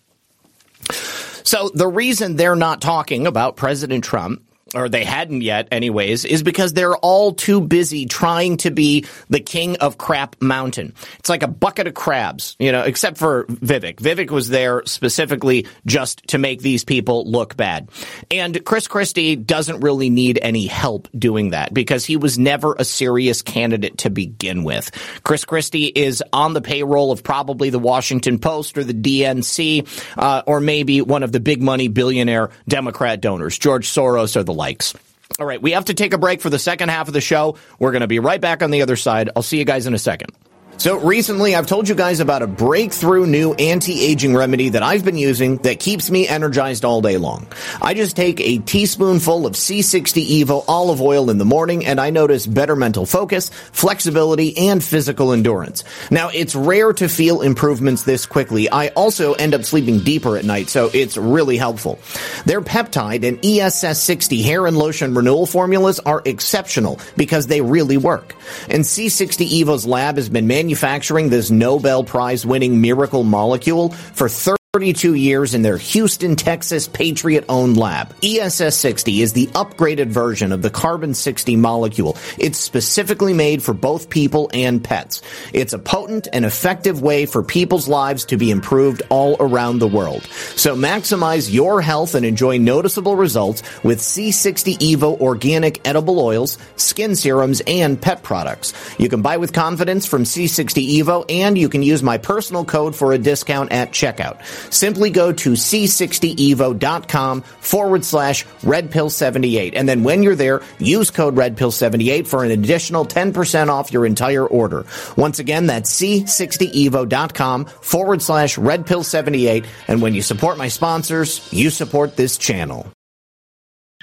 So 1.43 1.71
the 1.75 1.89
reason 1.89 2.37
they're 2.37 2.57
not 2.57 2.81
talking 2.81 3.27
about 3.27 3.57
President 3.57 4.05
Trump 4.05 4.43
or 4.75 4.89
they 4.89 5.05
hadn't 5.05 5.43
yet 5.43 5.69
anyways, 5.71 6.25
is 6.25 6.43
because 6.43 6.73
they're 6.73 6.97
all 6.97 7.33
too 7.33 7.61
busy 7.61 8.07
trying 8.07 8.57
to 8.57 8.71
be 8.73 9.05
the 9.31 9.39
king 9.39 9.77
of 9.77 9.97
crap 9.97 10.35
mountain. 10.41 10.93
It's 11.21 11.29
like 11.29 11.45
a 11.45 11.49
bucket 11.49 11.87
of 11.87 11.95
crabs, 11.95 12.57
you 12.59 12.73
know, 12.73 12.83
except 12.83 13.17
for 13.17 13.45
Vivek. 13.45 13.97
Vivek 13.97 14.31
was 14.31 14.49
there 14.49 14.83
specifically 14.85 15.67
just 15.87 16.27
to 16.29 16.39
make 16.39 16.63
these 16.63 16.85
people 16.85 17.31
look 17.31 17.57
bad. 17.57 17.91
And 18.29 18.65
Chris 18.65 18.89
Christie 18.89 19.37
doesn't 19.37 19.81
really 19.81 20.11
need 20.11 20.41
any 20.43 20.67
help 20.67 21.09
doing 21.17 21.51
that 21.51 21.73
because 21.73 22.05
he 22.05 22.17
was 22.17 22.37
never 22.37 22.75
a 22.77 22.85
serious 22.85 23.43
candidate 23.43 23.99
to 23.99 24.11
begin 24.11 24.65
with. 24.65 24.91
Chris 25.23 25.45
Christie 25.45 25.87
is 25.87 26.25
on 26.33 26.55
the 26.55 26.61
payroll 26.61 27.13
of 27.13 27.23
probably 27.23 27.71
the 27.71 27.79
Washington 27.79 28.41
Post 28.41 28.77
or 28.77 28.83
the 28.83 28.95
DNC, 28.95 29.87
uh, 30.17 30.43
or 30.45 30.59
maybe 30.59 31.03
one 31.03 31.23
of 31.23 31.31
the 31.31 31.41
big 31.41 31.63
money 31.63 31.87
billionaire 31.87 32.51
Democrat 32.67 33.21
donors, 33.21 33.57
George 33.59 33.89
Soros 33.89 34.35
or 34.35 34.43
the 34.43 34.56
likes. 34.57 34.95
All 35.39 35.47
right, 35.47 35.61
we 35.61 35.73
have 35.73 35.87
to 35.87 35.95
take 35.95 36.13
a 36.15 36.19
break 36.19 36.41
for 36.41 36.51
the 36.51 36.59
second 36.59 36.89
half 36.89 37.09
of 37.09 37.15
the 37.15 37.21
show. 37.21 37.57
We're 37.79 37.93
going 37.93 38.01
to 38.01 38.07
be 38.07 38.19
right 38.19 38.41
back 38.41 38.63
on 38.63 38.71
the 38.71 38.83
other 38.83 38.97
side. 38.97 39.31
I'll 39.37 39.43
see 39.43 39.59
you 39.59 39.65
guys 39.65 39.87
in 39.87 39.95
a 39.95 39.99
second. 39.99 40.33
So 40.79 41.01
recently 41.01 41.55
I've 41.55 41.67
told 41.67 41.89
you 41.89 41.95
guys 41.95 42.21
about 42.21 42.43
a 42.43 42.47
breakthrough 42.47 43.27
new 43.27 43.55
anti-aging 43.55 44.37
remedy 44.37 44.69
that 44.69 44.83
I've 44.83 45.07
been 45.07 45.17
using 45.17 45.57
that 45.59 45.81
keeps 45.81 46.11
me 46.11 46.29
energized 46.29 46.85
all 46.85 47.01
day 47.01 47.17
long. 47.17 47.47
I 47.81 47.95
just 47.95 48.15
take 48.15 48.41
a 48.41 48.59
teaspoonful 48.59 49.47
of 49.47 49.55
C60 49.55 50.43
Evo 50.43 50.65
olive 50.69 51.01
oil 51.01 51.31
in 51.31 51.39
the 51.39 51.47
morning 51.47 51.87
and 51.87 51.99
I 51.99 52.11
notice 52.11 52.47
better 52.47 52.77
mental 52.77 53.07
focus, 53.07 53.49
flexibility, 53.73 54.69
and 54.69 54.85
physical 54.85 55.33
endurance. 55.33 55.83
Now 56.11 56.29
it's 56.29 56.55
rare 56.55 56.93
to 56.93 57.09
feel 57.09 57.41
improvements 57.41 58.03
this 58.03 58.27
quickly. 58.27 58.71
I 58.71 58.89
also 58.89 59.33
end 59.33 59.55
up 59.55 59.65
sleeping 59.65 60.01
deeper 60.01 60.37
at 60.37 60.45
night, 60.45 60.69
so 60.69 60.91
it's 60.93 61.17
really 61.17 61.57
helpful. 61.57 61.99
Their 62.45 62.61
peptide 62.61 63.27
and 63.27 63.41
ESS60 63.41 64.45
hair 64.45 64.67
and 64.67 64.77
lotion 64.77 65.15
renewal 65.15 65.47
formulas 65.47 66.01
are 66.01 66.21
exceptional 66.27 67.01
because 67.17 67.47
they 67.47 67.63
really 67.63 67.97
work. 67.97 68.35
And 68.69 68.85
C60 68.85 69.49
Evo's 69.49 69.87
lab 69.87 70.17
has 70.17 70.29
been 70.29 70.47
manufacturing 70.67 71.29
this 71.29 71.49
Nobel 71.49 72.03
Prize 72.03 72.45
winning 72.45 72.81
miracle 72.81 73.23
molecule 73.23 73.91
for 73.91 74.29
30 74.29 74.56
32 74.77 75.15
years 75.15 75.55
in 75.55 75.63
their 75.63 75.79
Houston, 75.79 76.37
Texas 76.37 76.87
Patriot 76.87 77.47
owned 77.49 77.79
lab. 77.79 78.15
ESS 78.23 78.77
60 78.77 79.23
is 79.23 79.33
the 79.33 79.47
upgraded 79.47 80.09
version 80.09 80.53
of 80.53 80.61
the 80.61 80.69
carbon 80.69 81.15
60 81.15 81.57
molecule. 81.57 82.15
It's 82.37 82.59
specifically 82.59 83.33
made 83.33 83.63
for 83.63 83.73
both 83.73 84.11
people 84.11 84.51
and 84.53 84.85
pets. 84.85 85.23
It's 85.55 85.73
a 85.73 85.79
potent 85.79 86.29
and 86.31 86.45
effective 86.45 87.01
way 87.01 87.25
for 87.25 87.43
people's 87.43 87.89
lives 87.89 88.27
to 88.27 88.37
be 88.37 88.51
improved 88.51 89.01
all 89.09 89.39
around 89.41 89.79
the 89.79 89.89
world. 89.89 90.25
So 90.57 90.77
maximize 90.77 91.51
your 91.51 91.81
health 91.81 92.15
and 92.15 92.27
enjoy 92.27 92.59
noticeable 92.59 93.17
results 93.17 93.63
with 93.83 94.01
C60 94.01 94.77
Evo 94.77 95.19
organic 95.23 95.89
edible 95.89 96.21
oils, 96.21 96.59
skin 96.77 97.17
serums, 97.17 97.63
and 97.67 97.99
pet 97.99 98.23
products. 98.23 98.75
You 98.99 99.09
can 99.09 99.23
buy 99.23 99.39
with 99.39 99.55
confidence 99.55 100.05
from 100.05 100.25
C60 100.25 100.99
Evo 100.99 101.25
and 101.31 101.57
you 101.57 101.71
can 101.71 101.83
use 101.83 102.03
my 102.03 102.19
personal 102.19 102.67
code 102.67 102.95
for 102.95 103.15
a 103.15 103.19
discount 103.19 103.73
at 103.73 103.93
checkout. 103.93 104.43
Simply 104.71 105.11
go 105.11 105.33
to 105.33 105.53
c60evo.com 105.53 107.43
forward 107.43 108.05
slash 108.05 108.45
redpill78. 108.63 109.73
And 109.75 109.89
then 109.89 110.03
when 110.03 110.23
you're 110.23 110.35
there, 110.35 110.63
use 110.79 111.11
code 111.11 111.37
redpill78 111.37 112.27
for 112.27 112.45
an 112.45 112.51
additional 112.51 113.05
10% 113.05 113.69
off 113.69 113.93
your 113.93 114.07
entire 114.07 114.47
order. 114.47 114.87
Once 115.17 115.39
again, 115.39 115.67
that's 115.67 115.95
c60evo.com 116.01 117.65
forward 117.67 118.23
slash 118.23 118.57
redpill78. 118.57 119.67
And 119.89 120.03
when 120.03 120.15
you 120.15 120.23
support 120.23 120.59
my 120.59 120.69
sponsors, 120.69 121.53
you 121.53 121.71
support 121.71 122.17
this 122.17 122.39
channel. 122.39 122.96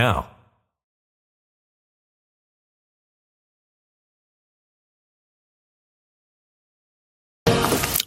now. 0.00 0.26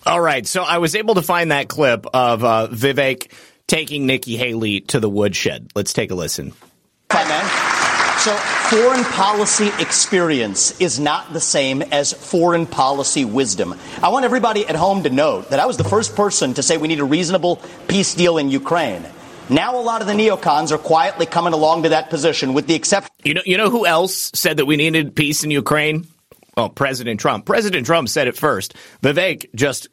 All 0.06 0.20
right, 0.20 0.46
so 0.46 0.64
I 0.64 0.80
was 0.80 0.96
able 0.96 1.16
to 1.16 1.22
find 1.22 1.52
that 1.52 1.70
clip 1.70 2.06
of 2.14 2.44
uh, 2.44 2.68
Vivek 2.72 3.32
taking 3.68 4.06
Nikki 4.06 4.36
Haley 4.36 4.82
to 4.82 5.00
the 5.00 5.10
woodshed. 5.10 5.70
Let's 5.76 5.94
take 5.94 6.12
a 6.12 6.16
listen. 6.16 6.52
Hi, 7.12 7.24
man. 7.30 8.20
So, 8.20 8.36
foreign 8.76 9.04
policy 9.06 9.70
experience 9.80 10.80
is 10.82 11.00
not 11.00 11.32
the 11.32 11.40
same 11.40 11.82
as 11.82 12.12
foreign 12.12 12.66
policy 12.66 13.24
wisdom. 13.24 13.76
I 14.02 14.10
want 14.10 14.26
everybody 14.26 14.66
at 14.66 14.76
home 14.76 15.04
to 15.04 15.10
note 15.10 15.52
that 15.52 15.60
I 15.60 15.68
was 15.68 15.78
the 15.78 15.84
first 15.84 16.16
person 16.16 16.54
to 16.56 16.64
say 16.64 16.78
we 16.78 16.88
need 16.88 17.00
a 17.00 17.06
reasonable 17.06 17.62
peace 17.88 18.14
deal 18.14 18.38
in 18.38 18.50
Ukraine. 18.50 19.06
Now 19.50 19.78
a 19.78 19.82
lot 19.82 20.02
of 20.02 20.08
the 20.08 20.14
neocons 20.14 20.72
are 20.72 20.78
quietly 20.78 21.26
coming 21.26 21.54
along 21.54 21.84
to 21.84 21.90
that 21.90 22.10
position, 22.10 22.54
with 22.54 22.68
the 22.68 22.76
exception. 22.76 23.14
You 23.24 23.34
know, 23.34 23.42
you 23.46 23.58
know 23.58 23.70
who 23.70 23.86
else 23.86 24.32
said 24.34 24.58
that 24.58 24.66
we 24.66 24.78
needed 24.78 25.16
peace 25.16 25.44
in 25.44 25.52
Ukraine? 25.52 26.08
Well, 26.56 26.70
President 26.70 27.20
Trump. 27.20 27.46
President 27.46 27.86
Trump 27.86 28.08
said 28.08 28.28
it 28.28 28.38
first. 28.38 28.74
Vivek 29.02 29.54
just 29.54 29.90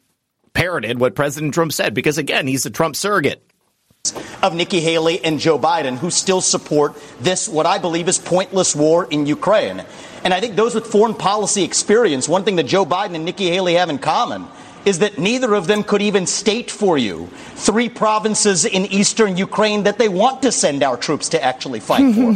parroted 0.53 0.99
what 0.99 1.15
President 1.15 1.53
Trump 1.53 1.73
said 1.73 1.93
because, 1.93 2.17
again, 2.17 2.47
he's 2.47 2.65
a 2.65 2.69
Trump 2.69 2.95
surrogate. 2.95 3.43
Of 4.41 4.55
Nikki 4.55 4.79
Haley 4.79 5.23
and 5.23 5.39
Joe 5.39 5.59
Biden, 5.59 5.97
who 5.97 6.09
still 6.09 6.41
support 6.41 6.95
this, 7.19 7.47
what 7.47 7.65
I 7.65 7.77
believe 7.77 8.07
is 8.07 8.17
pointless 8.17 8.75
war 8.75 9.05
in 9.05 9.25
Ukraine. 9.25 9.83
And 10.23 10.33
I 10.33 10.39
think 10.39 10.55
those 10.55 10.73
with 10.73 10.87
foreign 10.87 11.13
policy 11.13 11.63
experience, 11.63 12.27
one 12.27 12.43
thing 12.43 12.55
that 12.55 12.65
Joe 12.65 12.85
Biden 12.85 13.15
and 13.15 13.25
Nikki 13.25 13.49
Haley 13.49 13.75
have 13.75 13.89
in 13.89 13.99
common 13.99 14.47
is 14.85 14.99
that 14.99 15.17
neither 15.17 15.53
of 15.53 15.67
them 15.67 15.83
could 15.83 16.01
even 16.01 16.25
state 16.25 16.71
for 16.71 16.97
you 16.97 17.27
three 17.55 17.89
provinces 17.89 18.65
in 18.65 18.85
eastern 18.87 19.37
Ukraine 19.37 19.83
that 19.83 19.97
they 19.97 20.09
want 20.09 20.41
to 20.43 20.51
send 20.51 20.83
our 20.83 20.97
troops 20.97 21.29
to 21.29 21.43
actually 21.43 21.79
fight 21.79 22.13
for. 22.15 22.31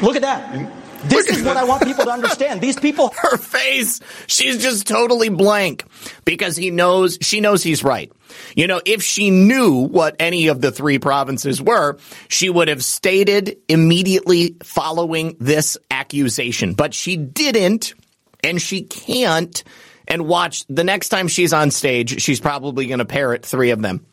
Look 0.02 0.16
at 0.16 0.22
that. 0.22 0.70
This 1.04 1.28
is 1.28 1.42
what 1.42 1.56
I 1.56 1.64
want 1.64 1.82
people 1.82 2.04
to 2.04 2.10
understand. 2.10 2.60
These 2.60 2.78
people. 2.78 3.12
Her 3.16 3.36
face, 3.36 4.00
she's 4.26 4.62
just 4.62 4.86
totally 4.86 5.28
blank 5.28 5.84
because 6.24 6.56
he 6.56 6.70
knows, 6.70 7.18
she 7.20 7.40
knows 7.40 7.62
he's 7.62 7.84
right. 7.84 8.10
You 8.56 8.66
know, 8.66 8.80
if 8.84 9.02
she 9.02 9.30
knew 9.30 9.86
what 9.86 10.16
any 10.18 10.48
of 10.48 10.60
the 10.60 10.72
three 10.72 10.98
provinces 10.98 11.60
were, 11.60 11.98
she 12.28 12.48
would 12.48 12.68
have 12.68 12.82
stated 12.82 13.58
immediately 13.68 14.56
following 14.62 15.36
this 15.38 15.76
accusation. 15.90 16.74
But 16.74 16.94
she 16.94 17.16
didn't, 17.16 17.94
and 18.42 18.60
she 18.60 18.82
can't 18.82 19.62
and 20.06 20.26
watch 20.26 20.64
the 20.68 20.84
next 20.84 21.08
time 21.08 21.28
she's 21.28 21.52
on 21.52 21.70
stage, 21.70 22.20
she's 22.20 22.40
probably 22.40 22.86
going 22.86 22.98
to 22.98 23.04
parrot 23.04 23.44
three 23.44 23.70
of 23.70 23.82
them. 23.82 24.04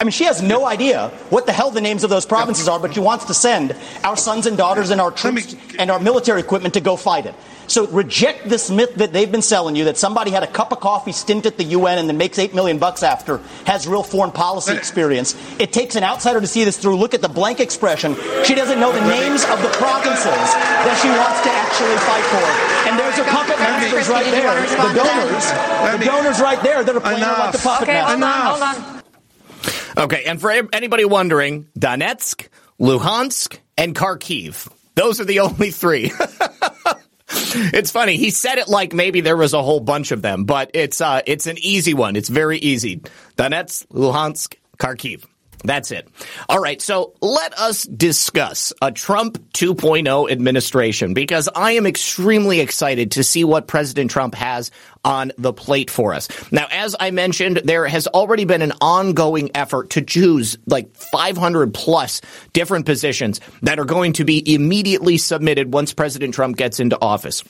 I 0.00 0.04
mean, 0.04 0.12
she 0.12 0.24
has 0.24 0.40
no 0.40 0.64
idea 0.64 1.08
what 1.30 1.46
the 1.46 1.52
hell 1.52 1.72
the 1.72 1.80
names 1.80 2.04
of 2.04 2.10
those 2.10 2.24
provinces 2.24 2.68
are, 2.68 2.78
but 2.78 2.94
she 2.94 3.00
wants 3.00 3.24
to 3.24 3.34
send 3.34 3.74
our 4.04 4.16
sons 4.16 4.46
and 4.46 4.56
daughters 4.56 4.90
and 4.90 5.00
our 5.00 5.10
troops 5.10 5.56
and 5.76 5.90
our 5.90 5.98
military 5.98 6.38
equipment 6.38 6.74
to 6.74 6.80
go 6.80 6.94
fight 6.94 7.26
it. 7.26 7.34
So 7.68 7.86
reject 7.88 8.48
this 8.48 8.70
myth 8.70 8.94
that 8.96 9.12
they've 9.12 9.30
been 9.30 9.42
selling 9.42 9.76
you 9.76 9.84
that 9.84 9.98
somebody 9.98 10.30
had 10.30 10.42
a 10.42 10.46
cup 10.46 10.72
of 10.72 10.80
coffee 10.80 11.12
stint 11.12 11.44
at 11.44 11.58
the 11.58 11.64
UN 11.76 11.98
and 11.98 12.08
then 12.08 12.16
makes 12.16 12.38
eight 12.38 12.54
million 12.54 12.78
bucks 12.78 13.02
after 13.02 13.38
has 13.66 13.86
real 13.86 14.02
foreign 14.02 14.32
policy 14.32 14.72
experience. 14.72 15.36
It 15.58 15.70
takes 15.70 15.94
an 15.94 16.02
outsider 16.02 16.40
to 16.40 16.46
see 16.46 16.64
this 16.64 16.78
through. 16.78 16.96
Look 16.96 17.12
at 17.12 17.20
the 17.20 17.28
blank 17.28 17.60
expression. 17.60 18.16
She 18.44 18.54
doesn't 18.54 18.80
know 18.80 18.90
the 18.90 19.04
names 19.04 19.44
of 19.44 19.60
the 19.60 19.68
provinces 19.76 20.24
that 20.24 20.96
she 21.02 21.12
wants 21.12 21.44
to 21.44 21.50
actually 21.52 21.98
fight 22.08 22.24
for. 22.32 22.88
And 22.88 22.98
there's 22.98 23.18
her 23.20 23.28
puppet 23.28 23.57
masters 23.80 24.08
right 24.08 24.24
there. 24.24 24.60
The 24.60 24.94
donors. 24.94 25.98
The 25.98 26.04
donors 26.04 26.40
right 26.40 26.62
there 26.62 26.84
that 26.84 26.96
are 26.96 27.00
playing 27.00 27.22
her 27.22 27.32
like 27.32 27.52
the 27.52 27.58
puppet 27.58 27.88
okay, 27.88 28.16
master. 28.16 28.26
Hold 28.26 28.62
on, 28.62 28.74
hold 28.74 28.94
on. 28.94 30.04
Okay, 30.04 30.24
and 30.26 30.40
for 30.40 30.50
anybody 30.50 31.04
wondering, 31.04 31.66
Donetsk, 31.78 32.48
Luhansk, 32.80 33.58
and 33.76 33.94
Kharkiv. 33.94 34.72
Those 34.94 35.20
are 35.20 35.24
the 35.24 35.40
only 35.40 35.70
three. 35.70 36.12
it's 37.28 37.90
funny. 37.90 38.16
He 38.16 38.30
said 38.30 38.58
it 38.58 38.68
like 38.68 38.92
maybe 38.92 39.20
there 39.20 39.36
was 39.36 39.54
a 39.54 39.62
whole 39.62 39.80
bunch 39.80 40.12
of 40.12 40.22
them, 40.22 40.44
but 40.44 40.70
it's 40.74 41.00
uh, 41.00 41.22
it's 41.26 41.46
an 41.46 41.56
easy 41.58 41.94
one. 41.94 42.16
It's 42.16 42.28
very 42.28 42.58
easy. 42.58 43.00
Donetsk, 43.36 43.86
Luhansk, 43.88 44.54
Kharkiv. 44.78 45.24
That's 45.64 45.90
it. 45.90 46.08
All 46.48 46.60
right. 46.60 46.80
So 46.80 47.14
let 47.20 47.58
us 47.58 47.82
discuss 47.84 48.72
a 48.80 48.92
Trump 48.92 49.38
2.0 49.52 50.30
administration 50.30 51.14
because 51.14 51.48
I 51.54 51.72
am 51.72 51.86
extremely 51.86 52.60
excited 52.60 53.12
to 53.12 53.24
see 53.24 53.44
what 53.44 53.66
President 53.66 54.10
Trump 54.10 54.34
has 54.36 54.70
on 55.04 55.32
the 55.36 55.52
plate 55.52 55.90
for 55.90 56.14
us. 56.14 56.28
Now, 56.52 56.66
as 56.70 56.94
I 56.98 57.10
mentioned, 57.10 57.62
there 57.64 57.86
has 57.86 58.06
already 58.06 58.44
been 58.44 58.62
an 58.62 58.72
ongoing 58.80 59.50
effort 59.54 59.90
to 59.90 60.02
choose 60.02 60.58
like 60.66 60.94
500 60.94 61.74
plus 61.74 62.20
different 62.52 62.86
positions 62.86 63.40
that 63.62 63.78
are 63.78 63.84
going 63.84 64.12
to 64.14 64.24
be 64.24 64.54
immediately 64.54 65.18
submitted 65.18 65.72
once 65.72 65.92
President 65.92 66.34
Trump 66.34 66.56
gets 66.56 66.80
into 66.80 67.00
office. 67.00 67.42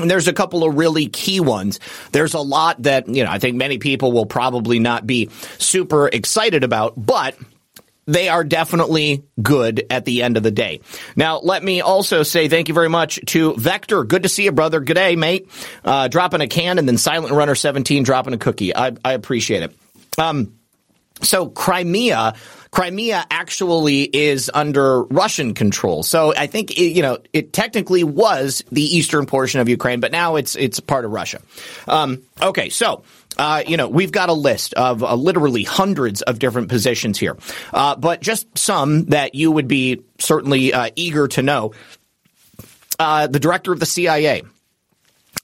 And 0.00 0.10
there's 0.10 0.28
a 0.28 0.32
couple 0.32 0.64
of 0.64 0.76
really 0.76 1.06
key 1.06 1.40
ones. 1.40 1.80
There's 2.12 2.34
a 2.34 2.40
lot 2.40 2.82
that, 2.82 3.08
you 3.08 3.24
know, 3.24 3.30
I 3.30 3.38
think 3.38 3.56
many 3.56 3.78
people 3.78 4.12
will 4.12 4.26
probably 4.26 4.78
not 4.78 5.06
be 5.06 5.30
super 5.58 6.08
excited 6.08 6.64
about, 6.64 6.92
but 6.96 7.34
they 8.06 8.28
are 8.28 8.44
definitely 8.44 9.24
good 9.42 9.84
at 9.90 10.04
the 10.04 10.22
end 10.22 10.36
of 10.36 10.42
the 10.42 10.50
day. 10.50 10.80
Now, 11.16 11.38
let 11.38 11.62
me 11.62 11.80
also 11.80 12.22
say 12.22 12.48
thank 12.48 12.68
you 12.68 12.74
very 12.74 12.88
much 12.88 13.18
to 13.26 13.54
Vector. 13.54 14.04
Good 14.04 14.22
to 14.22 14.28
see 14.28 14.44
you, 14.44 14.52
brother. 14.52 14.80
Good 14.80 14.94
day, 14.94 15.16
mate. 15.16 15.48
Uh, 15.84 16.08
dropping 16.08 16.40
a 16.40 16.46
can 16.46 16.78
and 16.78 16.86
then 16.86 16.98
Silent 16.98 17.34
Runner 17.34 17.54
17 17.54 18.04
dropping 18.04 18.34
a 18.34 18.38
cookie. 18.38 18.74
I, 18.74 18.92
I 19.04 19.14
appreciate 19.14 19.64
it. 19.64 19.76
Um, 20.18 20.54
so 21.22 21.48
Crimea 21.48 22.34
Crimea 22.70 23.24
actually 23.30 24.02
is 24.02 24.50
under 24.52 25.02
Russian 25.04 25.54
control. 25.54 26.02
So 26.02 26.34
I 26.36 26.46
think 26.46 26.72
it, 26.72 26.92
you 26.92 27.02
know 27.02 27.18
it 27.32 27.52
technically 27.52 28.04
was 28.04 28.62
the 28.70 28.82
eastern 28.82 29.26
portion 29.26 29.60
of 29.60 29.68
Ukraine, 29.68 30.00
but 30.00 30.12
now 30.12 30.36
it's 30.36 30.56
it's 30.56 30.80
part 30.80 31.04
of 31.04 31.10
Russia. 31.10 31.40
Um, 31.86 32.22
okay, 32.40 32.68
so. 32.68 33.02
Uh, 33.38 33.62
you 33.66 33.76
know, 33.76 33.86
we've 33.86 34.12
got 34.12 34.30
a 34.30 34.32
list 34.32 34.72
of 34.74 35.04
uh, 35.04 35.14
literally 35.14 35.62
hundreds 35.62 36.22
of 36.22 36.38
different 36.38 36.70
positions 36.70 37.18
here, 37.18 37.36
uh, 37.74 37.94
but 37.94 38.22
just 38.22 38.46
some 38.56 39.04
that 39.08 39.34
you 39.34 39.52
would 39.52 39.68
be 39.68 40.02
certainly 40.18 40.72
uh, 40.72 40.88
eager 40.96 41.28
to 41.28 41.42
know. 41.42 41.72
Uh, 42.98 43.26
the 43.26 43.38
director 43.38 43.74
of 43.74 43.78
the 43.78 43.84
CIA, 43.84 44.42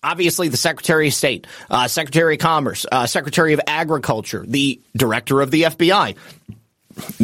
obviously 0.02 0.48
the 0.48 0.56
Secretary 0.56 1.08
of 1.08 1.14
State, 1.14 1.46
uh, 1.70 1.88
Secretary 1.88 2.34
of 2.34 2.40
Commerce, 2.40 2.86
uh, 2.90 3.06
Secretary 3.06 3.52
of 3.52 3.60
Agriculture, 3.66 4.44
the 4.46 4.80
Director 4.96 5.40
of 5.40 5.50
the 5.50 5.62
FBI. 5.64 6.16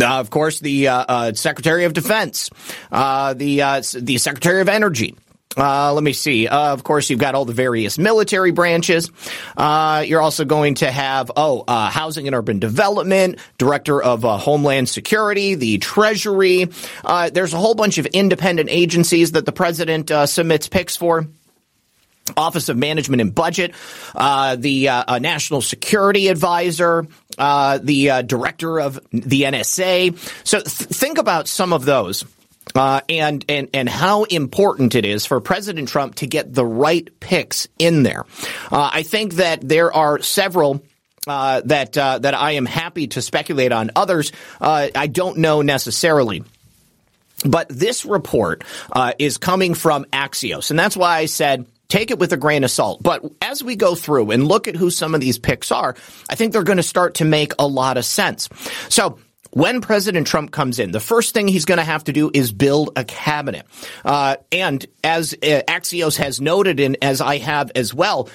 Uh, 0.01 0.19
of 0.21 0.31
course, 0.31 0.61
the 0.61 0.89
uh, 0.89 1.05
uh, 1.09 1.33
Secretary 1.35 1.85
of 1.85 1.93
Defense, 1.93 2.51
uh, 2.91 3.35
the 3.35 3.59
the 4.01 4.19
Secretary 4.19 4.61
of 4.61 4.69
Energy. 4.69 5.15
let 5.57 6.03
me 6.03 6.13
see. 6.13 6.47
of 6.47 6.85
course, 6.85 7.11
you've 7.11 7.19
got 7.19 7.35
all 7.35 7.45
the 7.45 7.53
various 7.53 7.99
military 7.99 8.53
branches. 8.53 9.11
you're 9.59 10.21
also 10.21 10.45
going 10.45 10.77
to 10.77 10.91
have, 10.91 11.31
oh, 11.37 11.65
Housing 11.69 12.27
and 12.27 12.37
Urban 12.37 12.59
Development, 12.59 13.39
Director 13.59 14.03
of 14.03 14.23
Homeland 14.23 14.89
Security, 14.89 15.55
the 15.55 15.79
Treasury. 15.79 16.69
there's 17.33 17.55
a 17.55 17.59
whole 17.59 17.75
bunch 17.75 17.99
of 17.99 18.07
independent 18.07 18.69
agencies 18.71 19.33
that 19.33 19.47
the 19.47 19.53
president 19.53 20.11
submits 20.29 20.69
picks 20.69 20.97
for. 20.97 21.27
Office 22.37 22.69
of 22.69 22.77
Management 22.77 23.21
and 23.21 23.35
Budget, 23.35 23.75
uh, 24.15 24.57
the 24.57 24.89
uh, 24.89 25.05
uh, 25.09 25.19
National 25.19 25.61
Security 25.61 26.29
Advisor, 26.29 27.07
uh, 27.39 27.79
the 27.83 28.11
uh, 28.11 28.23
Director 28.23 28.81
of 28.81 28.95
the 29.11 29.43
NSA. 29.43 30.19
So 30.47 30.61
th- 30.61 30.71
think 30.71 31.19
about 31.19 31.49
some 31.49 31.73
of 31.73 31.85
those. 31.85 32.25
Uh, 32.75 33.01
and 33.09 33.47
and 33.49 33.71
and 33.73 33.89
how 33.89 34.25
important 34.25 34.95
it 34.95 35.07
is 35.07 35.25
for 35.25 35.41
President 35.41 35.89
Trump 35.89 36.17
to 36.17 36.27
get 36.27 36.53
the 36.53 36.67
right 36.67 37.09
picks 37.19 37.67
in 37.79 38.03
there. 38.03 38.27
I 38.71 39.05
think 39.05 39.37
that 39.37 39.67
there 39.67 39.91
are 39.91 40.21
several 40.21 40.83
uh, 41.27 41.63
that 41.65 41.97
uh, 41.97 42.19
that 42.19 42.35
I 42.35 42.53
am 42.53 42.67
happy 42.67 43.07
to 43.09 43.23
speculate 43.23 43.73
on. 43.73 43.91
Others, 43.97 44.33
uh, 44.61 44.89
I 44.95 45.07
don't 45.07 45.39
know 45.39 45.63
necessarily. 45.63 46.45
But 47.45 47.69
this 47.69 48.05
report 48.05 48.65
is 49.19 49.39
coming 49.39 49.75
from 49.75 50.05
Axios, 50.07 50.71
and 50.71 50.79
that's 50.79 50.97
why 50.97 51.19
I 51.19 51.27
said 51.27 51.67
take 51.89 52.11
it 52.11 52.19
with 52.19 52.33
a 52.33 52.37
grain 52.37 52.65
of 52.65 52.71
salt. 52.71 53.03
But 53.03 53.25
as 53.41 53.63
we 53.63 53.77
go 53.77 53.95
through 53.95 54.31
and 54.31 54.47
look 54.47 54.69
at 54.69 54.77
who 54.77 54.91
some 54.91 55.15
of 55.15 55.21
these 55.21 55.39
picks 55.39 55.73
are, 55.73 55.95
I 56.29 56.35
think 56.35 56.53
they're 56.53 56.63
going 56.63 56.77
to 56.77 56.83
start 56.83 57.15
to 57.15 57.25
make 57.25 57.53
a 57.59 57.67
lot 57.67 57.97
of 57.97 58.05
sense. 58.05 58.49
So 58.89 59.19
when 59.51 59.81
President 59.81 60.27
Trump 60.27 60.51
comes 60.51 60.79
in, 60.79 60.91
the 60.93 61.01
first 61.01 61.33
thing 61.33 61.49
he's 61.49 61.65
going 61.65 61.79
to 61.79 61.85
have 61.85 62.05
to 62.05 62.13
do 62.13 62.31
is 62.33 62.53
build 62.53 62.91
a 62.97 63.05
cabinet. 63.05 63.67
Uh, 64.05 64.37
and 64.53 64.85
as 65.03 65.33
uh, 65.33 65.63
Axios 65.67 66.17
has 66.19 66.41
noted, 66.41 66.81
and 66.81 66.99
as 67.03 67.21
I 67.21 67.39
have 67.39 67.73
as 67.75 67.95
well, 67.95 68.29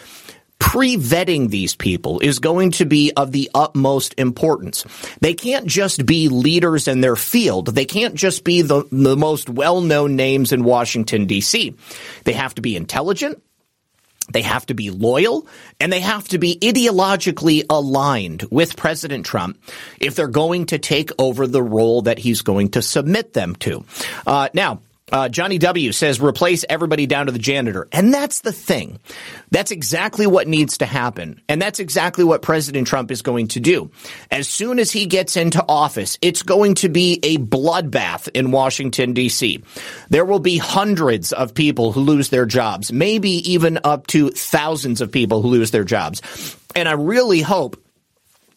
pre-vetting 0.63 1.49
these 1.49 1.75
people 1.75 2.21
is 2.21 2.39
going 2.39 2.71
to 2.71 2.85
be 2.85 3.11
of 3.17 3.33
the 3.33 3.51
utmost 3.53 4.15
importance. 4.17 4.85
They 5.19 5.33
can't 5.33 5.67
just 5.67 6.05
be 6.05 6.29
leaders 6.29 6.87
in 6.87 7.01
their 7.01 7.17
field. 7.17 7.75
They 7.75 7.83
can't 7.83 8.15
just 8.15 8.45
be 8.45 8.61
the, 8.61 8.85
the 8.89 9.17
most 9.17 9.49
well-known 9.49 10.15
names 10.15 10.53
in 10.53 10.63
Washington, 10.63 11.25
D.C. 11.25 11.75
They 12.23 12.31
have 12.31 12.55
to 12.55 12.61
be 12.61 12.77
intelligent. 12.77 13.43
They 14.31 14.41
have 14.41 14.65
to 14.67 14.73
be 14.73 14.89
loyal 14.89 15.45
and 15.81 15.91
they 15.91 15.99
have 15.99 16.29
to 16.29 16.37
be 16.37 16.57
ideologically 16.59 17.65
aligned 17.69 18.43
with 18.49 18.77
President 18.77 19.25
Trump 19.25 19.61
if 19.99 20.15
they're 20.15 20.27
going 20.29 20.67
to 20.67 20.79
take 20.79 21.11
over 21.19 21.45
the 21.45 21.61
role 21.61 22.03
that 22.03 22.19
he's 22.19 22.41
going 22.41 22.69
to 22.69 22.81
submit 22.81 23.33
them 23.33 23.57
to. 23.57 23.83
Uh, 24.25 24.47
now, 24.53 24.79
uh, 25.11 25.29
Johnny 25.29 25.57
W 25.57 25.91
says 25.91 26.21
replace 26.21 26.63
everybody 26.67 27.05
down 27.05 27.25
to 27.25 27.31
the 27.31 27.39
janitor. 27.39 27.87
And 27.91 28.13
that's 28.13 28.41
the 28.41 28.53
thing. 28.53 28.99
That's 29.51 29.71
exactly 29.71 30.25
what 30.25 30.47
needs 30.47 30.77
to 30.79 30.85
happen. 30.85 31.41
And 31.49 31.61
that's 31.61 31.79
exactly 31.79 32.23
what 32.23 32.41
President 32.41 32.87
Trump 32.87 33.11
is 33.11 33.21
going 33.21 33.49
to 33.49 33.59
do. 33.59 33.91
As 34.31 34.47
soon 34.47 34.79
as 34.79 34.91
he 34.91 35.05
gets 35.05 35.35
into 35.35 35.63
office, 35.67 36.17
it's 36.21 36.41
going 36.41 36.75
to 36.75 36.89
be 36.89 37.19
a 37.21 37.37
bloodbath 37.37 38.29
in 38.33 38.51
Washington, 38.51 39.13
D.C. 39.13 39.61
There 40.09 40.25
will 40.25 40.39
be 40.39 40.57
hundreds 40.57 41.33
of 41.33 41.53
people 41.53 41.91
who 41.91 42.01
lose 42.01 42.29
their 42.29 42.45
jobs, 42.45 42.91
maybe 42.91 43.51
even 43.51 43.79
up 43.83 44.07
to 44.07 44.29
thousands 44.29 45.01
of 45.01 45.11
people 45.11 45.41
who 45.41 45.49
lose 45.49 45.71
their 45.71 45.83
jobs. 45.83 46.21
And 46.75 46.87
I 46.89 46.93
really 46.93 47.41
hope 47.41 47.82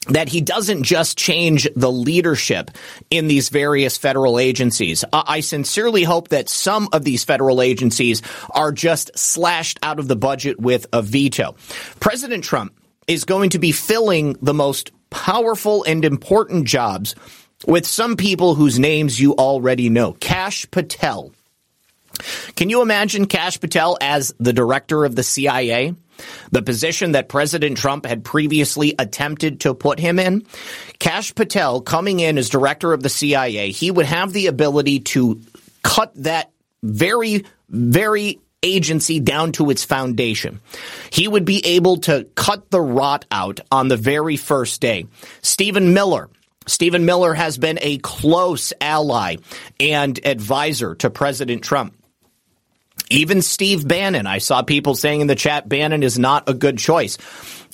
that 0.08 0.28
he 0.28 0.40
doesn't 0.40 0.84
just 0.84 1.18
change 1.18 1.68
the 1.74 1.90
leadership 1.90 2.70
in 3.10 3.26
these 3.28 3.48
various 3.48 3.96
federal 3.96 4.38
agencies. 4.38 5.04
I 5.12 5.40
sincerely 5.40 6.04
hope 6.04 6.28
that 6.28 6.48
some 6.48 6.88
of 6.92 7.04
these 7.04 7.24
federal 7.24 7.60
agencies 7.60 8.22
are 8.50 8.72
just 8.72 9.16
slashed 9.18 9.78
out 9.82 9.98
of 9.98 10.08
the 10.08 10.16
budget 10.16 10.60
with 10.60 10.86
a 10.92 11.02
veto. 11.02 11.56
President 12.00 12.44
Trump 12.44 12.78
is 13.06 13.24
going 13.24 13.50
to 13.50 13.58
be 13.58 13.72
filling 13.72 14.36
the 14.42 14.54
most 14.54 14.92
powerful 15.10 15.84
and 15.84 16.04
important 16.04 16.66
jobs 16.66 17.14
with 17.66 17.86
some 17.86 18.16
people 18.16 18.54
whose 18.54 18.78
names 18.78 19.20
you 19.20 19.34
already 19.34 19.88
know. 19.88 20.12
Kash 20.12 20.70
Patel. 20.70 21.32
Can 22.54 22.70
you 22.70 22.82
imagine 22.82 23.26
Kash 23.26 23.60
Patel 23.60 23.98
as 24.00 24.34
the 24.38 24.52
director 24.52 25.04
of 25.04 25.14
the 25.14 25.22
CIA? 25.22 25.94
The 26.50 26.62
position 26.62 27.12
that 27.12 27.28
President 27.28 27.78
Trump 27.78 28.06
had 28.06 28.24
previously 28.24 28.94
attempted 28.98 29.60
to 29.60 29.74
put 29.74 29.98
him 29.98 30.18
in. 30.18 30.44
Kash 30.98 31.34
Patel 31.34 31.80
coming 31.80 32.20
in 32.20 32.38
as 32.38 32.48
director 32.48 32.92
of 32.92 33.02
the 33.02 33.08
CIA, 33.08 33.70
he 33.70 33.90
would 33.90 34.06
have 34.06 34.32
the 34.32 34.46
ability 34.46 35.00
to 35.00 35.40
cut 35.82 36.12
that 36.16 36.50
very, 36.82 37.44
very 37.68 38.40
agency 38.62 39.20
down 39.20 39.52
to 39.52 39.70
its 39.70 39.84
foundation. 39.84 40.60
He 41.10 41.28
would 41.28 41.44
be 41.44 41.64
able 41.64 41.98
to 41.98 42.24
cut 42.34 42.70
the 42.70 42.80
rot 42.80 43.24
out 43.30 43.60
on 43.70 43.88
the 43.88 43.96
very 43.96 44.36
first 44.36 44.80
day. 44.80 45.06
Stephen 45.42 45.94
Miller, 45.94 46.28
Stephen 46.66 47.04
Miller 47.04 47.32
has 47.32 47.58
been 47.58 47.78
a 47.80 47.98
close 47.98 48.72
ally 48.80 49.36
and 49.78 50.18
advisor 50.26 50.94
to 50.96 51.10
President 51.10 51.62
Trump. 51.62 51.94
Even 53.10 53.42
Steve 53.42 53.86
Bannon, 53.86 54.26
I 54.26 54.38
saw 54.38 54.62
people 54.62 54.94
saying 54.94 55.20
in 55.20 55.26
the 55.26 55.34
chat, 55.34 55.68
Bannon 55.68 56.02
is 56.02 56.18
not 56.18 56.48
a 56.48 56.54
good 56.54 56.78
choice. 56.78 57.18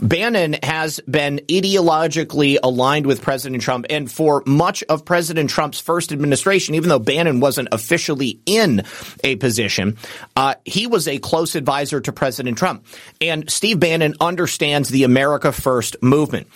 Bannon 0.00 0.56
has 0.62 1.00
been 1.00 1.38
ideologically 1.48 2.58
aligned 2.62 3.06
with 3.06 3.22
President 3.22 3.62
Trump, 3.62 3.86
and 3.88 4.10
for 4.10 4.42
much 4.46 4.82
of 4.84 5.04
President 5.04 5.48
Trump's 5.48 5.80
first 5.80 6.12
administration, 6.12 6.74
even 6.74 6.88
though 6.88 6.98
Bannon 6.98 7.40
wasn't 7.40 7.68
officially 7.72 8.40
in 8.44 8.82
a 9.22 9.36
position, 9.36 9.96
uh, 10.36 10.54
he 10.64 10.86
was 10.86 11.06
a 11.08 11.18
close 11.18 11.54
advisor 11.54 12.00
to 12.00 12.12
President 12.12 12.58
Trump. 12.58 12.84
And 13.20 13.50
Steve 13.50 13.78
Bannon 13.78 14.14
understands 14.20 14.88
the 14.88 15.04
America 15.04 15.52
First 15.52 15.96
movement. 16.02 16.48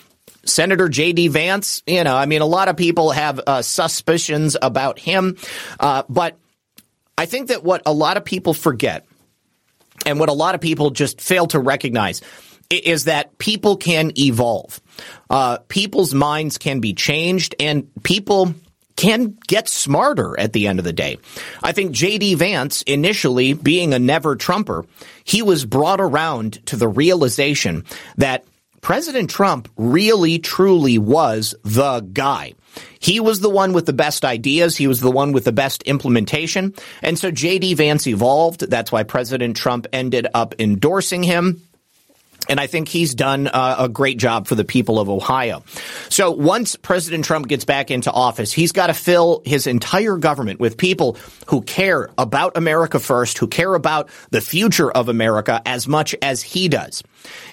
Senator 0.45 0.89
J.D. 0.89 1.29
Vance, 1.29 1.83
you 1.87 2.05
know, 2.05 2.17
I 2.17 2.27
mean, 2.27 2.41
a 2.41 2.47
lot 2.47 2.69
of 2.69 2.77
people 2.77 3.11
have 3.11 3.41
uh, 3.47 3.63
suspicions 3.63 4.57
about 4.61 4.99
him, 4.99 5.37
uh, 5.81 6.05
but 6.09 6.39
I 7.19 7.27
think 7.27 7.49
that 7.49 7.65
what 7.65 7.83
a 7.87 7.93
lot 7.93 8.17
of 8.17 8.25
people 8.25 8.55
forget 8.55 9.07
and 10.05 10.21
what 10.21 10.29
a 10.29 10.35
lot 10.35 10.55
of 10.55 10.61
people 10.61 10.91
just 10.91 11.21
fail 11.21 11.47
to 11.49 11.59
recognize 11.59 12.21
is 12.71 13.05
that 13.05 13.39
people 13.39 13.77
can 13.77 14.13
evolve. 14.19 14.81
Uh, 15.31 15.59
people's 15.69 16.13
minds 16.13 16.59
can 16.59 16.81
be 16.81 16.95
changed 16.95 17.55
and 17.61 17.89
people 18.03 18.55
can 18.97 19.37
get 19.47 19.69
smarter 19.69 20.39
at 20.39 20.53
the 20.53 20.67
end 20.67 20.79
of 20.79 20.85
the 20.85 20.93
day. 20.93 21.19
I 21.63 21.73
think 21.73 21.93
J.D. 21.93 22.35
Vance, 22.35 22.83
initially 22.83 23.53
being 23.53 23.93
a 23.93 23.99
never 23.99 24.37
Trumper, 24.37 24.85
he 25.25 25.43
was 25.43 25.65
brought 25.65 26.01
around 26.01 26.65
to 26.67 26.77
the 26.77 26.89
realization 26.89 27.85
that 28.17 28.45
President 28.81 29.29
Trump 29.31 29.69
really 29.77 30.39
truly 30.39 30.99
was 30.99 31.55
the 31.63 32.01
guy. 32.01 32.55
He 32.99 33.21
was 33.21 33.41
the 33.41 33.51
one 33.51 33.73
with 33.73 33.87
the 33.87 33.93
best 33.93 34.25
ideas. 34.25 34.77
He 34.77 34.87
was 34.87 35.01
the 35.01 35.11
one 35.11 35.33
with 35.33 35.45
the 35.45 35.53
best 35.53 35.83
implementation. 35.85 36.75
And 37.03 37.19
so 37.19 37.31
JD 37.31 37.77
Vance 37.77 38.07
evolved. 38.07 38.69
That's 38.69 38.91
why 38.91 39.03
President 39.03 39.57
Trump 39.57 39.87
ended 39.93 40.27
up 40.35 40.55
endorsing 40.59 41.23
him. 41.23 41.63
And 42.49 42.61
I 42.61 42.67
think 42.67 42.89
he's 42.89 43.15
done 43.15 43.49
uh, 43.49 43.77
a 43.81 43.89
great 43.89 44.19
job 44.19 44.47
for 44.47 44.55
the 44.55 44.65
people 44.65 45.01
of 45.01 45.09
Ohio. 45.09 45.65
So 46.09 46.31
once 46.31 46.77
President 46.77 47.25
Trump 47.25 47.49
gets 47.49 47.65
back 47.65 47.91
into 47.91 48.11
office, 48.13 48.53
he's 48.53 48.73
got 48.73 48.87
to 48.87 48.95
fill 48.95 49.43
his 49.45 49.67
entire 49.67 50.17
government 50.17 50.61
with 50.61 50.77
people 50.77 51.17
who 51.47 51.63
care 51.63 52.11
about 52.19 52.57
America 52.57 53.01
first, 53.01 53.39
who 53.39 53.49
care 53.49 53.75
about 53.75 54.09
the 54.31 54.41
future 54.41 54.91
of 54.91 55.09
America 55.09 55.61
as 55.67 55.89
much 55.89 56.15
as 56.23 56.43
he 56.43 56.69
does. 56.69 57.03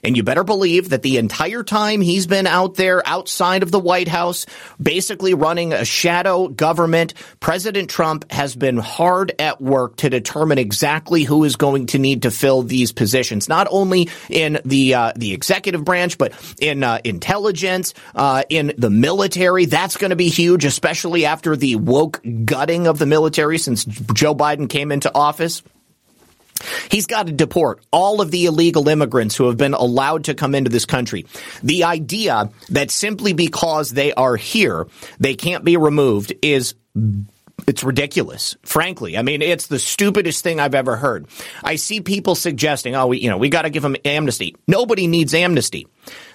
And 0.03 0.17
you 0.17 0.23
better 0.23 0.43
believe 0.43 0.89
that 0.89 1.01
the 1.01 1.17
entire 1.17 1.63
time 1.63 2.01
he's 2.01 2.27
been 2.27 2.47
out 2.47 2.75
there 2.75 3.01
outside 3.07 3.63
of 3.63 3.71
the 3.71 3.79
White 3.79 4.07
House, 4.07 4.45
basically 4.81 5.33
running 5.33 5.73
a 5.73 5.85
shadow 5.85 6.47
government, 6.47 7.13
President 7.39 7.89
Trump 7.89 8.29
has 8.31 8.55
been 8.55 8.77
hard 8.77 9.33
at 9.39 9.61
work 9.61 9.97
to 9.97 10.09
determine 10.09 10.57
exactly 10.57 11.23
who 11.23 11.43
is 11.43 11.55
going 11.55 11.87
to 11.87 11.99
need 11.99 12.23
to 12.23 12.31
fill 12.31 12.63
these 12.63 12.91
positions, 12.91 13.47
not 13.47 13.67
only 13.71 14.09
in 14.29 14.59
the 14.65 14.95
uh, 14.95 15.13
the 15.15 15.33
executive 15.33 15.85
branch, 15.85 16.17
but 16.17 16.33
in 16.59 16.83
uh, 16.83 16.99
intelligence, 17.03 17.93
uh, 18.15 18.43
in 18.49 18.73
the 18.77 18.89
military. 18.89 19.65
That's 19.65 19.97
going 19.97 20.09
to 20.09 20.15
be 20.15 20.29
huge, 20.29 20.65
especially 20.65 21.25
after 21.25 21.55
the 21.55 21.75
woke 21.75 22.21
gutting 22.45 22.87
of 22.87 22.99
the 22.99 23.05
military 23.05 23.57
since 23.57 23.85
Joe 23.85 24.35
Biden 24.35 24.69
came 24.69 24.91
into 24.91 25.13
office. 25.13 25.63
He's 26.89 27.05
got 27.05 27.27
to 27.27 27.33
deport 27.33 27.83
all 27.91 28.21
of 28.21 28.31
the 28.31 28.45
illegal 28.45 28.87
immigrants 28.87 29.35
who 29.35 29.47
have 29.47 29.57
been 29.57 29.73
allowed 29.73 30.25
to 30.25 30.33
come 30.33 30.55
into 30.55 30.69
this 30.69 30.85
country. 30.85 31.25
The 31.61 31.83
idea 31.83 32.49
that 32.69 32.91
simply 32.91 33.33
because 33.33 33.89
they 33.89 34.13
are 34.13 34.35
here, 34.35 34.87
they 35.19 35.35
can't 35.35 35.63
be 35.63 35.77
removed 35.77 36.33
is 36.41 36.75
it's 37.67 37.83
ridiculous, 37.83 38.55
frankly. 38.63 39.17
I 39.17 39.21
mean, 39.21 39.41
it's 39.41 39.67
the 39.67 39.79
stupidest 39.79 40.43
thing 40.43 40.59
I've 40.59 40.75
ever 40.75 40.95
heard. 40.95 41.27
I 41.63 41.75
see 41.75 42.01
people 42.01 42.35
suggesting, 42.35 42.95
oh, 42.95 43.07
we, 43.07 43.19
you 43.19 43.29
know, 43.29 43.37
we 43.37 43.49
got 43.49 43.63
to 43.63 43.69
give 43.69 43.83
them 43.83 43.95
amnesty. 44.03 44.55
Nobody 44.67 45.07
needs 45.07 45.33
amnesty. 45.33 45.87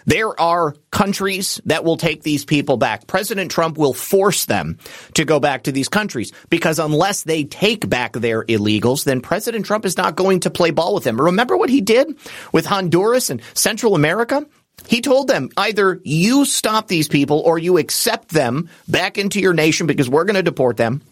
There 0.08 0.40
are 0.40 0.74
countries 0.90 1.60
that 1.66 1.84
will 1.84 1.98
take 1.98 2.22
these 2.22 2.46
people 2.46 2.78
back. 2.78 3.06
President 3.06 3.50
Trump 3.50 3.76
will 3.76 3.92
force 3.92 4.46
them 4.46 4.78
to 5.12 5.26
go 5.26 5.38
back 5.38 5.64
to 5.64 5.72
these 5.72 5.90
countries 5.90 6.32
because 6.48 6.78
unless 6.78 7.24
they 7.24 7.44
take 7.44 7.86
back 7.90 8.14
their 8.14 8.42
illegals, 8.46 9.04
then 9.04 9.20
President 9.20 9.66
Trump 9.66 9.84
is 9.84 9.98
not 9.98 10.16
going 10.16 10.40
to 10.40 10.50
play 10.50 10.70
ball 10.70 10.94
with 10.94 11.04
them. 11.04 11.20
Remember 11.20 11.58
what 11.58 11.68
he 11.68 11.82
did 11.82 12.16
with 12.52 12.64
Honduras 12.64 13.28
and 13.28 13.42
Central 13.52 13.94
America? 13.94 14.46
He 14.86 15.02
told 15.02 15.28
them 15.28 15.50
either 15.58 16.00
you 16.04 16.46
stop 16.46 16.88
these 16.88 17.08
people 17.08 17.40
or 17.40 17.58
you 17.58 17.76
accept 17.76 18.30
them 18.30 18.70
back 18.88 19.18
into 19.18 19.40
your 19.40 19.52
nation 19.52 19.86
because 19.86 20.08
we're 20.08 20.24
going 20.24 20.36
to 20.36 20.42
deport 20.42 20.78
them 20.78 21.02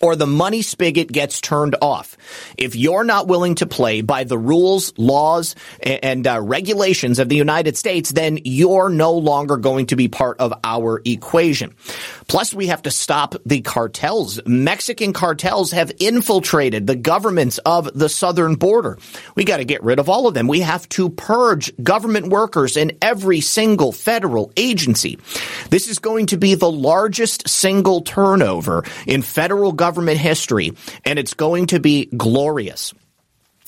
or 0.00 0.16
the 0.16 0.26
money 0.26 0.62
spigot 0.62 1.10
gets 1.10 1.40
turned 1.40 1.76
off. 1.80 2.16
If 2.56 2.76
you're 2.76 3.04
not 3.04 3.28
willing 3.28 3.56
to 3.56 3.66
play 3.66 4.00
by 4.02 4.24
the 4.24 4.38
rules, 4.38 4.92
laws, 4.98 5.54
and 5.80 6.26
uh, 6.26 6.40
regulations 6.40 7.18
of 7.18 7.28
the 7.28 7.36
United 7.36 7.76
States, 7.76 8.10
then 8.10 8.38
you're 8.44 8.88
no 8.88 9.12
longer 9.12 9.56
going 9.56 9.86
to 9.86 9.96
be 9.96 10.08
part 10.08 10.38
of 10.38 10.52
our 10.62 11.00
equation. 11.04 11.74
Plus, 12.28 12.52
we 12.52 12.66
have 12.66 12.82
to 12.82 12.90
stop 12.90 13.34
the 13.46 13.60
cartels. 13.60 14.40
Mexican 14.46 15.12
cartels 15.12 15.70
have 15.70 15.92
infiltrated 15.98 16.86
the 16.86 16.96
governments 16.96 17.58
of 17.58 17.88
the 17.98 18.08
southern 18.08 18.56
border. 18.56 18.98
We 19.34 19.44
got 19.44 19.58
to 19.58 19.64
get 19.64 19.82
rid 19.82 19.98
of 19.98 20.08
all 20.08 20.26
of 20.26 20.34
them. 20.34 20.48
We 20.48 20.60
have 20.60 20.88
to 20.90 21.08
purge 21.10 21.72
government 21.82 22.28
workers 22.28 22.76
in 22.76 22.98
every 23.00 23.40
single 23.40 23.92
federal 23.92 24.52
agency. 24.56 25.18
This 25.70 25.88
is 25.88 25.98
going 25.98 26.26
to 26.26 26.36
be 26.36 26.54
the 26.54 26.70
largest 26.70 27.48
single 27.48 28.02
turnover 28.02 28.84
in 29.06 29.22
federal 29.22 29.72
government 29.72 29.85
history, 30.18 30.72
and 31.04 31.18
it's 31.18 31.34
going 31.34 31.66
to 31.66 31.80
be 31.80 32.06
glorious. 32.06 32.94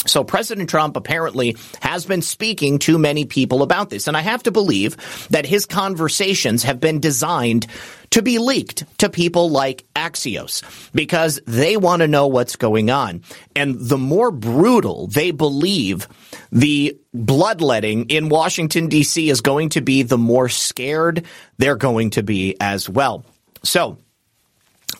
So 0.06 0.22
President 0.22 0.70
Trump 0.70 0.96
apparently 0.96 1.56
has 1.82 2.06
been 2.06 2.22
speaking 2.22 2.78
to 2.80 2.98
many 2.98 3.24
people 3.24 3.62
about 3.62 3.90
this. 3.90 4.06
And 4.06 4.16
I 4.16 4.20
have 4.20 4.44
to 4.44 4.52
believe 4.52 4.96
that 5.30 5.44
his 5.44 5.66
conversations 5.66 6.62
have 6.62 6.78
been 6.78 7.00
designed 7.00 7.66
to 8.10 8.22
be 8.22 8.38
leaked 8.38 8.84
to 8.98 9.10
people 9.10 9.50
like 9.50 9.84
Axios 9.96 10.62
because 10.94 11.40
they 11.46 11.76
want 11.76 12.00
to 12.00 12.08
know 12.08 12.28
what's 12.28 12.56
going 12.56 12.90
on. 12.90 13.22
And 13.56 13.76
the 13.76 13.98
more 13.98 14.30
brutal 14.30 15.08
they 15.08 15.32
believe 15.32 16.08
the 16.52 16.96
bloodletting 17.12 18.06
in 18.06 18.28
Washington, 18.28 18.88
D.C. 18.88 19.28
is 19.28 19.40
going 19.40 19.70
to 19.70 19.80
be, 19.80 20.04
the 20.04 20.16
more 20.16 20.48
scared 20.48 21.26
they're 21.58 21.76
going 21.76 22.10
to 22.10 22.22
be 22.22 22.56
as 22.60 22.88
well. 22.88 23.26
So 23.64 23.98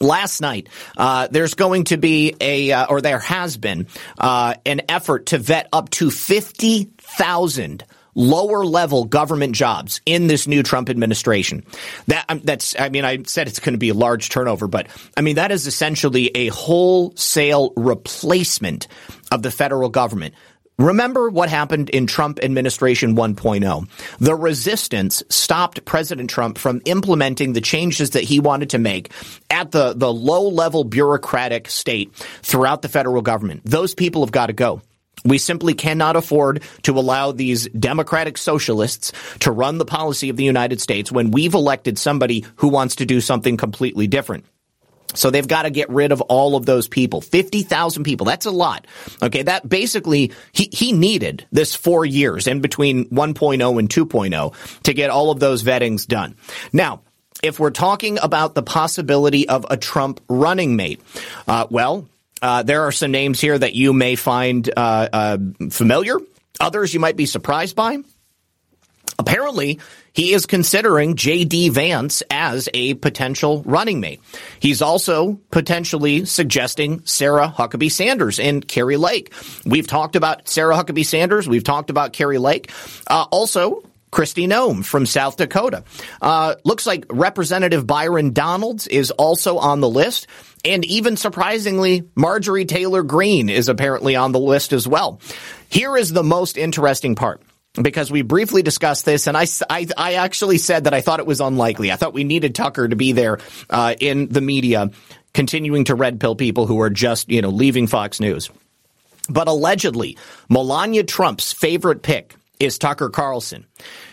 Last 0.01 0.41
night, 0.41 0.69
uh, 0.97 1.29
there's 1.31 1.55
going 1.55 1.85
to 1.85 1.97
be 1.97 2.35
a, 2.41 2.71
uh, 2.71 2.87
or 2.89 3.01
there 3.01 3.19
has 3.19 3.57
been, 3.57 3.89
uh, 4.19 4.55
an 4.65 4.83
effort 4.89 5.27
to 5.27 5.39
vet 5.39 5.69
up 5.73 5.91
to 5.91 6.11
50,000 6.11 7.85
lower 8.19 8.65
level 8.65 9.05
government 9.05 9.55
jobs 9.55 10.01
in 10.05 10.27
this 10.27 10.47
new 10.47 10.63
Trump 10.63 10.91
administration. 10.91 11.65
That 12.09 12.25
um, 12.29 12.41
that's 12.43 12.75
I 12.79 12.89
mean 12.89 13.05
I 13.05 13.23
said 13.23 13.47
it's 13.47 13.61
going 13.61 13.75
to 13.75 13.79
be 13.79 13.91
a 13.91 13.95
large 13.95 14.29
turnover, 14.29 14.67
but 14.67 14.89
I 15.17 15.21
mean 15.21 15.37
that 15.37 15.53
is 15.53 15.67
essentially 15.67 16.31
a 16.35 16.49
wholesale 16.49 17.73
replacement 17.77 18.89
of 19.31 19.43
the 19.43 19.53
federal 19.53 19.89
government. 19.89 20.35
Remember 20.79 21.29
what 21.29 21.49
happened 21.49 21.91
in 21.91 22.07
Trump 22.07 22.39
administration 22.41 23.17
1.0. 23.17 23.89
The 24.21 24.35
resistance 24.37 25.25
stopped 25.29 25.85
President 25.85 26.31
Trump 26.31 26.57
from 26.57 26.81
implementing 26.85 27.53
the 27.53 27.61
changes 27.61 28.11
that 28.11 28.23
he 28.23 28.39
wanted 28.39 28.71
to 28.71 28.79
make 28.79 29.11
at 29.51 29.73
the, 29.73 29.93
the 29.95 30.13
low 30.13 30.49
level 30.49 30.85
bureaucratic 30.85 31.69
state 31.69 32.15
throughout 32.43 32.83
the 32.83 32.89
federal 32.89 33.23
government. 33.23 33.63
Those 33.65 33.93
people 33.93 34.23
have 34.23 34.31
got 34.31 34.47
to 34.47 34.53
go. 34.53 34.81
We 35.25 35.39
simply 35.39 35.75
cannot 35.75 36.15
afford 36.15 36.63
to 36.83 36.97
allow 36.97 37.33
these 37.33 37.69
democratic 37.71 38.39
socialists 38.39 39.13
to 39.41 39.51
run 39.51 39.79
the 39.79 39.85
policy 39.85 40.31
of 40.31 40.37
the 40.37 40.45
United 40.45 40.81
States 40.81 41.11
when 41.11 41.33
we've 41.33 41.55
elected 41.55 41.99
somebody 41.99 42.45
who 42.55 42.69
wants 42.69 42.97
to 42.97 43.05
do 43.05 43.21
something 43.21 43.57
completely 43.57 44.07
different. 44.07 44.45
So 45.15 45.31
they've 45.31 45.47
got 45.47 45.63
to 45.63 45.71
get 45.71 45.89
rid 45.89 46.13
of 46.13 46.21
all 46.23 46.55
of 46.55 46.67
those 46.67 46.87
people. 46.87 47.21
50,000 47.21 48.05
people. 48.05 48.27
That's 48.27 48.47
a 48.47 48.51
lot. 48.51 48.87
Okay. 49.23 49.43
That 49.43 49.69
basically, 49.69 50.33
he, 50.53 50.69
he 50.73 50.93
needed 50.93 51.47
this 51.51 51.75
four 51.75 52.05
years 52.05 52.47
in 52.47 52.61
between 52.61 53.07
1.0 53.07 53.79
and 53.79 53.89
2.0 53.89 54.83
to 54.83 54.93
get 54.93 55.11
all 55.11 55.31
of 55.31 55.41
those 55.41 55.63
vettings 55.63 56.07
done. 56.07 56.37
Now, 56.73 57.03
if 57.43 57.59
we're 57.59 57.71
talking 57.71 58.19
about 58.21 58.55
the 58.55 58.63
possibility 58.63 59.49
of 59.49 59.65
a 59.71 59.77
Trump 59.77 60.21
running 60.29 60.77
mate, 60.77 61.01
uh, 61.47 61.67
well, 61.71 62.09
uh, 62.43 62.63
there 62.63 62.83
are 62.83 62.93
some 62.93 63.11
names 63.11 63.41
here 63.41 63.59
that 63.59 63.75
you 63.75 63.93
may 63.93 64.17
find 64.17 64.69
uh, 64.77 65.09
uh 65.13 65.39
familiar. 65.71 66.19
Others 66.61 66.93
you 66.95 67.01
might 67.01 67.17
be 67.17 67.27
surprised 67.27 67.77
by. 67.77 67.99
Apparently, 69.19 69.81
he 70.13 70.33
is 70.33 70.47
considering 70.47 71.17
J.D. 71.17 71.71
Vance 71.71 72.23
as 72.31 72.69
a 72.73 72.95
potential 72.95 73.63
running 73.67 74.01
mate. 74.01 74.21
He's 74.61 74.81
also 74.81 75.41
potentially 75.51 76.25
suggesting 76.25 77.05
Sarah 77.05 77.53
Huckabee 77.57 77.91
Sanders 77.91 78.39
and 78.39 78.67
Kari 78.67 78.97
Lake. 78.97 79.33
We've 79.67 79.87
talked 79.87 80.15
about 80.15 80.49
Sarah 80.49 80.77
Huckabee 80.77 81.05
Sanders. 81.05 81.49
We've 81.49 81.65
talked 81.65 81.91
about 81.91 82.13
Kari 82.13 82.39
Lake. 82.39 82.71
Uh, 83.09 83.27
also, 83.31 83.83
Kristi 84.11 84.47
Noem 84.47 84.85
from 84.85 85.05
South 85.05 85.37
Dakota. 85.37 85.85
Uh, 86.23 86.55
looks 86.65 86.87
like 86.87 87.05
Representative 87.11 87.87
Byron 87.87 88.33
Donalds 88.33 88.87
is 88.87 89.11
also 89.11 89.59
on 89.59 89.81
the 89.81 89.89
list. 89.89 90.27
And 90.65 90.85
even 90.85 91.17
surprisingly, 91.17 92.09
Marjorie 92.15 92.65
Taylor 92.65 93.03
Greene 93.03 93.49
is 93.49 93.69
apparently 93.69 94.17
on 94.17 94.33
the 94.33 94.41
list 94.41 94.73
as 94.73 94.89
well. 94.89 95.21
Here 95.69 95.97
is 95.97 96.13
the 96.13 96.23
most 96.23 96.57
interesting 96.57 97.15
part 97.15 97.43
because 97.83 98.11
we 98.11 98.23
briefly 98.23 98.63
discussed 98.63 99.05
this, 99.05 99.27
and 99.27 99.37
I, 99.37 99.47
I, 99.69 99.87
I, 99.97 100.15
actually 100.15 100.59
said 100.59 100.85
that 100.85 100.95
I 100.95 101.01
thought 101.01 101.21
it 101.21 101.27
was 101.27 101.41
unlikely. 101.41 101.93
I 101.93 101.97
thought 101.97 102.13
we 102.13 102.25
needed 102.25 102.55
Tucker 102.55 102.89
to 102.89 102.97
be 102.97 103.13
there 103.13 103.39
uh, 103.71 103.95
in 104.01 104.29
the 104.29 104.41
media, 104.41 104.91
continuing 105.33 105.85
to 105.85 105.95
red 105.95 106.21
pill 106.21 106.35
people 106.35 106.67
who 106.67 106.81
are 106.81 106.91
just 106.91 107.31
you 107.31 107.43
know 107.43 107.51
leaving 107.51 107.87
Fox 107.87 108.21
News. 108.21 108.51
But 109.29 109.49
allegedly, 109.49 110.17
Melania 110.49 111.05
Trump's 111.05 111.53
favorite 111.53 112.03
pick 112.03 112.35
is 112.59 112.79
Tucker 112.79 113.11
Carlson. 113.11 113.67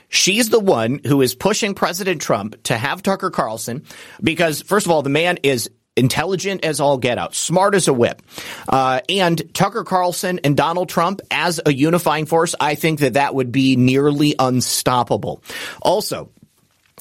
She's 0.10 0.50
the 0.50 0.60
one 0.60 1.02
who 1.06 1.22
is 1.22 1.36
pushing 1.36 1.74
President 1.74 2.22
Trump 2.22 2.62
to 2.64 2.78
have 2.78 3.02
Tucker 3.02 3.32
Carlson 3.32 3.84
because, 4.22 4.62
first 4.62 4.86
of 4.86 4.92
all, 4.92 5.02
the 5.02 5.10
man 5.10 5.40
is 5.44 5.70
intelligent 5.96 6.66
as 6.66 6.80
all 6.80 6.98
get 6.98 7.18
out, 7.18 7.36
smart 7.36 7.76
as 7.76 7.88
a 7.88 7.94
whip. 7.94 8.22
Uh, 8.68 9.02
and 9.10 9.54
Tucker 9.54 9.84
Carlson 9.84 10.40
and 10.44 10.58
Donald 10.58 10.90
Trump 10.90 11.22
as 11.32 11.60
a 11.66 11.74
unifying 11.74 12.26
force, 12.26 12.56
I 12.60 12.76
think 12.76 13.00
that 13.00 13.14
that 13.14 13.34
would 13.36 13.52
be 13.52 13.76
nearly 13.76 14.36
unstoppable. 14.38 15.42
Also, 15.82 16.30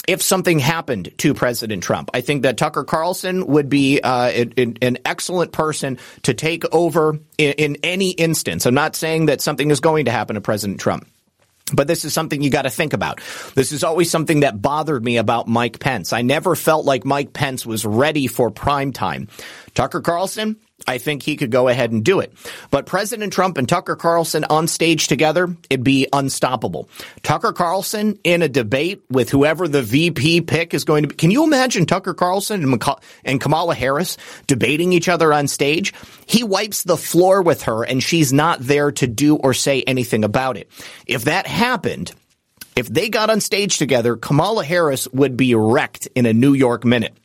if 0.07 0.23
something 0.23 0.59
happened 0.59 1.13
to 1.19 1.35
President 1.35 1.83
Trump. 1.83 2.11
I 2.13 2.21
think 2.21 2.43
that 2.43 2.59
Tucker 2.59 2.85
Carlson 2.85 3.47
would 3.47 3.69
be 3.69 4.01
uh, 4.01 4.29
an 4.57 4.99
excellent 5.05 5.53
person 5.53 5.99
to 6.23 6.35
take 6.35 6.65
over 6.75 7.19
in, 7.39 7.53
in 7.53 7.77
any 7.83 8.11
instance. 8.11 8.67
I'm 8.67 8.75
not 8.75 8.97
saying 8.97 9.27
that 9.27 9.41
something 9.41 9.71
is 9.71 9.81
going 9.81 10.05
to 10.05 10.11
happen 10.11 10.35
to 10.35 10.41
President 10.41 10.81
Trump. 10.81 11.07
But 11.73 11.89
this 11.89 12.05
is 12.05 12.13
something 12.13 12.43
you 12.43 12.51
got 12.51 12.63
to 12.63 12.71
think 12.71 12.93
about. 12.93 13.21
This 13.55 13.73
is 13.73 13.85
always 13.85 14.11
something 14.11 14.41
that 14.41 14.61
bothered 14.61 15.03
me 15.03 15.17
about 15.17 15.49
Mike 15.49 15.81
Pence. 15.81 16.13
I 16.13 16.21
never 16.21 16.55
felt 16.55 16.85
like 16.85 17.07
Mike 17.07 17.33
Pence 17.33 17.65
was 17.65 17.87
ready 17.87 18.27
for 18.27 18.51
prime 18.51 18.93
time. 18.93 19.29
Tucker 19.75 20.03
Carlson, 20.03 20.57
I 20.87 20.99
think 20.99 21.23
he 21.23 21.37
could 21.37 21.51
go 21.51 21.69
ahead 21.69 21.93
and 21.93 22.05
do 22.05 22.21
it. 22.21 22.33
But 22.71 22.87
President 22.87 23.33
Trump 23.33 23.57
and 23.59 23.69
Tucker 23.69 23.97
Carlson 23.97 24.45
on 24.45 24.67
stage 24.67 25.07
together, 25.07 25.57
it'd 25.71 25.85
be 25.85 26.09
unstoppable. 26.13 26.89
Tucker 27.23 27.53
Carlson 27.53 28.19
in 28.25 28.43
a 28.43 28.49
debate 28.49 29.03
with 29.09 29.31
whoever 29.31 29.69
the 29.69 29.83
VP 29.83 30.43
pick 30.43 30.75
is 30.75 30.85
going 30.85 31.05
to 31.05 31.09
be. 31.09 31.15
Can 31.15 31.31
you 31.31 31.45
imagine 31.45 31.87
Tucker 31.87 32.13
Carlson 32.13 32.79
and, 33.25 33.41
Kamala 33.41 33.75
Harris 33.75 34.17
debating 34.47 34.93
each 34.93 35.09
other 35.09 35.33
on 35.33 35.49
stage? 35.49 35.95
He 36.27 36.43
wipes 36.43 36.83
the 36.83 36.97
floor 36.97 37.41
with 37.41 37.63
her 37.63 37.85
and 37.85 38.03
she's 38.03 38.33
not 38.33 38.61
there 38.61 38.93
to 38.93 39.07
do 39.07 39.37
or 39.37 39.55
say 39.55 39.83
anything 39.83 40.25
about 40.25 40.57
it. 40.57 40.71
If 41.07 41.25
that 41.25 41.47
happened, 41.47 42.13
if 42.77 42.89
they 42.89 43.09
got 43.09 43.31
on 43.31 43.41
stage 43.41 43.79
together, 43.79 44.17
Kamala 44.17 44.65
Harris 44.65 45.07
would 45.13 45.37
be 45.37 45.55
wrecked 45.55 46.09
in 46.15 46.27
a 46.27 46.33
New 46.33 46.53
York 46.53 46.85
minute. 46.85 47.17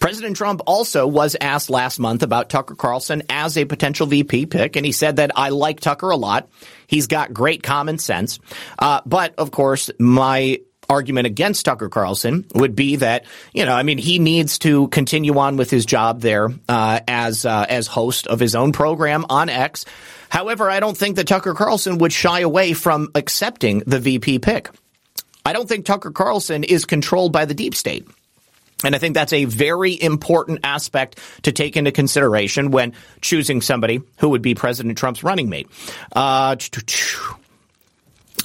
President 0.00 0.36
Trump 0.36 0.60
also 0.66 1.06
was 1.06 1.36
asked 1.40 1.70
last 1.70 1.98
month 1.98 2.22
about 2.22 2.48
Tucker 2.50 2.74
Carlson 2.74 3.22
as 3.28 3.56
a 3.56 3.64
potential 3.64 4.06
VP 4.06 4.46
pick, 4.46 4.76
and 4.76 4.84
he 4.84 4.92
said 4.92 5.16
that 5.16 5.32
I 5.36 5.50
like 5.50 5.80
Tucker 5.80 6.10
a 6.10 6.16
lot. 6.16 6.48
He's 6.86 7.06
got 7.06 7.32
great 7.32 7.62
common 7.62 7.98
sense. 7.98 8.38
Uh, 8.78 9.00
but 9.04 9.34
of 9.36 9.50
course, 9.50 9.90
my 9.98 10.60
argument 10.88 11.26
against 11.26 11.66
Tucker 11.66 11.88
Carlson 11.88 12.46
would 12.54 12.74
be 12.74 12.96
that 12.96 13.26
you 13.52 13.66
know, 13.66 13.74
I 13.74 13.82
mean, 13.82 13.98
he 13.98 14.18
needs 14.18 14.58
to 14.60 14.88
continue 14.88 15.38
on 15.38 15.56
with 15.56 15.70
his 15.70 15.84
job 15.84 16.20
there 16.20 16.48
uh, 16.68 17.00
as 17.06 17.44
uh, 17.44 17.66
as 17.68 17.86
host 17.86 18.26
of 18.26 18.40
his 18.40 18.54
own 18.54 18.72
program 18.72 19.26
on 19.28 19.48
X. 19.48 19.84
However, 20.30 20.70
I 20.70 20.80
don't 20.80 20.96
think 20.96 21.16
that 21.16 21.26
Tucker 21.26 21.54
Carlson 21.54 21.98
would 21.98 22.12
shy 22.12 22.40
away 22.40 22.72
from 22.72 23.10
accepting 23.14 23.82
the 23.86 23.98
VP 23.98 24.40
pick. 24.40 24.70
I 25.44 25.52
don't 25.52 25.68
think 25.68 25.86
Tucker 25.86 26.10
Carlson 26.10 26.64
is 26.64 26.84
controlled 26.84 27.32
by 27.32 27.46
the 27.46 27.54
deep 27.54 27.74
state. 27.74 28.06
And 28.84 28.94
I 28.94 28.98
think 28.98 29.14
that's 29.14 29.32
a 29.32 29.44
very 29.44 30.00
important 30.00 30.60
aspect 30.62 31.18
to 31.42 31.52
take 31.52 31.76
into 31.76 31.90
consideration 31.90 32.70
when 32.70 32.92
choosing 33.20 33.60
somebody 33.60 34.00
who 34.18 34.30
would 34.30 34.42
be 34.42 34.54
President 34.54 34.96
Trump's 34.96 35.24
running 35.24 35.48
mate. 35.48 35.68
Uh, 36.14 36.54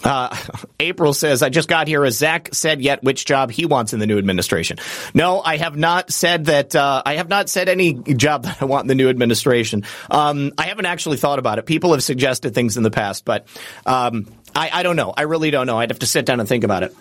uh, 0.04 0.36
April 0.80 1.14
says, 1.14 1.42
I 1.44 1.50
just 1.50 1.70
got 1.70 1.88
here. 1.88 2.04
Has 2.04 2.18
Zak 2.18 2.50
said 2.54 2.82
yet 2.82 3.04
which 3.04 3.26
job 3.26 3.52
he 3.52 3.66
wants 3.66 3.94
in 3.94 4.00
the 4.00 4.08
new 4.08 4.18
administration? 4.18 4.78
No, 5.14 5.42
I 5.42 5.58
have 5.58 5.78
not 5.78 6.12
said 6.12 6.46
that. 6.46 6.76
Uh, 6.76 7.02
I 7.06 7.16
have 7.16 7.30
not 7.30 7.50
said 7.50 7.70
any 7.70 7.94
job 7.94 8.44
that 8.44 8.62
I 8.62 8.66
want 8.66 8.86
in 8.86 8.88
the 8.88 8.96
new 8.96 9.10
administration. 9.10 9.84
Um, 10.10 10.52
I 10.58 10.64
haven't 10.64 10.86
actually 10.86 11.18
thought 11.18 11.40
about 11.40 11.60
it. 11.60 11.66
People 11.66 11.92
have 11.92 12.04
suggested 12.04 12.56
things 12.56 12.78
in 12.78 12.84
the 12.84 12.92
past, 12.92 13.26
but 13.26 13.48
um, 13.86 14.28
I, 14.56 14.70
I, 14.74 14.84
don't 14.84 14.96
know. 14.96 15.14
I 15.16 15.24
really 15.24 15.52
don't 15.52 15.68
know. 15.68 15.78
I'd 15.78 15.92
have 15.92 16.00
to 16.00 16.08
sit 16.08 16.26
down 16.26 16.40
and 16.40 16.50
think 16.50 16.64
about 16.64 16.84
it. 16.84 16.96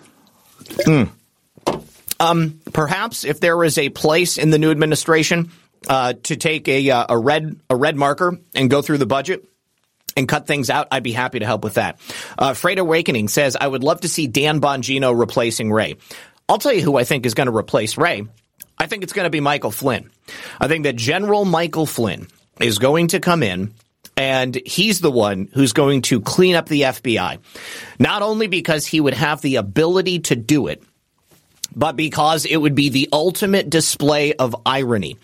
Mm. 0.85 1.09
Um, 2.23 2.61
perhaps 2.71 3.25
if 3.25 3.39
there 3.39 3.63
is 3.63 3.77
a 3.77 3.89
place 3.89 4.37
in 4.37 4.49
the 4.49 4.57
new 4.57 4.71
administration 4.71 5.51
uh, 5.89 6.13
to 6.23 6.35
take 6.35 6.67
a, 6.67 6.89
uh, 6.89 7.05
a 7.09 7.17
red 7.17 7.59
a 7.69 7.75
red 7.75 7.97
marker 7.97 8.37
and 8.55 8.69
go 8.69 8.81
through 8.81 8.99
the 8.99 9.05
budget 9.05 9.43
and 10.15 10.27
cut 10.27 10.47
things 10.47 10.69
out, 10.69 10.87
I'd 10.91 11.03
be 11.03 11.11
happy 11.11 11.39
to 11.39 11.45
help 11.45 11.63
with 11.63 11.73
that. 11.73 11.99
Uh, 12.37 12.53
Freight 12.53 12.79
Awakening 12.79 13.27
says, 13.27 13.57
I 13.59 13.67
would 13.67 13.83
love 13.83 14.01
to 14.01 14.07
see 14.07 14.27
Dan 14.27 14.61
Bongino 14.61 15.17
replacing 15.17 15.71
Wray. 15.71 15.97
I'll 16.47 16.59
tell 16.59 16.73
you 16.73 16.81
who 16.81 16.97
I 16.97 17.03
think 17.03 17.25
is 17.25 17.33
going 17.33 17.47
to 17.47 17.55
replace 17.55 17.97
Wray. 17.97 18.25
I 18.77 18.87
think 18.87 19.03
it's 19.03 19.13
going 19.13 19.25
to 19.25 19.29
be 19.29 19.39
Michael 19.39 19.71
Flynn. 19.71 20.09
I 20.59 20.67
think 20.67 20.83
that 20.83 20.95
General 20.95 21.45
Michael 21.45 21.85
Flynn 21.85 22.27
is 22.59 22.79
going 22.79 23.09
to 23.09 23.19
come 23.19 23.43
in 23.43 23.73
and 24.15 24.55
he's 24.65 24.99
the 24.99 25.11
one 25.11 25.49
who's 25.53 25.73
going 25.73 26.03
to 26.03 26.21
clean 26.21 26.55
up 26.55 26.67
the 26.67 26.83
FBI. 26.83 27.39
Not 27.99 28.21
only 28.21 28.47
because 28.47 28.85
he 28.85 29.01
would 29.01 29.13
have 29.13 29.41
the 29.41 29.55
ability 29.55 30.19
to 30.19 30.35
do 30.35 30.67
it, 30.67 30.83
but 31.75 31.95
because 31.95 32.45
it 32.45 32.57
would 32.57 32.75
be 32.75 32.89
the 32.89 33.09
ultimate 33.11 33.69
display 33.69 34.33
of 34.33 34.55
irony. 34.65 35.17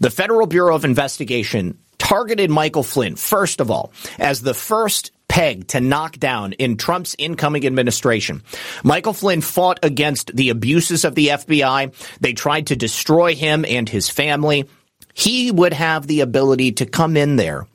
The 0.00 0.10
Federal 0.10 0.46
Bureau 0.46 0.74
of 0.74 0.84
Investigation 0.84 1.78
targeted 1.98 2.50
Michael 2.50 2.82
Flynn, 2.82 3.16
first 3.16 3.60
of 3.60 3.70
all, 3.70 3.92
as 4.18 4.42
the 4.42 4.54
first 4.54 5.12
peg 5.28 5.66
to 5.68 5.80
knock 5.80 6.18
down 6.18 6.52
in 6.52 6.76
Trump's 6.76 7.16
incoming 7.18 7.66
administration. 7.66 8.42
Michael 8.82 9.12
Flynn 9.14 9.40
fought 9.40 9.80
against 9.82 10.34
the 10.36 10.50
abuses 10.50 11.04
of 11.04 11.14
the 11.14 11.28
FBI. 11.28 12.18
They 12.20 12.34
tried 12.34 12.68
to 12.68 12.76
destroy 12.76 13.34
him 13.34 13.64
and 13.66 13.88
his 13.88 14.08
family. 14.08 14.68
He 15.14 15.50
would 15.50 15.72
have 15.72 16.06
the 16.06 16.20
ability 16.20 16.72
to 16.72 16.86
come 16.86 17.16
in 17.16 17.36
there 17.36 17.66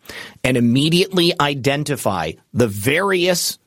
and 0.44 0.58
immediately 0.58 1.34
identify 1.40 2.34
the 2.54 2.68
various 2.68 3.58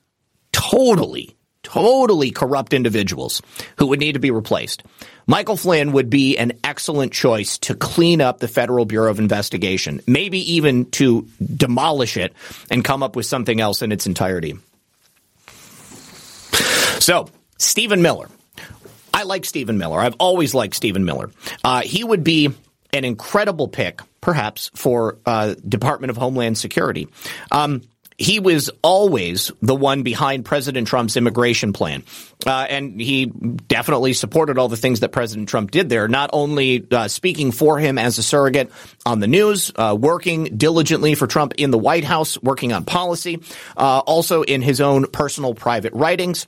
totally 0.52 1.32
totally 1.62 2.30
corrupt 2.30 2.72
individuals 2.72 3.43
who 3.78 3.86
would 3.86 4.01
need 4.01 4.12
to 4.12 4.18
be 4.18 4.30
replaced. 4.30 4.82
Michael 5.26 5.56
Flynn 5.56 5.93
would 5.93 6.10
be 6.10 6.36
an 6.36 6.52
excellent 6.64 7.12
choice 7.12 7.59
to 7.59 7.74
clean 7.74 8.20
up 8.20 8.39
the 8.39 8.48
Federal 8.48 8.84
Bureau 8.84 9.10
of 9.10 9.18
Investigation, 9.18 10.01
maybe 10.06 10.55
even 10.55 10.90
to 10.93 11.28
demolish 11.56 12.16
it 12.16 12.32
and 12.70 12.84
come 12.84 13.02
up 13.02 13.14
with 13.14 13.26
something 13.26 13.60
else 13.60 13.82
in 13.82 13.93
its 13.93 14.06
entirety. 14.06 14.59
So, 16.98 17.28
Stephen 17.59 18.02
Miller. 18.02 18.28
I 19.14 19.24
like 19.24 19.44
Stephen 19.44 19.78
Miller. 19.78 20.01
I've 20.01 20.16
always 20.18 20.55
liked 20.55 20.74
Stephen 20.74 21.05
Miller. 21.05 21.30
Uh, 21.62 21.82
he 21.82 22.02
would 22.02 22.24
be 22.24 22.51
an 22.93 23.05
incredible 23.05 23.68
pick, 23.68 24.01
perhaps, 24.20 24.70
for 24.74 25.18
uh, 25.26 25.55
Department 25.66 26.10
of 26.10 26.16
Homeland 26.16 26.59
Security. 26.59 27.09
Um, 27.51 27.82
he 28.18 28.40
was 28.40 28.70
always 28.82 29.51
the 29.60 29.74
one 29.74 30.02
behind 30.02 30.44
President 30.44 30.86
Trump's 30.89 31.16
immigration 31.16 31.72
plan. 31.72 32.02
Uh, 32.47 32.66
and 32.68 33.01
he 33.01 33.26
definitely 33.26 34.12
supported 34.12 34.59
all 34.59 34.68
the 34.68 34.76
things 34.76 35.01
that 35.01 35.10
President 35.10 35.48
Trump 35.48 35.70
did 35.70 35.89
there, 35.89 36.09
not 36.09 36.30
only 36.32 36.86
uh, 36.90 37.09
speaking 37.09 37.52
for 37.52 37.78
him 37.78 37.98
as 37.98 38.18
a 38.18 38.22
surrogate 38.22 38.70
on 39.06 39.20
the 39.20 39.26
news, 39.26 39.70
uh, 39.76 39.97
working 39.98 40.44
diligently 40.56 41.14
for 41.14 41.26
Trump 41.26 41.55
in 41.59 41.70
the 41.70 41.78
White 41.78 42.05
House, 42.05 42.40
working 42.43 42.72
on 42.72 42.84
policy, 42.84 43.40
uh, 43.76 44.01
also 44.01 44.43
in 44.43 44.62
his 44.62 44.80
own 44.80 45.06
personal 45.06 45.55
private 45.55 45.93
writings. 45.93 46.47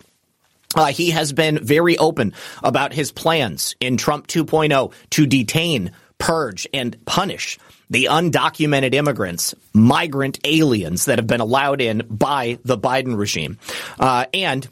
Uh, 0.74 0.86
he 0.86 1.10
has 1.10 1.32
been 1.32 1.64
very 1.64 1.96
open 1.98 2.34
about 2.62 2.92
his 2.92 3.12
plans 3.12 3.76
in 3.80 3.96
Trump 3.96 4.26
2.0 4.26 4.92
to 5.10 5.26
detain, 5.26 5.92
purge, 6.18 6.66
and 6.74 6.96
punish 7.04 7.58
the 7.90 8.06
undocumented 8.10 8.94
immigrants, 8.94 9.54
migrant 9.72 10.38
aliens 10.44 11.06
that 11.06 11.18
have 11.18 11.26
been 11.26 11.40
allowed 11.40 11.80
in 11.80 12.06
by 12.08 12.58
the 12.64 12.78
Biden 12.78 13.16
regime. 13.16 13.58
Uh, 13.98 14.26
and 14.32 14.66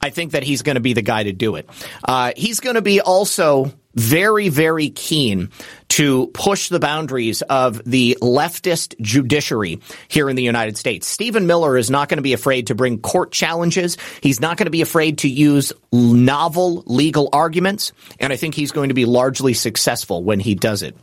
I 0.00 0.10
think 0.10 0.32
that 0.32 0.44
he's 0.44 0.62
going 0.62 0.76
to 0.76 0.80
be 0.80 0.92
the 0.92 1.02
guy 1.02 1.24
to 1.24 1.32
do 1.32 1.56
it. 1.56 1.68
Uh, 2.04 2.32
he's 2.36 2.60
going 2.60 2.76
to 2.76 2.82
be 2.82 3.00
also 3.00 3.72
very, 3.94 4.48
very 4.48 4.90
keen 4.90 5.50
to 5.88 6.28
push 6.28 6.68
the 6.68 6.78
boundaries 6.78 7.42
of 7.42 7.82
the 7.84 8.16
leftist 8.22 8.94
judiciary 9.00 9.80
here 10.06 10.30
in 10.30 10.36
the 10.36 10.42
United 10.42 10.76
States. 10.76 11.08
Stephen 11.08 11.48
Miller 11.48 11.76
is 11.76 11.90
not 11.90 12.08
going 12.08 12.18
to 12.18 12.22
be 12.22 12.32
afraid 12.32 12.68
to 12.68 12.76
bring 12.76 13.00
court 13.00 13.32
challenges. 13.32 13.96
He's 14.22 14.40
not 14.40 14.56
going 14.56 14.66
to 14.66 14.70
be 14.70 14.82
afraid 14.82 15.18
to 15.18 15.28
use 15.28 15.72
novel 15.90 16.84
legal 16.86 17.28
arguments. 17.32 17.90
And 18.20 18.32
I 18.32 18.36
think 18.36 18.54
he's 18.54 18.70
going 18.70 18.90
to 18.90 18.94
be 18.94 19.04
largely 19.04 19.54
successful 19.54 20.22
when 20.22 20.38
he 20.38 20.54
does 20.54 20.82
it. 20.82 20.96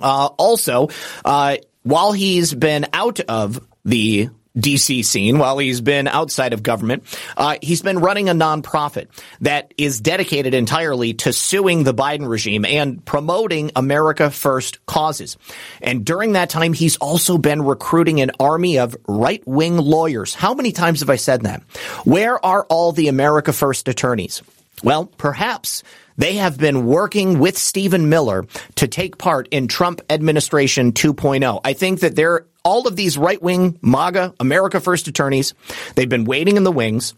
Uh, 0.00 0.26
also, 0.38 0.88
uh, 1.24 1.56
while 1.82 2.12
he's 2.12 2.54
been 2.54 2.86
out 2.92 3.20
of 3.20 3.66
the 3.84 4.28
DC 4.56 5.04
scene, 5.04 5.38
while 5.38 5.58
he's 5.58 5.80
been 5.80 6.08
outside 6.08 6.52
of 6.52 6.62
government, 6.62 7.04
uh, 7.36 7.56
he's 7.62 7.82
been 7.82 8.00
running 8.00 8.28
a 8.28 8.34
nonprofit 8.34 9.06
that 9.40 9.72
is 9.78 10.00
dedicated 10.00 10.54
entirely 10.54 11.14
to 11.14 11.32
suing 11.32 11.84
the 11.84 11.94
Biden 11.94 12.28
regime 12.28 12.64
and 12.64 13.04
promoting 13.04 13.70
America 13.76 14.30
First 14.30 14.84
causes. 14.86 15.36
And 15.80 16.04
during 16.04 16.32
that 16.32 16.50
time, 16.50 16.72
he's 16.72 16.96
also 16.96 17.38
been 17.38 17.62
recruiting 17.62 18.20
an 18.20 18.32
army 18.40 18.78
of 18.78 18.96
right 19.06 19.46
wing 19.46 19.76
lawyers. 19.76 20.34
How 20.34 20.54
many 20.54 20.72
times 20.72 21.00
have 21.00 21.10
I 21.10 21.16
said 21.16 21.42
that? 21.42 21.62
Where 22.04 22.44
are 22.44 22.64
all 22.64 22.92
the 22.92 23.08
America 23.08 23.52
First 23.52 23.86
attorneys? 23.86 24.42
Well, 24.82 25.06
perhaps 25.06 25.82
they 26.20 26.34
have 26.34 26.58
been 26.58 26.86
working 26.86 27.38
with 27.38 27.56
Stephen 27.56 28.08
Miller 28.08 28.44
to 28.76 28.86
take 28.86 29.16
part 29.16 29.48
in 29.50 29.68
Trump 29.68 30.02
administration 30.10 30.92
2.0. 30.92 31.60
I 31.64 31.72
think 31.72 32.00
that 32.00 32.14
they're 32.14 32.46
all 32.62 32.86
of 32.86 32.94
these 32.94 33.16
right 33.16 33.40
wing 33.40 33.78
MAGA 33.80 34.34
America 34.38 34.80
First 34.80 35.08
attorneys, 35.08 35.54
they've 35.94 36.08
been 36.08 36.26
waiting 36.26 36.58
in 36.58 36.64
the 36.64 36.72
wings 36.72 37.14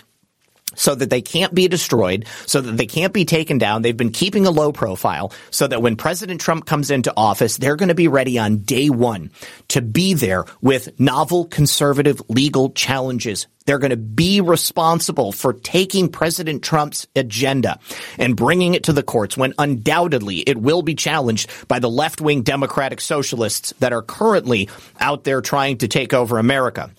so 0.75 0.95
that 0.95 1.11
they 1.11 1.23
can't 1.23 1.55
be 1.55 1.69
destroyed, 1.69 2.27
so 2.47 2.61
that 2.61 2.77
they 2.77 2.87
can't 2.87 3.13
be 3.13 3.25
taken 3.25 3.59
down. 3.59 3.83
They've 3.83 3.97
been 3.97 4.11
keeping 4.11 4.47
a 4.47 4.51
low 4.51 4.73
profile 4.73 5.33
so 5.51 5.67
that 5.67 5.83
when 5.83 5.97
President 5.97 6.41
Trump 6.41 6.67
comes 6.67 6.91
into 6.91 7.13
office, 7.17 7.57
they're 7.57 7.77
going 7.77 7.89
to 7.89 7.95
be 7.95 8.09
ready 8.09 8.39
on 8.39 8.59
day 8.59 8.91
one 8.91 9.31
to 9.69 9.83
be 9.83 10.15
there 10.15 10.45
with 10.61 10.99
novel 10.99 11.45
conservative 11.47 12.23
legal 12.29 12.71
challenges. 12.71 13.47
They're 13.65 13.79
going 13.79 13.91
to 13.91 13.97
be 13.97 14.41
responsible 14.41 15.33
for 15.33 15.53
taking 15.53 16.09
President 16.09 16.63
Trump's 16.63 17.07
agenda 17.15 17.79
and 18.19 18.37
bringing 18.37 18.75
it 18.75 18.85
to 18.85 18.93
the 18.93 19.03
courts 19.03 19.37
when 19.37 19.55
undoubtedly 19.59 20.39
it 20.39 20.57
will 20.57 20.83
be 20.83 20.95
challenged 20.95 21.49
by 21.69 21.79
the 21.79 21.91
left 21.91 22.21
wing 22.21 22.43
Democratic 22.43 23.01
socialists 23.01 23.73
that 23.79 23.93
are 23.93 24.03
currently 24.03 24.69
out 25.01 25.25
there 25.25 25.41
trying 25.41 25.79
to 25.79 25.89
take 25.89 26.13
over 26.13 26.39
America. 26.39 26.91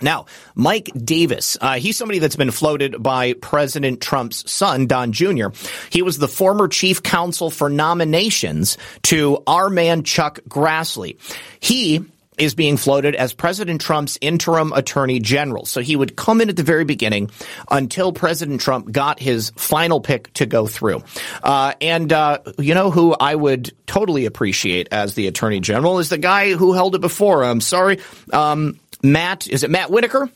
Now, 0.00 0.26
Mike 0.54 0.90
Davis, 0.96 1.56
uh, 1.60 1.74
he's 1.74 1.96
somebody 1.96 2.18
that's 2.18 2.36
been 2.36 2.50
floated 2.50 3.02
by 3.02 3.32
President 3.34 4.00
Trump's 4.00 4.50
son, 4.50 4.86
Don 4.86 5.12
Jr. 5.12 5.48
He 5.90 6.02
was 6.02 6.18
the 6.18 6.28
former 6.28 6.68
chief 6.68 7.02
counsel 7.02 7.50
for 7.50 7.68
nominations 7.68 8.78
to 9.04 9.42
our 9.46 9.70
man, 9.70 10.02
Chuck 10.04 10.40
Grassley. 10.48 11.18
He 11.60 12.04
is 12.38 12.54
being 12.54 12.76
floated 12.76 13.14
as 13.14 13.32
President 13.32 13.80
Trump's 13.80 14.16
interim 14.20 14.72
attorney 14.72 15.20
general. 15.20 15.66
So 15.66 15.80
he 15.80 15.96
would 15.96 16.16
come 16.16 16.40
in 16.40 16.48
at 16.48 16.56
the 16.56 16.62
very 16.62 16.84
beginning 16.84 17.30
until 17.70 18.12
President 18.12 18.60
Trump 18.60 18.90
got 18.90 19.18
his 19.20 19.50
final 19.56 20.00
pick 20.00 20.32
to 20.34 20.46
go 20.46 20.66
through. 20.66 21.02
Uh, 21.42 21.74
and, 21.80 22.12
uh, 22.12 22.38
you 22.58 22.74
know 22.74 22.90
who 22.90 23.14
I 23.18 23.34
would 23.34 23.72
totally 23.86 24.26
appreciate 24.26 24.88
as 24.92 25.14
the 25.14 25.26
attorney 25.26 25.60
general 25.60 25.98
is 25.98 26.08
the 26.08 26.18
guy 26.18 26.52
who 26.52 26.72
held 26.72 26.94
it 26.94 27.00
before. 27.00 27.44
I'm 27.44 27.60
sorry. 27.60 27.98
Um, 28.32 28.78
Matt, 29.02 29.48
is 29.48 29.62
it 29.62 29.70
Matt 29.70 29.90
Whitaker? 29.90 30.28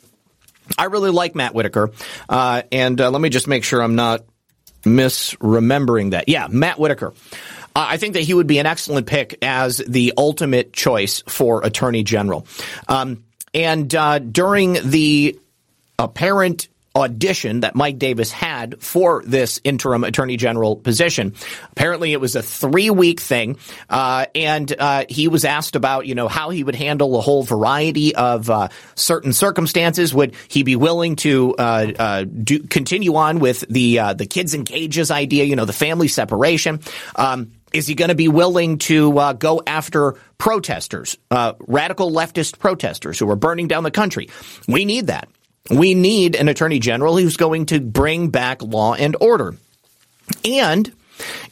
I 0.78 0.84
really 0.84 1.10
like 1.10 1.34
Matt 1.34 1.54
Whitaker. 1.54 1.90
Uh, 2.28 2.62
and 2.70 3.00
uh, 3.00 3.10
let 3.10 3.20
me 3.20 3.28
just 3.28 3.48
make 3.48 3.64
sure 3.64 3.82
I'm 3.82 3.96
not 3.96 4.24
misremembering 4.82 6.12
that. 6.12 6.28
Yeah, 6.28 6.48
Matt 6.48 6.78
Whitaker. 6.78 7.12
Uh, 7.74 7.86
I 7.88 7.96
think 7.96 8.14
that 8.14 8.22
he 8.22 8.34
would 8.34 8.46
be 8.46 8.58
an 8.58 8.66
excellent 8.66 9.06
pick 9.06 9.38
as 9.42 9.78
the 9.78 10.14
ultimate 10.16 10.72
choice 10.72 11.22
for 11.26 11.64
attorney 11.64 12.02
general. 12.02 12.46
Um, 12.88 13.24
and 13.54 13.92
uh, 13.94 14.18
during 14.18 14.74
the 14.84 15.38
apparent 15.98 16.68
audition 16.94 17.60
that 17.60 17.74
Mike 17.74 17.98
Davis 17.98 18.30
had 18.30 18.82
for 18.82 19.22
this 19.24 19.60
interim 19.64 20.04
attorney 20.04 20.36
general 20.36 20.76
position. 20.76 21.34
Apparently, 21.72 22.12
it 22.12 22.20
was 22.20 22.36
a 22.36 22.42
three 22.42 22.90
week 22.90 23.20
thing, 23.20 23.56
uh, 23.88 24.26
and 24.34 24.74
uh, 24.78 25.04
he 25.08 25.28
was 25.28 25.44
asked 25.44 25.76
about 25.76 26.06
you 26.06 26.14
know 26.14 26.28
how 26.28 26.50
he 26.50 26.62
would 26.64 26.74
handle 26.74 27.18
a 27.18 27.20
whole 27.20 27.42
variety 27.42 28.14
of 28.14 28.50
uh, 28.50 28.68
certain 28.94 29.32
circumstances. 29.32 30.14
Would 30.14 30.34
he 30.48 30.62
be 30.62 30.76
willing 30.76 31.16
to 31.16 31.54
uh, 31.58 31.92
uh, 31.98 32.24
do, 32.24 32.60
continue 32.60 33.16
on 33.16 33.38
with 33.38 33.64
the 33.68 33.98
uh, 33.98 34.14
the 34.14 34.26
kids 34.26 34.54
in 34.54 34.64
cages 34.64 35.10
idea? 35.10 35.44
You 35.44 35.56
know, 35.56 35.64
the 35.64 35.72
family 35.72 36.08
separation. 36.08 36.80
Um, 37.16 37.52
is 37.72 37.86
he 37.86 37.94
going 37.94 38.10
to 38.10 38.14
be 38.14 38.28
willing 38.28 38.78
to 38.78 39.18
uh, 39.18 39.32
go 39.32 39.62
after 39.66 40.16
protesters, 40.36 41.16
uh, 41.30 41.54
radical 41.60 42.10
leftist 42.10 42.58
protesters 42.58 43.18
who 43.18 43.30
are 43.30 43.36
burning 43.36 43.66
down 43.66 43.82
the 43.82 43.90
country? 43.90 44.28
We 44.68 44.84
need 44.84 45.06
that. 45.06 45.28
We 45.70 45.94
need 45.94 46.34
an 46.36 46.48
attorney 46.48 46.78
general 46.78 47.16
who's 47.16 47.36
going 47.36 47.66
to 47.66 47.80
bring 47.80 48.30
back 48.30 48.62
law 48.62 48.94
and 48.94 49.16
order. 49.20 49.54
And 50.44 50.92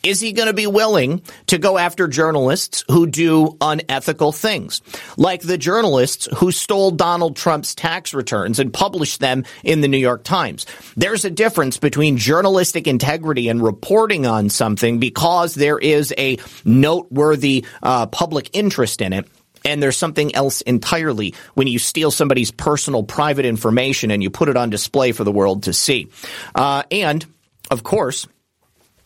is 0.02 0.20
he 0.20 0.32
going 0.32 0.48
to 0.48 0.54
be 0.54 0.66
willing 0.66 1.22
to 1.46 1.58
go 1.58 1.78
after 1.78 2.08
journalists 2.08 2.84
who 2.88 3.06
do 3.06 3.56
unethical 3.60 4.32
things? 4.32 4.80
Like 5.16 5.42
the 5.42 5.58
journalists 5.58 6.28
who 6.38 6.50
stole 6.50 6.90
Donald 6.90 7.36
Trump's 7.36 7.74
tax 7.74 8.14
returns 8.14 8.58
and 8.58 8.72
published 8.72 9.20
them 9.20 9.44
in 9.62 9.80
the 9.80 9.88
New 9.88 9.98
York 9.98 10.24
Times. 10.24 10.66
There's 10.96 11.24
a 11.24 11.30
difference 11.30 11.76
between 11.76 12.16
journalistic 12.16 12.86
integrity 12.86 13.48
and 13.48 13.62
reporting 13.62 14.26
on 14.26 14.48
something 14.48 14.98
because 14.98 15.54
there 15.54 15.78
is 15.78 16.14
a 16.16 16.38
noteworthy 16.64 17.64
uh, 17.82 18.06
public 18.06 18.50
interest 18.54 19.00
in 19.00 19.12
it 19.12 19.28
and 19.64 19.82
there's 19.82 19.96
something 19.96 20.34
else 20.34 20.60
entirely 20.62 21.34
when 21.54 21.66
you 21.66 21.78
steal 21.78 22.10
somebody's 22.10 22.50
personal 22.50 23.02
private 23.02 23.44
information 23.44 24.10
and 24.10 24.22
you 24.22 24.30
put 24.30 24.48
it 24.48 24.56
on 24.56 24.70
display 24.70 25.12
for 25.12 25.24
the 25.24 25.32
world 25.32 25.64
to 25.64 25.72
see. 25.72 26.08
Uh, 26.54 26.82
and, 26.90 27.24
of 27.70 27.82
course, 27.82 28.26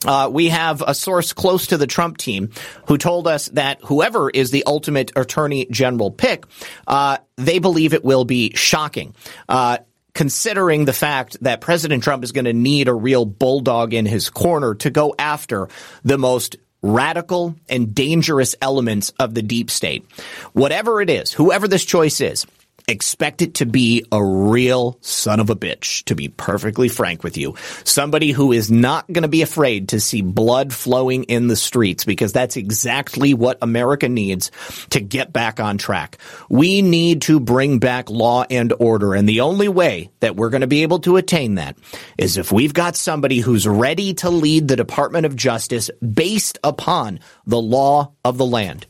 uh, 0.04 0.28
we 0.30 0.48
have 0.48 0.82
a 0.86 0.94
source 0.94 1.32
close 1.32 1.68
to 1.68 1.76
the 1.76 1.86
Trump 1.86 2.18
team 2.18 2.50
who 2.86 2.98
told 2.98 3.26
us 3.26 3.46
that 3.50 3.80
whoever 3.84 4.30
is 4.30 4.50
the 4.50 4.64
ultimate 4.66 5.12
attorney 5.16 5.66
general 5.70 6.10
pick, 6.10 6.44
uh, 6.86 7.18
they 7.36 7.58
believe 7.58 7.94
it 7.94 8.04
will 8.04 8.24
be 8.24 8.52
shocking. 8.54 9.14
Uh, 9.48 9.78
considering 10.14 10.84
the 10.84 10.92
fact 10.92 11.36
that 11.42 11.60
President 11.60 12.04
Trump 12.04 12.22
is 12.22 12.32
going 12.32 12.44
to 12.44 12.52
need 12.52 12.86
a 12.86 12.94
real 12.94 13.24
bulldog 13.24 13.92
in 13.92 14.06
his 14.06 14.30
corner 14.30 14.74
to 14.76 14.90
go 14.90 15.12
after 15.18 15.68
the 16.04 16.16
most 16.16 16.56
radical 16.84 17.56
and 17.68 17.94
dangerous 17.94 18.54
elements 18.60 19.10
of 19.18 19.34
the 19.34 19.42
deep 19.42 19.70
state. 19.70 20.04
Whatever 20.52 21.00
it 21.00 21.08
is, 21.08 21.32
whoever 21.32 21.66
this 21.66 21.84
choice 21.84 22.20
is, 22.20 22.46
expect 22.86 23.42
it 23.42 23.54
to 23.54 23.66
be 23.66 24.04
a 24.12 24.22
real 24.22 24.98
son 25.00 25.40
of 25.40 25.50
a 25.50 25.56
bitch, 25.56 26.04
to 26.04 26.14
be 26.14 26.28
perfectly 26.28 26.88
frank 26.88 27.24
with 27.24 27.36
you. 27.36 27.54
Somebody 27.84 28.30
who 28.30 28.52
is 28.52 28.70
not 28.70 29.06
going 29.10 29.22
to 29.22 29.28
be 29.28 29.42
afraid 29.42 29.90
to 29.90 30.00
see 30.00 30.22
blood 30.22 30.72
flowing 30.72 31.24
in 31.24 31.48
the 31.48 31.56
streets 31.56 32.04
because 32.04 32.32
that's 32.32 32.56
exactly 32.56 33.34
what 33.34 33.58
America 33.62 34.08
needs 34.08 34.50
to 34.90 35.00
get 35.00 35.32
back 35.32 35.60
on 35.60 35.78
track. 35.78 36.18
We 36.48 36.82
need 36.82 37.22
to 37.22 37.40
bring 37.40 37.78
back 37.78 38.10
law 38.10 38.44
and 38.50 38.72
order. 38.78 39.14
And 39.14 39.28
the 39.28 39.40
only 39.40 39.68
way 39.68 40.10
that 40.20 40.36
we're 40.36 40.50
going 40.50 40.60
to 40.60 40.66
be 40.66 40.82
able 40.82 41.00
to 41.00 41.16
attain 41.16 41.56
that 41.56 41.76
is 42.18 42.36
if 42.36 42.52
we've 42.52 42.74
got 42.74 42.96
somebody 42.96 43.40
who's 43.40 43.66
ready 43.66 44.14
to 44.14 44.30
lead 44.30 44.68
the 44.68 44.76
Department 44.76 45.26
of 45.26 45.36
Justice 45.36 45.90
based 46.00 46.58
upon 46.62 47.20
the 47.46 47.60
law 47.60 48.12
of 48.24 48.38
the 48.38 48.46
land. 48.46 48.86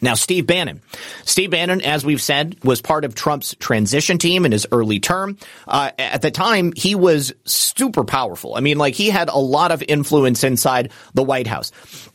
Now, 0.00 0.14
Steve 0.14 0.46
Bannon. 0.46 0.82
Steve 1.24 1.50
Bannon, 1.50 1.82
as 1.82 2.04
we've 2.04 2.20
said, 2.20 2.56
was 2.64 2.80
part 2.80 3.04
of 3.04 3.14
Trump's 3.14 3.54
transition 3.56 4.18
team 4.18 4.44
in 4.44 4.52
his 4.52 4.66
early 4.72 5.00
term. 5.00 5.38
Uh, 5.66 5.90
at 5.98 6.22
the 6.22 6.30
time, 6.30 6.72
he 6.76 6.94
was 6.94 7.32
super 7.44 8.04
powerful. 8.04 8.54
I 8.54 8.60
mean, 8.60 8.78
like 8.78 8.94
he 8.94 9.10
had 9.10 9.28
a 9.28 9.38
lot 9.38 9.72
of 9.72 9.82
influence 9.86 10.44
inside 10.44 10.92
the 11.14 11.22
White 11.22 11.46
House. 11.46 11.72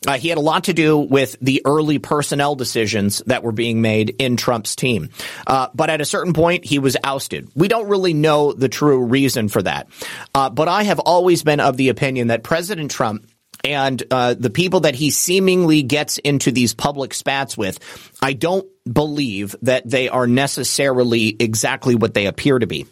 Uh, 0.07 0.18
he 0.18 0.30
had 0.30 0.38
a 0.38 0.41
lot 0.41 0.66
to 0.66 0.74
do 0.74 0.98
with 0.98 1.36
the 1.41 1.62
early 1.66 1.99
personnel 1.99 2.56
decisions 2.56 3.22
that 3.28 3.44
were 3.44 3.52
being 3.52 3.82
made 3.82 4.16
in 4.20 4.38
Trump's 4.38 4.76
team. 4.76 5.10
Uh, 5.45 5.68
but 5.74 5.90
at 5.90 6.02
a 6.02 6.06
certain 6.06 6.34
point, 6.34 6.66
he 6.66 6.80
was 6.80 6.98
ousted. 7.03 7.49
We 7.56 7.68
don't 7.68 7.88
really 7.88 8.14
know 8.14 8.53
the 8.53 8.70
true 8.70 9.03
reason 9.06 9.49
for 9.49 9.62
that. 9.62 9.88
Uh, 10.34 10.49
but 10.49 10.68
I 10.68 10.84
have 10.84 10.99
always 10.99 11.44
been 11.44 11.60
of 11.60 11.78
the 11.78 11.90
opinion 11.90 12.28
that 12.28 12.44
President 12.44 12.91
Trump 12.91 13.28
and 13.66 14.04
uh, 14.12 14.36
the 14.36 14.52
people 14.52 14.82
that 14.82 14.94
he 14.96 15.10
seemingly 15.10 15.82
gets 15.82 16.20
into 16.20 16.52
these 16.52 16.74
public 16.76 17.14
spats 17.14 17.58
with, 17.58 17.80
I 18.22 18.34
don't 18.34 18.68
believe 18.92 19.56
that 19.64 19.90
they 19.90 20.08
are 20.08 20.28
necessarily 20.28 21.36
exactly 21.40 21.96
what 21.96 22.14
they 22.14 22.28
appear 22.28 22.60
to 22.60 22.68
be. 22.68 22.86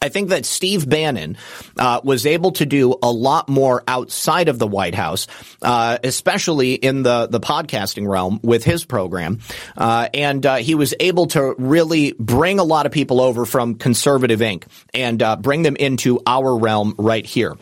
I 0.00 0.08
think 0.08 0.30
that 0.30 0.44
Steve 0.44 0.88
Bannon 0.88 1.36
uh, 1.78 2.00
was 2.02 2.26
able 2.26 2.52
to 2.52 2.66
do 2.66 2.96
a 3.02 3.12
lot 3.12 3.48
more 3.48 3.84
outside 3.86 4.48
of 4.48 4.58
the 4.58 4.66
White 4.66 4.96
House, 4.96 5.28
uh, 5.60 5.98
especially 6.02 6.74
in 6.74 7.04
the 7.04 7.28
the 7.28 7.38
podcasting 7.38 8.08
realm 8.08 8.40
with 8.42 8.64
his 8.64 8.84
program, 8.84 9.38
uh, 9.76 10.08
and 10.12 10.44
uh, 10.44 10.56
he 10.56 10.74
was 10.74 10.92
able 10.98 11.26
to 11.26 11.54
really 11.56 12.14
bring 12.18 12.58
a 12.58 12.64
lot 12.64 12.86
of 12.86 12.90
people 12.90 13.20
over 13.20 13.46
from 13.46 13.76
Conservative 13.76 14.40
Inc. 14.40 14.64
and 14.92 15.22
uh, 15.22 15.36
bring 15.36 15.62
them 15.62 15.76
into 15.76 16.20
our 16.26 16.56
realm 16.58 16.96
right 16.98 17.24
here. 17.24 17.56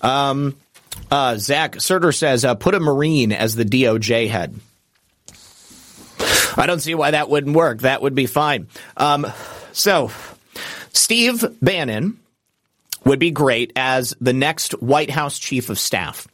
Um, 0.00 0.56
uh, 1.10 1.36
Zach 1.36 1.76
Serter 1.76 2.14
says, 2.14 2.44
uh, 2.44 2.54
put 2.54 2.74
a 2.74 2.80
Marine 2.80 3.32
as 3.32 3.54
the 3.54 3.64
DOJ 3.64 4.28
head. 4.28 4.58
I 6.56 6.66
don't 6.66 6.80
see 6.80 6.94
why 6.94 7.12
that 7.12 7.28
wouldn't 7.28 7.56
work. 7.56 7.80
That 7.80 8.02
would 8.02 8.14
be 8.14 8.26
fine. 8.26 8.68
Um, 8.96 9.26
so, 9.72 10.10
Steve 10.92 11.44
Bannon 11.60 12.20
would 13.04 13.18
be 13.18 13.30
great 13.30 13.72
as 13.76 14.14
the 14.20 14.32
next 14.32 14.72
White 14.80 15.10
House 15.10 15.38
chief 15.38 15.68
of 15.68 15.78
staff. 15.78 16.26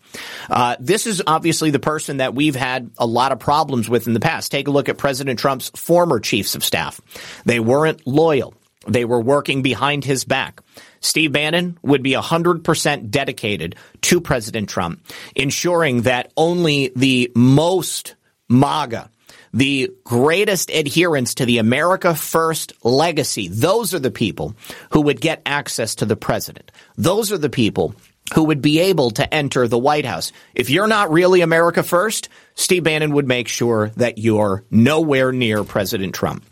Uh, 0.49 0.77
this 0.81 1.07
is 1.07 1.23
obviously 1.27 1.71
the 1.71 1.79
person 1.79 2.19
that 2.19 2.35
we've 2.35 2.57
had 2.57 2.91
a 2.99 3.07
lot 3.07 3.33
of 3.33 3.39
problems 3.39 3.89
with 3.89 4.07
in 4.07 4.15
the 4.15 4.21
past. 4.21 4.51
Take 4.51 4.69
a 4.69 4.71
look 4.71 4.89
at 4.89 4.99
President 4.99 5.39
Trump's 5.39 5.71
former 5.71 6.21
chiefs 6.21 6.55
of 6.55 6.65
staff. 6.65 7.01
They 7.45 7.61
weren't 7.61 8.07
loyal. 8.07 8.55
They 8.87 9.05
were 9.05 9.21
working 9.21 9.63
behind 9.63 10.05
his 10.05 10.25
back. 10.25 10.63
Steve 11.01 11.33
Bannon 11.33 11.79
would 11.83 12.03
be 12.03 12.13
100% 12.13 13.11
dedicated 13.11 13.77
to 14.03 14.21
President 14.21 14.69
Trump, 14.69 15.05
ensuring 15.35 16.03
that 16.03 16.33
only 16.37 16.93
the 16.95 17.33
most 17.35 18.15
MAGA, 18.49 19.11
the 19.53 19.91
greatest 20.05 20.71
adherents 20.71 21.35
to 21.35 21.47
the 21.47 21.59
America 21.59 22.15
First 22.15 22.73
legacy, 22.85 23.49
those 23.49 23.95
are 23.95 23.99
the 23.99 24.11
people 24.11 24.55
who 24.93 25.01
would 25.03 25.21
get 25.21 25.43
access 25.47 25.95
to 25.97 26.07
the 26.07 26.17
president. 26.17 26.71
Those 26.97 27.33
are 27.33 27.39
the 27.39 27.51
people 27.51 27.95
who 28.35 28.45
would 28.45 28.63
be 28.63 28.79
able 28.79 29.11
to 29.13 29.35
enter 29.35 29.67
the 29.67 29.79
White 29.79 30.05
House. 30.05 30.31
If 30.55 30.71
you're 30.71 30.87
not 30.87 31.11
really 31.11 31.41
America 31.41 31.83
First, 31.83 32.29
Steve 32.55 32.85
Bannon 32.85 33.15
would 33.15 33.27
make 33.27 33.49
sure 33.49 33.89
that 33.97 34.19
you're 34.19 34.65
nowhere 34.71 35.33
near 35.33 35.65
President 35.65 36.15
Trump. 36.15 36.45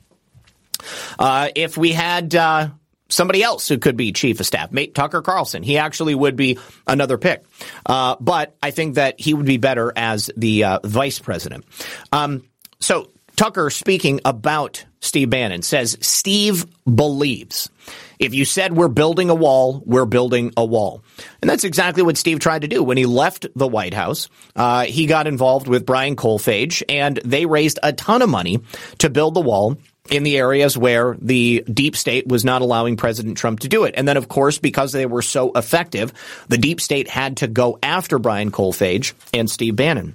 Uh, 1.18 1.48
if 1.54 1.76
we 1.76 1.92
had 1.92 2.34
uh, 2.34 2.70
somebody 3.08 3.42
else 3.42 3.68
who 3.68 3.78
could 3.78 3.96
be 3.96 4.12
chief 4.12 4.40
of 4.40 4.46
staff, 4.46 4.72
Mate 4.72 4.94
Tucker 4.94 5.22
Carlson. 5.22 5.62
He 5.62 5.78
actually 5.78 6.14
would 6.14 6.36
be 6.36 6.58
another 6.86 7.18
pick. 7.18 7.44
Uh, 7.84 8.16
but 8.20 8.56
I 8.62 8.70
think 8.70 8.96
that 8.96 9.20
he 9.20 9.34
would 9.34 9.46
be 9.46 9.56
better 9.56 9.92
as 9.96 10.30
the 10.36 10.64
uh, 10.64 10.78
vice 10.84 11.18
president. 11.18 11.64
Um, 12.12 12.44
so 12.80 13.10
Tucker 13.36 13.70
speaking 13.70 14.20
about 14.24 14.84
Steve 15.00 15.30
Bannon 15.30 15.62
says 15.62 15.96
Steve 16.00 16.66
believes. 16.84 17.70
If 18.18 18.34
you 18.34 18.44
said 18.44 18.72
we're 18.72 18.88
building 18.88 19.30
a 19.30 19.34
wall, 19.34 19.80
we're 19.86 20.06
building 20.06 20.52
a 20.56 20.64
wall. 20.64 21.04
And 21.40 21.48
that's 21.48 21.62
exactly 21.62 22.02
what 22.02 22.16
Steve 22.16 22.40
tried 22.40 22.62
to 22.62 22.68
do. 22.68 22.82
When 22.82 22.96
he 22.96 23.06
left 23.06 23.46
the 23.54 23.68
White 23.68 23.94
House, 23.94 24.28
uh, 24.56 24.84
he 24.84 25.06
got 25.06 25.28
involved 25.28 25.68
with 25.68 25.86
Brian 25.86 26.16
Kolfage 26.16 26.82
and 26.88 27.20
they 27.24 27.46
raised 27.46 27.78
a 27.82 27.92
ton 27.92 28.22
of 28.22 28.28
money 28.28 28.60
to 28.98 29.08
build 29.08 29.34
the 29.34 29.40
wall 29.40 29.78
in 30.10 30.22
the 30.22 30.38
areas 30.38 30.76
where 30.76 31.16
the 31.20 31.64
deep 31.72 31.96
state 31.96 32.26
was 32.26 32.44
not 32.44 32.62
allowing 32.62 32.96
President 32.96 33.36
Trump 33.36 33.60
to 33.60 33.68
do 33.68 33.84
it. 33.84 33.94
And 33.96 34.06
then, 34.06 34.16
of 34.16 34.28
course, 34.28 34.58
because 34.58 34.92
they 34.92 35.06
were 35.06 35.22
so 35.22 35.52
effective, 35.52 36.12
the 36.48 36.58
deep 36.58 36.80
state 36.80 37.08
had 37.08 37.38
to 37.38 37.48
go 37.48 37.78
after 37.82 38.18
Brian 38.18 38.50
Kolfage 38.50 39.14
and 39.32 39.50
Steve 39.50 39.76
Bannon. 39.76 40.14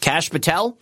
Kash 0.00 0.30
Patel, 0.30 0.76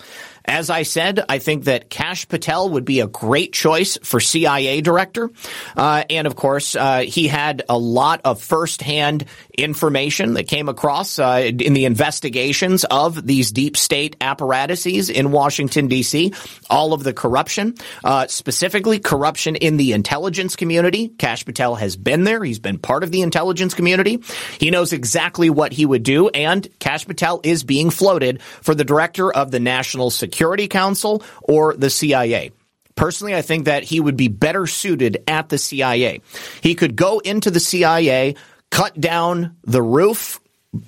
As 0.44 0.70
I 0.70 0.82
said, 0.82 1.24
I 1.28 1.38
think 1.38 1.64
that 1.64 1.88
Kash 1.88 2.26
Patel 2.26 2.70
would 2.70 2.84
be 2.84 3.00
a 3.00 3.06
great 3.06 3.52
choice 3.52 3.96
for 4.02 4.18
CIA 4.18 4.80
director. 4.80 5.30
Uh, 5.76 6.04
and 6.10 6.26
of 6.26 6.34
course, 6.34 6.74
uh, 6.74 7.00
he 7.00 7.28
had 7.28 7.62
a 7.68 7.78
lot 7.78 8.22
of 8.24 8.42
firsthand 8.42 9.24
information 9.56 10.34
that 10.34 10.48
came 10.48 10.68
across 10.68 11.18
uh, 11.18 11.50
in 11.58 11.74
the 11.74 11.84
investigations 11.84 12.84
of 12.84 13.24
these 13.24 13.52
deep 13.52 13.76
state 13.76 14.16
apparatuses 14.20 15.10
in 15.10 15.30
Washington, 15.30 15.86
D.C., 15.86 16.32
all 16.68 16.92
of 16.92 17.04
the 17.04 17.12
corruption, 17.12 17.74
uh, 18.02 18.26
specifically 18.26 18.98
corruption 18.98 19.54
in 19.56 19.76
the 19.76 19.92
intelligence 19.92 20.56
community. 20.56 21.08
Kash 21.08 21.44
Patel 21.44 21.76
has 21.76 21.96
been 21.96 22.24
there. 22.24 22.42
He's 22.42 22.58
been 22.58 22.78
part 22.78 23.04
of 23.04 23.12
the 23.12 23.22
intelligence 23.22 23.74
community. 23.74 24.22
He 24.58 24.70
knows 24.70 24.92
exactly 24.92 25.50
what 25.50 25.72
he 25.72 25.86
would 25.86 26.02
do. 26.02 26.28
And 26.28 26.66
Kash 26.80 27.06
Patel 27.06 27.40
is 27.44 27.62
being 27.62 27.90
floated 27.90 28.42
for 28.42 28.74
the 28.74 28.84
director 28.84 29.32
of 29.32 29.50
the 29.50 29.60
National 29.60 30.10
Security 30.10 30.31
Council 30.68 31.22
or 31.42 31.74
the 31.74 31.90
CIA. 31.90 32.52
Personally, 32.94 33.34
I 33.34 33.42
think 33.42 33.64
that 33.64 33.84
he 33.84 34.00
would 34.00 34.16
be 34.16 34.28
better 34.28 34.66
suited 34.66 35.22
at 35.26 35.48
the 35.48 35.58
CIA. 35.58 36.20
He 36.60 36.74
could 36.74 36.94
go 36.94 37.20
into 37.20 37.50
the 37.50 37.60
CIA, 37.60 38.34
cut 38.70 39.00
down 39.00 39.56
the 39.64 39.82
roof, 39.82 40.40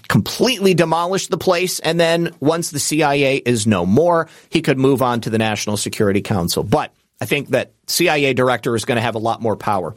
completely 0.08 0.74
demolish 0.74 1.28
the 1.28 1.38
place, 1.38 1.78
and 1.80 1.98
then 1.98 2.34
once 2.40 2.70
the 2.70 2.78
CIA 2.78 3.36
is 3.36 3.66
no 3.66 3.86
more, 3.86 4.28
he 4.50 4.62
could 4.62 4.78
move 4.78 5.02
on 5.02 5.20
to 5.22 5.30
the 5.30 5.38
National 5.38 5.76
Security 5.76 6.20
Council. 6.20 6.62
But 6.62 6.92
I 7.20 7.26
think 7.26 7.50
that 7.50 7.72
CIA 7.86 8.34
director 8.34 8.74
is 8.74 8.84
going 8.84 8.96
to 8.96 9.02
have 9.02 9.14
a 9.14 9.18
lot 9.18 9.40
more 9.40 9.56
power. 9.56 9.94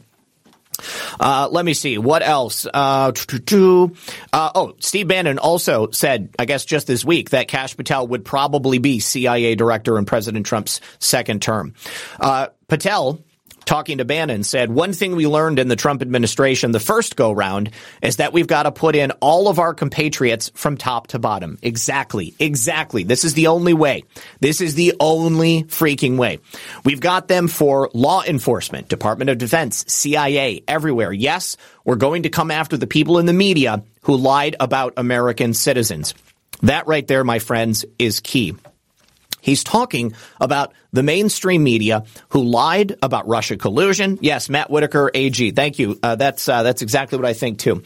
Uh, 1.18 1.48
let 1.50 1.64
me 1.64 1.74
see 1.74 1.98
what 1.98 2.22
else. 2.22 2.66
Uh, 2.66 3.12
uh, 3.12 4.50
oh, 4.54 4.74
Steve 4.80 5.08
Bannon 5.08 5.38
also 5.38 5.90
said, 5.90 6.30
I 6.38 6.44
guess 6.44 6.64
just 6.64 6.86
this 6.86 7.04
week, 7.04 7.30
that 7.30 7.48
Kash 7.48 7.76
Patel 7.76 8.06
would 8.08 8.24
probably 8.24 8.78
be 8.78 9.00
CIA 9.00 9.54
director 9.54 9.98
in 9.98 10.04
President 10.04 10.46
Trump's 10.46 10.80
second 10.98 11.42
term. 11.42 11.74
Uh, 12.20 12.48
Patel 12.68 13.20
talking 13.68 13.98
to 13.98 14.04
Bannon, 14.06 14.44
said 14.44 14.70
one 14.70 14.94
thing 14.94 15.14
we 15.14 15.26
learned 15.26 15.58
in 15.58 15.68
the 15.68 15.76
Trump 15.76 16.00
administration 16.00 16.72
the 16.72 16.80
first 16.80 17.16
go 17.16 17.30
round 17.30 17.70
is 18.02 18.16
that 18.16 18.32
we've 18.32 18.46
got 18.46 18.62
to 18.62 18.72
put 18.72 18.96
in 18.96 19.10
all 19.20 19.46
of 19.46 19.58
our 19.58 19.74
compatriots 19.74 20.50
from 20.54 20.78
top 20.78 21.08
to 21.08 21.18
bottom. 21.18 21.58
Exactly. 21.60 22.34
Exactly. 22.38 23.02
This 23.02 23.24
is 23.24 23.34
the 23.34 23.48
only 23.48 23.74
way. 23.74 24.04
This 24.40 24.62
is 24.62 24.74
the 24.74 24.94
only 24.98 25.64
freaking 25.64 26.16
way. 26.16 26.38
We've 26.82 26.98
got 26.98 27.28
them 27.28 27.46
for 27.46 27.90
law 27.92 28.22
enforcement, 28.22 28.88
Department 28.88 29.28
of 29.28 29.36
Defense, 29.36 29.84
CIA, 29.86 30.64
everywhere. 30.66 31.12
Yes, 31.12 31.58
we're 31.84 31.96
going 31.96 32.22
to 32.22 32.30
come 32.30 32.50
after 32.50 32.78
the 32.78 32.86
people 32.86 33.18
in 33.18 33.26
the 33.26 33.34
media 33.34 33.84
who 34.00 34.16
lied 34.16 34.56
about 34.58 34.94
American 34.96 35.52
citizens. 35.52 36.14
That 36.62 36.86
right 36.86 37.06
there, 37.06 37.22
my 37.22 37.38
friends, 37.38 37.84
is 37.98 38.20
key. 38.20 38.56
He's 39.48 39.64
talking 39.64 40.12
about 40.42 40.74
the 40.92 41.02
mainstream 41.02 41.62
media 41.62 42.04
who 42.28 42.42
lied 42.42 42.96
about 43.02 43.26
Russia 43.26 43.56
collusion. 43.56 44.18
Yes, 44.20 44.50
Matt 44.50 44.70
Whitaker, 44.70 45.10
AG. 45.14 45.52
Thank 45.52 45.78
you. 45.78 45.98
Uh, 46.02 46.16
that's 46.16 46.46
uh, 46.46 46.62
that's 46.62 46.82
exactly 46.82 47.16
what 47.16 47.24
I 47.24 47.32
think 47.32 47.58
too. 47.58 47.82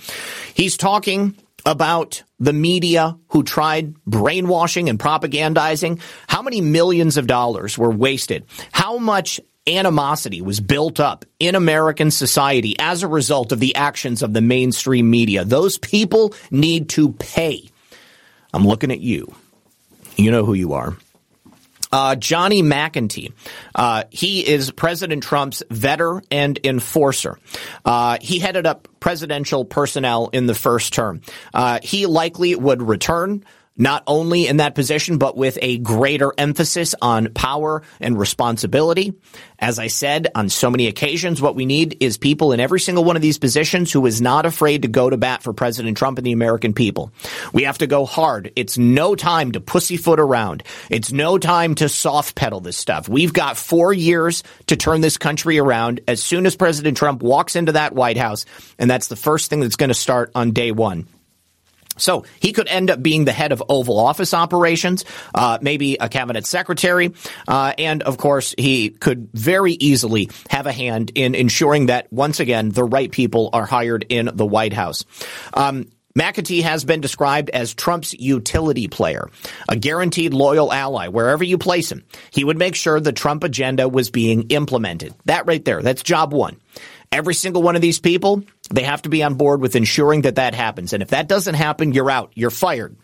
He's 0.54 0.76
talking 0.76 1.36
about 1.64 2.24
the 2.40 2.52
media 2.52 3.16
who 3.28 3.44
tried 3.44 3.94
brainwashing 4.04 4.88
and 4.88 4.98
propagandizing. 4.98 6.00
How 6.26 6.42
many 6.42 6.60
millions 6.60 7.16
of 7.16 7.28
dollars 7.28 7.78
were 7.78 7.92
wasted? 7.92 8.44
How 8.72 8.98
much 8.98 9.38
animosity 9.64 10.42
was 10.42 10.58
built 10.58 10.98
up 10.98 11.24
in 11.38 11.54
American 11.54 12.10
society 12.10 12.74
as 12.80 13.04
a 13.04 13.08
result 13.08 13.52
of 13.52 13.60
the 13.60 13.76
actions 13.76 14.24
of 14.24 14.32
the 14.32 14.40
mainstream 14.40 15.08
media? 15.08 15.44
Those 15.44 15.78
people 15.78 16.34
need 16.50 16.88
to 16.88 17.12
pay. 17.12 17.70
I'm 18.52 18.66
looking 18.66 18.90
at 18.90 18.98
you. 18.98 19.32
You 20.16 20.32
know 20.32 20.44
who 20.44 20.54
you 20.54 20.72
are. 20.72 20.96
Uh, 21.92 22.16
Johnny 22.16 22.62
McEntee. 22.62 23.32
Uh, 23.74 24.04
he 24.10 24.46
is 24.46 24.70
President 24.70 25.22
Trump's 25.22 25.62
vetter 25.68 26.24
and 26.30 26.58
enforcer. 26.64 27.38
Uh, 27.84 28.18
he 28.20 28.38
headed 28.38 28.66
up 28.66 28.88
presidential 28.98 29.64
personnel 29.64 30.30
in 30.32 30.46
the 30.46 30.54
first 30.54 30.92
term. 30.92 31.20
Uh, 31.52 31.80
he 31.82 32.06
likely 32.06 32.54
would 32.54 32.82
return 32.82 33.44
not 33.76 34.02
only 34.06 34.46
in 34.46 34.58
that 34.58 34.74
position, 34.74 35.18
but 35.18 35.36
with 35.36 35.58
a 35.62 35.78
greater 35.78 36.32
emphasis 36.36 36.94
on 37.00 37.32
power 37.32 37.82
and 38.00 38.18
responsibility. 38.18 39.14
As 39.58 39.78
I 39.78 39.86
said 39.86 40.28
on 40.34 40.48
so 40.48 40.70
many 40.70 40.88
occasions, 40.88 41.40
what 41.40 41.54
we 41.54 41.66
need 41.66 41.96
is 42.00 42.18
people 42.18 42.52
in 42.52 42.60
every 42.60 42.80
single 42.80 43.04
one 43.04 43.16
of 43.16 43.22
these 43.22 43.38
positions 43.38 43.92
who 43.92 44.04
is 44.06 44.20
not 44.20 44.44
afraid 44.44 44.82
to 44.82 44.88
go 44.88 45.08
to 45.08 45.16
bat 45.16 45.42
for 45.42 45.52
President 45.52 45.96
Trump 45.96 46.18
and 46.18 46.26
the 46.26 46.32
American 46.32 46.74
people. 46.74 47.12
We 47.52 47.62
have 47.64 47.78
to 47.78 47.86
go 47.86 48.04
hard. 48.04 48.52
It's 48.56 48.76
no 48.76 49.14
time 49.14 49.52
to 49.52 49.60
pussyfoot 49.60 50.20
around. 50.20 50.64
It's 50.90 51.12
no 51.12 51.38
time 51.38 51.74
to 51.76 51.88
soft 51.88 52.34
pedal 52.34 52.60
this 52.60 52.76
stuff. 52.76 53.08
We've 53.08 53.32
got 53.32 53.56
four 53.56 53.92
years 53.92 54.42
to 54.66 54.76
turn 54.76 55.00
this 55.00 55.16
country 55.16 55.58
around 55.58 56.00
as 56.08 56.22
soon 56.22 56.46
as 56.46 56.56
President 56.56 56.96
Trump 56.96 57.22
walks 57.22 57.56
into 57.56 57.72
that 57.72 57.94
White 57.94 58.16
House. 58.16 58.44
And 58.78 58.90
that's 58.90 59.08
the 59.08 59.16
first 59.16 59.48
thing 59.48 59.60
that's 59.60 59.76
going 59.76 59.88
to 59.88 59.94
start 59.94 60.32
on 60.34 60.50
day 60.50 60.72
one. 60.72 61.06
So 62.02 62.24
he 62.40 62.52
could 62.52 62.68
end 62.68 62.90
up 62.90 63.02
being 63.02 63.24
the 63.24 63.32
head 63.32 63.52
of 63.52 63.62
Oval 63.68 63.98
Office 63.98 64.34
operations, 64.34 65.04
uh, 65.34 65.58
maybe 65.60 65.96
a 65.98 66.08
cabinet 66.08 66.46
secretary, 66.46 67.12
uh, 67.46 67.74
and 67.78 68.02
of 68.02 68.18
course 68.18 68.54
he 68.58 68.90
could 68.90 69.28
very 69.32 69.72
easily 69.74 70.28
have 70.50 70.66
a 70.66 70.72
hand 70.72 71.12
in 71.14 71.34
ensuring 71.34 71.86
that 71.86 72.12
once 72.12 72.40
again 72.40 72.70
the 72.70 72.84
right 72.84 73.10
people 73.10 73.50
are 73.52 73.66
hired 73.66 74.04
in 74.08 74.30
the 74.34 74.46
White 74.46 74.72
House. 74.72 75.04
Um, 75.54 75.86
McEntee 76.18 76.62
has 76.62 76.84
been 76.84 77.00
described 77.00 77.48
as 77.50 77.72
Trump's 77.72 78.12
utility 78.12 78.86
player, 78.88 79.30
a 79.68 79.76
guaranteed 79.76 80.34
loyal 80.34 80.72
ally 80.72 81.08
wherever 81.08 81.42
you 81.42 81.56
place 81.56 81.90
him. 81.90 82.04
He 82.30 82.44
would 82.44 82.58
make 82.58 82.74
sure 82.74 83.00
the 83.00 83.12
Trump 83.12 83.44
agenda 83.44 83.88
was 83.88 84.10
being 84.10 84.50
implemented. 84.50 85.14
That 85.24 85.46
right 85.46 85.64
there, 85.64 85.80
that's 85.82 86.02
job 86.02 86.34
one. 86.34 86.60
Every 87.12 87.34
single 87.34 87.62
one 87.62 87.76
of 87.76 87.82
these 87.82 88.00
people, 88.00 88.42
they 88.70 88.82
have 88.82 89.02
to 89.02 89.10
be 89.10 89.22
on 89.22 89.34
board 89.34 89.60
with 89.60 89.76
ensuring 89.76 90.22
that 90.22 90.36
that 90.36 90.54
happens. 90.54 90.94
And 90.94 91.02
if 91.02 91.10
that 91.10 91.28
doesn't 91.28 91.54
happen, 91.54 91.92
you're 91.92 92.10
out. 92.10 92.32
You're 92.34 92.50
fired. 92.50 92.96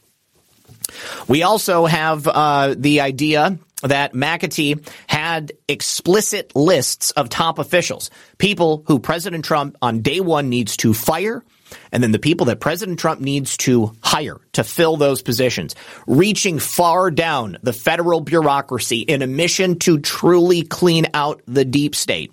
We 1.29 1.43
also 1.43 1.85
have 1.85 2.27
uh, 2.27 2.75
the 2.77 3.03
idea 3.03 3.59
that 3.83 4.13
McEntee 4.13 4.89
had 5.07 5.53
explicit 5.69 6.57
lists 6.57 7.11
of 7.13 7.29
top 7.29 7.59
officials, 7.59 8.11
people 8.39 8.83
who 8.87 8.99
President 8.99 9.45
Trump 9.45 9.77
on 9.83 10.01
day 10.01 10.21
one 10.21 10.49
needs 10.49 10.77
to 10.79 10.95
fire, 10.95 11.45
and 11.93 12.03
then 12.03 12.13
the 12.13 12.19
people 12.19 12.47
that 12.47 12.61
President 12.61 12.99
Trump 12.99 13.21
needs 13.21 13.57
to 13.59 13.93
hire 14.03 14.41
to 14.53 14.65
fill 14.65 14.97
those 14.97 15.23
positions, 15.23 15.75
reaching 16.07 16.59
far 16.59 17.11
down 17.11 17.59
the 17.63 17.73
federal 17.73 18.21
bureaucracy 18.21 19.01
in 19.01 19.23
a 19.23 19.27
mission 19.27 19.79
to 19.81 19.99
truly 19.99 20.63
clean 20.63 21.07
out 21.15 21.43
the 21.47 21.65
deep 21.65 21.95
state. 21.95 22.33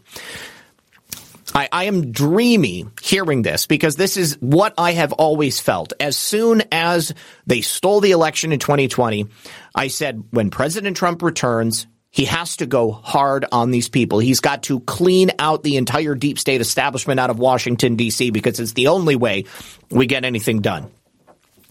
I, 1.56 1.70
I 1.72 1.84
am 1.86 2.12
dreamy 2.12 2.86
hearing 3.02 3.42
this 3.42 3.66
because 3.66 3.96
this 3.96 4.18
is 4.18 4.38
what 4.42 4.74
I 4.78 4.92
have 4.92 5.14
always 5.14 5.62
felt. 5.62 5.94
As 6.02 6.18
soon 6.18 6.64
as 6.72 7.14
they 7.48 7.62
stole 7.62 8.02
the 8.02 8.12
election 8.12 8.52
in 8.52 8.60
2020, 8.60 9.28
I 9.74 9.88
said, 9.88 10.26
when 10.32 10.50
President 10.50 10.98
Trump 10.98 11.22
returns, 11.22 11.88
he 12.12 12.26
has 12.26 12.58
to 12.58 12.66
go 12.66 12.92
hard 12.92 13.46
on 13.54 13.72
these 13.72 13.88
people. 13.88 14.20
He's 14.20 14.42
got 14.42 14.64
to 14.64 14.82
clean 14.82 15.32
out 15.40 15.64
the 15.64 15.78
entire 15.78 16.14
deep 16.14 16.40
state 16.40 16.60
establishment 16.60 17.22
out 17.22 17.30
of 17.30 17.40
Washington, 17.40 17.96
D.C., 17.96 18.32
because 18.32 18.60
it's 18.60 18.74
the 18.74 18.88
only 18.88 19.16
way 19.16 19.46
we 19.90 20.08
get 20.08 20.26
anything 20.26 20.60
done. 20.60 20.92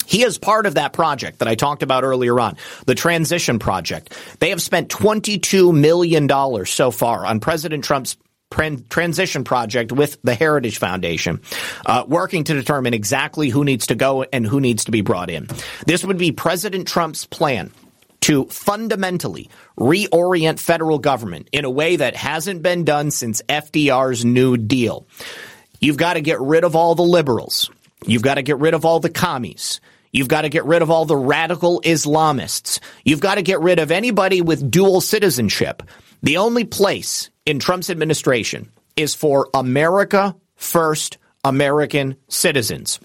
He 0.07 0.23
is 0.23 0.39
part 0.39 0.67
of 0.67 0.75
that 0.75 0.93
project 0.93 1.39
that 1.39 1.49
I 1.49 1.55
talked 1.55 1.83
about 1.83 2.05
earlier 2.05 2.39
on, 2.39 2.57
the 2.87 2.95
transition 2.95 3.59
project. 3.59 4.15
They 4.39 4.51
have 4.51 4.61
spent 4.61 4.89
$22 4.91 5.75
million 5.75 6.67
so 6.67 6.91
far 6.91 7.25
on 7.25 7.41
President 7.41 7.85
Trump's 7.85 8.17
transition 8.55 9.45
project 9.45 9.93
with 9.93 10.19
the 10.23 10.35
Heritage 10.35 10.79
Foundation, 10.79 11.41
uh, 11.85 12.05
working 12.07 12.45
to 12.45 12.55
determine 12.55 12.95
exactly 12.95 13.49
who 13.49 13.65
needs 13.65 13.89
to 13.89 13.95
go 13.95 14.23
and 14.23 14.47
who 14.47 14.61
needs 14.61 14.85
to 14.87 14.91
be 14.91 15.01
brought 15.01 15.31
in. 15.31 15.49
This 15.87 16.05
would 16.05 16.19
be 16.19 16.33
President 16.33 16.89
Trump's 16.89 17.27
plan 17.27 17.73
to 18.23 18.47
fundamentally 18.47 19.51
reorient 19.79 20.59
federal 20.59 20.99
government 20.99 21.49
in 21.53 21.67
a 21.67 21.71
way 21.71 21.97
that 21.97 22.17
hasn't 22.17 22.63
been 22.63 22.85
done 22.85 23.11
since 23.11 23.43
FDR's 23.51 24.25
New 24.25 24.57
Deal. 24.57 25.07
You've 25.79 25.99
got 25.99 26.15
to 26.15 26.23
get 26.23 26.41
rid 26.41 26.65
of 26.65 26.75
all 26.75 26.95
the 26.95 27.03
liberals. 27.03 27.71
You've 28.07 28.23
got 28.23 28.37
to 28.37 28.43
get 28.43 28.59
rid 28.59 28.73
of 28.73 28.87
all 28.87 28.99
the 28.99 29.11
commies. 29.11 29.81
You've 30.11 30.29
got 30.29 30.43
to 30.43 30.49
get 30.49 30.65
rid 30.65 30.81
of 30.81 30.91
all 30.91 31.05
the 31.05 31.17
radical 31.17 31.83
Islamists. 31.83 32.79
You've 33.05 33.21
got 33.21 33.35
to 33.35 33.43
get 33.43 33.61
rid 33.61 33.79
of 33.79 33.91
anybody 33.91 34.41
with 34.41 34.71
dual 34.71 35.03
citizenship. 35.03 35.83
The 36.23 36.39
only 36.39 36.65
place 36.65 37.29
in 37.47 37.59
Trump's 37.59 37.91
administration 37.91 38.71
is 38.97 39.15
for 39.15 39.49
America 39.55 40.35
first 40.57 41.19
American 41.45 42.17
citizens. 42.29 43.01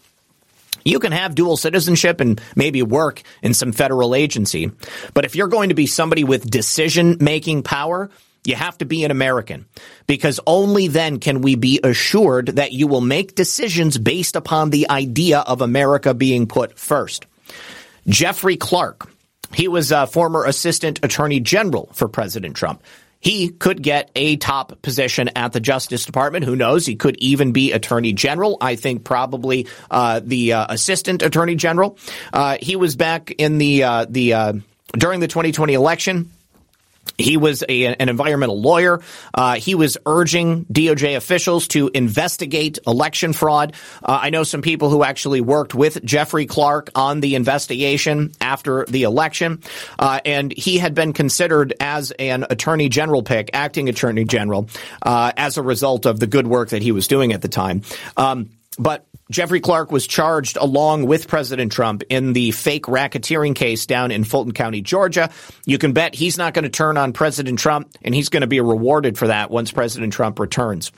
You 0.85 0.99
can 0.99 1.11
have 1.11 1.35
dual 1.35 1.57
citizenship 1.57 2.21
and 2.21 2.39
maybe 2.55 2.81
work 2.81 3.21
in 3.43 3.53
some 3.53 3.73
federal 3.73 4.15
agency, 4.15 4.71
but 5.13 5.25
if 5.25 5.35
you're 5.35 5.49
going 5.49 5.69
to 5.69 5.75
be 5.75 5.87
somebody 5.87 6.23
with 6.23 6.49
decision 6.49 7.17
making 7.19 7.63
power, 7.63 8.09
you 8.45 8.55
have 8.55 8.77
to 8.77 8.85
be 8.85 9.03
an 9.03 9.11
American 9.11 9.65
because 10.07 10.39
only 10.47 10.87
then 10.87 11.19
can 11.19 11.41
we 11.41 11.55
be 11.55 11.81
assured 11.83 12.47
that 12.55 12.71
you 12.71 12.87
will 12.87 13.01
make 13.01 13.35
decisions 13.35 13.97
based 13.97 14.37
upon 14.37 14.69
the 14.69 14.89
idea 14.89 15.39
of 15.39 15.61
America 15.61 16.13
being 16.13 16.47
put 16.47 16.79
first. 16.79 17.25
Jeffrey 18.07 18.55
Clark 18.55 19.11
He 19.53 19.67
was 19.67 19.91
a 19.91 20.07
former 20.07 20.45
assistant 20.45 21.03
attorney 21.03 21.41
general 21.41 21.89
for 21.93 22.07
President 22.07 22.55
Trump. 22.55 22.81
He 23.19 23.49
could 23.49 23.81
get 23.81 24.11
a 24.15 24.37
top 24.37 24.81
position 24.81 25.29
at 25.35 25.51
the 25.51 25.59
Justice 25.59 26.05
Department. 26.05 26.45
Who 26.45 26.55
knows? 26.55 26.85
He 26.85 26.95
could 26.95 27.17
even 27.17 27.51
be 27.51 27.73
Attorney 27.73 28.13
General. 28.13 28.57
I 28.61 28.75
think 28.75 29.03
probably 29.03 29.67
uh, 29.91 30.21
the 30.23 30.53
uh, 30.53 30.67
Assistant 30.69 31.21
Attorney 31.21 31.55
General. 31.55 31.97
Uh, 32.31 32.57
he 32.61 32.75
was 32.75 32.95
back 32.95 33.31
in 33.31 33.57
the 33.57 33.83
uh, 33.83 34.05
the 34.09 34.33
uh, 34.33 34.53
during 34.93 35.19
the 35.19 35.27
2020 35.27 35.73
election. 35.73 36.31
He 37.17 37.37
was 37.37 37.63
a, 37.67 37.85
an 37.85 38.09
environmental 38.09 38.59
lawyer. 38.59 39.01
Uh, 39.33 39.55
he 39.55 39.75
was 39.75 39.97
urging 40.05 40.65
DOJ 40.65 41.15
officials 41.15 41.67
to 41.69 41.89
investigate 41.93 42.79
election 42.87 43.33
fraud. 43.33 43.73
Uh, 44.03 44.19
I 44.21 44.29
know 44.29 44.43
some 44.43 44.61
people 44.61 44.89
who 44.89 45.03
actually 45.03 45.41
worked 45.41 45.73
with 45.75 46.03
Jeffrey 46.03 46.45
Clark 46.45 46.91
on 46.95 47.19
the 47.19 47.35
investigation 47.35 48.31
after 48.39 48.85
the 48.85 49.03
election, 49.03 49.61
uh, 49.97 50.19
and 50.25 50.51
he 50.55 50.77
had 50.77 50.93
been 50.93 51.13
considered 51.13 51.73
as 51.79 52.11
an 52.11 52.45
attorney 52.49 52.89
general 52.89 53.23
pick, 53.23 53.49
acting 53.53 53.89
attorney 53.89 54.25
general, 54.25 54.69
uh, 55.01 55.31
as 55.35 55.57
a 55.57 55.61
result 55.61 56.05
of 56.05 56.19
the 56.19 56.27
good 56.27 56.47
work 56.47 56.69
that 56.69 56.81
he 56.81 56.91
was 56.91 57.07
doing 57.07 57.33
at 57.33 57.41
the 57.41 57.49
time. 57.49 57.81
Um, 58.17 58.49
but 58.77 59.05
Jeffrey 59.31 59.59
Clark 59.59 59.91
was 59.91 60.07
charged 60.07 60.57
along 60.57 61.05
with 61.05 61.27
President 61.27 61.71
Trump 61.71 62.01
in 62.09 62.33
the 62.33 62.49
fake 62.49 62.85
racketeering 62.85 63.55
case 63.55 63.85
down 63.85 64.09
in 64.09 64.23
Fulton 64.23 64.53
County, 64.53 64.81
Georgia. 64.81 65.29
You 65.67 65.77
can 65.77 65.93
bet 65.93 66.15
he's 66.15 66.39
not 66.39 66.55
going 66.55 66.63
to 66.63 66.69
turn 66.69 66.97
on 66.97 67.13
President 67.13 67.59
Trump, 67.59 67.91
and 68.01 68.15
he's 68.15 68.29
going 68.29 68.41
to 68.41 68.47
be 68.47 68.59
rewarded 68.59 69.19
for 69.19 69.27
that 69.27 69.51
once 69.51 69.71
President 69.71 70.13
Trump 70.13 70.39
returns. 70.39 70.91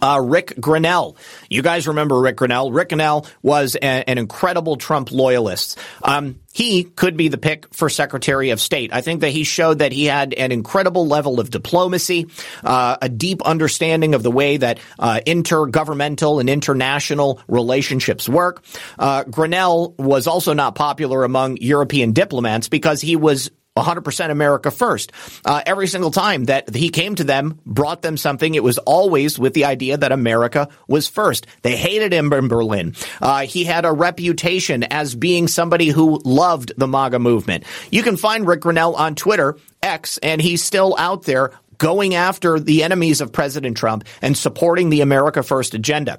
Uh, 0.00 0.20
Ric 0.22 0.54
Grenell. 0.56 1.16
You 1.48 1.62
guys 1.62 1.88
remember 1.88 2.20
Rick 2.20 2.36
Grenell. 2.36 2.74
Rick 2.74 2.90
Grenell 2.90 3.28
was 3.42 3.76
a, 3.76 3.84
an 3.84 4.18
incredible 4.18 4.76
Trump 4.76 5.10
loyalist. 5.12 5.78
Um, 6.02 6.40
he 6.56 6.84
could 6.84 7.18
be 7.18 7.28
the 7.28 7.36
pick 7.36 7.72
for 7.74 7.90
Secretary 7.90 8.48
of 8.48 8.62
State. 8.62 8.90
I 8.90 9.02
think 9.02 9.20
that 9.20 9.28
he 9.28 9.44
showed 9.44 9.80
that 9.80 9.92
he 9.92 10.06
had 10.06 10.32
an 10.32 10.52
incredible 10.52 11.06
level 11.06 11.38
of 11.38 11.50
diplomacy, 11.50 12.28
uh, 12.64 12.96
a 13.02 13.10
deep 13.10 13.42
understanding 13.42 14.14
of 14.14 14.22
the 14.22 14.30
way 14.30 14.56
that 14.56 14.78
uh, 14.98 15.20
intergovernmental 15.26 16.40
and 16.40 16.48
international 16.48 17.40
relationships 17.46 18.26
work. 18.26 18.64
Uh, 18.98 19.24
Grenell 19.24 19.98
was 19.98 20.26
also 20.26 20.54
not 20.54 20.74
popular 20.74 21.24
among 21.24 21.58
European 21.58 22.12
diplomats 22.12 22.70
because 22.70 23.02
he 23.02 23.16
was 23.16 23.50
100% 23.76 24.30
America 24.30 24.70
first. 24.70 25.12
Uh, 25.44 25.62
every 25.66 25.86
single 25.86 26.10
time 26.10 26.44
that 26.44 26.74
he 26.74 26.88
came 26.88 27.14
to 27.14 27.24
them, 27.24 27.60
brought 27.66 28.02
them 28.02 28.16
something, 28.16 28.54
it 28.54 28.64
was 28.64 28.78
always 28.78 29.38
with 29.38 29.54
the 29.54 29.64
idea 29.64 29.96
that 29.96 30.12
America 30.12 30.68
was 30.88 31.08
first. 31.08 31.46
They 31.62 31.76
hated 31.76 32.12
him 32.12 32.32
in 32.32 32.48
Berlin. 32.48 32.94
Uh, 33.20 33.46
he 33.46 33.64
had 33.64 33.84
a 33.84 33.92
reputation 33.92 34.82
as 34.84 35.14
being 35.14 35.48
somebody 35.48 35.88
who 35.88 36.20
loved 36.24 36.72
the 36.76 36.88
MAGA 36.88 37.18
movement. 37.18 37.64
You 37.90 38.02
can 38.02 38.16
find 38.16 38.46
Rick 38.46 38.62
Grenell 38.62 38.94
on 38.94 39.14
Twitter, 39.14 39.56
X, 39.82 40.18
and 40.18 40.40
he's 40.40 40.64
still 40.64 40.94
out 40.98 41.24
there 41.24 41.52
going 41.78 42.14
after 42.14 42.58
the 42.58 42.82
enemies 42.82 43.20
of 43.20 43.32
President 43.32 43.76
Trump 43.76 44.04
and 44.22 44.36
supporting 44.36 44.88
the 44.90 45.02
America 45.02 45.42
First 45.42 45.74
agenda 45.74 46.18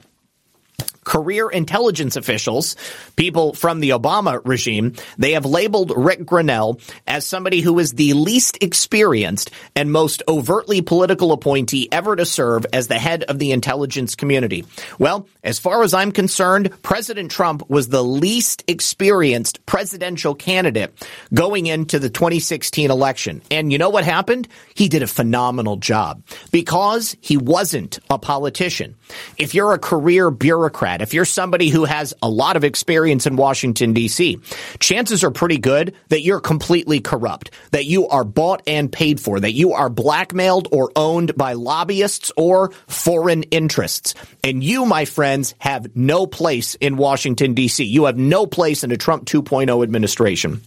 career 1.07 1.49
intelligence 1.49 2.17
officials, 2.17 2.75
people 3.15 3.53
from 3.53 3.79
the 3.79 3.91
Obama 3.91 4.41
regime, 4.43 4.93
they 5.17 5.31
have 5.31 5.45
labeled 5.45 5.93
Rick 5.95 6.25
Grenell 6.25 6.81
as 7.07 7.25
somebody 7.25 7.61
who 7.61 7.79
is 7.79 7.93
the 7.93 8.11
least 8.13 8.61
experienced 8.61 9.49
and 9.73 9.89
most 9.89 10.21
overtly 10.27 10.81
political 10.81 11.31
appointee 11.31 11.87
ever 11.93 12.17
to 12.17 12.25
serve 12.25 12.65
as 12.73 12.89
the 12.89 12.99
head 12.99 13.23
of 13.23 13.39
the 13.39 13.53
intelligence 13.53 14.15
community. 14.15 14.65
Well, 14.99 15.29
as 15.45 15.59
far 15.59 15.81
as 15.83 15.93
I'm 15.93 16.11
concerned, 16.11 16.73
President 16.83 17.31
Trump 17.31 17.69
was 17.69 17.87
the 17.87 18.03
least 18.03 18.65
experienced 18.67 19.65
presidential 19.65 20.35
candidate 20.35 20.93
going 21.33 21.67
into 21.67 21.99
the 21.99 22.09
2016 22.09 22.91
election. 22.91 23.41
And 23.49 23.71
you 23.71 23.77
know 23.77 23.89
what 23.89 24.03
happened? 24.03 24.49
He 24.75 24.89
did 24.89 25.03
a 25.03 25.07
phenomenal 25.07 25.77
job 25.77 26.21
because 26.51 27.15
he 27.21 27.37
wasn't 27.37 27.99
a 28.09 28.19
politician. 28.19 28.95
If 29.37 29.55
you're 29.55 29.71
a 29.71 29.79
career 29.79 30.31
bureaucrat. 30.68 31.02
If 31.02 31.14
you're 31.14 31.26
somebody 31.26 31.69
who 31.69 31.85
has 31.85 32.14
a 32.22 32.30
lot 32.30 32.57
of 32.57 32.64
experience 32.64 33.26
in 33.26 33.35
Washington, 33.35 33.94
D.C., 33.94 34.39
chances 34.80 35.23
are 35.23 35.31
pretty 35.31 35.57
good 35.57 35.95
that 36.10 36.22
you're 36.22 36.41
completely 36.41 36.99
corrupt, 36.99 37.52
that 37.72 37.85
you 37.85 38.07
are 38.07 38.23
bought 38.23 38.61
and 38.68 38.91
paid 38.91 39.19
for, 39.19 39.39
that 39.39 39.53
you 39.53 39.73
are 39.73 39.89
blackmailed 39.89 40.68
or 40.72 40.91
owned 40.95 41.35
by 41.35 41.53
lobbyists 41.53 42.31
or 42.35 42.72
foreign 42.88 43.44
interests. 43.44 44.14
And 44.44 44.64
you, 44.64 44.85
my 44.85 45.06
friends, 45.06 45.56
have 45.60 45.95
no 45.95 46.27
place 46.27 46.76
in 46.76 46.98
Washington, 46.98 47.53
D.C. 47.53 47.85
You 47.85 48.06
have 48.06 48.18
no 48.18 48.45
place 48.45 48.84
in 48.84 48.91
a 48.91 48.98
Trump 48.98 49.26
2.0 49.26 49.84
administration. 49.84 50.61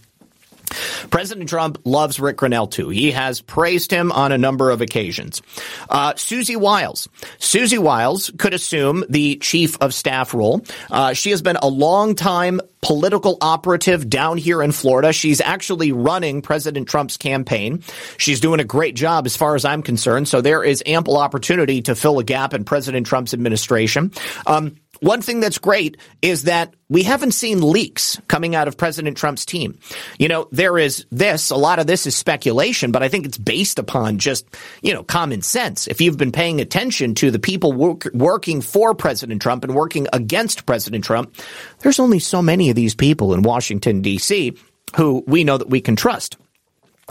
President 1.09 1.49
Trump 1.49 1.79
loves 1.85 2.19
Rick 2.19 2.37
Grenell 2.37 2.69
too. 2.69 2.89
He 2.89 3.11
has 3.11 3.41
praised 3.41 3.91
him 3.91 4.11
on 4.11 4.31
a 4.31 4.37
number 4.37 4.69
of 4.69 4.81
occasions. 4.81 5.41
Uh, 5.89 6.13
Susie 6.15 6.55
Wiles. 6.55 7.09
Susie 7.39 7.77
Wiles 7.77 8.31
could 8.37 8.53
assume 8.53 9.03
the 9.09 9.37
chief 9.37 9.77
of 9.81 9.93
staff 9.93 10.33
role. 10.33 10.65
Uh, 10.89 11.13
she 11.13 11.31
has 11.31 11.41
been 11.41 11.57
a 11.57 11.67
long 11.67 12.15
time 12.15 12.61
political 12.81 13.37
operative 13.41 14.09
down 14.09 14.37
here 14.37 14.61
in 14.61 14.71
Florida. 14.71 15.13
She's 15.13 15.39
actually 15.39 15.91
running 15.91 16.41
President 16.41 16.87
Trump's 16.87 17.17
campaign. 17.17 17.83
She's 18.17 18.39
doing 18.39 18.59
a 18.59 18.63
great 18.63 18.95
job 18.95 19.25
as 19.25 19.37
far 19.37 19.55
as 19.55 19.65
I'm 19.65 19.83
concerned. 19.83 20.27
So 20.27 20.41
there 20.41 20.63
is 20.63 20.81
ample 20.85 21.17
opportunity 21.17 21.83
to 21.83 21.95
fill 21.95 22.19
a 22.19 22.23
gap 22.23 22.53
in 22.53 22.63
President 22.63 23.05
Trump's 23.05 23.33
administration. 23.33 24.11
Um, 24.47 24.77
one 25.01 25.21
thing 25.21 25.39
that's 25.39 25.57
great 25.57 25.97
is 26.21 26.43
that 26.43 26.75
we 26.87 27.03
haven't 27.03 27.31
seen 27.31 27.61
leaks 27.61 28.21
coming 28.27 28.55
out 28.55 28.67
of 28.67 28.77
President 28.77 29.17
Trump's 29.17 29.45
team. 29.45 29.79
You 30.19 30.27
know, 30.27 30.47
there 30.51 30.77
is 30.77 31.05
this, 31.11 31.49
a 31.49 31.55
lot 31.55 31.79
of 31.79 31.87
this 31.87 32.05
is 32.05 32.15
speculation, 32.15 32.91
but 32.91 33.01
I 33.01 33.09
think 33.09 33.25
it's 33.25 33.37
based 33.37 33.79
upon 33.79 34.19
just, 34.19 34.45
you 34.81 34.93
know, 34.93 35.03
common 35.03 35.41
sense. 35.41 35.87
If 35.87 36.01
you've 36.01 36.17
been 36.17 36.31
paying 36.31 36.61
attention 36.61 37.15
to 37.15 37.31
the 37.31 37.39
people 37.39 37.73
work, 37.73 38.07
working 38.13 38.61
for 38.61 38.93
President 38.93 39.41
Trump 39.41 39.63
and 39.63 39.73
working 39.73 40.07
against 40.13 40.67
President 40.67 41.03
Trump, 41.03 41.35
there's 41.79 41.99
only 41.99 42.19
so 42.19 42.41
many 42.41 42.69
of 42.69 42.75
these 42.75 42.93
people 42.93 43.33
in 43.33 43.41
Washington, 43.41 44.01
D.C. 44.01 44.55
who 44.95 45.23
we 45.25 45.43
know 45.43 45.57
that 45.57 45.69
we 45.69 45.81
can 45.81 45.95
trust. 45.95 46.37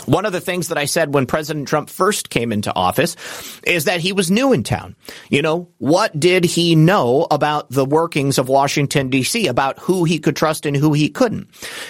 One 0.07 0.25
of 0.27 0.33
the 0.33 0.41
things 0.41 0.69
that 0.69 0.79
I 0.79 0.87
said 0.87 1.15
when 1.15 1.27
President 1.27 1.69
Trump 1.69 1.91
first 1.91 2.31
came 2.31 2.53
into 2.53 2.75
office 2.75 3.17
is 3.65 3.85
that 3.85 4.01
he 4.01 4.13
was 4.13 4.31
new 4.31 4.53
in 4.53 4.63
town. 4.63 4.97
You 5.29 5.43
know, 5.43 5.69
what 5.79 6.19
did 6.19 6.45
he 6.45 6.75
know 6.75 7.27
about 7.31 7.71
the 7.71 7.85
workings 7.85 8.39
of 8.39 8.49
Washington 8.49 9.11
DC, 9.11 9.49
about 9.49 9.79
who 9.79 10.05
he 10.05 10.19
could 10.19 10.37
trust 10.37 10.67
and 10.67 10.77
who 10.77 10.93
he 10.93 11.09
couldn't? 11.09 11.49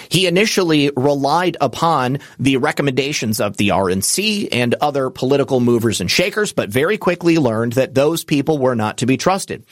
He 0.08 0.26
initially 0.26 0.90
relied 0.96 1.56
upon 1.60 2.18
the 2.38 2.56
recommendations 2.56 3.40
of 3.40 3.56
the 3.56 3.68
RNC 3.68 4.48
and 4.52 4.74
other 4.80 5.10
political 5.10 5.60
movers 5.60 6.00
and 6.00 6.10
shakers, 6.10 6.52
but 6.52 6.68
very 6.68 6.98
quickly 6.98 7.38
learned 7.38 7.74
that 7.74 7.94
those 7.94 8.24
people 8.24 8.58
were 8.58 8.74
not 8.74 8.98
to 8.98 9.06
be 9.06 9.16
trusted. 9.16 9.64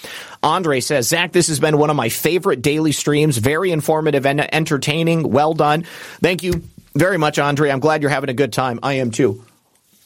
Andre 0.43 0.81
says, 0.81 1.09
Zak, 1.09 1.33
this 1.33 1.49
has 1.49 1.61
been 1.61 1.79
one 1.79 1.91
of 1.91 1.97
my 1.97 2.09
favorite 2.09 2.63
daily 2.63 2.93
streams, 2.93 3.39
very 3.39 3.73
informative 3.73 4.27
and 4.27 4.55
entertaining. 4.55 5.31
Well 5.31 5.55
done. 5.55 5.85
Thank 6.21 6.43
you 6.43 6.63
very 6.95 7.19
much, 7.19 7.39
Andre. 7.39 7.71
I'm 7.71 7.81
glad 7.81 8.03
you're 8.03 8.11
having 8.11 8.31
a 8.31 8.35
good 8.35 8.53
time. 8.53 8.81
I 8.83 8.95
am 8.95 9.11
too. 9.11 9.45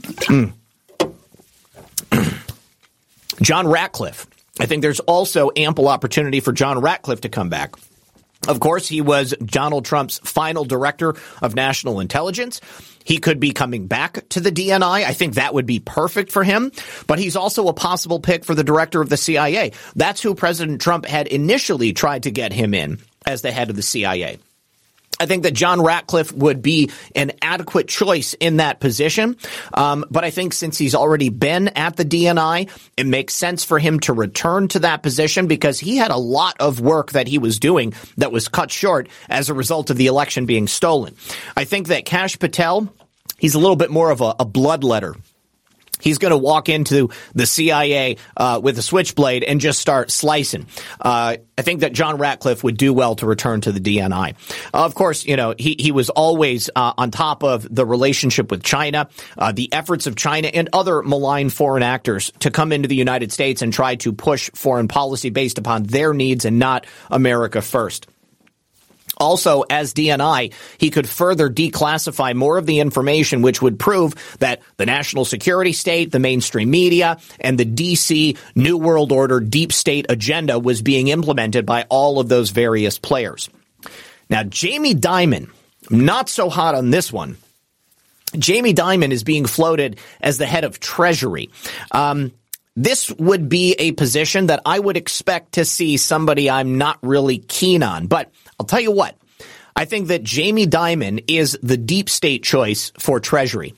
Mm. 0.02 0.52
John 3.42 3.66
Ratcliffe. 3.66 4.26
I 4.60 4.66
think 4.66 4.82
there's 4.82 5.00
also 5.00 5.50
ample 5.56 5.88
opportunity 5.88 6.40
for 6.40 6.52
John 6.52 6.80
Ratcliffe 6.80 7.22
to 7.22 7.28
come 7.28 7.48
back. 7.48 7.74
Of 8.48 8.58
course, 8.58 8.88
he 8.88 9.00
was 9.00 9.34
Donald 9.44 9.84
Trump's 9.84 10.18
final 10.18 10.64
director 10.64 11.14
of 11.40 11.54
national 11.54 12.00
intelligence. 12.00 12.60
He 13.04 13.18
could 13.18 13.38
be 13.38 13.52
coming 13.52 13.86
back 13.86 14.28
to 14.30 14.40
the 14.40 14.50
DNI. 14.50 15.04
I 15.04 15.12
think 15.12 15.34
that 15.34 15.54
would 15.54 15.66
be 15.66 15.78
perfect 15.78 16.32
for 16.32 16.42
him. 16.42 16.72
But 17.06 17.20
he's 17.20 17.36
also 17.36 17.68
a 17.68 17.72
possible 17.72 18.20
pick 18.20 18.44
for 18.44 18.54
the 18.54 18.64
director 18.64 19.00
of 19.00 19.08
the 19.08 19.16
CIA. 19.16 19.72
That's 19.94 20.20
who 20.20 20.34
President 20.34 20.80
Trump 20.80 21.06
had 21.06 21.28
initially 21.28 21.92
tried 21.92 22.24
to 22.24 22.30
get 22.30 22.52
him 22.52 22.74
in 22.74 22.98
as 23.24 23.42
the 23.42 23.52
head 23.52 23.70
of 23.70 23.76
the 23.76 23.82
CIA. 23.82 24.38
I 25.22 25.26
think 25.26 25.44
that 25.44 25.52
John 25.52 25.80
Ratcliffe 25.80 26.32
would 26.32 26.62
be 26.62 26.90
an 27.14 27.30
adequate 27.40 27.86
choice 27.86 28.34
in 28.34 28.56
that 28.56 28.80
position. 28.80 29.36
Um, 29.72 30.04
but 30.10 30.24
I 30.24 30.30
think 30.30 30.52
since 30.52 30.76
he's 30.76 30.96
already 30.96 31.28
been 31.28 31.68
at 31.68 31.94
the 31.94 32.04
DNI, 32.04 32.68
it 32.96 33.06
makes 33.06 33.32
sense 33.32 33.62
for 33.62 33.78
him 33.78 34.00
to 34.00 34.12
return 34.12 34.66
to 34.68 34.80
that 34.80 35.04
position 35.04 35.46
because 35.46 35.78
he 35.78 35.96
had 35.96 36.10
a 36.10 36.16
lot 36.16 36.56
of 36.58 36.80
work 36.80 37.12
that 37.12 37.28
he 37.28 37.38
was 37.38 37.60
doing 37.60 37.94
that 38.16 38.32
was 38.32 38.48
cut 38.48 38.72
short 38.72 39.08
as 39.28 39.48
a 39.48 39.54
result 39.54 39.90
of 39.90 39.96
the 39.96 40.08
election 40.08 40.44
being 40.44 40.66
stolen. 40.66 41.14
I 41.56 41.62
think 41.66 41.86
that 41.86 42.04
Kash 42.04 42.36
Patel, 42.40 42.92
he's 43.38 43.54
a 43.54 43.60
little 43.60 43.76
bit 43.76 43.92
more 43.92 44.10
of 44.10 44.22
a, 44.22 44.34
a 44.40 44.44
bloodletter 44.44 45.14
He's 46.02 46.18
going 46.18 46.32
to 46.32 46.36
walk 46.36 46.68
into 46.68 47.10
the 47.34 47.46
CIA 47.46 48.16
uh, 48.36 48.60
with 48.62 48.78
a 48.78 48.82
switchblade 48.82 49.44
and 49.44 49.60
just 49.60 49.80
start 49.80 50.10
slicing. 50.10 50.66
Uh, 51.00 51.36
I 51.56 51.62
think 51.62 51.80
that 51.80 51.92
John 51.92 52.18
Ratcliffe 52.18 52.64
would 52.64 52.76
do 52.76 52.92
well 52.92 53.14
to 53.16 53.26
return 53.26 53.60
to 53.62 53.72
the 53.72 53.80
DNI. 53.80 54.34
Uh, 54.74 54.84
of 54.84 54.94
course, 54.94 55.24
you 55.24 55.36
know 55.36 55.54
he 55.56 55.76
he 55.78 55.92
was 55.92 56.10
always 56.10 56.68
uh, 56.74 56.92
on 56.98 57.10
top 57.10 57.44
of 57.44 57.72
the 57.74 57.86
relationship 57.86 58.50
with 58.50 58.62
China, 58.62 59.08
uh, 59.38 59.52
the 59.52 59.72
efforts 59.72 60.06
of 60.06 60.16
China 60.16 60.48
and 60.48 60.68
other 60.72 61.02
malign 61.02 61.50
foreign 61.50 61.82
actors 61.82 62.32
to 62.40 62.50
come 62.50 62.72
into 62.72 62.88
the 62.88 62.96
United 62.96 63.32
States 63.32 63.62
and 63.62 63.72
try 63.72 63.94
to 63.96 64.12
push 64.12 64.50
foreign 64.54 64.88
policy 64.88 65.30
based 65.30 65.58
upon 65.58 65.84
their 65.84 66.12
needs 66.12 66.44
and 66.44 66.58
not 66.58 66.86
America 67.10 67.62
first. 67.62 68.06
Also, 69.22 69.62
as 69.70 69.94
DNI, 69.94 70.52
he 70.78 70.90
could 70.90 71.08
further 71.08 71.48
declassify 71.48 72.34
more 72.34 72.58
of 72.58 72.66
the 72.66 72.80
information, 72.80 73.40
which 73.40 73.62
would 73.62 73.78
prove 73.78 74.14
that 74.40 74.60
the 74.78 74.84
national 74.84 75.24
security 75.24 75.72
state, 75.72 76.10
the 76.10 76.18
mainstream 76.18 76.70
media, 76.70 77.18
and 77.38 77.56
the 77.56 77.64
DC 77.64 78.36
New 78.56 78.76
World 78.76 79.12
Order 79.12 79.38
deep 79.38 79.72
state 79.72 80.06
agenda 80.08 80.58
was 80.58 80.82
being 80.82 81.06
implemented 81.06 81.64
by 81.64 81.86
all 81.88 82.18
of 82.18 82.28
those 82.28 82.50
various 82.50 82.98
players. 82.98 83.48
Now, 84.28 84.42
Jamie 84.42 84.96
Dimon, 84.96 85.50
not 85.88 86.28
so 86.28 86.50
hot 86.50 86.74
on 86.74 86.90
this 86.90 87.12
one. 87.12 87.36
Jamie 88.36 88.74
Dimon 88.74 89.12
is 89.12 89.22
being 89.22 89.46
floated 89.46 90.00
as 90.20 90.38
the 90.38 90.46
head 90.46 90.64
of 90.64 90.80
Treasury. 90.80 91.50
Um, 91.92 92.32
this 92.74 93.10
would 93.10 93.48
be 93.48 93.74
a 93.78 93.92
position 93.92 94.46
that 94.46 94.62
I 94.64 94.78
would 94.78 94.96
expect 94.96 95.52
to 95.52 95.64
see 95.64 95.96
somebody 95.96 96.48
I'm 96.48 96.78
not 96.78 96.98
really 97.02 97.38
keen 97.38 97.82
on. 97.82 98.06
But 98.06 98.32
I'll 98.62 98.66
tell 98.66 98.80
you 98.80 98.92
what, 98.92 99.16
I 99.74 99.86
think 99.86 100.06
that 100.06 100.22
Jamie 100.22 100.68
Dimon 100.68 101.24
is 101.26 101.58
the 101.64 101.76
deep 101.76 102.08
state 102.08 102.44
choice 102.44 102.92
for 102.96 103.18
Treasury. 103.18 103.74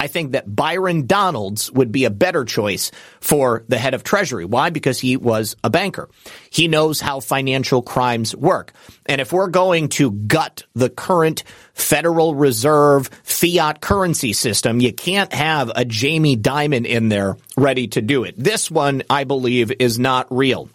I 0.00 0.06
think 0.06 0.32
that 0.32 0.56
Byron 0.56 1.06
Donalds 1.06 1.70
would 1.70 1.92
be 1.92 2.06
a 2.06 2.10
better 2.10 2.46
choice 2.46 2.92
for 3.20 3.66
the 3.68 3.76
head 3.76 3.92
of 3.92 4.04
Treasury. 4.04 4.46
Why? 4.46 4.70
Because 4.70 4.98
he 4.98 5.18
was 5.18 5.54
a 5.62 5.68
banker. 5.68 6.08
He 6.48 6.66
knows 6.66 6.98
how 6.98 7.20
financial 7.20 7.82
crimes 7.82 8.34
work. 8.34 8.72
And 9.04 9.20
if 9.20 9.34
we're 9.34 9.48
going 9.48 9.90
to 9.90 10.12
gut 10.12 10.64
the 10.74 10.88
current 10.88 11.44
Federal 11.74 12.34
Reserve 12.34 13.10
fiat 13.22 13.82
currency 13.82 14.32
system, 14.32 14.80
you 14.80 14.94
can't 14.94 15.34
have 15.34 15.70
a 15.76 15.84
Jamie 15.84 16.38
Dimon 16.38 16.86
in 16.86 17.10
there 17.10 17.36
ready 17.54 17.86
to 17.88 18.00
do 18.00 18.24
it. 18.24 18.34
This 18.38 18.70
one, 18.70 19.02
I 19.10 19.24
believe, 19.24 19.72
is 19.78 19.98
not 19.98 20.26
real. 20.34 20.70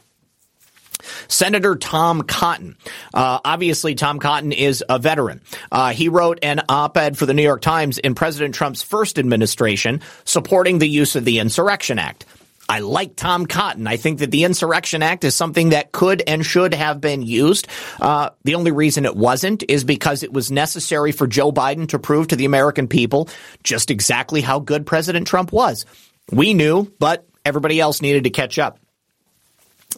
Senator 1.27 1.75
Tom 1.75 2.23
Cotton. 2.23 2.77
Uh, 3.13 3.39
obviously, 3.43 3.95
Tom 3.95 4.19
Cotton 4.19 4.51
is 4.51 4.83
a 4.87 4.99
veteran. 4.99 5.41
Uh, 5.71 5.91
he 5.91 6.09
wrote 6.09 6.39
an 6.41 6.61
op-ed 6.69 7.17
for 7.17 7.25
the 7.25 7.33
New 7.33 7.43
York 7.43 7.61
Times 7.61 7.97
in 7.97 8.15
President 8.15 8.55
Trump's 8.55 8.83
first 8.83 9.19
administration 9.19 10.01
supporting 10.25 10.79
the 10.79 10.89
use 10.89 11.15
of 11.15 11.25
the 11.25 11.39
Insurrection 11.39 11.99
Act. 11.99 12.25
I 12.69 12.79
like 12.79 13.15
Tom 13.15 13.45
Cotton. 13.45 13.87
I 13.87 13.95
think 13.95 14.19
that 14.19 14.31
the 14.31 14.43
Insurrection 14.43 15.01
Act 15.01 15.23
is 15.23 15.33
something 15.33 15.69
that 15.69 15.93
could 15.93 16.21
and 16.27 16.45
should 16.45 16.73
have 16.73 16.99
been 16.99 17.21
used. 17.21 17.67
Uh, 17.99 18.31
the 18.43 18.55
only 18.55 18.71
reason 18.71 19.05
it 19.05 19.15
wasn't 19.15 19.63
is 19.69 19.85
because 19.85 20.21
it 20.21 20.33
was 20.33 20.51
necessary 20.51 21.13
for 21.13 21.27
Joe 21.27 21.51
Biden 21.53 21.87
to 21.89 21.99
prove 21.99 22.27
to 22.27 22.35
the 22.35 22.45
American 22.45 22.89
people 22.89 23.29
just 23.63 23.89
exactly 23.89 24.41
how 24.41 24.59
good 24.59 24.85
President 24.85 25.27
Trump 25.27 25.53
was. 25.53 25.85
We 26.29 26.53
knew, 26.53 26.91
but 26.99 27.25
everybody 27.45 27.79
else 27.79 28.01
needed 28.01 28.25
to 28.25 28.31
catch 28.31 28.59
up. 28.59 28.79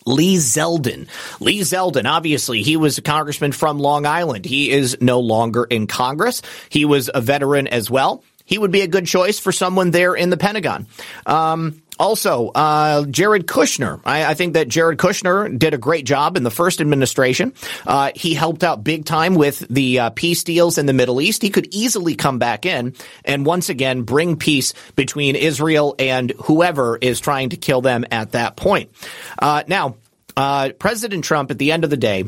Lee 0.05 0.37
Zeldin. 0.37 1.07
Lee 1.39 1.59
Zeldin, 1.61 2.05
obviously, 2.05 2.63
he 2.63 2.77
was 2.77 2.97
a 2.97 3.01
congressman 3.01 3.51
from 3.51 3.79
Long 3.79 4.05
Island. 4.05 4.45
He 4.45 4.71
is 4.71 4.97
no 5.01 5.19
longer 5.19 5.63
in 5.63 5.87
Congress. 5.87 6.41
He 6.69 6.85
was 6.85 7.09
a 7.13 7.21
veteran 7.21 7.67
as 7.67 7.89
well. 7.89 8.23
He 8.45 8.57
would 8.57 8.71
be 8.71 8.81
a 8.81 8.87
good 8.87 9.05
choice 9.05 9.39
for 9.39 9.51
someone 9.51 9.91
there 9.91 10.15
in 10.15 10.31
the 10.31 10.37
Pentagon. 10.37 10.87
Um, 11.25 11.83
also, 11.99 12.47
uh, 12.47 13.05
Jared 13.05 13.45
Kushner. 13.45 13.99
I, 14.05 14.25
I, 14.25 14.33
think 14.33 14.53
that 14.53 14.69
Jared 14.69 14.97
Kushner 14.97 15.59
did 15.59 15.73
a 15.73 15.77
great 15.77 16.05
job 16.05 16.37
in 16.37 16.43
the 16.43 16.49
first 16.49 16.79
administration. 16.79 17.53
Uh, 17.85 18.11
he 18.15 18.33
helped 18.33 18.63
out 18.63 18.83
big 18.83 19.05
time 19.05 19.35
with 19.35 19.59
the 19.69 19.99
uh, 19.99 20.09
peace 20.11 20.43
deals 20.43 20.77
in 20.77 20.85
the 20.85 20.93
Middle 20.93 21.19
East. 21.19 21.41
He 21.41 21.49
could 21.49 21.67
easily 21.75 22.15
come 22.15 22.39
back 22.39 22.65
in 22.65 22.95
and 23.25 23.45
once 23.45 23.69
again 23.69 24.03
bring 24.03 24.37
peace 24.37 24.73
between 24.95 25.35
Israel 25.35 25.95
and 25.99 26.31
whoever 26.43 26.97
is 26.97 27.19
trying 27.19 27.49
to 27.49 27.57
kill 27.57 27.81
them 27.81 28.05
at 28.11 28.31
that 28.31 28.55
point. 28.55 28.91
Uh, 29.37 29.63
now, 29.67 29.95
uh, 30.37 30.69
President 30.79 31.25
Trump, 31.25 31.51
at 31.51 31.59
the 31.59 31.73
end 31.73 31.83
of 31.83 31.89
the 31.89 31.97
day, 31.97 32.23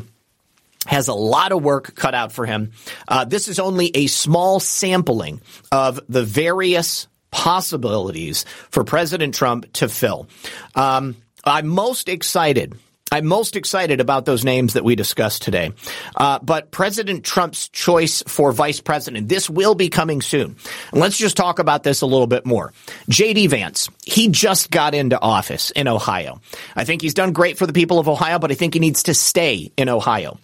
has 0.86 1.08
a 1.08 1.14
lot 1.14 1.52
of 1.52 1.62
work 1.62 1.94
cut 1.94 2.14
out 2.14 2.32
for 2.32 2.44
him. 2.44 2.72
Uh, 3.06 3.24
this 3.24 3.48
is 3.48 3.58
only 3.58 3.90
a 3.94 4.06
small 4.06 4.60
sampling 4.60 5.40
of 5.70 6.00
the 6.08 6.24
various 6.24 7.06
possibilities 7.32 8.44
for 8.70 8.84
President 8.84 9.34
Trump 9.34 9.72
to 9.74 9.88
fill. 9.88 10.28
Um, 10.76 11.16
I'm 11.44 11.66
most 11.66 12.08
excited. 12.08 12.74
I'm 13.10 13.26
most 13.26 13.56
excited 13.56 14.00
about 14.00 14.24
those 14.24 14.42
names 14.42 14.72
that 14.72 14.84
we 14.84 14.94
discussed 14.94 15.42
today. 15.42 15.72
Uh, 16.16 16.38
but 16.40 16.70
President 16.70 17.24
Trump's 17.24 17.68
choice 17.68 18.22
for 18.26 18.52
vice 18.52 18.80
president, 18.80 19.28
this 19.28 19.50
will 19.50 19.74
be 19.74 19.90
coming 19.90 20.22
soon. 20.22 20.56
And 20.92 21.00
let's 21.00 21.18
just 21.18 21.36
talk 21.36 21.58
about 21.58 21.82
this 21.82 22.00
a 22.00 22.06
little 22.06 22.26
bit 22.26 22.46
more. 22.46 22.72
J.D. 23.10 23.48
Vance, 23.48 23.90
he 24.06 24.28
just 24.28 24.70
got 24.70 24.94
into 24.94 25.20
office 25.20 25.70
in 25.72 25.88
Ohio. 25.88 26.40
I 26.74 26.84
think 26.84 27.02
he's 27.02 27.12
done 27.12 27.32
great 27.32 27.58
for 27.58 27.66
the 27.66 27.74
people 27.74 27.98
of 27.98 28.08
Ohio, 28.08 28.38
but 28.38 28.50
I 28.50 28.54
think 28.54 28.72
he 28.72 28.80
needs 28.80 29.02
to 29.02 29.14
stay 29.14 29.70
in 29.76 29.90
Ohio. 29.90 30.38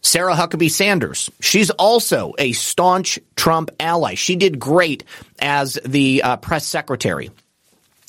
Sarah 0.00 0.34
Huckabee 0.34 0.70
Sanders, 0.70 1.30
she's 1.40 1.70
also 1.70 2.34
a 2.38 2.52
staunch 2.52 3.18
Trump 3.36 3.70
ally. 3.80 4.14
She 4.14 4.36
did 4.36 4.58
great 4.58 5.04
as 5.40 5.78
the 5.84 6.22
uh, 6.22 6.36
press 6.36 6.66
secretary 6.66 7.30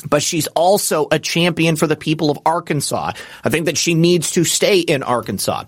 but 0.09 0.21
she's 0.21 0.47
also 0.47 1.07
a 1.11 1.19
champion 1.19 1.75
for 1.77 1.87
the 1.87 1.95
people 1.95 2.29
of 2.29 2.37
Arkansas. 2.45 3.13
I 3.43 3.49
think 3.49 3.65
that 3.65 3.77
she 3.77 3.93
needs 3.93 4.31
to 4.31 4.43
stay 4.43 4.79
in 4.79 5.01
Arkansas. 5.03 5.63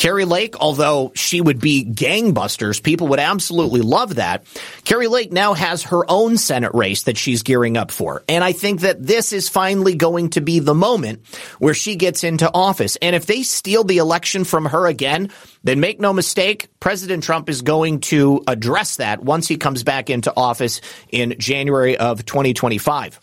Kari 0.00 0.24
Lake, 0.24 0.56
although 0.58 1.12
she 1.14 1.42
would 1.42 1.60
be 1.60 1.84
gangbusters, 1.84 2.82
people 2.82 3.08
would 3.08 3.20
absolutely 3.20 3.82
love 3.82 4.14
that. 4.14 4.46
Kari 4.84 5.08
Lake 5.08 5.30
now 5.30 5.52
has 5.52 5.82
her 5.82 6.10
own 6.10 6.38
Senate 6.38 6.74
race 6.74 7.02
that 7.02 7.18
she's 7.18 7.42
gearing 7.42 7.76
up 7.76 7.90
for. 7.90 8.24
And 8.26 8.42
I 8.42 8.52
think 8.52 8.80
that 8.80 9.06
this 9.06 9.34
is 9.34 9.50
finally 9.50 9.94
going 9.94 10.30
to 10.30 10.40
be 10.40 10.58
the 10.58 10.74
moment 10.74 11.20
where 11.58 11.74
she 11.74 11.96
gets 11.96 12.24
into 12.24 12.50
office. 12.50 12.96
And 13.02 13.14
if 13.14 13.26
they 13.26 13.42
steal 13.42 13.84
the 13.84 13.98
election 13.98 14.44
from 14.44 14.64
her 14.64 14.86
again, 14.86 15.28
then 15.64 15.80
make 15.80 16.00
no 16.00 16.14
mistake, 16.14 16.68
President 16.80 17.22
Trump 17.22 17.50
is 17.50 17.60
going 17.60 18.00
to 18.00 18.42
address 18.48 18.96
that 18.96 19.22
once 19.22 19.48
he 19.48 19.58
comes 19.58 19.82
back 19.82 20.08
into 20.08 20.32
office 20.34 20.80
in 21.10 21.34
January 21.38 21.98
of 21.98 22.24
2025. 22.24 23.20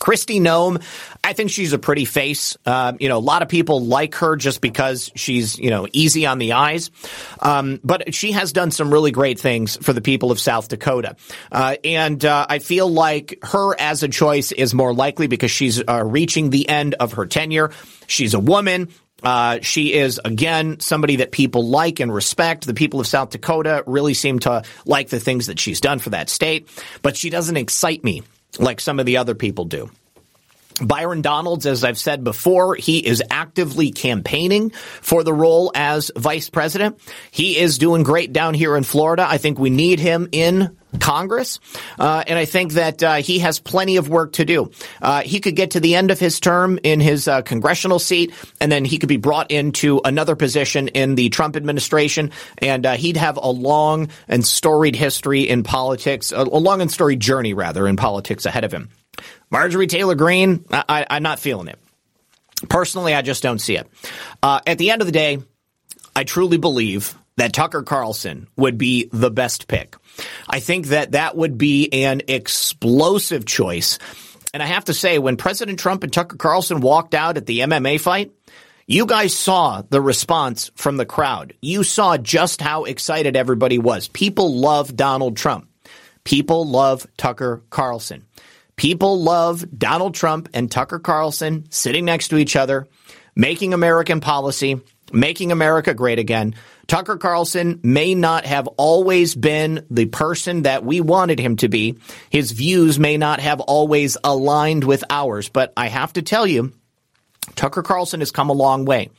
Kristi 0.00 0.40
Noem, 0.40 0.82
I 1.22 1.34
think 1.34 1.50
she's 1.50 1.72
a 1.72 1.78
pretty 1.78 2.06
face. 2.06 2.56
Uh, 2.64 2.94
you 2.98 3.08
know, 3.08 3.18
a 3.18 3.20
lot 3.20 3.42
of 3.42 3.48
people 3.48 3.84
like 3.84 4.14
her 4.16 4.34
just 4.34 4.60
because 4.60 5.12
she's, 5.14 5.58
you 5.58 5.70
know, 5.70 5.86
easy 5.92 6.26
on 6.26 6.38
the 6.38 6.54
eyes. 6.54 6.90
Um, 7.40 7.78
but 7.84 8.14
she 8.14 8.32
has 8.32 8.52
done 8.52 8.70
some 8.70 8.90
really 8.90 9.10
great 9.10 9.38
things 9.38 9.76
for 9.76 9.92
the 9.92 10.00
people 10.00 10.32
of 10.32 10.40
South 10.40 10.68
Dakota. 10.68 11.16
Uh, 11.52 11.76
and 11.84 12.24
uh, 12.24 12.46
I 12.48 12.58
feel 12.58 12.88
like 12.88 13.38
her 13.42 13.78
as 13.78 14.02
a 14.02 14.08
choice 14.08 14.52
is 14.52 14.74
more 14.74 14.94
likely 14.94 15.26
because 15.26 15.50
she's 15.50 15.82
uh, 15.86 16.02
reaching 16.04 16.48
the 16.48 16.68
end 16.68 16.94
of 16.94 17.12
her 17.12 17.26
tenure. 17.26 17.70
She's 18.06 18.32
a 18.32 18.40
woman. 18.40 18.88
Uh, 19.22 19.58
she 19.60 19.92
is 19.92 20.18
again 20.24 20.80
somebody 20.80 21.16
that 21.16 21.30
people 21.30 21.68
like 21.68 22.00
and 22.00 22.12
respect. 22.12 22.66
The 22.66 22.72
people 22.72 23.00
of 23.00 23.06
South 23.06 23.30
Dakota 23.30 23.84
really 23.86 24.14
seem 24.14 24.38
to 24.40 24.62
like 24.86 25.10
the 25.10 25.20
things 25.20 25.48
that 25.48 25.58
she's 25.58 25.78
done 25.78 25.98
for 25.98 26.10
that 26.10 26.30
state, 26.30 26.68
but 27.02 27.18
she 27.18 27.28
doesn't 27.28 27.58
excite 27.58 28.02
me 28.02 28.22
like 28.58 28.80
some 28.80 28.98
of 29.00 29.06
the 29.06 29.16
other 29.16 29.34
people 29.34 29.64
do. 29.64 29.90
Byron 30.80 31.22
Donalds, 31.22 31.66
as 31.66 31.84
I've 31.84 31.98
said 31.98 32.24
before, 32.24 32.74
he 32.74 32.98
is 32.98 33.22
actively 33.30 33.90
campaigning 33.90 34.70
for 34.70 35.24
the 35.24 35.32
role 35.32 35.70
as 35.74 36.10
vice 36.16 36.48
president. 36.48 37.00
He 37.30 37.58
is 37.58 37.78
doing 37.78 38.02
great 38.02 38.32
down 38.32 38.54
here 38.54 38.76
in 38.76 38.84
Florida. 38.84 39.26
I 39.28 39.38
think 39.38 39.58
we 39.58 39.70
need 39.70 40.00
him 40.00 40.28
in 40.32 40.76
Congress, 40.98 41.60
uh, 41.98 42.24
and 42.26 42.38
I 42.38 42.44
think 42.46 42.72
that 42.72 43.02
uh, 43.02 43.14
he 43.16 43.40
has 43.40 43.60
plenty 43.60 43.96
of 43.96 44.08
work 44.08 44.32
to 44.34 44.44
do. 44.44 44.72
Uh, 45.00 45.22
he 45.22 45.38
could 45.38 45.54
get 45.54 45.72
to 45.72 45.80
the 45.80 45.94
end 45.94 46.10
of 46.10 46.18
his 46.18 46.40
term 46.40 46.80
in 46.82 46.98
his 46.98 47.28
uh, 47.28 47.42
congressional 47.42 48.00
seat, 48.00 48.34
and 48.60 48.72
then 48.72 48.84
he 48.84 48.98
could 48.98 49.08
be 49.08 49.16
brought 49.16 49.52
into 49.52 50.00
another 50.04 50.34
position 50.34 50.88
in 50.88 51.14
the 51.14 51.28
Trump 51.28 51.54
administration, 51.54 52.32
and 52.58 52.86
uh, 52.86 52.96
he'd 52.96 53.16
have 53.16 53.36
a 53.36 53.50
long 53.50 54.08
and 54.26 54.44
storied 54.44 54.96
history 54.96 55.48
in 55.48 55.62
politics, 55.62 56.32
a 56.32 56.42
long 56.42 56.80
and 56.80 56.90
storied 56.90 57.20
journey 57.20 57.54
rather 57.54 57.86
in 57.86 57.96
politics 57.96 58.44
ahead 58.44 58.64
of 58.64 58.72
him. 58.72 58.90
Marjorie 59.50 59.86
Taylor 59.86 60.14
Greene, 60.14 60.64
I, 60.70 61.06
am 61.10 61.22
not 61.22 61.40
feeling 61.40 61.68
it. 61.68 61.78
Personally, 62.68 63.14
I 63.14 63.22
just 63.22 63.42
don't 63.42 63.58
see 63.58 63.76
it. 63.76 63.88
Uh, 64.42 64.60
at 64.66 64.78
the 64.78 64.90
end 64.90 65.02
of 65.02 65.06
the 65.06 65.12
day, 65.12 65.38
I 66.14 66.24
truly 66.24 66.58
believe 66.58 67.14
that 67.36 67.52
Tucker 67.52 67.82
Carlson 67.82 68.48
would 68.56 68.76
be 68.76 69.08
the 69.12 69.30
best 69.30 69.66
pick. 69.66 69.96
I 70.48 70.60
think 70.60 70.88
that 70.88 71.12
that 71.12 71.36
would 71.36 71.56
be 71.56 71.88
an 72.04 72.22
explosive 72.28 73.46
choice. 73.46 73.98
And 74.52 74.62
I 74.62 74.66
have 74.66 74.86
to 74.86 74.94
say, 74.94 75.18
when 75.18 75.36
President 75.36 75.78
Trump 75.78 76.04
and 76.04 76.12
Tucker 76.12 76.36
Carlson 76.36 76.80
walked 76.80 77.14
out 77.14 77.36
at 77.36 77.46
the 77.46 77.60
MMA 77.60 77.98
fight, 78.00 78.32
you 78.86 79.06
guys 79.06 79.34
saw 79.34 79.82
the 79.88 80.00
response 80.00 80.70
from 80.74 80.96
the 80.96 81.06
crowd. 81.06 81.54
You 81.62 81.84
saw 81.84 82.16
just 82.16 82.60
how 82.60 82.84
excited 82.84 83.36
everybody 83.36 83.78
was. 83.78 84.08
People 84.08 84.54
love 84.56 84.94
Donald 84.94 85.36
Trump. 85.36 85.68
People 86.24 86.66
love 86.68 87.06
Tucker 87.16 87.62
Carlson. 87.70 88.26
People 88.80 89.20
love 89.20 89.62
Donald 89.76 90.14
Trump 90.14 90.48
and 90.54 90.70
Tucker 90.70 90.98
Carlson 90.98 91.66
sitting 91.68 92.06
next 92.06 92.28
to 92.28 92.38
each 92.38 92.56
other, 92.56 92.88
making 93.36 93.74
American 93.74 94.22
policy, 94.22 94.80
making 95.12 95.52
America 95.52 95.92
great 95.92 96.18
again. 96.18 96.54
Tucker 96.86 97.18
Carlson 97.18 97.80
may 97.82 98.14
not 98.14 98.46
have 98.46 98.68
always 98.78 99.34
been 99.34 99.84
the 99.90 100.06
person 100.06 100.62
that 100.62 100.82
we 100.82 101.02
wanted 101.02 101.38
him 101.38 101.56
to 101.56 101.68
be. 101.68 101.98
His 102.30 102.52
views 102.52 102.98
may 102.98 103.18
not 103.18 103.40
have 103.40 103.60
always 103.60 104.16
aligned 104.24 104.84
with 104.84 105.04
ours, 105.10 105.50
but 105.50 105.74
I 105.76 105.88
have 105.88 106.14
to 106.14 106.22
tell 106.22 106.46
you, 106.46 106.72
Tucker 107.56 107.82
Carlson 107.82 108.20
has 108.20 108.32
come 108.32 108.48
a 108.48 108.54
long 108.54 108.86
way. 108.86 109.10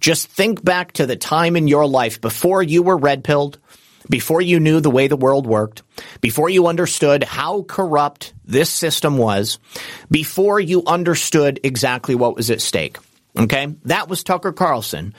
Just 0.00 0.28
think 0.28 0.64
back 0.64 0.92
to 0.92 1.04
the 1.04 1.16
time 1.16 1.54
in 1.54 1.68
your 1.68 1.86
life 1.86 2.22
before 2.22 2.62
you 2.62 2.82
were 2.82 2.96
red 2.96 3.24
pilled, 3.24 3.58
before 4.08 4.40
you 4.40 4.60
knew 4.60 4.80
the 4.80 4.90
way 4.90 5.08
the 5.08 5.16
world 5.16 5.46
worked, 5.46 5.82
before 6.20 6.48
you 6.48 6.66
understood 6.66 7.24
how 7.24 7.62
corrupt 7.62 8.34
this 8.44 8.70
system 8.70 9.18
was, 9.18 9.58
before 10.10 10.60
you 10.60 10.82
understood 10.86 11.60
exactly 11.64 12.14
what 12.14 12.36
was 12.36 12.50
at 12.50 12.60
stake. 12.60 12.98
Okay? 13.38 13.74
That 13.84 14.08
was 14.08 14.22
Tucker 14.22 14.52
Carlson 14.52 15.14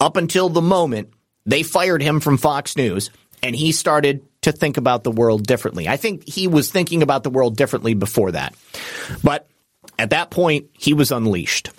up 0.00 0.16
until 0.16 0.48
the 0.48 0.62
moment 0.62 1.12
they 1.46 1.62
fired 1.62 2.02
him 2.02 2.20
from 2.20 2.38
Fox 2.38 2.76
News 2.76 3.10
and 3.42 3.54
he 3.54 3.72
started 3.72 4.26
to 4.42 4.52
think 4.52 4.76
about 4.76 5.04
the 5.04 5.10
world 5.10 5.46
differently. 5.46 5.88
I 5.88 5.96
think 5.96 6.26
he 6.28 6.46
was 6.46 6.70
thinking 6.70 7.02
about 7.02 7.22
the 7.22 7.30
world 7.30 7.56
differently 7.56 7.94
before 7.94 8.32
that. 8.32 8.54
But 9.22 9.48
at 9.98 10.10
that 10.10 10.30
point, 10.30 10.70
he 10.72 10.94
was 10.94 11.10
unleashed. 11.12 11.70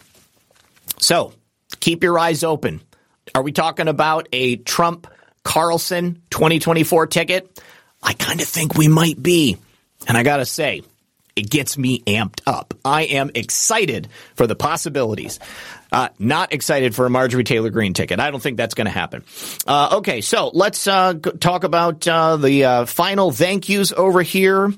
So 1.00 1.34
keep 1.80 2.04
your 2.04 2.20
eyes 2.20 2.44
open. 2.44 2.82
Are 3.34 3.42
we 3.42 3.52
talking 3.52 3.88
about 3.88 4.28
a 4.32 4.58
Trump 4.58 5.08
Carlson 5.44 6.22
2024 6.30 7.08
ticket? 7.08 7.62
I 8.04 8.14
kind 8.14 8.42
of 8.42 8.48
think 8.48 8.76
we 8.76 8.88
might 8.88 9.22
be. 9.22 9.58
And 10.08 10.18
I 10.18 10.24
got 10.24 10.38
to 10.38 10.46
say, 10.46 10.82
it 11.36 11.50
gets 11.50 11.78
me 11.78 12.00
amped 12.02 12.42
up. 12.46 12.74
I 12.84 13.04
am 13.04 13.32
excited 13.36 14.10
for 14.36 14.48
the 14.48 14.56
possibilities. 14.56 15.40
Uh, 15.92 16.10
not 16.20 16.54
excited 16.54 16.96
for 16.96 17.06
a 17.06 17.10
Marjorie 17.10 17.44
Taylor 17.44 17.70
Greene 17.70 17.94
ticket. 17.94 18.20
I 18.20 18.32
don't 18.32 18.42
think 18.42 18.58
that's 18.58 18.74
going 18.74 18.86
to 18.86 18.92
happen. 18.92 19.24
Uh, 19.68 19.98
okay, 19.98 20.22
so 20.22 20.50
let's 20.54 20.88
uh, 20.88 21.14
talk 21.14 21.64
about 21.64 22.08
uh, 22.08 22.38
the 22.38 22.66
uh, 22.66 22.86
final 22.86 23.32
thank 23.32 23.70
yous 23.70 23.92
over 23.92 24.22
here. 24.22 24.74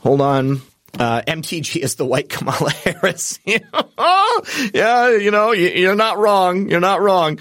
Hold 0.00 0.20
on. 0.20 0.62
Uh, 0.98 1.22
MTG 1.22 1.82
is 1.82 1.94
the 1.94 2.04
white 2.04 2.28
Kamala 2.28 2.70
Harris. 2.70 3.38
yeah, 3.44 5.16
you 5.16 5.30
know, 5.30 5.52
you're 5.52 5.94
not 5.94 6.18
wrong. 6.18 6.68
You're 6.68 6.80
not 6.80 7.00
wrong. 7.00 7.38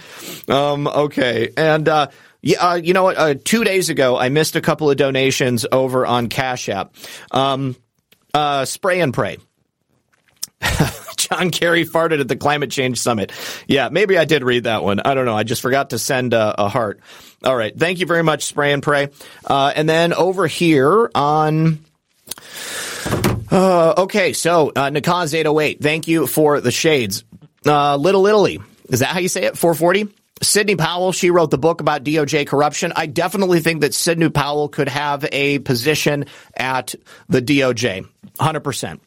Um, 0.47 0.87
okay. 0.87 1.51
And, 1.57 1.89
yeah, 2.41 2.75
you 2.75 2.93
know 2.93 3.03
what? 3.03 3.45
two 3.45 3.63
days 3.63 3.89
ago, 3.89 4.17
I 4.17 4.29
missed 4.29 4.55
a 4.55 4.61
couple 4.61 4.89
of 4.89 4.97
donations 4.97 5.65
over 5.71 6.05
on 6.05 6.27
Cash 6.27 6.69
App. 6.69 6.93
Um, 7.31 7.75
spray 8.65 9.01
and 9.01 9.13
pray. 9.13 9.37
John 11.17 11.49
Kerry 11.49 11.85
farted 11.85 12.19
at 12.19 12.27
the 12.27 12.35
climate 12.35 12.71
change 12.71 12.99
summit. 12.99 13.31
Yeah, 13.67 13.89
maybe 13.89 14.17
I 14.17 14.25
did 14.25 14.43
read 14.43 14.65
that 14.65 14.83
one. 14.83 14.99
I 14.99 15.13
don't 15.13 15.25
know. 15.25 15.35
I 15.35 15.43
just 15.43 15.61
forgot 15.61 15.91
to 15.91 15.99
send 15.99 16.33
a, 16.33 16.63
a 16.63 16.69
heart. 16.69 16.99
All 17.43 17.55
right. 17.55 17.77
Thank 17.77 17.99
you 17.99 18.05
very 18.05 18.23
much, 18.23 18.45
Spray 18.45 18.73
and 18.73 18.83
Pray. 18.83 19.09
Uh, 19.45 19.71
and 19.75 19.87
then 19.87 20.13
over 20.13 20.47
here 20.47 21.09
on. 21.15 21.79
Uh, 23.49 23.93
okay, 23.97 24.33
so 24.33 24.69
uh, 24.69 24.89
Nakaz 24.89 25.33
808, 25.33 25.81
thank 25.81 26.07
you 26.07 26.25
for 26.25 26.61
the 26.61 26.71
shades. 26.71 27.23
Uh, 27.65 27.97
Little 27.97 28.25
Italy, 28.25 28.59
is 28.89 29.01
that 29.01 29.09
how 29.09 29.19
you 29.19 29.27
say 29.27 29.43
it? 29.43 29.57
440? 29.57 30.07
Sidney 30.41 30.75
Powell, 30.75 31.11
she 31.11 31.29
wrote 31.29 31.51
the 31.51 31.57
book 31.57 31.81
about 31.81 32.03
DOJ 32.03 32.47
corruption. 32.47 32.93
I 32.95 33.05
definitely 33.05 33.59
think 33.59 33.81
that 33.81 33.93
Sidney 33.93 34.29
Powell 34.29 34.69
could 34.69 34.89
have 34.89 35.25
a 35.31 35.59
position 35.59 36.25
at 36.57 36.95
the 37.29 37.41
DOJ. 37.41 38.07
100%. 38.39 38.99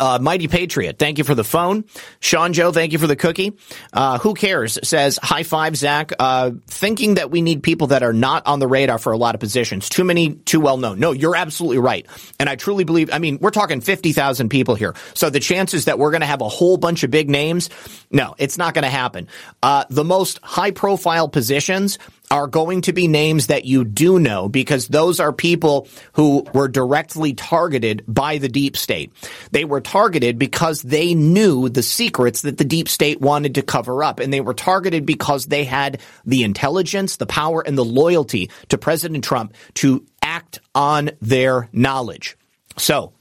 Uh, 0.00 0.18
Mighty 0.20 0.48
Patriot, 0.48 0.98
thank 0.98 1.18
you 1.18 1.24
for 1.24 1.34
the 1.34 1.44
phone. 1.44 1.84
Sean 2.20 2.54
Joe, 2.54 2.72
thank 2.72 2.92
you 2.92 2.98
for 2.98 3.06
the 3.06 3.16
cookie. 3.16 3.56
Uh, 3.92 4.18
who 4.18 4.34
cares? 4.34 4.78
Says 4.82 5.18
high 5.22 5.42
five, 5.42 5.76
Zak. 5.76 6.12
Uh, 6.18 6.52
thinking 6.66 7.14
that 7.14 7.30
we 7.30 7.42
need 7.42 7.62
people 7.62 7.88
that 7.88 8.02
are 8.02 8.14
not 8.14 8.46
on 8.46 8.58
the 8.58 8.66
radar 8.66 8.98
for 8.98 9.12
a 9.12 9.18
lot 9.18 9.34
of 9.34 9.40
positions. 9.40 9.90
Too 9.90 10.04
many, 10.04 10.34
too 10.34 10.60
well 10.60 10.78
known. 10.78 10.98
No, 10.98 11.12
you're 11.12 11.36
absolutely 11.36 11.78
right. 11.78 12.06
And 12.38 12.48
I 12.48 12.56
truly 12.56 12.84
believe, 12.84 13.10
I 13.12 13.18
mean, 13.18 13.38
we're 13.40 13.50
talking 13.50 13.82
50,000 13.82 14.48
people 14.48 14.74
here. 14.74 14.94
So 15.14 15.28
the 15.28 15.40
chances 15.40 15.84
that 15.84 15.98
we're 15.98 16.10
going 16.10 16.22
to 16.22 16.26
have 16.26 16.40
a 16.40 16.48
whole 16.48 16.78
bunch 16.78 17.02
of 17.02 17.10
big 17.10 17.28
names, 17.28 17.68
no, 18.10 18.34
it's 18.38 18.56
not 18.56 18.72
going 18.72 18.84
to 18.84 18.90
happen. 18.90 19.28
Uh, 19.62 19.84
the 19.90 20.04
most 20.04 20.40
high 20.42 20.70
profile 20.70 21.28
positions, 21.28 21.98
are 22.30 22.46
going 22.46 22.82
to 22.82 22.92
be 22.92 23.08
names 23.08 23.48
that 23.48 23.64
you 23.64 23.84
do 23.84 24.18
know 24.18 24.48
because 24.48 24.88
those 24.88 25.18
are 25.18 25.32
people 25.32 25.88
who 26.12 26.46
were 26.54 26.68
directly 26.68 27.34
targeted 27.34 28.04
by 28.06 28.38
the 28.38 28.48
deep 28.48 28.76
state. 28.76 29.12
They 29.50 29.64
were 29.64 29.80
targeted 29.80 30.38
because 30.38 30.82
they 30.82 31.14
knew 31.14 31.68
the 31.68 31.82
secrets 31.82 32.42
that 32.42 32.56
the 32.56 32.64
deep 32.64 32.88
state 32.88 33.20
wanted 33.20 33.56
to 33.56 33.62
cover 33.62 34.04
up. 34.04 34.20
And 34.20 34.32
they 34.32 34.40
were 34.40 34.54
targeted 34.54 35.04
because 35.04 35.46
they 35.46 35.64
had 35.64 36.00
the 36.24 36.44
intelligence, 36.44 37.16
the 37.16 37.26
power, 37.26 37.62
and 37.66 37.76
the 37.76 37.84
loyalty 37.84 38.50
to 38.68 38.78
President 38.78 39.24
Trump 39.24 39.54
to 39.74 40.04
act 40.22 40.60
on 40.74 41.10
their 41.20 41.68
knowledge. 41.72 42.36
So 42.76 43.12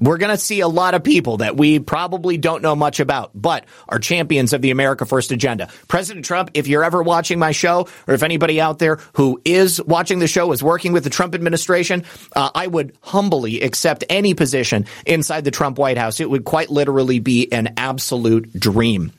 we're 0.00 0.18
going 0.18 0.30
to 0.30 0.38
see 0.38 0.60
a 0.60 0.68
lot 0.68 0.94
of 0.94 1.02
people 1.02 1.38
that 1.38 1.56
we 1.56 1.78
probably 1.78 2.36
don't 2.36 2.62
know 2.62 2.76
much 2.76 3.00
about, 3.00 3.30
but 3.34 3.64
are 3.88 3.98
champions 3.98 4.52
of 4.52 4.62
the 4.62 4.70
America 4.70 5.06
First 5.06 5.32
agenda. 5.32 5.68
President 5.88 6.24
Trump, 6.24 6.50
if 6.54 6.66
you're 6.66 6.84
ever 6.84 7.02
watching 7.02 7.38
my 7.38 7.52
show, 7.52 7.88
or 8.06 8.14
if 8.14 8.22
anybody 8.22 8.60
out 8.60 8.78
there 8.78 8.98
who 9.14 9.40
is 9.44 9.82
watching 9.82 10.18
the 10.18 10.28
show 10.28 10.52
is 10.52 10.62
working 10.62 10.92
with 10.92 11.04
the 11.04 11.10
Trump 11.10 11.34
administration, 11.34 12.04
uh, 12.34 12.50
I 12.54 12.66
would 12.66 12.96
humbly 13.00 13.62
accept 13.62 14.04
any 14.08 14.34
position 14.34 14.86
inside 15.06 15.44
the 15.44 15.50
Trump 15.50 15.78
White 15.78 15.98
House. 15.98 16.20
It 16.20 16.30
would 16.30 16.44
quite 16.44 16.70
literally 16.70 17.18
be 17.18 17.50
an 17.52 17.74
absolute 17.76 18.52
dream. 18.52 19.12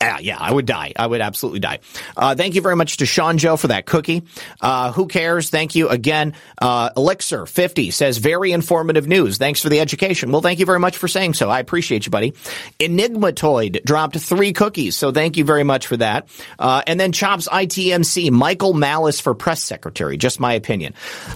Uh, 0.00 0.18
yeah, 0.20 0.36
I 0.38 0.52
would 0.52 0.66
die. 0.66 0.92
I 0.96 1.06
would 1.06 1.20
absolutely 1.20 1.60
die. 1.60 1.80
Uh, 2.16 2.34
thank 2.34 2.54
you 2.54 2.60
very 2.60 2.76
much 2.76 2.98
to 2.98 3.06
Sean 3.06 3.38
Joe 3.38 3.56
for 3.56 3.68
that 3.68 3.86
cookie. 3.86 4.22
Uh, 4.60 4.92
who 4.92 5.06
cares? 5.06 5.50
Thank 5.50 5.74
you 5.74 5.88
again. 5.88 6.34
Uh, 6.60 6.90
Elixir 6.96 7.46
50 7.46 7.90
says, 7.90 8.18
very 8.18 8.52
informative 8.52 9.06
news. 9.06 9.38
Thanks 9.38 9.62
for 9.62 9.68
the 9.68 9.80
education. 9.80 10.32
Well, 10.32 10.42
thank 10.42 10.58
you 10.58 10.66
very 10.66 10.80
much 10.80 10.96
for 10.96 11.08
saying 11.08 11.34
so. 11.34 11.48
I 11.48 11.60
appreciate 11.60 12.06
you, 12.06 12.10
buddy. 12.10 12.32
Enigmatoid 12.78 13.84
dropped 13.84 14.18
three 14.18 14.52
cookies, 14.52 14.96
so 14.96 15.12
thank 15.12 15.36
you 15.36 15.44
very 15.44 15.64
much 15.64 15.86
for 15.86 15.96
that. 15.96 16.28
Uh, 16.58 16.82
and 16.86 17.00
then 17.00 17.12
Chops 17.12 17.48
ITMC, 17.48 18.30
Michael 18.30 18.74
Malice 18.74 19.20
for 19.20 19.34
press 19.34 19.62
secretary. 19.62 20.16
Just 20.16 20.40
my 20.40 20.54
opinion. 20.54 20.94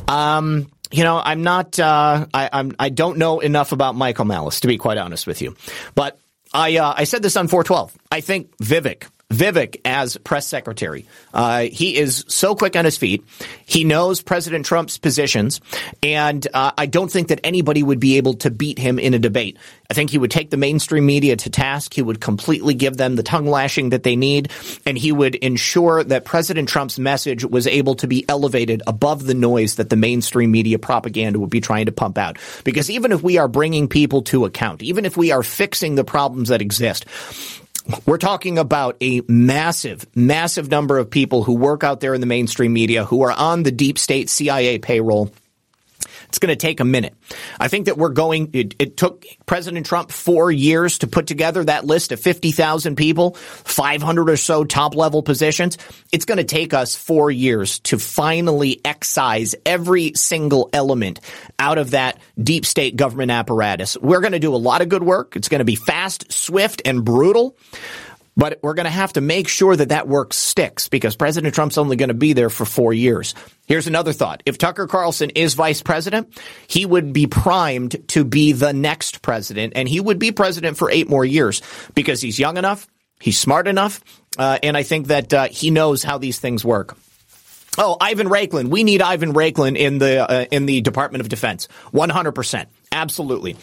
Um, 0.08 0.70
you 0.90 1.04
know, 1.04 1.20
I'm 1.22 1.42
not. 1.42 1.78
Uh, 1.78 2.26
I, 2.34 2.50
I'm. 2.52 2.74
I 2.78 2.88
don't 2.88 3.18
know 3.18 3.40
enough 3.40 3.72
about 3.72 3.94
Michael 3.94 4.24
Malice 4.24 4.60
to 4.60 4.66
be 4.66 4.76
quite 4.76 4.98
honest 4.98 5.26
with 5.26 5.40
you, 5.40 5.56
but 5.94 6.18
I 6.52 6.76
uh, 6.76 6.94
I 6.96 7.04
said 7.04 7.22
this 7.22 7.36
on 7.36 7.48
412. 7.48 7.96
I 8.10 8.20
think 8.20 8.56
Vivek 8.58 9.04
Vivek 9.30 9.80
as 9.84 10.16
press 10.18 10.46
secretary. 10.46 11.06
Uh, 11.32 11.62
he 11.62 11.96
is 11.96 12.24
so 12.28 12.56
quick 12.56 12.74
on 12.74 12.84
his 12.84 12.96
feet. 12.96 13.24
He 13.64 13.84
knows 13.84 14.22
President 14.22 14.66
Trump's 14.66 14.98
positions, 14.98 15.60
and 16.02 16.46
uh, 16.52 16.72
I 16.76 16.86
don't 16.86 17.10
think 17.10 17.28
that 17.28 17.40
anybody 17.44 17.82
would 17.82 18.00
be 18.00 18.16
able 18.16 18.34
to 18.34 18.50
beat 18.50 18.78
him 18.78 18.98
in 18.98 19.14
a 19.14 19.20
debate. 19.20 19.56
I 19.88 19.94
think 19.94 20.10
he 20.10 20.18
would 20.18 20.30
take 20.30 20.50
the 20.50 20.56
mainstream 20.56 21.06
media 21.06 21.36
to 21.36 21.50
task. 21.50 21.94
He 21.94 22.02
would 22.02 22.20
completely 22.20 22.74
give 22.74 22.96
them 22.96 23.16
the 23.16 23.22
tongue 23.22 23.46
lashing 23.46 23.90
that 23.90 24.02
they 24.02 24.16
need, 24.16 24.50
and 24.84 24.98
he 24.98 25.12
would 25.12 25.36
ensure 25.36 26.02
that 26.02 26.24
President 26.24 26.68
Trump's 26.68 26.98
message 26.98 27.44
was 27.44 27.68
able 27.68 27.94
to 27.96 28.08
be 28.08 28.24
elevated 28.28 28.82
above 28.86 29.24
the 29.26 29.34
noise 29.34 29.76
that 29.76 29.90
the 29.90 29.96
mainstream 29.96 30.50
media 30.50 30.78
propaganda 30.78 31.38
would 31.38 31.50
be 31.50 31.60
trying 31.60 31.86
to 31.86 31.92
pump 31.92 32.18
out. 32.18 32.38
Because 32.64 32.90
even 32.90 33.12
if 33.12 33.22
we 33.22 33.38
are 33.38 33.48
bringing 33.48 33.88
people 33.88 34.22
to 34.22 34.44
account, 34.44 34.82
even 34.82 35.04
if 35.04 35.16
we 35.16 35.30
are 35.30 35.44
fixing 35.44 35.94
the 35.94 36.04
problems 36.04 36.48
that 36.48 36.60
exist, 36.60 37.06
we're 38.06 38.18
talking 38.18 38.58
about 38.58 38.96
a 39.00 39.22
massive, 39.28 40.06
massive 40.14 40.70
number 40.70 40.98
of 40.98 41.10
people 41.10 41.44
who 41.44 41.54
work 41.54 41.84
out 41.84 42.00
there 42.00 42.14
in 42.14 42.20
the 42.20 42.26
mainstream 42.26 42.72
media 42.72 43.04
who 43.04 43.22
are 43.22 43.32
on 43.32 43.62
the 43.62 43.70
deep 43.70 43.98
state 43.98 44.28
CIA 44.28 44.78
payroll 44.78 45.32
it's 46.30 46.38
going 46.38 46.50
to 46.50 46.56
take 46.56 46.78
a 46.78 46.84
minute. 46.84 47.14
I 47.58 47.66
think 47.66 47.86
that 47.86 47.98
we're 47.98 48.10
going, 48.10 48.50
it, 48.52 48.76
it 48.78 48.96
took 48.96 49.26
President 49.46 49.84
Trump 49.84 50.12
four 50.12 50.52
years 50.52 50.98
to 50.98 51.08
put 51.08 51.26
together 51.26 51.64
that 51.64 51.84
list 51.84 52.12
of 52.12 52.20
50,000 52.20 52.94
people, 52.94 53.34
500 53.34 54.30
or 54.30 54.36
so 54.36 54.62
top 54.62 54.94
level 54.94 55.24
positions. 55.24 55.76
It's 56.12 56.24
going 56.24 56.38
to 56.38 56.44
take 56.44 56.72
us 56.72 56.94
four 56.94 57.32
years 57.32 57.80
to 57.80 57.98
finally 57.98 58.80
excise 58.84 59.56
every 59.66 60.12
single 60.14 60.70
element 60.72 61.18
out 61.58 61.78
of 61.78 61.90
that 61.90 62.20
deep 62.40 62.64
state 62.64 62.94
government 62.94 63.32
apparatus. 63.32 63.96
We're 64.00 64.20
going 64.20 64.30
to 64.30 64.38
do 64.38 64.54
a 64.54 64.56
lot 64.56 64.82
of 64.82 64.88
good 64.88 65.02
work. 65.02 65.34
It's 65.34 65.48
going 65.48 65.58
to 65.58 65.64
be 65.64 65.74
fast, 65.74 66.30
swift, 66.30 66.82
and 66.84 67.04
brutal. 67.04 67.56
But 68.40 68.60
we're 68.62 68.72
going 68.72 68.86
to 68.86 68.90
have 68.90 69.12
to 69.12 69.20
make 69.20 69.48
sure 69.48 69.76
that 69.76 69.90
that 69.90 70.08
work 70.08 70.32
sticks 70.32 70.88
because 70.88 71.14
President 71.14 71.54
Trump's 71.54 71.76
only 71.76 71.96
going 71.96 72.08
to 72.08 72.14
be 72.14 72.32
there 72.32 72.48
for 72.48 72.64
four 72.64 72.94
years. 72.94 73.34
Here's 73.66 73.86
another 73.86 74.14
thought. 74.14 74.42
If 74.46 74.56
Tucker 74.56 74.86
Carlson 74.86 75.28
is 75.28 75.52
vice 75.52 75.82
president, 75.82 76.40
he 76.66 76.86
would 76.86 77.12
be 77.12 77.26
primed 77.26 78.08
to 78.08 78.24
be 78.24 78.52
the 78.52 78.72
next 78.72 79.20
president 79.20 79.74
and 79.76 79.86
he 79.86 80.00
would 80.00 80.18
be 80.18 80.32
president 80.32 80.78
for 80.78 80.90
eight 80.90 81.06
more 81.06 81.22
years 81.22 81.60
because 81.94 82.22
he's 82.22 82.38
young 82.38 82.56
enough, 82.56 82.86
he's 83.20 83.38
smart 83.38 83.68
enough, 83.68 84.02
uh, 84.38 84.58
and 84.62 84.74
I 84.74 84.84
think 84.84 85.08
that 85.08 85.34
uh, 85.34 85.48
he 85.48 85.70
knows 85.70 86.02
how 86.02 86.16
these 86.16 86.38
things 86.38 86.64
work. 86.64 86.96
Oh, 87.76 87.98
Ivan 88.00 88.28
Raiklin. 88.28 88.68
We 88.68 88.84
need 88.84 89.02
Ivan 89.02 89.34
Raiklin 89.34 89.76
in 89.76 89.98
the 89.98 90.30
uh, 90.30 90.46
in 90.50 90.64
the 90.64 90.80
Department 90.80 91.20
of 91.20 91.28
Defense. 91.28 91.68
100%. 91.92 92.66
Absolutely. 92.92 93.56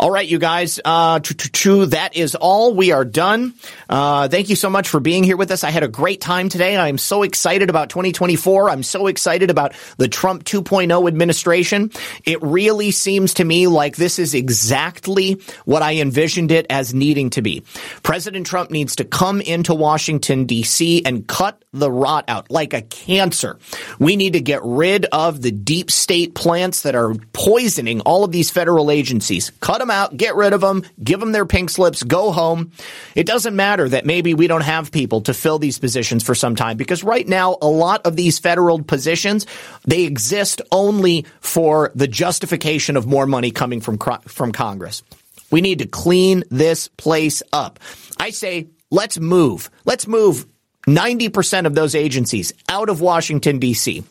All 0.00 0.10
right, 0.10 0.26
you 0.26 0.40
guys. 0.40 0.80
Uh, 0.84 1.20
that 1.20 2.10
is 2.14 2.34
all. 2.34 2.74
We 2.74 2.90
are 2.90 3.04
done. 3.04 3.54
Uh, 3.88 4.26
thank 4.26 4.48
you 4.48 4.56
so 4.56 4.68
much 4.68 4.88
for 4.88 4.98
being 4.98 5.22
here 5.22 5.36
with 5.36 5.52
us. 5.52 5.62
I 5.62 5.70
had 5.70 5.84
a 5.84 5.88
great 5.88 6.20
time 6.20 6.48
today. 6.48 6.76
I'm 6.76 6.98
so 6.98 7.22
excited 7.22 7.70
about 7.70 7.90
2024. 7.90 8.68
I'm 8.68 8.82
so 8.82 9.06
excited 9.06 9.50
about 9.50 9.74
the 9.98 10.08
Trump 10.08 10.42
2.0 10.42 11.06
administration. 11.06 11.92
It 12.24 12.42
really 12.42 12.90
seems 12.90 13.34
to 13.34 13.44
me 13.44 13.68
like 13.68 13.94
this 13.94 14.18
is 14.18 14.34
exactly 14.34 15.40
what 15.64 15.82
I 15.82 15.98
envisioned 15.98 16.50
it 16.50 16.66
as 16.68 16.92
needing 16.92 17.30
to 17.30 17.42
be. 17.42 17.62
President 18.02 18.48
Trump 18.48 18.72
needs 18.72 18.96
to 18.96 19.04
come 19.04 19.40
into 19.40 19.76
Washington, 19.76 20.46
D.C. 20.46 21.04
and 21.04 21.24
cut 21.28 21.62
the 21.72 21.90
rot 21.90 22.24
out 22.26 22.50
like 22.50 22.74
a 22.74 22.82
cancer. 22.82 23.60
We 24.00 24.16
need 24.16 24.32
to 24.32 24.40
get 24.40 24.60
rid 24.64 25.06
of 25.06 25.40
the 25.40 25.52
deep 25.52 25.90
state 25.92 26.34
plants 26.34 26.82
that 26.82 26.96
are 26.96 27.14
poisoning 27.32 28.00
all 28.00 28.24
of 28.24 28.32
these 28.32 28.50
federal 28.50 28.71
federal 28.72 28.90
agencies. 28.90 29.52
Cut 29.60 29.80
them 29.80 29.90
out, 29.90 30.16
get 30.16 30.34
rid 30.34 30.54
of 30.54 30.62
them, 30.62 30.82
give 31.04 31.20
them 31.20 31.32
their 31.32 31.44
pink 31.44 31.68
slips, 31.68 32.02
go 32.02 32.32
home. 32.32 32.72
It 33.14 33.26
doesn't 33.26 33.54
matter 33.54 33.86
that 33.86 34.06
maybe 34.06 34.32
we 34.32 34.46
don't 34.46 34.62
have 34.62 34.90
people 34.90 35.20
to 35.22 35.34
fill 35.34 35.58
these 35.58 35.78
positions 35.78 36.24
for 36.24 36.34
some 36.34 36.56
time 36.56 36.78
because 36.78 37.04
right 37.04 37.28
now 37.28 37.58
a 37.60 37.66
lot 37.66 38.06
of 38.06 38.16
these 38.16 38.38
federal 38.38 38.82
positions, 38.82 39.46
they 39.84 40.04
exist 40.04 40.62
only 40.72 41.26
for 41.40 41.92
the 41.94 42.08
justification 42.08 42.96
of 42.96 43.06
more 43.06 43.26
money 43.26 43.50
coming 43.50 43.82
from 43.82 43.98
from 44.26 44.52
Congress. 44.52 45.02
We 45.50 45.60
need 45.60 45.80
to 45.80 45.86
clean 45.86 46.44
this 46.50 46.88
place 46.88 47.42
up. 47.52 47.78
I 48.18 48.30
say 48.30 48.68
let's 48.90 49.20
move. 49.20 49.68
Let's 49.84 50.06
move 50.06 50.46
90% 50.86 51.66
of 51.66 51.74
those 51.74 51.94
agencies 51.94 52.54
out 52.70 52.88
of 52.88 53.02
Washington 53.02 53.58
D.C. 53.58 54.02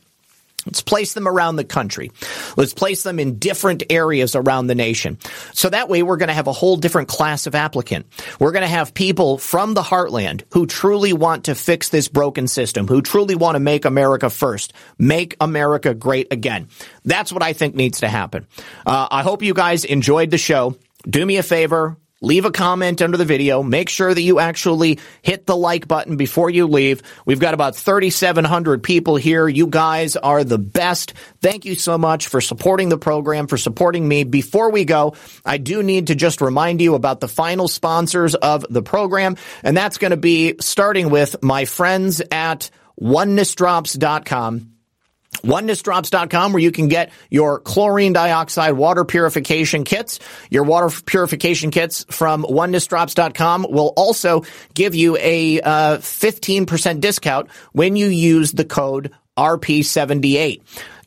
Let's 0.66 0.82
place 0.82 1.14
them 1.14 1.28
around 1.28 1.56
the 1.56 1.64
country. 1.64 2.12
Let's 2.56 2.74
place 2.74 3.04
them 3.04 3.20
in 3.20 3.40
different 3.40 3.84
areas 3.90 4.36
around 4.36 4.68
the 4.68 4.76
nation. 4.76 5.18
So 5.54 5.70
that 5.70 5.90
way 5.90 6.04
we're 6.04 6.18
going 6.18 6.28
to 6.28 6.34
have 6.34 6.48
a 6.48 6.54
whole 6.54 6.78
different 6.78 7.08
class 7.08 7.48
of 7.48 7.56
applicant. 7.56 8.06
We're 8.40 8.52
going 8.52 8.64
to 8.64 8.68
have 8.68 8.94
people 8.94 9.38
from 9.38 9.74
the 9.74 9.82
heartland 9.82 10.44
who 10.54 10.68
truly 10.68 11.14
want 11.14 11.46
to 11.46 11.56
fix 11.56 11.90
this 11.90 12.08
broken 12.08 12.48
system, 12.48 12.88
who 12.88 13.02
truly 13.02 13.36
want 13.36 13.56
to 13.56 13.60
make 13.60 13.86
America 13.86 14.30
first, 14.30 14.74
make 14.98 15.36
America 15.42 15.94
great 15.94 16.32
again. 16.32 16.68
That's 17.06 17.34
what 17.34 17.44
I 17.44 17.54
think 17.54 17.76
needs 17.76 18.02
to 18.02 18.08
happen. 18.08 18.48
Uh, 18.86 19.08
I 19.10 19.24
hope 19.24 19.42
you 19.42 19.54
guys 19.54 19.86
enjoyed 19.86 20.32
the 20.32 20.38
show. 20.38 20.76
Do 21.08 21.26
me 21.26 21.38
a 21.38 21.44
favor, 21.44 21.98
leave 22.22 22.46
a 22.46 22.52
comment 22.52 23.02
under 23.02 23.18
the 23.18 23.26
video. 23.26 23.64
Make 23.64 23.90
sure 23.90 24.14
that 24.14 24.22
you 24.22 24.40
actually 24.40 25.00
hit 25.22 25.46
the 25.46 25.58
like 25.58 25.88
button 25.88 26.16
before 26.16 26.50
you 26.50 26.68
leave. 26.68 27.02
We've 27.26 27.40
got 27.40 27.54
about 27.54 27.76
3,700 27.76 28.84
people 28.84 29.16
here. 29.16 29.48
You 29.48 29.68
guys 29.68 30.16
are 30.16 30.44
the 30.44 30.60
best. 30.60 31.14
Thank 31.42 31.66
you 31.66 31.76
so 31.76 31.98
much 31.98 32.28
for 32.28 32.40
supporting 32.40 32.90
the 32.90 32.98
program, 32.98 33.48
for 33.48 33.58
supporting 33.58 34.08
me. 34.08 34.24
Before 34.24 34.72
we 34.72 34.86
go, 34.86 35.16
I 35.44 35.58
do 35.58 35.84
need 35.84 36.08
to 36.08 36.16
just 36.16 36.42
remind 36.42 36.82
you 36.82 36.96
about 36.96 37.20
the 37.20 37.28
final 37.28 37.68
sponsors 37.68 38.36
of 38.36 38.66
the 38.70 38.84
program, 38.84 39.36
and 39.64 39.76
that's 39.76 39.98
going 39.98 40.12
to 40.12 40.18
be 40.18 40.56
starting 40.60 41.10
with 41.10 41.42
my 41.42 41.66
friends 41.66 42.22
at 42.32 42.70
onenessdrops.com. 43.02 44.81
OneNessDrops.com 45.38 46.54
where 46.54 46.62
you 46.62 46.72
can 46.72 46.88
get 46.88 47.12
your 47.30 47.60
chlorine 47.60 48.14
dioxide 48.14 48.74
water 48.74 49.06
purification 49.06 49.84
kits. 49.84 50.20
Your 50.50 50.64
water 50.64 50.90
purification 51.06 51.72
kits 51.72 52.06
from 52.10 52.44
OneNessDrops.com 52.44 53.68
will 53.70 53.94
also 53.96 54.44
give 54.74 54.94
you 54.94 55.18
a 55.18 55.62
uh, 55.62 55.98
15% 55.98 57.00
discount 57.02 57.50
when 57.72 57.96
you 57.96 58.08
use 58.08 58.52
the 58.52 58.66
code 58.66 59.12
RP78. 59.38 60.62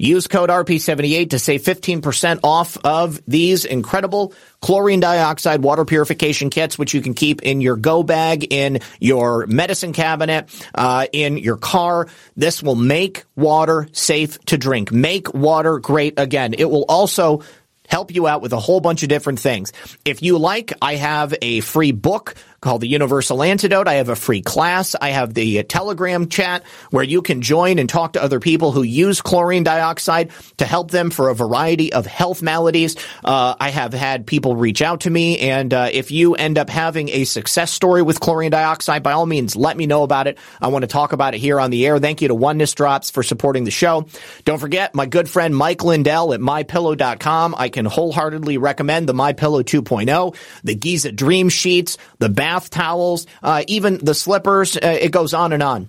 Use 0.05 0.27
code 0.27 0.51
RP78 0.51 1.31
to 1.31 1.39
save 1.39 1.63
15% 1.63 2.41
off 2.45 2.77
of 2.85 3.23
these 3.27 3.65
incredible 3.65 4.35
chlorine 4.61 5.01
dioxide 5.01 5.63
water 5.63 5.87
purification 5.87 6.51
kits, 6.51 6.79
which 6.79 6.93
you 6.93 7.01
can 7.01 7.15
keep 7.15 7.41
in 7.41 7.63
your 7.63 7.77
go 7.77 8.03
bag, 8.03 8.53
in 8.53 8.81
your 9.01 9.47
medicine 9.47 9.95
cabinet, 9.95 10.51
uh, 10.75 11.07
in 11.11 11.39
your 11.39 11.57
car. 11.57 12.07
This 12.37 12.63
will 12.63 12.75
make 12.75 13.25
water 13.35 13.89
safe 13.93 14.39
to 14.45 14.59
drink, 14.59 14.93
make 14.93 15.33
water 15.33 15.79
great 15.79 16.19
again. 16.19 16.53
It 16.53 16.71
will 16.71 16.85
also 16.87 17.43
help 17.89 18.15
you 18.15 18.27
out 18.27 18.43
with 18.43 18.53
a 18.53 18.61
whole 18.61 18.81
bunch 18.81 19.03
of 19.03 19.09
different 19.09 19.39
things. 19.39 19.73
If 20.05 20.23
you 20.23 20.39
like, 20.39 20.73
I 20.83 20.97
have 20.97 21.35
a 21.41 21.61
free 21.61 21.93
book 21.93 22.35
called 22.65 22.81
the 22.81 22.89
Universal 22.89 23.43
Antidote. 23.43 23.87
I 23.87 23.95
have 23.95 24.09
a 24.09 24.17
free 24.17 24.41
class. 24.41 24.97
I 24.99 25.11
have 25.11 25.35
the 25.35 25.63
Telegram 25.65 26.29
chat 26.31 26.65
where 26.91 27.05
you 27.05 27.21
can 27.21 27.43
join 27.43 27.79
and 27.79 27.89
talk 27.89 28.15
to 28.15 28.23
other 28.23 28.41
people 28.41 28.73
who 28.73 28.83
use 28.83 29.21
chlorine 29.21 29.65
dioxide 29.65 30.31
to 30.57 30.65
help 30.65 30.91
them 30.91 31.11
for 31.11 31.29
a 31.29 31.35
variety 31.35 31.93
of 31.93 32.07
health 32.07 32.41
maladies. 32.41 32.97
Uh, 33.23 33.55
I 33.61 33.69
have 33.69 33.93
had 33.93 34.27
people 34.27 34.57
reach 34.57 34.81
out 34.81 35.03
to 35.03 35.11
me, 35.11 35.39
and 35.41 35.75
uh, 35.75 35.91
if 35.93 36.11
you 36.11 36.37
end 36.37 36.57
up 36.57 36.71
having 36.71 37.11
a 37.11 37.25
success 37.25 37.71
story 37.71 38.01
with 38.01 38.19
chlorine 38.19 38.51
dioxide, 38.51 39.03
by 39.03 39.13
all 39.13 39.27
means, 39.27 39.55
let 39.55 39.77
me 39.77 39.85
know 39.85 40.03
about 40.03 40.27
it. 40.27 40.39
I 40.59 40.69
want 40.69 40.85
to 40.85 40.89
talk 40.89 41.13
about 41.13 41.35
it 41.35 41.39
here 41.39 41.61
on 41.61 41.71
the 41.71 41.87
air. 41.87 41.99
Thank 41.99 42.23
you 42.23 42.29
to 42.29 42.35
Oneness 42.35 42.73
Drops 42.73 43.11
for 43.11 43.23
supporting 43.23 43.65
the 43.65 43.71
show. 43.71 44.07
Don't 44.47 44.59
forget 44.59 44.95
my 44.95 45.05
good 45.05 45.29
friend 45.29 45.55
Mike 45.55 45.85
Lindell 45.85 46.33
at 46.33 46.41
mypillow.com. 46.41 47.55
I 47.59 47.69
can 47.69 47.85
wholeheartedly 47.85 48.57
recommend 48.57 49.07
the 49.07 49.13
MyPillow 49.13 49.63
2.0, 49.63 50.35
the 50.65 50.75
Giza 50.75 51.13
Dream 51.13 51.51
Sheets, 51.51 51.99
the 52.21 52.31
bath 52.31 52.54
bath 52.55 52.71
towels, 52.71 53.27
uh, 53.43 53.65
even 53.67 53.99
the 53.99 54.15
slippers. 54.15 54.77
Uh, 54.77 54.99
it 55.01 55.11
goes 55.11 55.35
on 55.35 55.53
and 55.53 55.63
on. 55.63 55.89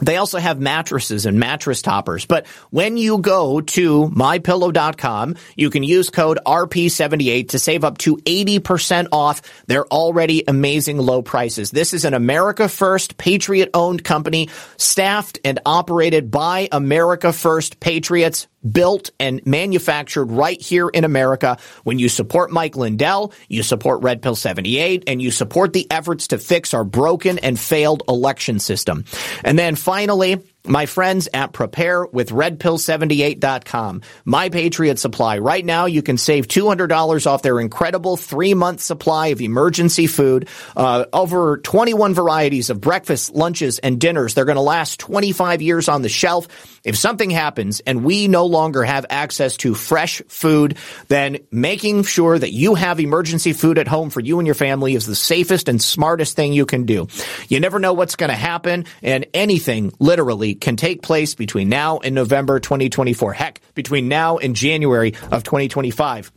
They 0.00 0.16
also 0.16 0.38
have 0.38 0.58
mattresses 0.58 1.26
and 1.26 1.38
mattress 1.38 1.80
toppers. 1.80 2.26
But 2.26 2.46
when 2.70 2.96
you 2.96 3.18
go 3.18 3.60
to 3.60 4.08
mypillow.com, 4.08 5.36
you 5.54 5.70
can 5.70 5.84
use 5.84 6.10
code 6.10 6.40
RP78 6.44 7.50
to 7.50 7.58
save 7.60 7.84
up 7.84 7.98
to 7.98 8.16
80% 8.16 9.08
off 9.12 9.42
their 9.66 9.86
already 9.86 10.42
amazing 10.48 10.98
low 10.98 11.22
prices. 11.22 11.70
This 11.70 11.94
is 11.94 12.04
an 12.04 12.14
America 12.14 12.68
First 12.68 13.16
Patriot 13.16 13.70
owned 13.74 14.02
company, 14.02 14.48
staffed 14.76 15.38
and 15.44 15.60
operated 15.64 16.32
by 16.32 16.68
America 16.72 17.32
First 17.32 17.78
Patriots 17.78 18.48
built 18.70 19.10
and 19.18 19.44
manufactured 19.46 20.26
right 20.26 20.60
here 20.60 20.88
in 20.88 21.04
America. 21.04 21.58
When 21.84 21.98
you 21.98 22.08
support 22.08 22.50
Mike 22.50 22.76
Lindell, 22.76 23.32
you 23.48 23.62
support 23.62 24.02
Red 24.02 24.22
Pill 24.22 24.36
78, 24.36 25.04
and 25.06 25.20
you 25.20 25.30
support 25.30 25.72
the 25.72 25.90
efforts 25.90 26.28
to 26.28 26.38
fix 26.38 26.74
our 26.74 26.84
broken 26.84 27.38
and 27.38 27.58
failed 27.58 28.02
election 28.08 28.58
system. 28.58 29.04
And 29.44 29.58
then 29.58 29.74
finally, 29.74 30.40
my 30.66 30.86
friends 30.86 31.28
at 31.34 31.52
prepare 31.52 32.06
with 32.06 32.30
preparewithredpill78.com. 32.30 34.02
My 34.24 34.48
Patriot 34.48 34.98
Supply. 34.98 35.38
Right 35.38 35.64
now, 35.64 35.86
you 35.86 36.02
can 36.02 36.18
save 36.18 36.46
$200 36.48 37.26
off 37.26 37.42
their 37.42 37.60
incredible 37.60 38.16
three 38.16 38.54
month 38.54 38.80
supply 38.80 39.28
of 39.28 39.40
emergency 39.40 40.06
food. 40.06 40.48
Uh, 40.76 41.04
over 41.12 41.58
21 41.58 42.14
varieties 42.14 42.70
of 42.70 42.80
breakfast, 42.80 43.34
lunches, 43.34 43.78
and 43.78 44.00
dinners. 44.00 44.34
They're 44.34 44.44
going 44.44 44.56
to 44.56 44.62
last 44.62 45.00
25 45.00 45.62
years 45.62 45.88
on 45.88 46.02
the 46.02 46.08
shelf. 46.08 46.48
If 46.84 46.96
something 46.96 47.30
happens 47.30 47.80
and 47.80 48.04
we 48.04 48.26
no 48.28 48.46
longer 48.46 48.82
have 48.82 49.06
access 49.08 49.56
to 49.58 49.74
fresh 49.74 50.20
food, 50.28 50.76
then 51.08 51.38
making 51.50 52.02
sure 52.04 52.38
that 52.38 52.52
you 52.52 52.74
have 52.74 52.98
emergency 52.98 53.52
food 53.52 53.78
at 53.78 53.86
home 53.86 54.10
for 54.10 54.20
you 54.20 54.38
and 54.38 54.46
your 54.46 54.54
family 54.54 54.94
is 54.94 55.06
the 55.06 55.14
safest 55.14 55.68
and 55.68 55.80
smartest 55.80 56.34
thing 56.34 56.52
you 56.52 56.66
can 56.66 56.84
do. 56.84 57.06
You 57.48 57.60
never 57.60 57.78
know 57.78 57.92
what's 57.92 58.16
going 58.16 58.30
to 58.30 58.36
happen 58.36 58.86
and 59.00 59.26
anything 59.32 59.92
literally 60.00 60.51
can 60.54 60.76
take 60.76 61.02
place 61.02 61.34
between 61.34 61.68
now 61.68 61.98
and 61.98 62.14
November 62.14 62.60
2024. 62.60 63.32
Heck, 63.32 63.60
between 63.74 64.08
now 64.08 64.38
and 64.38 64.54
January 64.56 65.14
of 65.30 65.44
2025. 65.44 66.32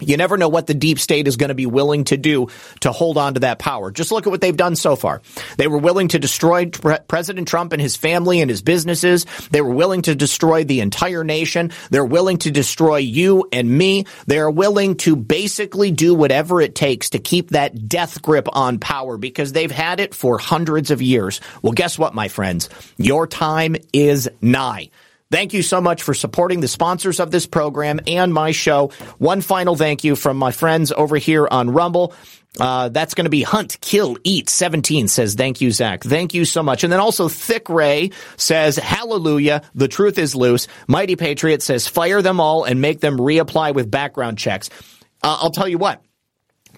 You 0.00 0.16
never 0.16 0.36
know 0.36 0.48
what 0.48 0.66
the 0.66 0.74
deep 0.74 0.98
state 0.98 1.26
is 1.26 1.36
going 1.36 1.48
to 1.48 1.54
be 1.54 1.66
willing 1.66 2.04
to 2.04 2.16
do 2.16 2.48
to 2.80 2.92
hold 2.92 3.16
on 3.16 3.34
to 3.34 3.40
that 3.40 3.58
power. 3.58 3.90
Just 3.90 4.12
look 4.12 4.26
at 4.26 4.30
what 4.30 4.40
they've 4.40 4.56
done 4.56 4.76
so 4.76 4.94
far. 4.94 5.22
They 5.56 5.68
were 5.68 5.78
willing 5.78 6.08
to 6.08 6.18
destroy 6.18 6.66
Pre- 6.66 6.98
President 7.08 7.48
Trump 7.48 7.72
and 7.72 7.80
his 7.80 7.96
family 7.96 8.40
and 8.40 8.50
his 8.50 8.60
businesses. 8.60 9.24
They 9.50 9.62
were 9.62 9.72
willing 9.72 10.02
to 10.02 10.14
destroy 10.14 10.64
the 10.64 10.80
entire 10.80 11.24
nation. 11.24 11.72
They're 11.90 12.04
willing 12.04 12.38
to 12.38 12.50
destroy 12.50 12.98
you 12.98 13.48
and 13.52 13.70
me. 13.70 14.04
They're 14.26 14.50
willing 14.50 14.96
to 14.98 15.16
basically 15.16 15.92
do 15.92 16.14
whatever 16.14 16.60
it 16.60 16.74
takes 16.74 17.10
to 17.10 17.18
keep 17.18 17.50
that 17.50 17.88
death 17.88 18.20
grip 18.20 18.48
on 18.52 18.78
power 18.78 19.16
because 19.16 19.52
they've 19.52 19.70
had 19.70 20.00
it 20.00 20.14
for 20.14 20.38
hundreds 20.38 20.90
of 20.90 21.00
years. 21.00 21.40
Well, 21.62 21.72
guess 21.72 21.98
what, 21.98 22.14
my 22.14 22.28
friends? 22.28 22.68
Your 22.98 23.26
time 23.26 23.76
is 23.92 24.28
nigh. 24.42 24.90
Thank 25.36 25.52
you 25.52 25.62
so 25.62 25.82
much 25.82 26.02
for 26.02 26.14
supporting 26.14 26.60
the 26.60 26.66
sponsors 26.66 27.20
of 27.20 27.30
this 27.30 27.44
program 27.44 28.00
and 28.06 28.32
my 28.32 28.52
show. 28.52 28.92
One 29.18 29.42
final 29.42 29.76
thank 29.76 30.02
you 30.02 30.16
from 30.16 30.38
my 30.38 30.50
friends 30.50 30.92
over 30.92 31.18
here 31.18 31.46
on 31.46 31.68
Rumble. 31.68 32.14
Uh, 32.58 32.88
that's 32.88 33.12
going 33.12 33.26
to 33.26 33.30
be 33.30 33.42
Hunt, 33.42 33.78
Kill, 33.82 34.16
Eat 34.24 34.48
17 34.48 35.08
says, 35.08 35.34
thank 35.34 35.60
you, 35.60 35.72
Zak. 35.72 36.04
Thank 36.04 36.32
you 36.32 36.46
so 36.46 36.62
much. 36.62 36.84
And 36.84 36.92
then 36.92 37.00
also 37.00 37.28
Thick 37.28 37.68
Ray 37.68 38.12
says, 38.38 38.76
hallelujah. 38.76 39.60
The 39.74 39.88
truth 39.88 40.16
is 40.16 40.34
loose. 40.34 40.68
Mighty 40.88 41.16
Patriot 41.16 41.62
says, 41.62 41.86
fire 41.86 42.22
them 42.22 42.40
all 42.40 42.64
and 42.64 42.80
make 42.80 43.00
them 43.00 43.18
reapply 43.18 43.74
with 43.74 43.90
background 43.90 44.38
checks. 44.38 44.70
Uh, 45.22 45.36
I'll 45.42 45.50
tell 45.50 45.68
you 45.68 45.76
what. 45.76 46.02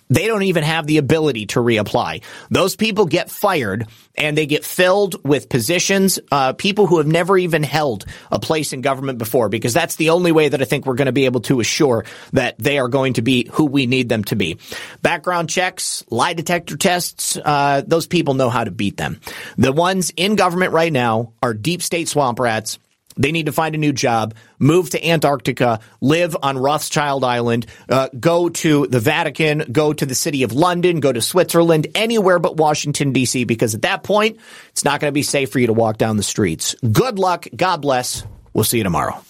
They 0.09 0.27
don't 0.27 0.43
even 0.43 0.65
have 0.65 0.87
the 0.87 0.99
ability 0.99 1.47
to 1.47 1.61
reapply. 1.61 2.23
Those 2.51 2.77
people 2.77 3.07
get 3.07 3.31
fired 3.31 3.87
and 4.17 4.37
they 4.37 4.47
get 4.47 4.65
filled 4.65 5.25
with 5.27 5.49
positions, 5.49 6.19
uh, 6.33 6.53
people 6.55 6.87
who 6.87 6.99
have 6.99 7.07
never 7.07 7.39
even 7.39 7.63
held 7.63 8.05
a 8.31 8.39
place 8.39 8.73
in 8.73 8.81
government 8.81 9.19
before, 9.19 9.49
because 9.49 9.73
that's 9.73 9.97
the 9.97 10.11
only 10.11 10.33
way 10.33 10.49
that 10.49 10.61
I 10.61 10.65
think 10.65 10.87
we're 10.87 10.95
going 10.95 11.07
to 11.07 11.13
be 11.13 11.27
able 11.27 11.41
to 11.43 11.61
assure 11.61 12.05
that 12.33 12.59
they 12.59 12.79
are 12.79 12.89
going 12.89 13.15
to 13.15 13.23
be 13.23 13.49
who 13.53 13.65
we 13.65 13.87
need 13.87 14.09
them 14.09 14.25
to 14.25 14.37
be. 14.37 14.59
Background 15.03 15.49
checks, 15.49 16.05
lie 16.11 16.33
detector 16.33 16.77
tests, 16.77 17.39
uh, 17.45 17.83
those 17.87 18.07
people 18.07 18.35
know 18.35 18.51
how 18.51 18.65
to 18.65 18.71
beat 18.71 18.97
them. 18.97 19.21
The 19.57 19.73
ones 19.73 20.13
in 20.17 20.37
government 20.37 20.73
right 20.73 20.93
now 20.93 21.33
are 21.43 21.55
deep 21.55 21.83
state 21.83 22.09
swamp 22.09 22.41
rats 22.41 22.79
they 23.19 23.33
need 23.33 23.47
to 23.47 23.53
find 23.53 23.75
a 23.75 23.79
new 23.79 23.93
job, 23.93 24.35
move 24.59 24.91
to 24.91 25.07
Antarctica, 25.07 25.81
live 26.01 26.37
on 26.43 26.57
Rothschild 26.57 27.25
Island, 27.25 27.67
uh, 27.89 28.09
go 28.19 28.49
to 28.49 28.87
the 28.87 29.01
Vatican, 29.01 29.65
go 29.71 29.93
to 29.93 30.07
the 30.07 30.15
city 30.15 30.45
of 30.45 30.53
London, 30.53 31.01
go 31.01 31.13
to 31.13 31.21
Switzerland, 31.21 31.89
anywhere 31.95 32.39
but 32.39 32.57
Washington, 32.57 33.13
D.C., 33.13 33.45
because 33.45 33.75
at 33.75 33.83
that 33.83 34.03
point, 34.03 34.39
it's 34.71 34.85
not 34.85 35.01
going 35.01 35.11
to 35.11 35.15
be 35.15 35.23
safe 35.23 35.51
for 35.51 35.59
you 35.59 35.67
to 35.67 35.73
walk 35.73 35.99
down 35.99 36.17
the 36.17 36.23
streets. 36.23 36.75
Good 36.81 37.19
luck. 37.19 37.47
God 37.55 37.83
bless. 37.83 38.25
We'll 38.55 38.65
see 38.65 38.79
you 38.79 38.85
tomorrow. 38.85 39.23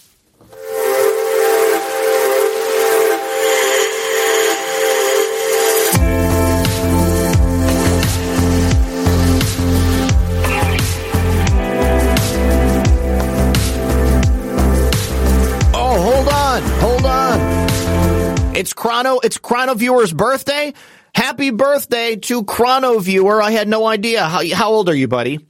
It's 18.58 18.72
Chrono, 18.72 19.20
it's 19.20 19.38
Chrono 19.38 19.74
Viewer's 19.74 20.12
birthday. 20.12 20.74
Happy 21.14 21.50
birthday 21.50 22.16
to 22.16 22.42
Chrono 22.42 22.98
Viewer. 22.98 23.40
I 23.40 23.52
had 23.52 23.68
no 23.68 23.86
idea. 23.86 24.24
How, 24.24 24.42
how 24.52 24.70
old 24.70 24.88
are 24.88 24.94
you, 24.96 25.06
buddy? 25.06 25.46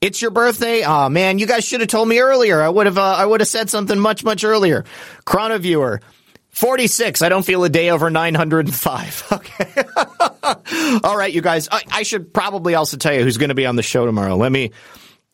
It's 0.00 0.22
your 0.22 0.30
birthday? 0.30 0.82
Oh 0.82 1.10
man, 1.10 1.38
you 1.38 1.46
guys 1.46 1.66
should 1.66 1.80
have 1.80 1.90
told 1.90 2.08
me 2.08 2.18
earlier. 2.18 2.62
I 2.62 2.70
would 2.70 2.86
have, 2.86 2.96
uh, 2.96 3.02
I 3.02 3.26
would 3.26 3.40
have 3.40 3.48
said 3.48 3.68
something 3.68 3.98
much, 3.98 4.24
much 4.24 4.42
earlier. 4.42 4.86
Chrono 5.26 5.58
Viewer. 5.58 6.00
46. 6.48 7.20
I 7.20 7.28
don't 7.28 7.44
feel 7.44 7.62
a 7.62 7.68
day 7.68 7.90
over 7.90 8.08
905. 8.08 9.26
Okay. 9.32 9.82
All 11.04 11.14
right, 11.14 11.34
you 11.34 11.42
guys. 11.42 11.68
I, 11.70 11.82
I 11.92 12.02
should 12.04 12.32
probably 12.32 12.74
also 12.74 12.96
tell 12.96 13.12
you 13.12 13.22
who's 13.22 13.36
going 13.36 13.50
to 13.50 13.54
be 13.54 13.66
on 13.66 13.76
the 13.76 13.82
show 13.82 14.06
tomorrow. 14.06 14.34
Let 14.34 14.50
me, 14.50 14.70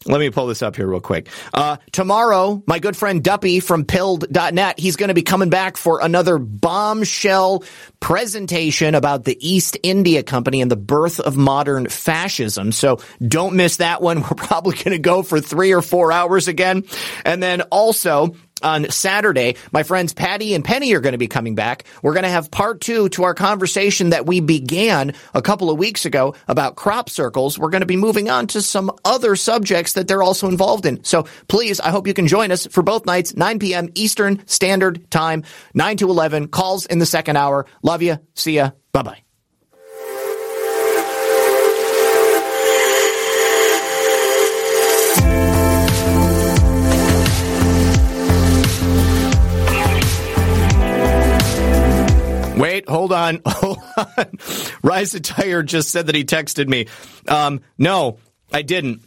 let 0.07 0.19
me 0.19 0.31
pull 0.31 0.47
this 0.47 0.62
up 0.62 0.77
here 0.77 0.87
real 0.87 1.01
quick. 1.01 1.29
Uh, 1.53 1.77
tomorrow, 1.93 2.62
my 2.66 2.79
good 2.79 2.97
friend 2.97 3.23
Duppy 3.23 3.61
from 3.61 3.85
pilled.net, 3.85 4.79
he's 4.79 4.97
going 4.97 5.09
to 5.09 5.15
be 5.15 5.23
coming 5.23 5.51
back 5.51 5.77
for 5.77 6.01
another 6.01 6.39
bombshell 6.39 7.65
presentation 8.01 8.95
about 8.95 9.24
the 9.24 9.37
East 9.41 9.79
India 9.83 10.23
Company 10.23 10.61
and 10.61 10.70
the 10.70 10.77
birth 10.77 11.20
of 11.20 11.37
modern 11.37 11.89
fascism. 11.89 12.73
So 12.73 13.01
don't 13.27 13.55
miss 13.55 13.77
that 13.77 14.03
one. 14.03 14.20
We're 14.23 14.29
probably 14.37 14.77
going 14.77 14.91
to 14.91 14.99
go 14.99 15.23
for 15.23 15.41
three 15.41 15.73
or 15.73 15.83
four 15.83 16.12
hours 16.12 16.49
again. 16.49 16.85
And 17.24 17.43
then 17.43 17.62
also, 17.62 18.35
on 18.63 18.91
Saturday, 18.91 19.57
my 19.73 19.83
friends 19.83 20.13
Patty 20.13 20.55
and 20.55 20.65
Penny 20.65 20.93
are 20.95 21.01
going 21.01 21.13
to 21.13 21.19
be 21.19 21.29
coming 21.29 21.55
back. 21.55 21.85
We're 22.03 22.15
going 22.15 22.25
to 22.25 22.31
have 22.31 22.51
part 22.51 22.81
two 22.81 23.09
to 23.11 23.25
our 23.25 23.35
conversation 23.35 24.11
that 24.11 24.27
we 24.27 24.41
began 24.41 25.15
a 25.35 25.43
couple 25.43 25.71
of 25.71 25.79
weeks 25.79 26.05
ago 26.05 26.35
about 26.49 26.77
crop 26.77 27.11
circles. 27.11 27.59
We're 27.59 27.71
going 27.71 27.81
to 27.81 27.87
be 27.87 27.97
moving 27.97 28.31
on 28.31 28.47
to 28.49 28.63
some 28.63 28.91
other 29.05 29.37
subjects 29.37 29.95
that 29.95 30.09
they're 30.09 30.23
also 30.23 30.49
involved 30.49 30.87
in. 30.87 31.05
So 31.05 31.27
please, 31.49 31.81
I 31.81 31.91
hope 31.91 32.07
you 32.07 32.15
can 32.15 32.27
join 32.27 32.51
us 32.51 32.67
for 32.67 32.83
both 32.83 33.07
nights, 33.07 33.37
9 33.37 33.59
p.m. 33.59 33.89
Eastern 33.95 34.47
Standard 34.47 35.11
Time, 35.11 35.45
9 35.75 35.97
to 35.99 36.11
11. 36.11 36.49
Calls 36.49 36.87
in 36.87 36.99
the 36.99 37.07
second 37.07 37.37
hour. 37.37 37.67
Love 37.83 38.03
you. 38.03 38.19
See 38.35 38.57
ya. 38.57 38.71
Bye 38.93 39.03
bye. 39.03 39.32
Wait, 52.57 52.89
hold 52.89 53.12
on. 53.12 53.41
Hold 53.47 53.79
on. 53.97 54.39
Rise 54.83 55.15
Attire 55.15 55.62
just 55.62 55.91
said 55.91 56.07
that 56.07 56.15
he 56.15 56.24
texted 56.24 56.69
me. 56.69 56.87
Um, 57.27 57.61
no, 57.79 58.19
I 58.53 58.62
didn't. 58.62 59.01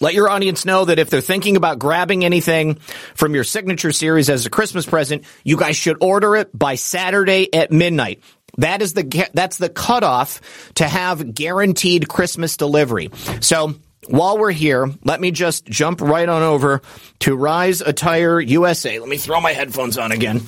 Let 0.00 0.14
your 0.14 0.28
audience 0.28 0.64
know 0.64 0.84
that 0.84 0.98
if 0.98 1.10
they're 1.10 1.20
thinking 1.20 1.56
about 1.56 1.78
grabbing 1.78 2.24
anything 2.24 2.76
from 3.14 3.34
your 3.34 3.42
signature 3.42 3.90
series 3.90 4.30
as 4.30 4.46
a 4.46 4.50
Christmas 4.50 4.86
present, 4.86 5.24
you 5.42 5.56
guys 5.56 5.76
should 5.76 5.96
order 6.00 6.36
it 6.36 6.56
by 6.56 6.76
Saturday 6.76 7.52
at 7.52 7.72
midnight. 7.72 8.22
That 8.58 8.80
is 8.80 8.94
the 8.94 9.28
that's 9.34 9.58
the 9.58 9.68
cutoff 9.68 10.40
to 10.74 10.86
have 10.86 11.34
guaranteed 11.34 12.08
Christmas 12.08 12.56
delivery. 12.56 13.10
So 13.40 13.74
while 14.08 14.38
we're 14.38 14.52
here, 14.52 14.90
let 15.04 15.20
me 15.20 15.30
just 15.30 15.66
jump 15.66 16.00
right 16.00 16.28
on 16.28 16.42
over 16.42 16.82
to 17.20 17.36
Rise 17.36 17.80
Attire 17.80 18.40
USA. 18.40 18.98
Let 18.98 19.08
me 19.08 19.18
throw 19.18 19.40
my 19.40 19.52
headphones 19.52 19.98
on 19.98 20.12
again. 20.12 20.42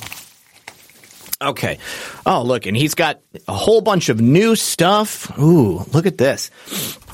Okay. 1.43 1.79
Oh, 2.27 2.43
look, 2.43 2.67
and 2.67 2.77
he's 2.77 2.95
got 2.95 3.21
a 3.49 3.55
whole 3.55 3.81
bunch 3.81 4.11
of 4.11 4.21
new 4.21 4.55
stuff. 4.55 5.39
Ooh, 5.39 5.79
look 5.93 6.05
at 6.05 6.19
this. 6.19 6.51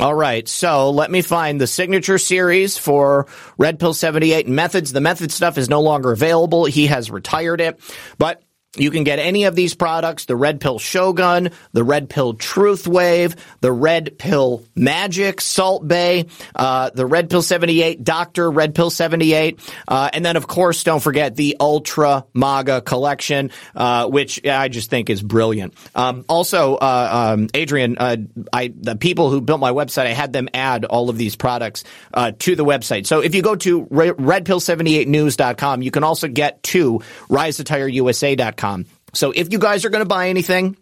All 0.01 0.15
right. 0.15 0.49
So 0.49 0.91
let 0.91 1.13
me 1.13 1.23
find 1.23 1.61
the 1.61 1.69
signature 1.69 2.19
series 2.19 2.77
for 2.77 3.29
Red 3.57 3.79
Pill 3.79 3.95
78 3.95 4.49
methods. 4.49 4.93
The 4.93 5.01
method 5.01 5.31
stuff 5.31 5.59
is 5.59 5.69
no 5.69 5.81
longer 5.81 6.11
available. 6.11 6.65
He 6.65 6.89
has 6.89 7.09
retired 7.09 7.61
it, 7.61 7.79
but 8.19 8.43
you 8.79 8.91
can 8.91 9.05
get 9.05 9.19
any 9.19 9.45
of 9.45 9.55
these 9.55 9.75
products, 9.75 10.25
the 10.27 10.37
Red 10.37 10.61
Pill 10.61 10.79
Shogun, 10.79 11.51
the 11.73 11.85
Red 11.85 12.11
Pill 12.11 12.35
Truth 12.35 12.87
Wave, 12.87 13.37
the 13.61 13.73
Red 13.73 14.19
Pill 14.19 14.63
Magic 14.75 15.41
Salt 15.41 15.87
Bay, 15.87 16.27
uh, 16.55 16.91
the 16.91 17.07
Red 17.07 17.31
Pill 17.31 17.43
78 17.43 18.05
Doctor 18.05 18.51
Red 18.51 18.75
Pill 18.75 18.91
78, 18.91 19.59
uh, 19.89 20.11
and 20.13 20.25
then 20.25 20.37
of 20.37 20.47
course 20.47 20.85
don't 20.85 21.01
forget 21.01 21.37
the 21.37 21.57
Ultra 21.61 22.27
MAGA 22.35 22.83
collection, 22.83 23.51
uh, 23.75 24.09
which 24.09 24.45
I 24.47 24.69
just 24.69 24.91
think 24.91 25.09
is 25.11 25.23
brilliant. 25.23 25.75
Um, 25.95 26.25
also, 26.29 26.75
uh, 26.75 27.35
um, 27.35 27.49
Adrian, 27.55 27.97
uh, 27.99 28.17
I, 28.53 28.73
the 28.75 28.97
people 28.97 29.31
who 29.31 29.41
built 29.41 29.61
my 29.61 29.71
website, 29.73 30.07
I 30.07 30.13
had 30.13 30.33
them 30.33 30.49
add 30.53 30.85
all 30.85 31.09
of 31.11 31.17
these 31.17 31.37
products 31.37 31.85
uh, 32.13 32.33
to 32.41 32.57
the 32.57 32.65
website. 32.65 33.07
So 33.07 33.21
if 33.21 33.35
you 33.35 33.43
go 33.43 33.57
to 33.57 33.87
redpill78news.com, 33.87 35.83
you 35.83 35.91
can 35.91 36.05
also 36.05 36.29
get 36.29 36.63
to 36.65 37.01
riseattireusa.com 37.29 38.66
so 39.13 39.33
if 39.33 39.53
you 39.53 39.59
guys 39.59 39.85
are 39.85 39.91
going 39.91 40.05
to 40.05 40.09
buy 40.09 40.29
anything, 40.29 40.77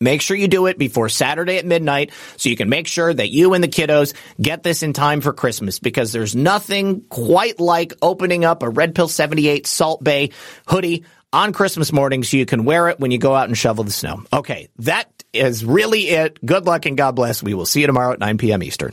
Make 0.00 0.20
sure 0.20 0.36
you 0.36 0.48
do 0.48 0.66
it 0.66 0.78
before 0.78 1.08
Saturday 1.08 1.56
at 1.56 1.64
midnight 1.64 2.10
so 2.36 2.48
you 2.48 2.56
can 2.56 2.68
make 2.68 2.86
sure 2.86 3.12
that 3.12 3.30
you 3.30 3.54
and 3.54 3.62
the 3.62 3.68
kiddos 3.68 4.14
get 4.40 4.62
this 4.62 4.82
in 4.82 4.92
time 4.92 5.20
for 5.20 5.32
Christmas 5.32 5.78
because 5.78 6.12
there's 6.12 6.34
nothing 6.34 7.02
quite 7.08 7.60
like 7.60 7.92
opening 8.02 8.44
up 8.44 8.62
a 8.62 8.68
Red 8.68 8.94
Pill 8.94 9.08
78 9.08 9.66
Salt 9.66 10.02
Bay 10.02 10.30
hoodie 10.66 11.04
on 11.32 11.52
Christmas 11.52 11.92
morning 11.92 12.22
so 12.22 12.36
you 12.36 12.46
can 12.46 12.64
wear 12.64 12.88
it 12.88 13.00
when 13.00 13.10
you 13.10 13.18
go 13.18 13.34
out 13.34 13.48
and 13.48 13.56
shovel 13.56 13.84
the 13.84 13.90
snow. 13.90 14.22
Okay, 14.32 14.68
that 14.80 15.08
is 15.32 15.64
really 15.64 16.08
it. 16.08 16.44
Good 16.44 16.66
luck 16.66 16.86
and 16.86 16.96
God 16.96 17.16
bless. 17.16 17.42
We 17.42 17.54
will 17.54 17.66
see 17.66 17.80
you 17.80 17.86
tomorrow 17.86 18.12
at 18.12 18.20
9 18.20 18.38
p.m. 18.38 18.62
Eastern. 18.62 18.92